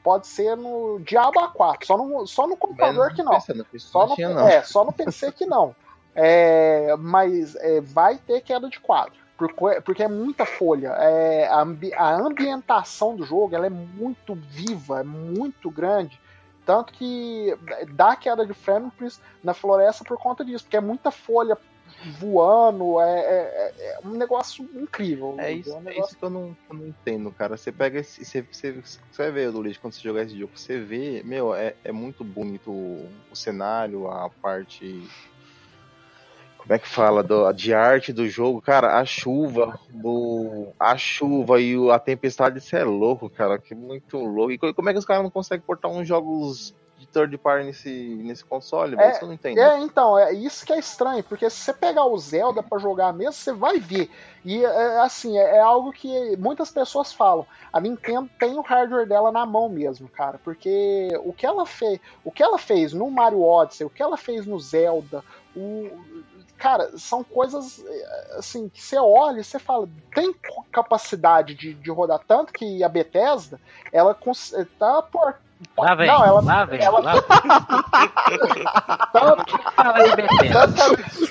pode 0.07 0.25
ser 0.25 0.55
no 0.55 1.01
Diabo 1.01 1.37
A4. 1.37 1.83
Só 1.85 1.97
no, 1.97 2.25
só 2.25 2.47
no 2.47 2.55
computador 2.55 3.13
que 3.13 3.21
não. 3.21 3.33
Pensando, 3.33 3.67
Só 3.77 3.99
não 4.03 4.07
no, 4.07 4.15
tinha, 4.15 4.29
não. 4.29 4.47
É, 4.47 4.63
só 4.63 4.85
no 4.85 4.93
PC 4.93 5.33
que 5.33 5.45
não. 5.45 5.75
É, 6.15 6.95
mas 6.97 7.57
é, 7.57 7.81
vai 7.81 8.15
ter 8.17 8.39
queda 8.39 8.69
de 8.69 8.79
quadro. 8.79 9.11
Porque, 9.37 9.81
porque 9.81 10.01
é 10.03 10.07
muita 10.07 10.45
folha. 10.45 10.95
É, 10.97 11.49
a, 11.49 11.59
ambi- 11.59 11.93
a 11.93 12.15
ambientação 12.15 13.17
do 13.17 13.25
jogo 13.25 13.53
ela 13.53 13.65
é 13.65 13.69
muito 13.69 14.33
viva, 14.33 15.01
é 15.01 15.03
muito 15.03 15.69
grande. 15.69 16.17
Tanto 16.65 16.93
que 16.93 17.53
dá 17.93 18.15
queda 18.15 18.45
de 18.45 18.53
frame 18.53 18.89
na 19.43 19.53
floresta 19.53 20.05
por 20.05 20.17
conta 20.17 20.45
disso, 20.45 20.63
porque 20.63 20.77
é 20.77 20.81
muita 20.81 21.11
folha 21.11 21.57
voando, 22.19 22.99
é, 23.01 23.19
é- 23.19 23.73
é 24.03 24.07
um 24.07 24.11
negócio 24.11 24.63
incrível. 24.75 25.35
É 25.39 25.51
isso, 25.51 25.73
um 25.75 25.79
é 25.79 25.83
negócio 25.83 26.05
isso 26.05 26.17
que 26.17 26.25
eu 26.25 26.29
não, 26.29 26.57
eu 26.69 26.75
não 26.77 26.87
entendo, 26.87 27.31
cara. 27.31 27.57
Você 27.57 27.71
pega 27.71 27.99
esse. 27.99 28.23
Você, 28.23 28.41
você, 28.41 28.81
você 29.11 29.31
ver, 29.31 29.49
Luiz, 29.49 29.77
quando 29.77 29.93
você 29.93 30.01
jogar 30.01 30.23
esse 30.23 30.37
jogo, 30.37 30.51
você 30.55 30.79
vê, 30.79 31.21
meu, 31.23 31.53
é, 31.53 31.75
é 31.83 31.91
muito 31.91 32.23
bonito 32.23 32.71
o, 32.71 33.35
cenário, 33.35 34.07
a 34.09 34.29
parte. 34.41 35.07
Como 36.57 36.73
é 36.73 36.79
que 36.79 36.87
fala? 36.87 37.23
Do, 37.23 37.51
de 37.53 37.73
arte 37.73 38.11
do 38.11 38.27
jogo, 38.27 38.61
cara, 38.61 38.99
a 38.99 39.05
chuva, 39.05 39.79
o, 40.03 40.73
a 40.79 40.97
chuva 40.97 41.61
e 41.61 41.75
a 41.91 41.97
tempestade, 41.97 42.57
isso 42.57 42.75
é 42.75 42.83
louco, 42.83 43.29
cara. 43.29 43.57
Que 43.57 43.73
muito 43.73 44.17
louco. 44.17 44.51
E 44.51 44.57
co- 44.57 44.73
como 44.73 44.89
é 44.89 44.93
que 44.93 44.99
os 44.99 45.05
caras 45.05 45.23
não 45.23 45.31
conseguem 45.31 45.65
portar 45.65 45.89
uns 45.91 46.07
jogos 46.07 46.75
de 46.97 47.05
third 47.07 47.37
party 47.37 47.65
nesse, 47.65 47.89
nesse 48.23 48.43
console? 48.43 48.95
É, 48.99 49.11
Isso 49.11 49.23
eu 49.23 49.27
não 49.27 49.33
entendo. 49.35 49.59
É, 49.59 49.79
então, 49.79 50.17
é 50.17 50.33
isso 50.33 50.65
que 50.65 50.73
é 50.73 50.79
estranho, 50.79 51.23
porque 51.23 51.49
se 51.49 51.57
você 51.57 51.73
pegar 51.73 52.05
o 52.05 52.17
Zelda 52.17 52.63
pra 52.63 52.79
jogar 52.79 53.13
mesmo, 53.13 53.33
você 53.33 53.53
vai 53.53 53.79
ver. 53.79 54.09
E 54.43 54.63
é, 54.65 54.99
assim, 54.99 55.37
é, 55.37 55.57
é 55.57 55.59
algo 55.59 55.91
que 55.91 56.35
muitas 56.37 56.71
pessoas 56.71 57.13
falam. 57.13 57.45
A 57.71 57.79
Nintendo 57.79 58.29
tem 58.39 58.57
o 58.57 58.61
hardware 58.61 59.07
dela 59.07 59.31
na 59.31 59.45
mão 59.45 59.69
mesmo, 59.69 60.09
cara, 60.09 60.39
porque 60.43 61.09
o 61.23 61.31
que 61.31 61.45
ela 61.45 61.65
fez, 61.65 61.99
o 62.23 62.31
que 62.31 62.41
ela 62.41 62.57
fez 62.57 62.93
no 62.93 63.11
Mario 63.11 63.41
Odyssey, 63.43 63.85
o 63.85 63.89
que 63.89 64.01
ela 64.01 64.17
fez 64.17 64.45
no 64.45 64.59
Zelda, 64.59 65.23
o 65.55 65.89
cara, 66.57 66.97
são 66.97 67.23
coisas 67.23 67.83
é, 67.85 68.35
assim 68.37 68.67
que 68.67 68.81
você 68.81 68.97
olha 68.97 69.39
e 69.39 69.43
você 69.43 69.59
fala, 69.59 69.87
tem 70.15 70.33
capacidade 70.71 71.53
de, 71.53 71.73
de 71.73 71.91
rodar 71.91 72.19
tanto 72.27 72.51
que 72.51 72.83
a 72.83 72.89
Bethesda, 72.89 73.59
ela 73.91 74.15
cons- 74.15 74.53
tá 74.79 75.01
por 75.03 75.35
Lá 75.77 75.95
vem, 75.95 76.07
não, 76.07 76.23
ela, 76.25 76.41
lá 76.41 76.65
vem, 76.65 76.81
ela- 76.83 76.99
lá 76.99 77.21
tá- 77.21 77.41
Fala 79.75 80.15
Bethesda. 80.15 80.67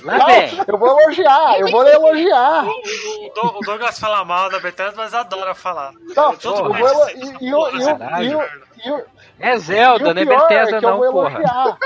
Lá 0.05 0.19
Não, 0.19 0.27
vem. 0.27 0.51
eu 0.67 0.79
vou 0.79 1.01
elogiar, 1.01 1.61
eu 1.61 1.71
vou 1.71 1.87
elogiar. 1.87 2.65
O, 2.65 2.69
o- 2.71 3.27
o 3.27 3.33
Do- 3.35 3.59
o 3.59 3.61
Douglas 3.61 3.99
fala 3.99 4.25
mal 4.25 4.51
da 4.51 4.59
Bethesda, 4.61 4.95
mas 4.97 5.15
adora 5.15 5.55
falar. 5.55 5.93
Não, 6.15 6.37
Todo 6.37 6.59
eu 6.59 6.65
mundo 6.65 6.79
vou 6.79 6.89
elo- 6.89 7.07
diz 7.07 7.31
e, 7.41 7.45
e, 7.45 7.55
o- 7.55 7.69
e, 7.69 8.87
e, 8.87 8.89
e, 8.89 9.05
É 9.39 9.59
Zelda, 9.59 10.15
não 10.15 10.23
é 10.23 10.25
pior 10.27 10.41
Bethesda 10.49 10.77
é 10.77 10.81
que 10.81 10.87
eu 10.87 10.91
não, 10.91 10.99
vou 10.99 11.13
porra. 11.13 11.31
elogiar. 11.31 11.79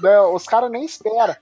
Né, 0.00 0.20
os 0.20 0.44
caras 0.46 0.70
nem 0.70 0.84
esperam. 0.84 1.36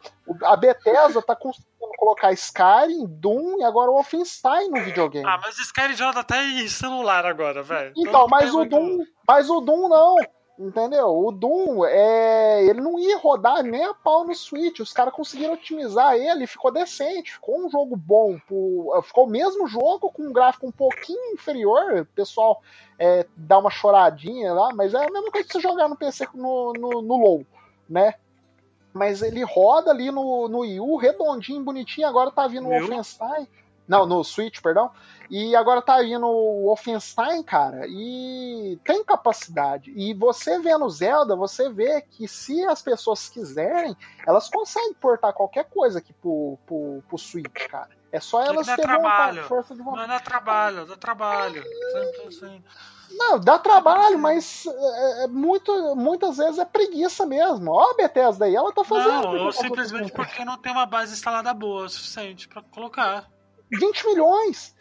A 0.44 0.57
Bethesda 0.57 1.22
tá 1.22 1.36
conseguindo 1.36 1.70
colocar 1.96 2.32
Skyrim, 2.32 3.07
Doom 3.07 3.59
e 3.61 3.64
agora 3.64 3.90
o 3.90 3.94
Wolfenstein 3.94 4.68
no 4.70 4.80
videogame. 4.82 5.26
Ah, 5.26 5.38
mas 5.40 5.59
Skyrim 5.59 5.94
joga 5.94 6.20
até 6.20 6.42
em 6.44 6.68
celular 6.68 7.24
agora, 7.26 7.62
velho. 7.62 7.92
Então, 7.96 8.22
não 8.22 8.28
mas 8.28 8.53
o 8.55 8.64
Doom, 8.64 8.98
mas 9.26 9.48
o 9.50 9.61
Doom 9.61 9.88
não. 9.88 10.16
Entendeu? 10.59 11.09
O 11.09 11.32
Doom, 11.32 11.84
é, 11.86 12.62
ele 12.64 12.80
não 12.80 12.98
ia 12.98 13.16
rodar 13.18 13.62
nem 13.62 13.84
a 13.84 13.94
pau 13.94 14.24
no 14.24 14.34
Switch. 14.34 14.80
Os 14.80 14.92
caras 14.92 15.12
conseguiram 15.14 15.55
otimizar 15.55 16.14
ele, 16.14 16.46
ficou 16.46 16.70
decente, 16.70 17.32
ficou 17.32 17.64
um 17.66 17.70
jogo 17.70 17.96
bom. 17.96 18.38
pro- 18.46 19.03
ficou 19.03 19.24
o 19.26 19.30
mesmo 19.30 19.66
jogo 19.66 20.11
com 20.12 20.24
um 20.24 20.32
gráfico 20.32 20.66
um 20.66 20.70
pouquinho 20.70 21.32
inferior. 21.32 22.03
O 22.03 22.07
pessoal 22.07 22.62
é, 22.98 23.26
dá 23.34 23.59
uma 23.59 23.70
choradinha 23.70 24.53
lá, 24.53 24.72
mas 24.74 24.92
é 24.94 24.98
a 24.98 25.11
mesma 25.11 25.30
coisa 25.32 25.46
que 25.46 25.53
você 25.53 25.61
jogar 25.61 25.88
no 25.88 25.96
PC 25.96 26.28
no, 26.34 26.72
no, 26.74 27.03
no 27.03 27.16
low, 27.16 27.46
né? 27.88 28.14
Mas 28.92 29.22
ele 29.22 29.42
roda 29.42 29.90
ali 29.90 30.11
no, 30.11 30.48
no 30.48 30.59
Wii 30.61 30.80
U, 30.80 30.96
redondinho, 30.96 31.64
bonitinho. 31.64 32.07
Agora 32.07 32.30
tá 32.30 32.46
vindo 32.46 32.66
o? 32.68 32.70
Wolfenstein. 32.80 33.48
Não, 33.87 34.07
no 34.07 34.22
Switch, 34.22 34.61
perdão. 34.61 34.91
E 35.30 35.57
agora 35.57 35.80
tá 35.80 35.99
vindo 36.01 36.26
o 36.26 36.66
Wolfenstein, 36.66 37.43
cara, 37.43 37.87
e 37.89 38.78
tem 38.85 39.03
capacidade. 39.03 39.91
E 39.97 40.12
você 40.12 40.59
vendo 40.59 40.89
Zelda, 40.91 41.35
você 41.35 41.70
vê 41.70 42.03
que 42.03 42.28
se 42.28 42.62
as 42.66 42.83
pessoas 42.83 43.28
quiserem, 43.28 43.97
elas 44.26 44.51
conseguem 44.51 44.93
portar 44.95 45.33
qualquer 45.33 45.64
coisa 45.64 46.01
aqui 46.01 46.12
pro, 46.12 46.59
pro, 46.66 47.03
pro 47.09 47.18
Switch, 47.18 47.66
cara. 47.68 47.89
É 48.12 48.20
só 48.20 48.43
elas 48.45 48.66
terem 48.66 48.85
trabalho. 48.85 49.43
força 49.45 49.74
de 49.74 49.80
vontade. 49.80 50.07
Não 50.07 50.14
dá 50.14 50.20
trabalho, 50.20 50.87
dá 50.87 50.97
trabalho. 50.97 51.64
Sempre 51.64 52.28
assim. 52.28 52.64
Não, 53.16 53.39
dá 53.39 53.59
trabalho, 53.59 54.18
mas 54.18 54.64
é, 54.66 55.24
é 55.24 55.26
muito, 55.28 55.97
muitas 55.97 56.37
vezes 56.37 56.59
é 56.59 56.64
preguiça 56.64 57.24
mesmo. 57.24 57.70
Ó 57.70 57.91
a 57.91 57.95
Bethesda 57.95 58.45
aí, 58.45 58.55
ela 58.55 58.72
tá 58.72 58.85
fazendo. 58.85 59.22
Não, 59.22 59.45
ou 59.47 59.53
simplesmente 59.53 60.12
porque 60.12 60.45
não 60.45 60.59
tem 60.59 60.72
uma 60.72 60.87
base 60.87 61.14
instalada 61.14 61.55
boa 61.55 61.85
o 61.85 61.89
suficiente 61.89 62.49
pra 62.49 62.62
colocar. 62.62 63.30
20 63.72 64.06
milhões! 64.06 64.74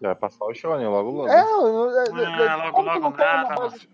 Vai 0.00 0.14
passar 0.14 0.44
o 0.46 0.54
Shonen 0.54 0.86
logo 0.88 1.10
logo. 1.10 1.28
é, 1.28 1.32
é, 1.32 2.44
é, 2.44 2.48
Ah, 2.48 2.56
logo, 2.56 2.72
como 2.72 2.88
que 2.90 2.94
logo 2.94 3.00
não 3.00 3.12
tem 3.12 3.26
uma 3.26 3.42
nada. 3.42 3.54
base- 3.56 3.88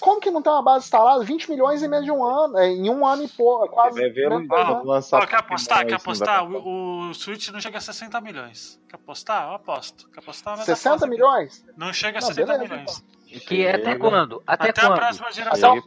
Como 0.00 0.20
que 0.20 0.30
não 0.32 0.42
tem 0.42 0.52
uma 0.52 0.62
base 0.62 0.84
instalada? 0.86 1.22
20 1.24 1.48
milhões 1.50 1.80
em 1.82 1.88
menos 1.88 2.04
de 2.04 2.10
um 2.10 2.24
ano. 2.24 2.58
é, 2.58 2.68
Em 2.68 2.90
um 2.90 3.06
ano 3.06 3.22
e 3.24 3.28
pouco. 3.28 3.68
Quase. 3.68 4.00
Vai 4.00 4.10
ver 4.10 4.28
dois 4.28 4.50
anos. 4.50 4.84
lançar 4.86 5.22
Ó, 5.22 5.26
quer 5.26 5.36
apostar? 5.36 5.86
Quer 5.86 5.94
apostar? 5.94 6.44
O, 6.50 7.10
o 7.10 7.14
Switch 7.14 7.48
não 7.50 7.60
chega 7.60 7.78
a 7.78 7.80
60 7.80 8.20
milhões. 8.20 8.80
Quer 8.88 8.96
apostar? 8.96 9.48
Eu 9.48 9.54
aposto. 9.54 10.08
Quer 10.10 10.20
apostar? 10.20 10.56
Mas 10.56 10.66
60 10.66 10.88
aposta. 10.90 11.06
milhões? 11.06 11.64
Não 11.76 11.92
chega 11.92 12.18
a 12.18 12.20
Não, 12.20 12.28
60 12.28 12.52
beleza, 12.52 12.74
milhões. 12.74 13.04
Que 13.46 13.64
é 13.64 13.76
até 13.76 13.96
quando? 13.96 14.42
Até, 14.46 14.70
Até 14.70 14.80
a 14.80 14.86
quando? 14.88 14.98
próxima 14.98 15.26
Aí 15.28 15.32
geração. 15.34 15.82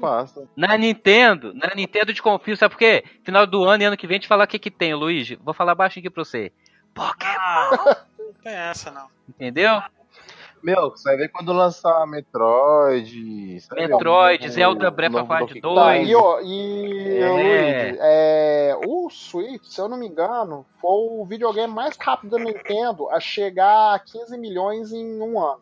Na 0.56 0.78
Nintendo, 0.78 1.54
na 1.54 1.74
Nintendo 1.76 2.14
de 2.14 2.22
confio, 2.22 2.56
sabe 2.56 2.72
por 2.74 2.80
quê? 2.80 3.04
Final 3.24 3.46
do 3.46 3.64
ano 3.66 3.84
e 3.84 3.86
ano 3.86 3.98
que 3.98 4.08
vem 4.08 4.16
a 4.16 4.20
gente 4.20 4.28
falar 4.28 4.46
o 4.46 4.48
que 4.48 4.58
que 4.60 4.72
tem, 4.72 4.94
Luigi. 4.94 5.38
Vou 5.44 5.54
falar 5.54 5.76
baixinho 5.76 6.04
aqui 6.06 6.10
pra 6.10 6.24
você. 6.24 6.52
Pokémon, 6.94 7.34
Ah, 7.40 7.98
não 8.18 8.34
tem 8.44 8.54
essa, 8.54 8.92
não. 8.92 9.08
entendeu? 9.28 9.82
Meu, 10.62 10.92
você 10.92 11.10
vai 11.10 11.18
ver 11.18 11.28
quando 11.28 11.52
lançar 11.52 12.08
Metroid. 12.08 13.58
Metroid, 13.76 14.50
Zelda 14.50 14.90
Breath 14.90 15.14
of 15.14 15.22
novo 15.30 15.34
Wild 15.34 15.60
Donkey 15.60 15.62
2. 15.62 15.76
Tá, 15.76 15.98
e, 15.98 16.16
ó, 16.16 16.40
e 16.42 17.18
É. 17.18 17.28
Luigi, 17.30 17.98
é, 18.02 18.76
o 18.88 19.10
Switch, 19.10 19.66
se 19.66 19.82
eu 19.82 19.90
não 19.90 19.98
me 19.98 20.08
engano, 20.08 20.66
foi 20.80 20.92
o 20.92 21.26
videogame 21.26 21.74
mais 21.74 21.98
rápido 21.98 22.38
da 22.38 22.40
Nintendo 22.44 23.10
a 23.10 23.20
chegar 23.20 23.96
a 23.96 24.00
15 24.00 24.38
milhões 24.38 24.94
em 24.94 25.22
um 25.22 25.38
ano. 25.38 25.60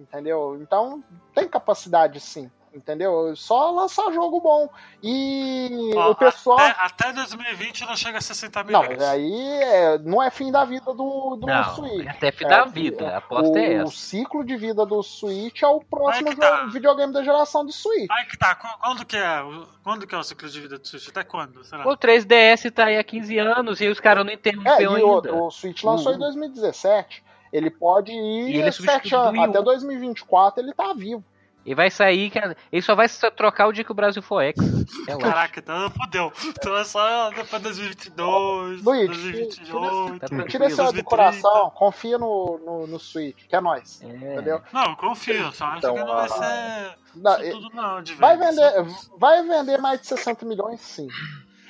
Entendeu? 0.00 0.58
Então, 0.62 1.04
tem 1.34 1.46
capacidade 1.46 2.18
sim. 2.20 2.50
Entendeu? 2.72 3.34
Só 3.34 3.72
lançar 3.72 4.12
jogo 4.12 4.40
bom. 4.40 4.68
E 5.02 5.90
Ó, 5.96 6.12
o 6.12 6.14
pessoal. 6.14 6.56
Até, 6.56 7.08
até 7.08 7.12
2020 7.14 7.80
não 7.84 7.96
chega 7.96 8.18
a 8.18 8.20
60 8.20 8.60
Não, 8.62 8.66
milhões. 8.82 8.88
mas 8.90 9.02
aí 9.08 9.62
é, 9.64 9.98
não 9.98 10.22
é 10.22 10.30
fim 10.30 10.52
da 10.52 10.64
vida 10.64 10.94
do, 10.94 11.34
do 11.36 11.46
Não, 11.48 11.74
Switch. 11.74 12.06
até 12.06 12.30
fim 12.30 12.44
É, 12.44 12.48
da 12.48 12.64
vida. 12.66 13.08
A 13.08 13.16
aposta 13.18 13.52
o, 13.54 13.58
é 13.58 13.78
o 13.82 13.82
essa. 13.88 13.96
ciclo 13.96 14.44
de 14.44 14.56
vida 14.56 14.86
do 14.86 15.02
Switch 15.02 15.60
é 15.62 15.66
o 15.66 15.80
próximo 15.80 16.34
tá. 16.36 16.66
videogame 16.66 17.12
da 17.12 17.24
geração 17.24 17.66
de 17.66 17.72
Switch. 17.72 18.06
Aí 18.08 18.24
que 18.26 18.38
tá, 18.38 18.54
qu- 18.54 18.78
quando 18.80 19.04
que 19.04 19.16
é? 19.16 19.42
o- 19.42 19.66
Quando 19.82 20.06
que 20.06 20.14
é 20.14 20.18
o 20.18 20.22
ciclo 20.22 20.48
de 20.48 20.60
vida 20.60 20.78
do 20.78 20.86
Switch? 20.86 21.08
Até 21.08 21.24
quando? 21.24 21.64
Será? 21.64 21.88
O 21.88 21.96
3DS 21.96 22.70
tá 22.70 22.84
aí 22.84 22.96
há 22.98 23.02
15 23.02 23.36
anos 23.36 23.80
e 23.80 23.88
os 23.88 23.98
caras 23.98 24.24
não 24.24 24.30
É, 24.30 24.34
interromperam 24.36 24.92
o, 24.92 25.16
ainda. 25.16 25.34
o 25.34 25.50
Switch 25.50 25.82
lançou 25.82 26.14
em 26.14 26.18
2017. 26.18 27.24
Ele 27.52 27.70
pode 27.70 28.12
E 28.12 28.14
ir 28.14 28.56
ele 28.56 28.68
é 28.68 28.72
7 28.72 28.76
substituto 28.82 29.10
do 29.10 29.40
anos. 29.40 29.56
Até 29.56 29.62
2024 29.62 30.62
ele 30.62 30.72
tá 30.72 30.92
vivo. 30.92 31.24
E 31.64 31.74
vai 31.74 31.90
sair, 31.90 32.30
cara. 32.30 32.56
Ele 32.72 32.80
só 32.80 32.94
vai 32.94 33.06
se 33.06 33.30
trocar 33.32 33.66
o 33.66 33.72
dia 33.72 33.84
que 33.84 33.92
o 33.92 33.94
Brasil 33.94 34.22
for 34.22 34.42
ex. 34.42 34.56
É. 35.06 35.16
Caraca, 35.16 35.60
então 35.60 35.90
fodeu. 35.90 36.32
Então 36.46 36.76
é 36.76 36.84
só 36.84 37.28
depois 37.30 37.50
de 37.50 37.68
2022, 37.68 38.82
Luiz, 38.82 39.06
2028. 39.06 40.18
Tá 40.18 40.26
Tira 40.46 40.66
esse 40.66 40.76
do 40.76 40.84
2030. 40.84 41.04
coração, 41.04 41.70
confia 41.70 42.16
no, 42.18 42.58
no, 42.64 42.86
no 42.86 42.98
Switch, 42.98 43.46
que 43.46 43.54
é 43.54 43.60
nóis. 43.60 44.00
É. 44.02 44.06
Entendeu? 44.06 44.62
Não, 44.72 44.90
eu 44.90 44.96
confio, 44.96 45.52
só 45.52 45.66
acho 45.66 45.78
Então, 45.78 45.94
que 45.94 46.00
não 46.00 46.06
vai 46.06 46.24
ah, 46.24 46.28
ser 46.28 46.98
Não, 47.14 47.50
tudo 47.50 47.76
não, 47.76 48.02
de 48.02 48.14
Vai 48.14 48.38
vender, 48.38 48.86
vai 49.18 49.42
vender 49.42 49.78
mais 49.78 50.00
de 50.00 50.06
60 50.06 50.46
milhões, 50.46 50.80
sim. 50.80 51.08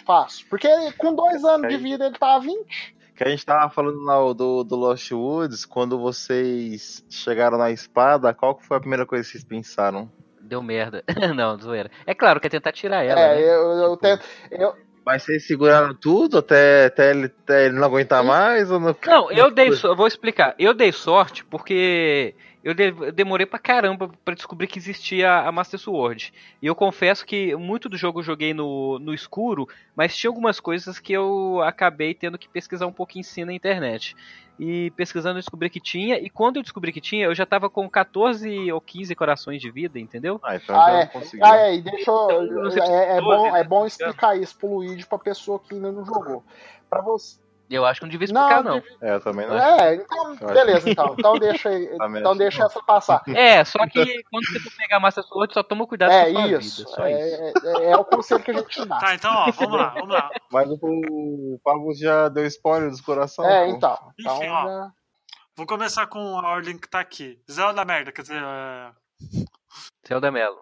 Fácil. 0.06 0.46
Porque 0.48 0.68
com 0.92 1.14
dois 1.14 1.44
anos 1.44 1.68
de 1.68 1.76
vida 1.76 2.06
ele 2.06 2.18
tá 2.18 2.36
a 2.36 2.38
20. 2.38 2.99
Que 3.20 3.24
a 3.24 3.28
gente 3.28 3.44
tava 3.44 3.68
falando 3.68 4.02
lá 4.02 4.14
do, 4.32 4.64
do 4.64 4.76
Lost 4.76 5.12
Woods, 5.12 5.66
quando 5.66 5.98
vocês 5.98 7.04
chegaram 7.10 7.58
na 7.58 7.70
espada, 7.70 8.32
qual 8.32 8.54
que 8.54 8.64
foi 8.64 8.78
a 8.78 8.80
primeira 8.80 9.04
coisa 9.04 9.22
que 9.22 9.32
vocês 9.32 9.44
pensaram? 9.44 10.10
Deu 10.40 10.62
merda. 10.62 11.04
não, 11.36 11.54
zoeira. 11.58 11.90
É 12.06 12.14
claro 12.14 12.40
que 12.40 12.46
é 12.46 12.50
tentar 12.50 12.72
tirar 12.72 13.04
ela. 13.04 13.20
é, 13.20 13.34
né? 13.34 13.42
eu, 13.42 13.72
eu 13.72 13.96
tento. 13.98 14.24
Eu, 14.50 14.74
Mas 15.04 15.22
vocês 15.22 15.46
seguraram 15.46 15.94
tudo 15.94 16.38
até, 16.38 16.86
até, 16.86 17.10
ele, 17.10 17.26
até 17.26 17.66
ele 17.66 17.74
não 17.74 17.84
aguentar 17.84 18.24
mais? 18.24 18.70
Ou 18.70 18.80
não... 18.80 18.96
Não, 19.04 19.30
eu 19.30 19.50
dei 19.50 19.70
so- 19.72 19.88
eu 19.88 19.96
vou 19.96 20.06
explicar. 20.06 20.54
Eu 20.58 20.72
dei 20.72 20.90
sorte 20.90 21.44
porque 21.44 22.34
eu, 22.62 22.74
de- 22.74 22.88
eu 22.88 23.12
demorei 23.12 23.46
pra 23.46 23.58
caramba 23.58 24.10
pra 24.24 24.34
descobrir 24.34 24.66
que 24.66 24.78
existia 24.78 25.38
a 25.40 25.50
Master 25.52 25.78
Sword. 25.80 26.32
E 26.60 26.66
eu 26.66 26.74
confesso 26.74 27.24
que 27.24 27.54
muito 27.56 27.88
do 27.88 27.96
jogo 27.96 28.20
eu 28.20 28.24
joguei 28.24 28.52
no, 28.54 28.98
no 28.98 29.14
escuro, 29.14 29.66
mas 29.96 30.16
tinha 30.16 30.28
algumas 30.28 30.60
coisas 30.60 30.98
que 30.98 31.12
eu 31.12 31.60
acabei 31.62 32.14
tendo 32.14 32.38
que 32.38 32.48
pesquisar 32.48 32.86
um 32.86 32.92
pouquinho 32.92 33.24
sim 33.24 33.44
na 33.44 33.52
internet. 33.52 34.14
E 34.58 34.90
pesquisando 34.90 35.38
eu 35.38 35.40
descobri 35.40 35.70
que 35.70 35.80
tinha, 35.80 36.18
e 36.18 36.28
quando 36.28 36.56
eu 36.56 36.62
descobri 36.62 36.92
que 36.92 37.00
tinha, 37.00 37.24
eu 37.24 37.34
já 37.34 37.46
tava 37.46 37.70
com 37.70 37.88
14 37.88 38.70
ou 38.70 38.78
15 38.78 39.14
corações 39.14 39.58
de 39.58 39.70
vida, 39.70 39.98
entendeu? 39.98 40.38
Ah, 40.44 40.56
então 40.56 40.76
Ah, 40.78 40.90
já 40.90 40.98
é. 40.98 41.06
conseguiu. 41.06 41.46
ah, 41.46 41.56
é, 41.56 41.74
e 41.76 41.80
deixa 41.80 42.10
eu. 42.10 42.44
Então, 42.68 42.84
É, 42.84 43.16
é 43.16 43.20
bom, 43.22 43.56
é 43.56 43.64
bom 43.64 43.86
explicar 43.86 44.38
isso 44.38 44.58
pro 44.58 44.74
Luigi 44.74 45.06
pra 45.06 45.18
pessoa 45.18 45.58
que 45.58 45.74
ainda 45.74 45.90
não 45.90 46.04
jogou. 46.04 46.44
Pra 46.90 47.00
você. 47.00 47.38
Eu 47.70 47.86
acho 47.86 48.00
que 48.00 48.04
não 48.06 48.10
devia 48.10 48.24
explicar, 48.24 48.64
não. 48.64 48.82
É, 49.00 49.14
eu 49.14 49.20
também 49.20 49.46
não. 49.46 49.56
É, 49.56 49.94
então, 49.94 50.36
beleza, 50.52 50.90
então. 50.90 51.14
Então 51.16 51.38
deixa, 51.38 51.68
aí- 51.68 51.86
Também 51.98 52.20
então 52.20 52.36
deixa 52.36 52.64
essa 52.64 52.82
passar. 52.82 53.22
É, 53.28 53.64
só 53.64 53.86
que 53.86 54.22
quando 54.24 54.44
você 54.46 54.58
for 54.58 54.72
pegar 54.76 54.96
a 54.96 55.00
Master 55.00 55.22
Sword, 55.22 55.54
só 55.54 55.62
toma 55.62 55.86
cuidado 55.86 56.10
É 56.10 56.32
com 56.32 56.38
a 56.38 56.42
sua 56.48 56.58
isso. 56.58 56.78
vida. 56.78 56.90
Só 56.90 57.04
É, 57.06 57.50
isso. 57.52 57.66
é- 57.78 57.90
é 57.92 57.96
o 57.96 58.04
conselho 58.04 58.42
que 58.42 58.50
a 58.50 58.54
gente 58.54 58.68
te 58.68 58.84
dá. 58.84 58.98
Tá, 58.98 59.14
então, 59.14 59.30
ó, 59.32 59.50
vamos 59.52 59.78
lá, 59.78 59.88
vamos 59.90 60.08
lá. 60.12 60.30
Mas 60.50 60.68
o, 60.68 60.78
o 60.82 61.60
Pablo 61.62 61.94
já 61.94 62.28
deu 62.28 62.44
spoiler 62.46 62.90
dos 62.90 63.00
corações. 63.00 63.48
É, 63.48 63.66
pô. 63.66 63.70
então. 63.76 63.98
Então 64.18 64.36
Enfim, 64.38 64.48
ó. 64.48 64.64
já- 64.64 64.90
Vou 65.56 65.66
começar 65.66 66.06
com 66.08 66.18
a 66.38 66.48
ordem 66.48 66.76
que 66.76 66.88
tá 66.88 66.98
aqui. 67.00 67.38
Zelda 67.50 67.84
merda, 67.84 68.10
quer 68.10 68.22
dizer, 68.22 68.42
é... 68.42 68.90
Zelda 70.08 70.30
Mello. 70.32 70.58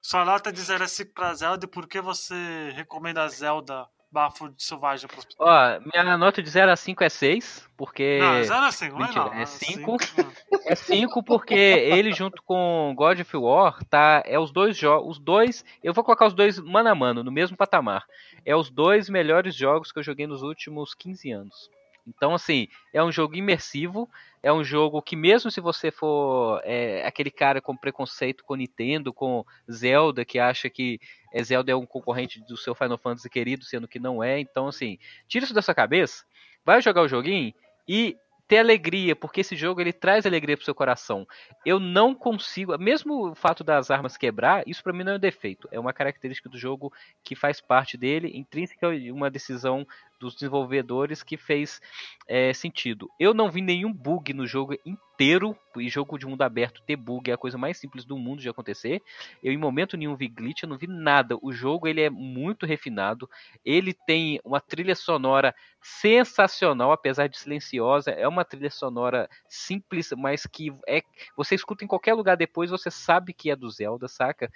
sua 0.00 0.24
nota 0.24 0.52
de 0.52 0.60
0 0.60 0.84
a 0.84 0.88
5 0.88 1.12
pra 1.12 1.34
Zelda 1.34 1.64
e 1.66 1.68
por 1.68 1.86
que 1.88 2.00
você 2.00 2.70
recomenda 2.74 3.22
a 3.24 3.28
Zelda 3.28 3.86
Bafo 4.16 4.48
de 4.48 4.62
Selvagem 4.62 5.06
para 5.06 5.18
Ó, 5.38 5.80
minha 5.92 6.16
nota 6.16 6.42
de 6.42 6.48
0 6.48 6.72
a 6.72 6.76
5 6.76 7.04
é 7.04 7.08
6, 7.10 7.68
porque. 7.76 8.18
Não, 8.18 8.42
0 8.42 8.64
a 8.64 8.72
5, 8.72 8.94
não 8.94 9.02
é 9.02 9.04
Mentira, 9.04 9.24
não. 9.26 9.32
é 9.34 9.44
cinco, 9.44 10.02
cinco. 10.02 10.32
não. 10.50 10.60
É 10.64 10.74
5 10.74 11.22
porque 11.22 11.54
ele 11.54 12.14
junto 12.14 12.42
com 12.42 12.94
God 12.96 13.20
of 13.20 13.36
War, 13.36 13.84
tá? 13.84 14.22
É 14.24 14.38
os 14.38 14.50
dois 14.50 14.74
jogos. 14.74 15.18
Os 15.18 15.18
dois. 15.18 15.66
Eu 15.84 15.92
vou 15.92 16.02
colocar 16.02 16.24
os 16.28 16.32
dois 16.32 16.58
mano 16.58 16.88
a 16.88 16.94
mano, 16.94 17.22
no 17.22 17.30
mesmo 17.30 17.58
patamar. 17.58 18.06
É 18.42 18.56
os 18.56 18.70
dois 18.70 19.10
melhores 19.10 19.54
jogos 19.54 19.92
que 19.92 19.98
eu 19.98 20.02
joguei 20.02 20.26
nos 20.26 20.40
últimos 20.40 20.94
15 20.94 21.32
anos. 21.32 21.70
Então, 22.06 22.34
assim, 22.34 22.68
é 22.92 23.02
um 23.02 23.10
jogo 23.10 23.34
imersivo. 23.34 24.08
É 24.42 24.52
um 24.52 24.62
jogo 24.62 25.02
que, 25.02 25.16
mesmo 25.16 25.50
se 25.50 25.60
você 25.60 25.90
for 25.90 26.60
é, 26.62 27.04
aquele 27.04 27.30
cara 27.30 27.60
com 27.60 27.76
preconceito 27.76 28.44
com 28.44 28.54
Nintendo, 28.54 29.12
com 29.12 29.44
Zelda, 29.70 30.24
que 30.24 30.38
acha 30.38 30.70
que 30.70 31.00
é, 31.32 31.42
Zelda 31.42 31.72
é 31.72 31.74
um 31.74 31.86
concorrente 31.86 32.40
do 32.46 32.56
seu 32.56 32.74
Final 32.74 32.98
Fantasy 32.98 33.28
querido, 33.28 33.64
sendo 33.64 33.88
que 33.88 33.98
não 33.98 34.22
é. 34.22 34.38
Então, 34.38 34.68
assim, 34.68 34.98
tira 35.26 35.44
isso 35.44 35.54
da 35.54 35.62
sua 35.62 35.74
cabeça, 35.74 36.24
vai 36.64 36.80
jogar 36.80 37.02
o 37.02 37.08
joguinho 37.08 37.52
e 37.88 38.16
ter 38.48 38.58
alegria, 38.58 39.16
porque 39.16 39.40
esse 39.40 39.56
jogo 39.56 39.80
ele 39.80 39.92
traz 39.92 40.24
alegria 40.24 40.56
pro 40.56 40.64
seu 40.64 40.74
coração. 40.74 41.26
Eu 41.64 41.80
não 41.80 42.14
consigo, 42.14 42.78
mesmo 42.78 43.30
o 43.30 43.34
fato 43.34 43.64
das 43.64 43.90
armas 43.90 44.16
quebrar, 44.16 44.62
isso 44.66 44.82
para 44.82 44.92
mim 44.92 45.02
não 45.02 45.12
é 45.12 45.16
um 45.16 45.20
defeito, 45.20 45.68
é 45.72 45.80
uma 45.80 45.92
característica 45.92 46.48
do 46.48 46.56
jogo 46.56 46.92
que 47.24 47.34
faz 47.34 47.60
parte 47.60 47.96
dele, 47.96 48.30
intrínseca 48.34 48.88
uma 49.12 49.30
decisão 49.30 49.86
dos 50.18 50.34
desenvolvedores 50.34 51.22
que 51.22 51.36
fez 51.36 51.80
é, 52.28 52.52
sentido. 52.52 53.08
Eu 53.18 53.32
não 53.32 53.50
vi 53.50 53.60
nenhum 53.60 53.92
bug 53.92 54.32
no 54.32 54.46
jogo 54.46 54.74
inteiro, 54.84 55.56
e 55.80 55.88
jogo 55.88 56.18
de 56.18 56.26
mundo 56.26 56.42
aberto 56.42 56.82
ter 56.82 56.96
bug 56.96 57.30
é 57.30 57.34
a 57.34 57.38
coisa 57.38 57.58
mais 57.58 57.78
simples 57.78 58.04
do 58.04 58.16
mundo 58.16 58.40
de 58.40 58.48
acontecer. 58.48 59.02
Eu 59.42 59.52
em 59.52 59.56
momento 59.56 59.96
nenhum 59.96 60.16
vi 60.16 60.28
glitch, 60.28 60.62
eu 60.62 60.68
não 60.68 60.78
vi 60.78 60.86
nada. 60.86 61.36
O 61.42 61.52
jogo 61.52 61.86
ele 61.86 62.00
é 62.00 62.10
muito 62.10 62.66
refinado, 62.66 63.28
ele 63.64 63.92
tem 63.92 64.40
uma 64.44 64.60
trilha 64.60 64.94
sonora 64.94 65.54
sensacional, 65.80 66.90
apesar 66.92 67.28
de 67.28 67.38
silenciosa. 67.38 68.10
É 68.10 68.26
uma 68.26 68.44
trilha 68.44 68.70
sonora 68.70 69.28
simples, 69.48 70.10
mas 70.16 70.46
que 70.46 70.74
é 70.86 71.02
você 71.36 71.54
escuta 71.54 71.84
em 71.84 71.88
qualquer 71.88 72.14
lugar 72.14 72.36
depois, 72.36 72.70
você 72.70 72.90
sabe 72.90 73.32
que 73.32 73.50
é 73.50 73.56
do 73.56 73.70
Zelda, 73.70 74.08
saca? 74.08 74.50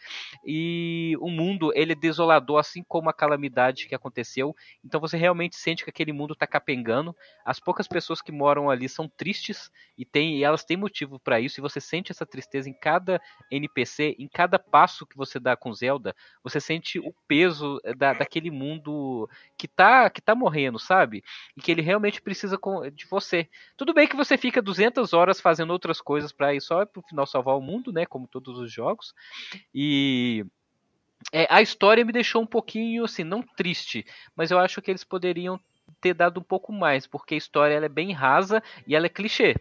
E 0.45 1.17
o 1.21 1.31
mundo 1.31 1.73
ele 1.75 1.93
é 1.93 1.97
desolador, 1.97 2.59
assim 2.59 2.83
como 2.83 3.09
a 3.09 3.15
calamidade 3.15 3.87
que 3.87 3.95
aconteceu. 3.95 4.55
Então 4.85 5.01
você 5.01 5.17
realmente 5.17 5.50
sente 5.57 5.85
que 5.85 5.91
aquele 5.91 6.13
mundo 6.13 6.35
tá 6.35 6.47
capengando. 6.47 7.15
As 7.45 7.59
poucas 7.59 7.87
pessoas 7.89 8.21
que 8.21 8.33
moram 8.33 8.71
ali 8.71 8.89
são 8.89 9.09
tristes 9.09 9.71
e, 9.97 10.05
tem, 10.05 10.39
e 10.39 10.45
elas 10.45 10.65
têm 10.65 10.77
motivo 10.77 11.19
para 11.19 11.41
isso. 11.41 11.61
E 11.61 11.63
você 11.63 11.81
sente 11.81 12.13
essa 12.13 12.27
tristeza 12.27 12.69
em 12.69 12.73
cada 12.73 13.21
NPC, 13.51 14.17
em 14.19 14.29
cada 14.29 14.59
passo 14.59 15.07
que 15.07 15.17
você 15.17 15.39
dá 15.39 15.57
com 15.57 15.73
Zelda. 15.73 16.15
Você 16.43 16.61
sente 16.61 16.99
o 16.99 17.13
peso 17.27 17.81
da, 17.97 18.13
daquele 18.13 18.51
mundo 18.51 19.29
que 19.57 19.69
tá, 19.69 20.09
que 20.11 20.21
tá 20.21 20.35
morrendo, 20.35 20.79
sabe? 20.79 21.23
E 21.57 21.61
que 21.61 21.71
ele 21.71 21.83
realmente 21.83 22.21
precisa 22.21 22.59
de 22.93 23.07
você. 23.07 23.49
Tudo 23.77 23.95
bem 23.95 24.07
que 24.07 24.17
você 24.17 24.37
fica 24.37 24.63
200 24.63 25.13
horas 25.13 25.41
fazendo 25.41 25.71
outras 25.71 26.01
coisas 26.01 26.33
para 26.33 26.55
ir 26.55 26.61
só 26.61 26.85
pro 26.87 27.03
final 27.03 27.27
salvar 27.27 27.57
o 27.57 27.63
mundo, 27.63 27.93
né? 27.93 28.07
Como 28.07 28.29
todos 28.29 28.59
os 28.59 28.73
jogos. 28.73 29.15
E 29.75 30.45
é, 31.33 31.47
a 31.51 31.61
história 31.61 32.05
me 32.05 32.13
deixou 32.13 32.43
um 32.43 32.47
pouquinho 32.47 33.05
assim, 33.05 33.25
não 33.25 33.43
triste, 33.43 34.05
mas 34.35 34.51
eu 34.51 34.59
acho 34.59 34.81
que 34.81 34.91
eles 34.91 35.05
poderiam 35.05 35.61
ter 36.01 36.15
dado 36.15 36.41
um 36.41 36.43
pouco 36.43 36.73
mais, 36.73 37.07
porque 37.07 37.35
a 37.35 37.39
história 37.39 37.75
é 37.75 37.89
bem 37.89 38.13
rasa 38.13 38.63
e 38.87 38.95
ela 38.95 39.07
é 39.07 39.09
clichê. 39.09 39.57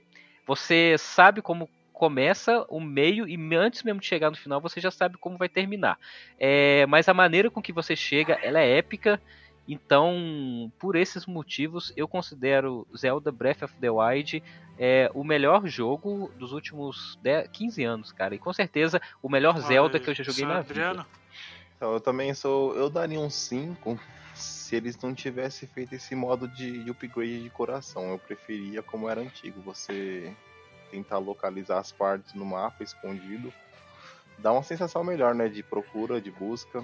Você 0.45 0.95
sabe 0.97 1.41
como 1.41 1.69
começa, 1.99 2.65
o 2.69 2.79
meio 2.79 3.27
e 3.27 3.37
antes 3.55 3.83
mesmo 3.83 3.99
de 3.99 4.07
chegar 4.07 4.29
no 4.29 4.37
final 4.37 4.61
você 4.61 4.79
já 4.79 4.89
sabe 4.89 5.17
como 5.17 5.37
vai 5.37 5.49
terminar. 5.49 5.99
É, 6.39 6.85
mas 6.85 7.09
a 7.09 7.13
maneira 7.13 7.51
com 7.51 7.61
que 7.61 7.73
você 7.73 7.95
chega, 7.95 8.39
ela 8.41 8.59
é 8.59 8.77
épica. 8.77 9.21
Então, 9.67 10.71
por 10.79 10.95
esses 10.95 11.27
motivos, 11.27 11.93
eu 11.95 12.07
considero 12.07 12.87
Zelda 12.97 13.31
Breath 13.31 13.63
of 13.63 13.73
the 13.75 13.89
Wild 13.89 14.41
é, 14.79 15.11
o 15.13 15.23
melhor 15.23 15.67
jogo 15.67 16.31
dos 16.39 16.53
últimos 16.53 17.19
10, 17.21 17.49
15 17.49 17.83
anos, 17.83 18.11
cara. 18.11 18.33
E 18.33 18.39
com 18.39 18.51
certeza 18.53 19.01
o 19.21 19.29
melhor 19.29 19.59
Zelda 19.59 19.99
que 19.99 20.09
eu 20.09 20.15
já 20.15 20.23
joguei 20.23 20.45
na 20.45 20.59
Adriano? 20.59 21.03
vida. 21.03 21.19
Então, 21.79 21.93
eu 21.93 22.01
também 22.01 22.33
sou. 22.33 22.75
Eu 22.75 22.89
daria 22.89 23.17
um 23.17 23.29
5 23.29 23.97
se 24.35 24.75
eles 24.75 24.99
não 25.01 25.15
tivessem 25.15 25.65
feito 25.65 25.95
esse 25.95 26.13
modo 26.13 26.45
de, 26.45 26.83
de 26.83 26.91
upgrade 26.91 27.41
de 27.41 27.49
coração. 27.49 28.09
Eu 28.11 28.19
preferia 28.19 28.83
como 28.83 29.09
era 29.09 29.21
antigo, 29.21 29.61
você 29.61 30.35
tentar 30.91 31.19
localizar 31.19 31.79
as 31.79 31.89
partes 31.89 32.33
no 32.33 32.45
mapa 32.45 32.83
escondido. 32.83 33.53
Dá 34.37 34.51
uma 34.51 34.61
sensação 34.61 35.05
melhor, 35.05 35.33
né? 35.33 35.47
De 35.47 35.63
procura, 35.63 36.19
de 36.19 36.29
busca. 36.29 36.83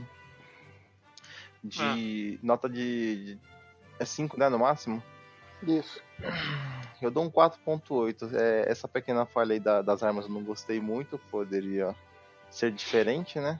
De 1.61 2.39
nota 2.41 2.69
de. 2.69 3.35
de 3.35 3.39
é 3.99 4.05
5, 4.05 4.39
né? 4.39 4.47
No 4.47 4.59
máximo? 4.59 5.03
Isso. 5.61 6.01
Eu 7.01 7.11
dou 7.11 7.25
um 7.25 7.29
4.8. 7.29 8.33
É, 8.33 8.71
essa 8.71 8.87
pequena 8.87 9.25
falha 9.25 9.51
aí 9.51 9.59
da- 9.59 9.81
das 9.81 10.03
armas 10.03 10.23
eu 10.25 10.31
não 10.31 10.41
gostei 10.41 10.79
muito. 10.79 11.17
Poderia 11.29 11.93
ser 12.49 12.71
diferente, 12.71 13.39
né? 13.41 13.59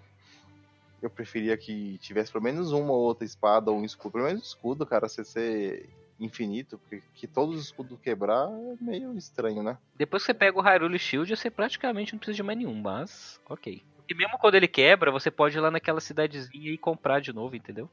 Eu 1.06 1.10
preferia 1.10 1.56
que 1.56 2.00
tivesse 2.00 2.32
pelo 2.32 2.44
menos 2.44 2.72
uma 2.72 2.92
ou 2.92 3.00
outra 3.00 3.24
espada 3.24 3.70
ou 3.70 3.78
um 3.78 3.86
escudo. 3.86 4.14
Pelo 4.14 4.26
menos 4.26 4.48
escudo, 4.48 4.86
cara, 4.88 5.08
você 5.08 5.24
ser 5.24 5.88
infinito, 6.20 6.80
porque 6.80 7.04
que 7.14 7.28
todos 7.28 7.56
os 7.56 7.66
escudos 7.66 8.00
quebrar 8.00 8.50
é 8.50 8.84
meio 8.84 9.16
estranho, 9.16 9.62
né? 9.62 9.78
Depois 9.96 10.24
que 10.24 10.28
você 10.28 10.34
pega 10.34 10.58
o 10.58 10.62
Hyrule 10.62 10.98
Shield, 10.98 11.36
você 11.36 11.52
praticamente 11.52 12.14
não 12.14 12.20
precisa 12.20 12.38
de 12.38 12.42
mais 12.42 12.58
nenhum, 12.58 12.82
mas 12.82 13.40
ok. 13.48 13.84
E 14.10 14.16
mesmo 14.16 14.38
quando 14.40 14.56
ele 14.56 14.68
quebra, 14.68 15.12
você 15.12 15.30
pode 15.30 15.56
ir 15.56 15.62
lá 15.62 15.70
naquela 15.70 16.00
cidadezinha 16.00 16.72
e 16.72 16.78
comprar 16.78 17.20
de 17.20 17.32
novo, 17.32 17.56
entendeu? 17.56 17.88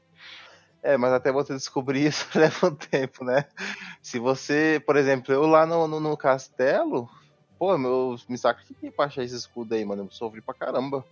É, 0.81 0.97
mas 0.97 1.13
até 1.13 1.31
você 1.31 1.53
descobrir 1.53 2.07
isso 2.07 2.27
leva 2.37 2.67
um 2.67 2.75
tempo, 2.75 3.23
né? 3.23 3.45
Se 4.01 4.17
você, 4.17 4.81
por 4.85 4.95
exemplo, 4.95 5.31
eu 5.31 5.45
lá 5.45 5.67
no, 5.67 5.87
no, 5.87 5.99
no 5.99 6.17
castelo, 6.17 7.07
pô, 7.59 7.73
eu 7.73 8.15
me 8.27 8.37
sacrifiquei 8.37 8.89
pra 8.89 9.05
achar 9.05 9.23
esse 9.23 9.35
escudo 9.35 9.75
aí, 9.75 9.85
mano. 9.85 10.03
Eu 10.03 10.11
sofri 10.11 10.41
pra 10.41 10.53
caramba. 10.53 11.05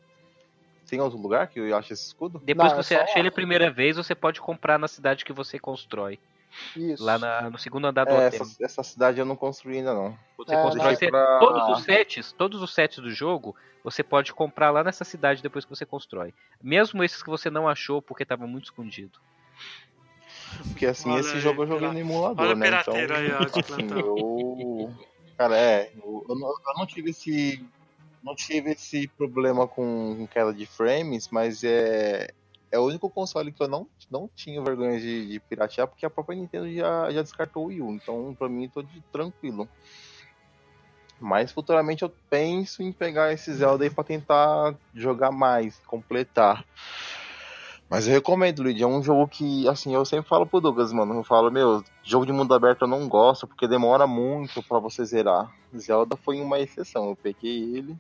Tem 0.92 1.00
outro 1.00 1.18
lugar 1.18 1.48
que 1.48 1.58
eu 1.58 1.78
acho 1.78 1.94
esse 1.94 2.06
escudo? 2.08 2.38
Depois 2.44 2.68
Não, 2.68 2.76
que 2.76 2.82
é 2.82 2.84
você 2.84 2.96
acha 2.96 3.18
ele 3.18 3.30
a 3.30 3.32
primeira 3.32 3.72
vez, 3.72 3.96
você 3.96 4.14
pode 4.14 4.42
comprar 4.42 4.78
na 4.78 4.90
cidade 4.90 5.24
que 5.24 5.32
você 5.32 5.58
constrói. 5.58 6.20
Isso. 6.76 7.02
Lá 7.02 7.18
na- 7.18 7.50
no 7.50 7.58
segundo 7.58 7.88
andar 7.88 8.04
do 8.04 8.14
É, 8.14 8.28
hotel. 8.28 8.42
essa, 8.42 8.66
essa 8.66 8.84
cidade 8.84 9.18
eu 9.18 9.26
não 9.26 9.38
construí 9.38 9.78
ainda 9.78 9.94
não. 9.94 10.20
Você 10.38 10.54
É, 10.54 10.62
constrói 10.62 10.96
você- 10.98 11.10
pra- 11.10 11.40
todos 11.40 11.70
os 11.70 11.84
sets, 11.86 12.34
todos 12.34 12.62
os 12.62 12.74
sets 12.74 12.98
do 13.00 13.10
jogo, 13.10 13.56
você 13.86 14.04
pode 14.04 14.34
comprar 14.34 14.70
lá 14.70 14.84
nessa 14.84 15.06
cidade 15.06 15.42
depois 15.42 15.64
que 15.64 15.70
você 15.74 15.86
constrói. 15.86 16.34
Mesmo 16.62 17.06
esses 17.06 17.24
que 17.24 17.30
você 17.30 17.50
não 17.50 17.70
achou 17.70 18.02
porque 18.02 18.24
estava 18.24 18.46
muito 18.46 18.66
escondido. 18.66 19.18
Porque 20.68 20.88
assim, 20.88 21.10
Olha 21.10 21.22
esse 21.22 21.36
aí, 21.36 21.40
jogo 21.42 21.64
eu 21.64 21.68
joguei 21.68 21.88
no 21.88 22.00
emulador, 22.00 22.48
olha 22.48 22.56
né? 22.56 22.82
Então, 22.82 22.96
aí, 22.96 23.32
assim, 23.80 23.90
eu. 23.90 24.94
Cara, 25.38 25.58
é. 25.58 25.90
Eu, 25.96 26.26
eu 26.28 26.36
não, 26.36 26.50
eu 26.50 26.74
não 26.78 26.86
tive 26.86 27.12
esse. 27.12 27.66
Não 28.24 28.36
tive 28.36 28.72
esse 28.72 29.08
problema 29.18 29.68
com, 29.68 30.28
queda 30.28 30.54
de 30.54 30.66
frames, 30.66 31.30
mas 31.30 31.64
é. 31.64 32.30
É 32.74 32.80
o 32.80 32.86
único 32.86 33.10
console 33.10 33.52
que 33.52 33.62
eu 33.62 33.68
não, 33.68 33.86
não 34.10 34.30
tinha 34.34 34.62
vergonha 34.62 34.98
de, 34.98 35.28
de 35.28 35.40
piratear, 35.42 35.86
porque 35.90 36.06
a 36.06 36.10
própria 36.10 36.38
Nintendo 36.38 36.72
já, 36.74 37.12
já 37.12 37.22
descartou 37.22 37.66
o 37.66 37.68
Wii 37.68 37.82
U. 37.82 37.92
Então, 37.92 38.34
pra 38.34 38.48
mim, 38.48 38.70
tô 38.70 38.82
de 38.82 39.02
tranquilo. 39.12 39.68
Mas 41.20 41.52
futuramente 41.52 42.04
eu 42.04 42.12
penso 42.30 42.82
em 42.82 42.94
pegar 42.94 43.34
esse 43.34 43.54
Zelda 43.54 43.84
aí 43.84 43.90
pra 43.90 44.06
tentar 44.06 44.74
jogar 44.96 45.32
mais, 45.32 45.78
completar. 45.86 46.66
Mas 47.92 48.08
eu 48.08 48.14
recomendo, 48.14 48.64
Luigi. 48.64 48.82
É 48.82 48.88
um 48.88 49.04
jogo 49.04 49.28
que, 49.28 49.68
assim, 49.68 49.94
eu 49.94 50.06
sempre 50.06 50.30
falo 50.30 50.48
pro 50.48 50.62
Douglas, 50.62 50.94
mano. 50.94 51.14
Eu 51.14 51.24
falo, 51.26 51.52
meu, 51.52 51.84
jogo 52.02 52.26
de 52.26 52.32
mundo 52.32 52.54
aberto 52.54 52.84
eu 52.84 52.88
não 52.88 53.06
gosto, 53.06 53.46
porque 53.46 53.68
demora 53.68 54.08
muito 54.08 54.64
pra 54.64 54.80
você 54.80 55.04
zerar. 55.04 55.54
Zelda 55.78 56.16
foi 56.16 56.40
uma 56.40 56.58
exceção. 56.58 57.10
Eu 57.10 57.18
peguei 57.18 57.76
ele, 57.76 57.98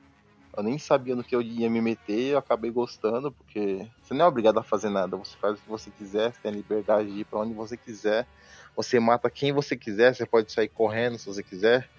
eu 0.55 0.63
nem 0.63 0.77
sabia 0.77 1.15
no 1.15 1.23
que 1.23 1.35
eu 1.35 1.41
ia 1.41 1.69
me 1.69 1.81
meter, 1.81 2.33
eu 2.33 2.37
acabei 2.37 2.69
gostando, 2.69 3.31
porque 3.31 3.87
você 4.01 4.13
não 4.13 4.25
é 4.25 4.27
obrigado 4.27 4.57
a 4.59 4.63
fazer 4.63 4.89
nada. 4.89 5.15
Você 5.17 5.37
faz 5.37 5.57
o 5.59 5.63
que 5.63 5.69
você 5.69 5.89
quiser, 5.91 6.33
você 6.33 6.41
tem 6.41 6.51
a 6.51 6.55
liberdade 6.55 7.11
de 7.11 7.21
ir 7.21 7.25
pra 7.25 7.39
onde 7.39 7.53
você 7.53 7.77
quiser. 7.77 8.27
Você 8.75 8.99
mata 8.99 9.29
quem 9.29 9.53
você 9.53 9.77
quiser, 9.77 10.13
você 10.13 10.25
pode 10.25 10.51
sair 10.51 10.67
correndo 10.67 11.17
se 11.17 11.25
você 11.25 11.41
quiser. 11.41 11.89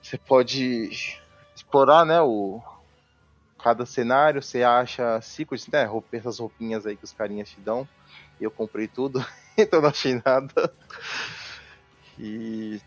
Você 0.00 0.16
pode 0.16 0.90
explorar, 1.56 2.04
né, 2.04 2.20
o, 2.20 2.62
cada 3.58 3.84
cenário, 3.84 4.40
você 4.40 4.62
acha 4.62 5.20
secrets, 5.20 5.66
né? 5.66 5.88
Essas 6.12 6.38
roupinhas 6.38 6.86
aí 6.86 6.96
que 6.96 7.04
os 7.04 7.12
carinhas 7.12 7.48
te 7.48 7.60
dão. 7.60 7.88
Eu 8.40 8.50
comprei 8.50 8.86
tudo, 8.86 9.18
então 9.58 9.80
não 9.80 9.88
achei 9.88 10.20
nada. 10.24 10.72
E 12.16 12.80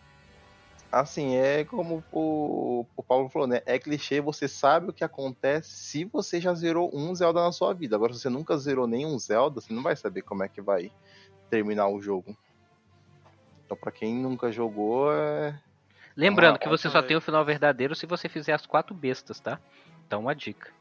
assim, 0.92 1.36
é 1.36 1.64
como 1.64 2.04
o, 2.12 2.86
o 2.96 3.04
Paulo 3.04 3.30
falou, 3.30 3.48
né? 3.48 3.62
É 3.66 3.78
clichê, 3.78 4.22
você 4.22 4.48
sabe 4.48 4.90
o 4.90 4.94
que 4.94 5.04
acontece 5.04 5.70
se 5.70 6.06
você 6.06 6.40
já 6.42 6.54
zerou 6.54 6.90
um 6.94 7.14
Zelda 7.14 7.42
na 7.42 7.52
sua 7.52 7.74
vida. 7.74 7.96
Agora, 7.96 8.14
se 8.14 8.20
você 8.20 8.30
nunca 8.30 8.58
zerou 8.58 8.88
nenhum 8.88 9.18
Zelda, 9.20 9.62
você 9.62 9.74
não 9.74 9.84
vai 9.84 9.96
saber 9.96 10.22
como 10.22 10.44
é 10.44 10.50
que 10.50 10.62
vai 10.62 10.92
terminar 11.50 11.88
o 11.88 12.02
jogo. 12.02 12.36
Então, 13.66 13.78
pra 13.78 13.92
quem 13.92 14.16
nunca 14.16 14.52
jogou, 14.52 15.12
é. 15.14 15.60
Lembrando 16.18 16.56
Ah, 16.56 16.60
que 16.60 16.68
você 16.68 16.90
só 16.90 17.02
tem 17.02 17.16
o 17.16 17.22
final 17.22 17.46
verdadeiro 17.46 17.96
se 17.96 18.06
você 18.06 18.28
fizer 18.28 18.54
as 18.54 18.66
quatro 18.66 18.94
bestas, 18.96 19.40
tá? 19.40 19.60
Então 20.06 20.22
uma 20.22 20.36
dica. 20.36 20.72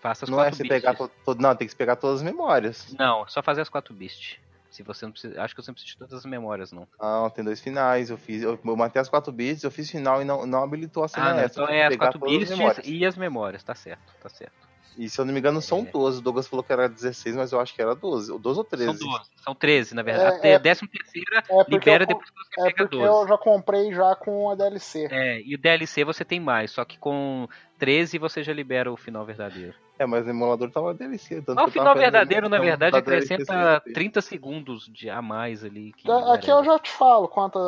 Faça 0.00 0.24
as 0.24 0.30
não 0.30 0.38
é 0.38 0.44
quatro 0.44 0.56
você 0.56 0.62
beasts. 0.62 0.82
pegar 0.82 0.94
to- 0.96 1.10
to- 1.24 1.40
Não, 1.42 1.54
tem 1.56 1.66
que 1.66 1.74
pegar 1.74 1.96
todas 1.96 2.20
as 2.20 2.22
memórias. 2.22 2.94
Não, 2.98 3.26
só 3.28 3.42
fazer 3.42 3.60
as 3.62 3.68
quatro 3.68 3.92
beasts. 3.94 4.38
Se 4.70 4.82
você 4.82 5.04
não 5.04 5.12
precisa. 5.12 5.42
Acho 5.42 5.54
que 5.54 5.62
você 5.62 5.70
não 5.70 5.74
precisa 5.74 5.92
de 5.92 5.98
todas 5.98 6.14
as 6.14 6.24
memórias, 6.24 6.70
não. 6.70 6.86
Ah, 6.98 7.30
tem 7.34 7.44
dois 7.44 7.60
finais. 7.60 8.08
Eu 8.08 8.16
fiz, 8.16 8.42
eu, 8.42 8.58
eu 8.64 8.76
matei 8.76 9.02
as 9.02 9.08
quatro 9.08 9.32
bits, 9.32 9.64
eu 9.64 9.70
fiz 9.70 9.90
final 9.90 10.22
e 10.22 10.24
não, 10.24 10.46
não 10.46 10.62
habilitou 10.62 11.02
a 11.04 11.08
cena 11.08 11.30
Ah, 11.30 11.34
não, 11.34 11.44
então 11.44 11.66
que 11.66 11.72
é 11.72 11.82
as 11.84 11.88
pegar 11.88 12.06
quatro 12.06 12.20
todas 12.20 12.34
as 12.34 12.38
beasts 12.40 12.58
memórias. 12.58 12.86
e 12.86 13.04
as 13.04 13.16
memórias, 13.16 13.62
tá 13.64 13.74
certo, 13.74 14.00
tá 14.22 14.28
certo. 14.28 14.70
E 14.98 15.08
se 15.08 15.20
eu 15.20 15.24
não 15.24 15.32
me 15.32 15.38
engano, 15.38 15.62
são 15.62 15.78
É. 15.80 15.90
12. 15.90 16.18
O 16.18 16.20
Douglas 16.20 16.46
falou 16.46 16.62
que 16.62 16.72
era 16.72 16.88
16, 16.88 17.34
mas 17.36 17.52
eu 17.52 17.60
acho 17.60 17.74
que 17.74 17.80
era 17.80 17.94
12. 17.94 18.30
Ou 18.30 18.38
12 18.38 18.58
ou 18.58 18.64
13. 18.64 18.98
São 18.98 19.08
12, 19.08 19.30
são 19.36 19.54
13, 19.54 19.94
na 19.94 20.02
verdade. 20.02 20.46
É, 20.46 20.52
a 20.52 20.56
é- 20.56 20.58
décima 20.58 20.88
terceira 20.90 21.38
É 21.38 21.42
porque, 21.42 21.70
libera 21.70 22.04
eu, 22.04 22.06
depois 22.08 22.28
que 22.28 22.36
você 22.36 22.60
é 22.60 22.64
pega 22.64 22.76
porque 22.84 22.96
12. 22.96 23.06
eu 23.22 23.28
já 23.28 23.38
comprei 23.38 23.94
já 23.94 24.14
com 24.16 24.50
a 24.50 24.54
DLC. 24.54 25.08
É, 25.10 25.40
e 25.42 25.54
o 25.54 25.58
DLC 25.58 26.04
você 26.04 26.24
tem 26.24 26.38
mais, 26.40 26.72
só 26.72 26.84
que 26.84 26.98
com 26.98 27.48
13 27.78 28.18
você 28.18 28.42
já 28.42 28.52
libera 28.52 28.92
o 28.92 28.96
final 28.96 29.24
verdadeiro. 29.24 29.74
É, 30.00 30.06
mas 30.06 30.26
o 30.26 30.30
emulador 30.30 30.70
tava 30.70 30.94
DLC. 30.94 31.42
Tanto 31.42 31.56
Mas 31.56 31.66
o 31.68 31.70
final 31.72 31.94
verdadeiro, 31.94 32.48
na 32.48 32.58
verdade, 32.58 32.92
da 32.92 33.00
DLC 33.00 33.34
acrescenta 33.34 33.82
ser- 33.84 33.92
30 33.92 34.22
segundos 34.22 34.88
de, 34.90 35.10
a 35.10 35.20
mais 35.20 35.62
ali. 35.62 35.92
Que 35.92 36.04
Tá, 36.06 36.32
Aqui 36.32 36.50
eu 36.50 36.64
já 36.64 36.78
te 36.78 36.90
falo 36.90 37.28
quanta, 37.28 37.58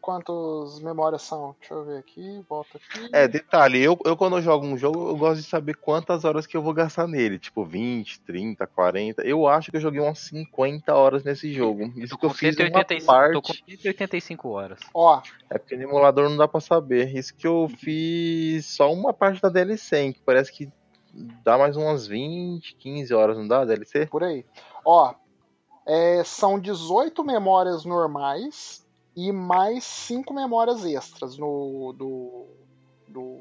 quantas 0.00 0.80
memórias 0.80 1.22
são. 1.22 1.56
Deixa 1.58 1.74
eu 1.74 1.84
ver 1.84 1.98
aqui, 1.98 2.44
volta 2.48 2.78
aqui. 2.78 3.08
É, 3.12 3.26
detalhe, 3.26 3.82
eu, 3.82 3.98
eu 4.04 4.16
quando 4.16 4.36
eu 4.36 4.42
jogo 4.42 4.64
um 4.64 4.78
jogo, 4.78 5.08
eu 5.08 5.16
gosto 5.16 5.40
de 5.42 5.48
saber 5.48 5.74
quantas 5.78 6.24
horas 6.24 6.46
que 6.46 6.56
eu 6.56 6.62
vou 6.62 6.72
gastar 6.72 7.08
nele. 7.08 7.40
Tipo, 7.40 7.64
20, 7.64 8.20
30, 8.20 8.68
40. 8.68 9.22
Eu 9.22 9.48
acho 9.48 9.72
que 9.72 9.76
eu 9.76 9.80
joguei 9.80 10.00
umas 10.00 10.20
50 10.20 10.94
horas 10.94 11.24
nesse 11.24 11.52
jogo. 11.52 11.92
Isso 11.96 12.16
que 12.16 12.24
eu 12.24 12.30
com, 12.30 12.36
fiz 12.36 12.54
185, 12.54 13.10
uma 13.12 13.32
tô 13.32 13.42
com 13.42 13.48
parte. 13.48 13.64
185 13.82 14.48
horas. 14.48 14.78
Ó, 14.94 15.20
É 15.50 15.58
porque 15.58 15.76
no 15.76 15.82
emulador 15.82 16.30
não 16.30 16.36
dá 16.36 16.46
pra 16.46 16.60
saber. 16.60 17.12
Isso 17.16 17.34
que 17.34 17.48
eu 17.48 17.68
fiz 17.78 18.64
só 18.66 18.92
uma 18.92 19.12
parte 19.12 19.42
da 19.42 19.48
DLC, 19.48 20.12
que 20.12 20.20
parece 20.24 20.52
que 20.52 20.68
dá 21.44 21.56
mais 21.58 21.76
umas 21.76 22.06
20, 22.06 22.74
15 22.76 23.12
horas, 23.14 23.36
não 23.36 23.46
dá 23.48 23.64
DLC? 23.64 24.06
por 24.06 24.22
aí. 24.24 24.44
Ó, 24.84 25.14
é, 25.86 26.22
são 26.24 26.58
18 26.58 27.24
memórias 27.24 27.84
normais 27.84 28.86
e 29.16 29.32
mais 29.32 29.84
5 29.84 30.32
memórias 30.32 30.84
extras 30.84 31.36
no 31.36 31.92
do, 31.96 32.46
do, 33.08 33.40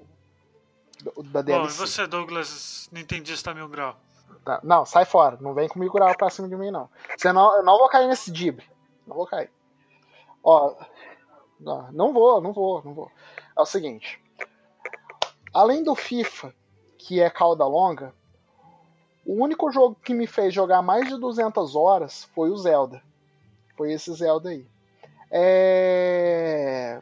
do- 1.04 1.24
da 1.24 1.42
Bom, 1.42 1.42
e 1.42 1.44
DLC. 1.44 1.78
você, 1.78 2.08
Douglas, 2.08 2.90
nintendista 2.92 3.54
mil 3.54 3.68
grau? 3.70 3.96
Tá, 4.44 4.60
Não, 4.64 4.86
sai 4.86 5.06
fora. 5.06 5.38
Não 5.42 5.54
vem 5.54 5.68
comigo 5.68 5.94
grau 5.94 6.16
pra 6.16 6.30
cima 6.30 6.48
de 6.48 6.56
mim, 6.56 6.72
não. 6.72 6.90
Senão 7.18 7.58
eu 7.58 7.64
não 7.64 7.78
vou 7.78 7.90
cair 7.90 8.08
nesse 8.08 8.32
dibre. 8.32 8.66
Não 9.06 9.16
vou 9.16 9.26
cair. 9.28 9.50
Ó, 10.44 10.74
não, 11.60 11.92
não 11.92 12.14
vou, 12.14 12.40
não 12.42 12.54
vou, 12.54 12.82
não 12.84 12.94
vou. 12.94 13.12
É 13.58 13.62
o 13.62 13.66
seguinte. 13.66 14.22
Além 15.54 15.84
do 15.84 15.94
FIFA, 15.96 16.54
que 17.00 17.22
é 17.22 17.30
cauda 17.30 17.66
longa, 17.66 18.14
o 19.26 19.42
único 19.42 19.72
jogo 19.72 19.96
que 20.04 20.14
me 20.14 20.28
fez 20.28 20.54
jogar 20.54 20.82
mais 20.82 21.08
de 21.08 21.18
200 21.18 21.76
horas 21.76 22.26
foi 22.36 22.50
o 22.50 22.58
Zelda. 22.58 23.02
Foi 23.76 23.94
esse 23.94 24.14
Zelda 24.14 24.50
aí. 24.50 24.66
É... 25.32 27.02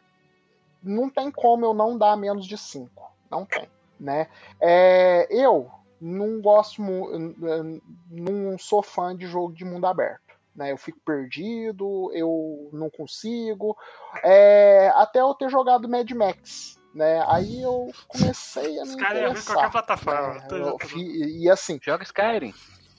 Não 0.82 1.10
tem 1.10 1.30
como 1.30 1.64
eu 1.64 1.74
não 1.74 1.98
dar 1.98 2.16
menos 2.16 2.46
de 2.46 2.56
5. 2.56 2.90
Não 3.28 3.44
tem, 3.44 3.68
né? 3.98 4.28
É, 4.60 5.26
eu 5.30 5.70
não 6.00 6.40
gosto, 6.40 6.80
não 6.80 8.56
sou 8.56 8.82
fã 8.82 9.14
de 9.16 9.26
jogo 9.26 9.52
de 9.52 9.64
mundo 9.64 9.86
aberto. 9.86 10.36
Né? 10.54 10.72
Eu 10.72 10.76
fico 10.76 11.00
perdido, 11.04 12.10
eu 12.12 12.68
não 12.72 12.88
consigo. 12.88 13.76
É, 14.22 14.92
até 14.94 15.20
eu 15.20 15.34
ter 15.34 15.50
jogado 15.50 15.88
Mad 15.88 16.08
Max. 16.12 16.77
Né? 16.98 17.24
Aí 17.28 17.62
eu 17.62 17.92
comecei 18.08 18.80
a 18.80 18.82
me 18.84 18.88
Os 18.90 18.96
caras 18.96 19.18
iam 19.22 19.28
vir 19.32 19.38
em 19.38 19.40
interessar. 19.40 19.54
qualquer 19.54 19.70
plataforma. 19.70 20.34
né? 20.34 20.46
Eu 20.50 20.78
fi- 20.80 21.38
e 21.42 21.48
assim, 21.48 21.78
Joga 21.80 22.02
Skyrim. 22.02 22.52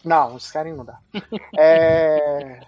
não, 0.06 0.36
os 0.36 0.50
caras 0.50 0.74
não 0.76 0.86
dá. 0.86 1.00
É. 1.60 2.62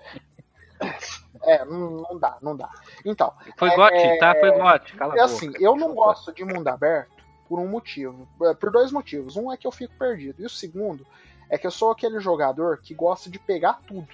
É, 1.43 1.63
não, 1.63 2.01
não 2.09 2.19
dá, 2.19 2.37
não 2.41 2.55
dá. 2.57 2.69
Então, 3.05 3.33
Foi 3.57 3.69
É, 3.69 3.75
gote, 3.75 4.19
tá? 4.19 4.35
Foi 4.39 4.51
gote. 4.51 4.93
Cala 4.95 5.15
é 5.15 5.21
assim, 5.21 5.47
boca. 5.51 5.63
eu 5.63 5.75
não 5.77 5.93
gosto 5.93 6.33
de 6.33 6.43
mundo 6.43 6.67
aberto 6.67 7.11
por 7.47 7.59
um 7.59 7.67
motivo. 7.67 8.27
é, 8.43 8.53
Por 8.53 8.69
dois 8.71 8.91
motivos. 8.91 9.35
Um 9.37 9.51
é 9.51 9.57
que 9.57 9.65
eu 9.65 9.71
fico 9.71 9.93
perdido. 9.97 10.41
E 10.41 10.45
o 10.45 10.49
segundo 10.49 11.05
é 11.49 11.57
que 11.57 11.65
eu 11.65 11.71
sou 11.71 11.91
aquele 11.91 12.19
jogador 12.19 12.77
que 12.79 12.93
gosta 12.93 13.29
de 13.29 13.39
pegar 13.39 13.79
tudo, 13.87 14.09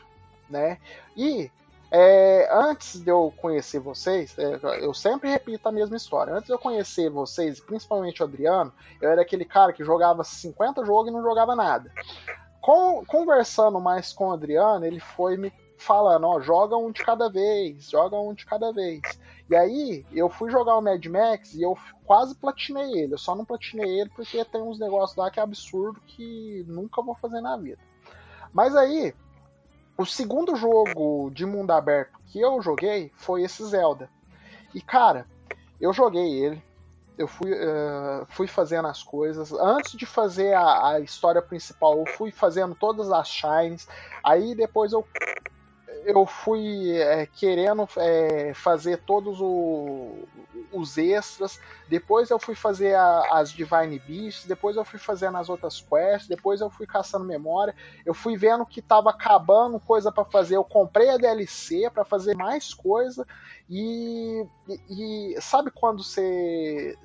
né? 0.50 0.78
E 1.16 1.50
é, 1.90 2.50
antes 2.52 3.00
de 3.00 3.10
eu 3.10 3.34
conhecer 3.38 3.80
vocês, 3.80 4.38
é, 4.38 4.60
eu 4.82 4.94
sempre 4.94 5.30
repito 5.30 5.68
a 5.68 5.72
mesma 5.72 5.96
história. 5.96 6.34
Antes 6.34 6.48
de 6.48 6.54
eu 6.54 6.60
conhecer 6.60 7.10
vocês, 7.10 7.60
principalmente 7.60 8.22
o 8.22 8.26
Adriano, 8.26 8.74
eu 9.02 9.10
era 9.10 9.22
aquele 9.22 9.46
cara 9.46 9.72
que 9.72 9.84
jogava 9.84 10.24
50 10.24 10.86
jogos 10.86 11.10
e 11.10 11.14
não 11.14 11.22
jogava 11.22 11.56
nada. 11.56 11.92
Com- 12.62 13.06
conversando 13.06 13.80
mais 13.80 14.12
com 14.12 14.28
o 14.28 14.34
Adriano, 14.34 14.86
ele 14.86 15.00
foi 15.00 15.38
me 15.38 15.54
falando, 15.78 16.26
ó, 16.26 16.42
joga 16.42 16.76
um 16.76 16.92
de 16.92 17.04
cada 17.04 17.30
vez, 17.30 17.90
joga 17.90 18.20
um 18.20 18.34
de 18.34 18.46
cada 18.46 18.74
vez. 18.74 19.02
E 19.50 19.56
aí, 19.56 20.06
eu 20.12 20.28
fui 20.30 20.52
jogar 20.52 20.78
o 20.78 20.82
Mad 20.82 21.06
Max 21.06 21.54
e 21.54 21.62
eu 21.62 21.78
quase 22.04 22.36
platinei 22.36 23.04
ele. 23.04 23.14
Eu 23.14 23.18
só 23.18 23.34
não 23.34 23.46
platinei 23.46 24.02
ele 24.02 24.10
porque 24.10 24.44
tem 24.44 24.62
uns 24.62 24.78
negócios 24.78 25.16
lá 25.16 25.32
que 25.32 25.40
é 25.40 25.44
absurdo 25.44 26.02
que 26.06 26.66
nunca 26.68 27.02
vou 27.02 27.16
fazer 27.16 27.40
na 27.40 27.56
vida. 27.56 27.80
Mas 28.52 28.76
aí, 28.76 29.14
o 29.98 30.06
segundo 30.06 30.56
jogo 30.56 31.32
de 31.32 31.46
mundo 31.46 31.72
aberto 31.72 32.20
que 32.28 32.40
eu 32.40 32.62
joguei 32.62 33.12
foi 33.16 33.44
esse 33.44 33.66
Zelda. 33.66 34.10
E 34.74 34.82
cara, 34.82 35.26
eu 35.82 35.92
joguei 35.92 36.40
ele, 36.44 36.64
eu 37.18 37.28
fui, 37.28 37.52
uh, 37.52 38.26
fui 38.28 38.48
fazendo 38.48 38.88
as 38.88 39.02
coisas. 39.02 39.52
Antes 39.52 39.94
de 39.94 40.06
fazer 40.06 40.54
a, 40.54 40.90
a, 40.90 41.00
história 41.00 41.42
principal, 41.42 41.98
eu 41.98 42.06
fui 42.06 42.32
fazendo 42.32 42.76
todas 42.76 43.12
as 43.12 43.28
shines. 43.28 43.88
Aí 44.24 44.54
depois 44.54 44.94
eu, 44.94 45.06
eu 46.06 46.26
fui 46.26 46.98
é, 46.98 47.26
querendo 47.26 47.88
é, 47.98 48.54
fazer 48.54 48.98
todos 48.98 49.40
o, 49.42 50.16
os 50.72 50.98
extras. 50.98 51.60
Depois 51.88 52.30
eu 52.30 52.40
fui 52.40 52.56
fazer 52.56 52.96
a, 52.96 53.40
as 53.40 53.52
Divine 53.52 54.00
Beasts. 54.00 54.46
Depois 54.46 54.76
eu 54.76 54.86
fui 54.86 55.00
fazendo 55.00 55.38
as 55.38 55.50
outras 55.50 55.82
quests. 55.82 56.28
Depois 56.28 56.62
eu 56.62 56.70
fui 56.70 56.86
caçando 56.86 57.26
memória. 57.26 57.76
Eu 58.06 58.14
fui 58.14 58.38
vendo 58.38 58.66
que 58.66 58.82
tava 58.82 59.10
acabando 59.10 59.80
coisa 59.80 60.12
para 60.12 60.26
fazer. 60.26 60.56
Eu 60.56 60.64
comprei 60.64 61.10
a 61.10 61.18
DLC 61.18 61.90
para 61.90 62.06
fazer 62.06 62.36
mais 62.36 62.74
coisa. 62.74 63.26
E, 63.70 64.46
e, 64.68 65.34
e, 65.36 65.42
sabe 65.42 65.72
quando 65.72 66.04
você. 66.04 66.98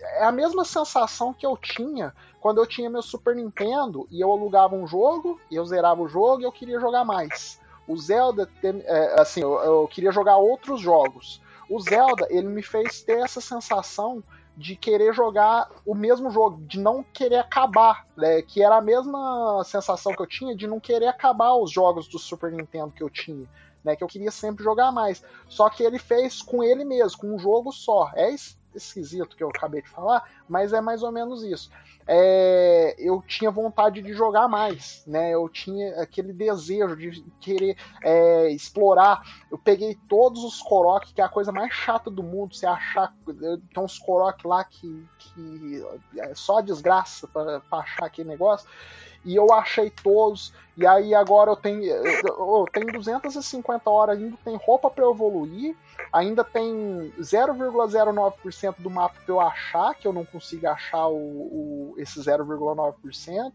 É 0.00 0.24
a 0.24 0.32
mesma 0.32 0.64
sensação 0.64 1.32
que 1.32 1.46
eu 1.46 1.56
tinha 1.56 2.14
quando 2.40 2.58
eu 2.58 2.66
tinha 2.66 2.88
meu 2.88 3.02
Super 3.02 3.34
Nintendo 3.34 4.06
e 4.10 4.20
eu 4.20 4.30
alugava 4.30 4.74
um 4.74 4.86
jogo, 4.86 5.40
eu 5.50 5.64
zerava 5.64 6.00
o 6.00 6.08
jogo 6.08 6.40
e 6.40 6.44
eu 6.44 6.52
queria 6.52 6.78
jogar 6.78 7.04
mais. 7.04 7.60
O 7.88 7.96
Zelda, 7.96 8.48
é, 8.62 9.20
assim, 9.20 9.40
eu, 9.40 9.54
eu 9.54 9.88
queria 9.88 10.12
jogar 10.12 10.36
outros 10.36 10.80
jogos. 10.80 11.40
O 11.68 11.80
Zelda, 11.80 12.26
ele 12.30 12.46
me 12.46 12.62
fez 12.62 13.02
ter 13.02 13.18
essa 13.18 13.40
sensação 13.40 14.22
de 14.56 14.76
querer 14.76 15.14
jogar 15.14 15.70
o 15.86 15.94
mesmo 15.94 16.30
jogo, 16.30 16.60
de 16.66 16.78
não 16.80 17.02
querer 17.02 17.38
acabar, 17.38 18.06
né? 18.16 18.42
que 18.42 18.62
era 18.62 18.76
a 18.76 18.82
mesma 18.82 19.62
sensação 19.64 20.12
que 20.12 20.20
eu 20.20 20.26
tinha 20.26 20.54
de 20.54 20.66
não 20.66 20.80
querer 20.80 21.06
acabar 21.06 21.54
os 21.54 21.70
jogos 21.70 22.08
do 22.08 22.18
Super 22.18 22.50
Nintendo 22.50 22.92
que 22.92 23.02
eu 23.02 23.08
tinha 23.08 23.48
né? 23.88 23.96
Que 23.96 24.04
eu 24.04 24.08
queria 24.08 24.30
sempre 24.30 24.62
jogar 24.62 24.92
mais. 24.92 25.22
Só 25.48 25.68
que 25.68 25.82
ele 25.82 25.98
fez 25.98 26.42
com 26.42 26.62
ele 26.62 26.84
mesmo, 26.84 27.18
com 27.18 27.34
um 27.34 27.38
jogo 27.38 27.72
só. 27.72 28.10
É 28.14 28.30
esquisito 28.74 29.36
que 29.36 29.42
eu 29.42 29.48
acabei 29.48 29.82
de 29.82 29.88
falar, 29.88 30.24
mas 30.48 30.72
é 30.72 30.80
mais 30.80 31.02
ou 31.02 31.12
menos 31.12 31.42
isso. 31.42 31.70
É, 32.06 32.94
eu 32.98 33.22
tinha 33.26 33.50
vontade 33.50 34.00
de 34.00 34.14
jogar 34.14 34.48
mais, 34.48 35.02
né? 35.06 35.34
Eu 35.34 35.46
tinha 35.48 36.00
aquele 36.00 36.32
desejo 36.32 36.96
de 36.96 37.22
querer 37.38 37.76
é, 38.02 38.50
explorar. 38.50 39.22
Eu 39.50 39.58
peguei 39.58 39.94
todos 40.08 40.42
os 40.42 40.62
Korok, 40.62 41.12
que 41.12 41.20
é 41.20 41.24
a 41.24 41.28
coisa 41.28 41.52
mais 41.52 41.72
chata 41.72 42.10
do 42.10 42.22
mundo. 42.22 42.54
Você 42.54 42.66
achar 42.66 43.14
tem 43.26 43.82
uns 43.82 43.98
Korok 43.98 44.46
lá 44.46 44.64
que, 44.64 45.06
que 45.18 45.86
é 46.16 46.34
só 46.34 46.62
desgraça 46.62 47.28
para 47.28 47.60
achar 47.70 48.06
aquele 48.06 48.28
negócio 48.28 48.68
e 49.28 49.36
eu 49.36 49.52
achei 49.52 49.90
todos, 49.90 50.54
e 50.74 50.86
aí 50.86 51.14
agora 51.14 51.50
eu 51.50 51.56
tenho, 51.56 51.84
eu 51.84 52.64
tenho 52.72 52.86
250 52.86 53.90
horas, 53.90 54.16
ainda 54.16 54.38
tem 54.42 54.56
roupa 54.56 54.88
para 54.88 55.06
evoluir, 55.06 55.76
ainda 56.10 56.42
tem 56.42 57.12
0,09% 57.20 58.76
do 58.78 58.88
mapa 58.88 59.16
para 59.22 59.34
eu 59.34 59.38
achar, 59.38 59.94
que 59.94 60.08
eu 60.08 60.14
não 60.14 60.24
consigo 60.24 60.66
achar 60.66 61.08
o, 61.08 61.92
o 61.92 61.94
esse 61.98 62.18
0,9%, 62.18 63.52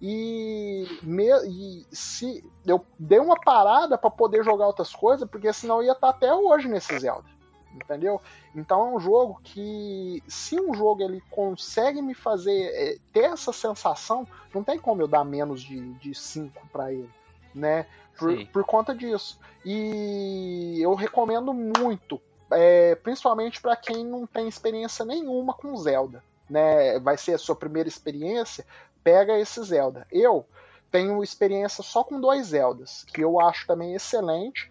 e, 0.00 0.86
me, 1.02 1.28
e 1.46 1.86
se 1.92 2.42
eu 2.64 2.82
dei 2.98 3.18
uma 3.18 3.38
parada 3.38 3.98
para 3.98 4.10
poder 4.10 4.42
jogar 4.42 4.68
outras 4.68 4.94
coisas, 4.94 5.28
porque 5.28 5.52
senão 5.52 5.82
eu 5.82 5.88
ia 5.88 5.92
estar 5.92 6.08
até 6.08 6.32
hoje 6.32 6.66
nesse 6.66 6.98
Zelda 6.98 7.39
entendeu? 7.74 8.20
Então 8.54 8.88
é 8.88 8.96
um 8.96 9.00
jogo 9.00 9.40
que, 9.42 10.22
se 10.26 10.60
um 10.60 10.74
jogo 10.74 11.02
ele 11.02 11.22
consegue 11.30 12.02
me 12.02 12.14
fazer 12.14 12.70
é, 12.74 12.98
ter 13.12 13.24
essa 13.24 13.52
sensação, 13.52 14.26
não 14.54 14.62
tem 14.62 14.78
como 14.78 15.02
eu 15.02 15.08
dar 15.08 15.24
menos 15.24 15.62
de 15.62 16.14
5 16.14 16.68
para 16.68 16.92
ele, 16.92 17.10
né? 17.54 17.86
Por, 18.18 18.46
por, 18.48 18.64
conta 18.64 18.94
disso. 18.94 19.38
E 19.64 20.78
eu 20.80 20.94
recomendo 20.94 21.54
muito, 21.54 22.20
é, 22.50 22.94
principalmente 22.96 23.60
para 23.60 23.76
quem 23.76 24.04
não 24.04 24.26
tem 24.26 24.46
experiência 24.46 25.04
nenhuma 25.04 25.54
com 25.54 25.76
Zelda, 25.76 26.22
né? 26.48 26.98
Vai 26.98 27.16
ser 27.16 27.34
a 27.34 27.38
sua 27.38 27.56
primeira 27.56 27.88
experiência, 27.88 28.66
pega 29.02 29.38
esse 29.38 29.62
Zelda. 29.62 30.06
Eu 30.10 30.44
tenho 30.90 31.22
experiência 31.22 31.82
só 31.82 32.02
com 32.02 32.20
dois 32.20 32.48
Zeldas, 32.48 33.04
que 33.04 33.22
eu 33.22 33.40
acho 33.40 33.66
também 33.66 33.94
excelente 33.94 34.70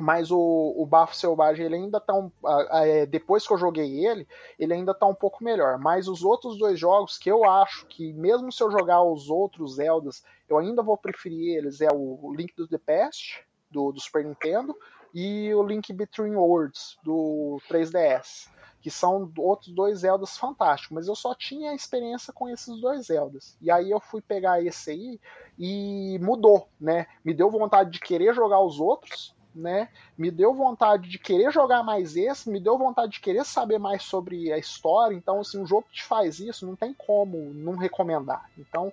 mas 0.00 0.30
o, 0.30 0.74
o 0.76 0.86
Bafo 0.86 1.14
Selvagem 1.14 1.66
ele 1.66 1.76
ainda 1.76 2.00
tá 2.00 2.14
um, 2.14 2.30
é, 2.72 3.04
depois 3.04 3.46
que 3.46 3.52
eu 3.52 3.58
joguei 3.58 4.06
ele, 4.06 4.26
ele 4.58 4.72
ainda 4.72 4.94
tá 4.94 5.06
um 5.06 5.14
pouco 5.14 5.44
melhor. 5.44 5.78
Mas 5.78 6.08
os 6.08 6.24
outros 6.24 6.58
dois 6.58 6.78
jogos 6.78 7.18
que 7.18 7.30
eu 7.30 7.44
acho 7.44 7.86
que 7.86 8.12
mesmo 8.14 8.50
se 8.50 8.62
eu 8.62 8.70
jogar 8.70 9.02
os 9.02 9.28
outros 9.28 9.74
Zeldas, 9.74 10.24
eu 10.48 10.58
ainda 10.58 10.82
vou 10.82 10.96
preferir 10.96 11.56
eles 11.56 11.80
é 11.80 11.88
o 11.92 12.32
Link 12.34 12.54
to 12.54 12.66
the 12.66 12.78
Past 12.78 13.44
do, 13.70 13.92
do 13.92 14.00
Super 14.00 14.24
Nintendo 14.24 14.74
e 15.14 15.52
o 15.54 15.62
Link 15.62 15.92
Between 15.92 16.34
Worlds 16.34 16.96
do 17.02 17.60
3DS, 17.68 18.48
que 18.80 18.90
são 18.90 19.30
outros 19.36 19.72
dois 19.74 19.98
Zeldas 19.98 20.38
fantásticos. 20.38 20.94
Mas 20.94 21.08
eu 21.08 21.14
só 21.14 21.34
tinha 21.34 21.74
experiência 21.74 22.32
com 22.32 22.48
esses 22.48 22.80
dois 22.80 23.06
Zeldas. 23.06 23.56
E 23.60 23.70
aí 23.70 23.90
eu 23.90 24.00
fui 24.00 24.22
pegar 24.22 24.64
esse 24.64 24.90
aí 24.90 25.20
e 25.58 26.18
mudou, 26.20 26.68
né? 26.80 27.06
Me 27.24 27.34
deu 27.34 27.50
vontade 27.50 27.90
de 27.90 28.00
querer 28.00 28.34
jogar 28.34 28.60
os 28.60 28.80
outros 28.80 29.38
né? 29.54 29.88
Me 30.16 30.30
deu 30.30 30.54
vontade 30.54 31.08
de 31.08 31.18
querer 31.18 31.52
jogar 31.52 31.82
mais 31.82 32.16
esse, 32.16 32.50
me 32.50 32.60
deu 32.60 32.78
vontade 32.78 33.12
de 33.12 33.20
querer 33.20 33.44
saber 33.44 33.78
mais 33.78 34.02
sobre 34.02 34.52
a 34.52 34.58
história. 34.58 35.14
Então, 35.14 35.40
assim, 35.40 35.60
um 35.60 35.66
jogo 35.66 35.86
que 35.90 35.96
te 35.96 36.04
faz 36.04 36.38
isso, 36.40 36.66
não 36.66 36.76
tem 36.76 36.94
como 36.94 37.52
não 37.54 37.76
recomendar. 37.76 38.48
Então, 38.58 38.92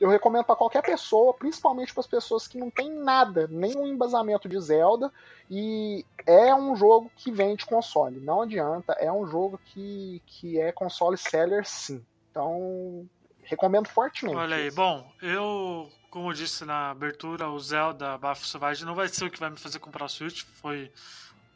eu 0.00 0.08
recomendo 0.08 0.44
para 0.44 0.56
qualquer 0.56 0.82
pessoa, 0.82 1.34
principalmente 1.34 1.92
para 1.92 2.00
as 2.00 2.06
pessoas 2.06 2.48
que 2.48 2.56
não 2.56 2.70
tem 2.70 2.90
nada, 2.90 3.46
nenhum 3.48 3.86
embasamento 3.86 4.48
de 4.48 4.58
Zelda, 4.58 5.12
e 5.50 6.04
é 6.26 6.54
um 6.54 6.74
jogo 6.74 7.10
que 7.16 7.30
vende 7.30 7.66
console. 7.66 8.18
Não 8.18 8.42
adianta, 8.42 8.94
é 8.94 9.12
um 9.12 9.26
jogo 9.26 9.60
que, 9.66 10.22
que 10.26 10.58
é 10.58 10.72
console 10.72 11.18
seller 11.18 11.66
sim. 11.66 12.02
Então, 12.30 13.06
recomendo 13.42 13.88
fortemente. 13.88 14.38
Olha 14.38 14.56
aí, 14.56 14.70
bom, 14.70 15.12
eu 15.20 15.90
como 16.10 16.28
eu 16.28 16.34
disse 16.34 16.64
na 16.64 16.90
abertura, 16.90 17.48
o 17.48 17.58
Zelda 17.60 18.18
Bafo 18.18 18.44
Selvagem 18.44 18.84
não 18.84 18.96
vai 18.96 19.08
ser 19.08 19.24
o 19.24 19.30
que 19.30 19.38
vai 19.38 19.48
me 19.48 19.56
fazer 19.56 19.78
comprar 19.78 20.06
o 20.06 20.08
Switch. 20.08 20.42
Foi, 20.60 20.90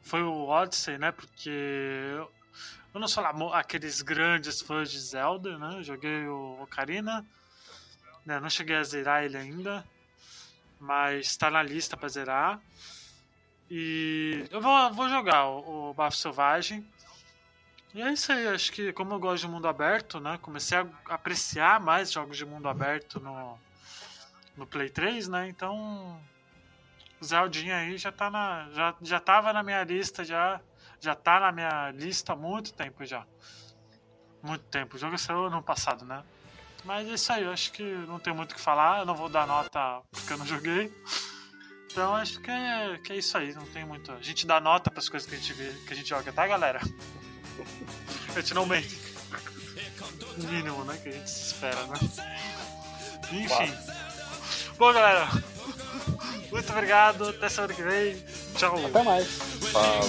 foi 0.02 0.22
o 0.22 0.46
Odyssey, 0.46 0.96
né? 0.96 1.10
Porque 1.10 1.50
eu, 1.50 2.30
eu 2.94 3.00
não 3.00 3.08
sou 3.08 3.22
lá 3.22 3.32
aqueles 3.58 4.00
grandes 4.00 4.60
fãs 4.60 4.90
de 4.92 5.00
Zelda, 5.00 5.58
né? 5.58 5.82
joguei 5.82 6.28
o 6.28 6.62
Ocarina, 6.62 7.26
né? 8.24 8.38
não 8.38 8.48
cheguei 8.48 8.76
a 8.76 8.84
zerar 8.84 9.24
ele 9.24 9.36
ainda, 9.36 9.84
mas 10.78 11.26
está 11.26 11.50
na 11.50 11.62
lista 11.62 11.96
para 11.96 12.08
zerar. 12.08 12.60
E 13.68 14.46
eu 14.52 14.60
vou, 14.60 14.92
vou 14.92 15.08
jogar 15.08 15.46
o, 15.46 15.90
o 15.90 15.94
Bafo 15.94 16.16
Selvagem. 16.16 16.86
E 17.92 18.02
é 18.02 18.12
isso 18.12 18.30
aí, 18.30 18.46
acho 18.46 18.70
que 18.72 18.92
como 18.92 19.14
eu 19.14 19.18
gosto 19.18 19.46
de 19.46 19.48
mundo 19.48 19.66
aberto, 19.66 20.20
né? 20.20 20.38
Comecei 20.40 20.78
a 20.78 20.86
apreciar 21.08 21.80
mais 21.80 22.12
jogos 22.12 22.36
de 22.36 22.44
mundo 22.44 22.68
aberto 22.68 23.18
no, 23.18 23.58
no 24.56 24.66
Play 24.66 24.90
3, 24.90 25.28
né? 25.28 25.48
Então 25.48 26.20
Zeldinha 27.22 27.76
aí 27.76 27.96
já 27.96 28.12
tá 28.12 28.30
na 28.30 28.68
já 28.72 28.94
já 29.00 29.20
tava 29.20 29.52
na 29.52 29.62
minha 29.62 29.82
lista 29.84 30.24
já 30.24 30.60
já 31.00 31.14
tá 31.14 31.40
na 31.40 31.52
minha 31.52 31.90
lista 31.90 32.32
há 32.32 32.36
muito 32.36 32.72
tempo 32.72 33.04
já. 33.04 33.26
Muito 34.42 34.64
tempo. 34.64 34.96
O 34.96 34.98
jogo 34.98 35.16
saiu 35.18 35.46
ano 35.46 35.62
passado, 35.62 36.04
né? 36.04 36.22
Mas 36.84 37.08
é 37.08 37.14
isso 37.14 37.32
aí, 37.32 37.44
eu 37.44 37.50
acho 37.50 37.72
que 37.72 37.82
não 37.82 38.18
tem 38.18 38.34
muito 38.34 38.52
o 38.52 38.54
que 38.54 38.60
falar, 38.60 39.00
eu 39.00 39.06
não 39.06 39.14
vou 39.14 39.28
dar 39.28 39.46
nota 39.46 40.02
porque 40.10 40.32
eu 40.32 40.38
não 40.38 40.44
joguei. 40.46 40.92
Então 41.90 42.14
acho 42.14 42.40
que 42.40 42.50
é, 42.50 42.98
que 42.98 43.12
é 43.12 43.16
isso 43.16 43.38
aí, 43.38 43.54
não 43.54 43.66
tem 43.66 43.84
muito. 43.84 44.12
A 44.12 44.20
gente 44.20 44.46
dá 44.46 44.60
nota 44.60 44.90
para 44.90 45.00
as 45.00 45.08
coisas 45.08 45.28
que 45.28 45.34
a 45.34 45.38
gente 45.38 45.52
vê, 45.54 45.72
que 45.86 45.92
a 45.92 45.96
gente 45.96 46.08
joga, 46.08 46.32
tá, 46.32 46.46
galera? 46.46 46.80
A 48.34 48.40
gente 48.40 48.52
não 48.52 48.66
mente. 48.66 48.98
Mínimo, 50.38 50.82
né, 50.84 50.98
que 51.00 51.08
a 51.08 51.12
gente 51.12 51.26
espera, 51.28 51.86
né? 51.86 51.94
Enfim. 53.30 54.03
Bom, 54.78 54.92
galera, 54.92 55.28
muito 56.50 56.72
obrigado. 56.72 57.28
Até 57.28 57.48
semana 57.48 57.74
que 57.74 57.82
vem. 57.82 58.16
Tchau. 58.56 58.86
Até 58.86 59.02
mais. 59.02 59.26
Falou. 59.72 60.04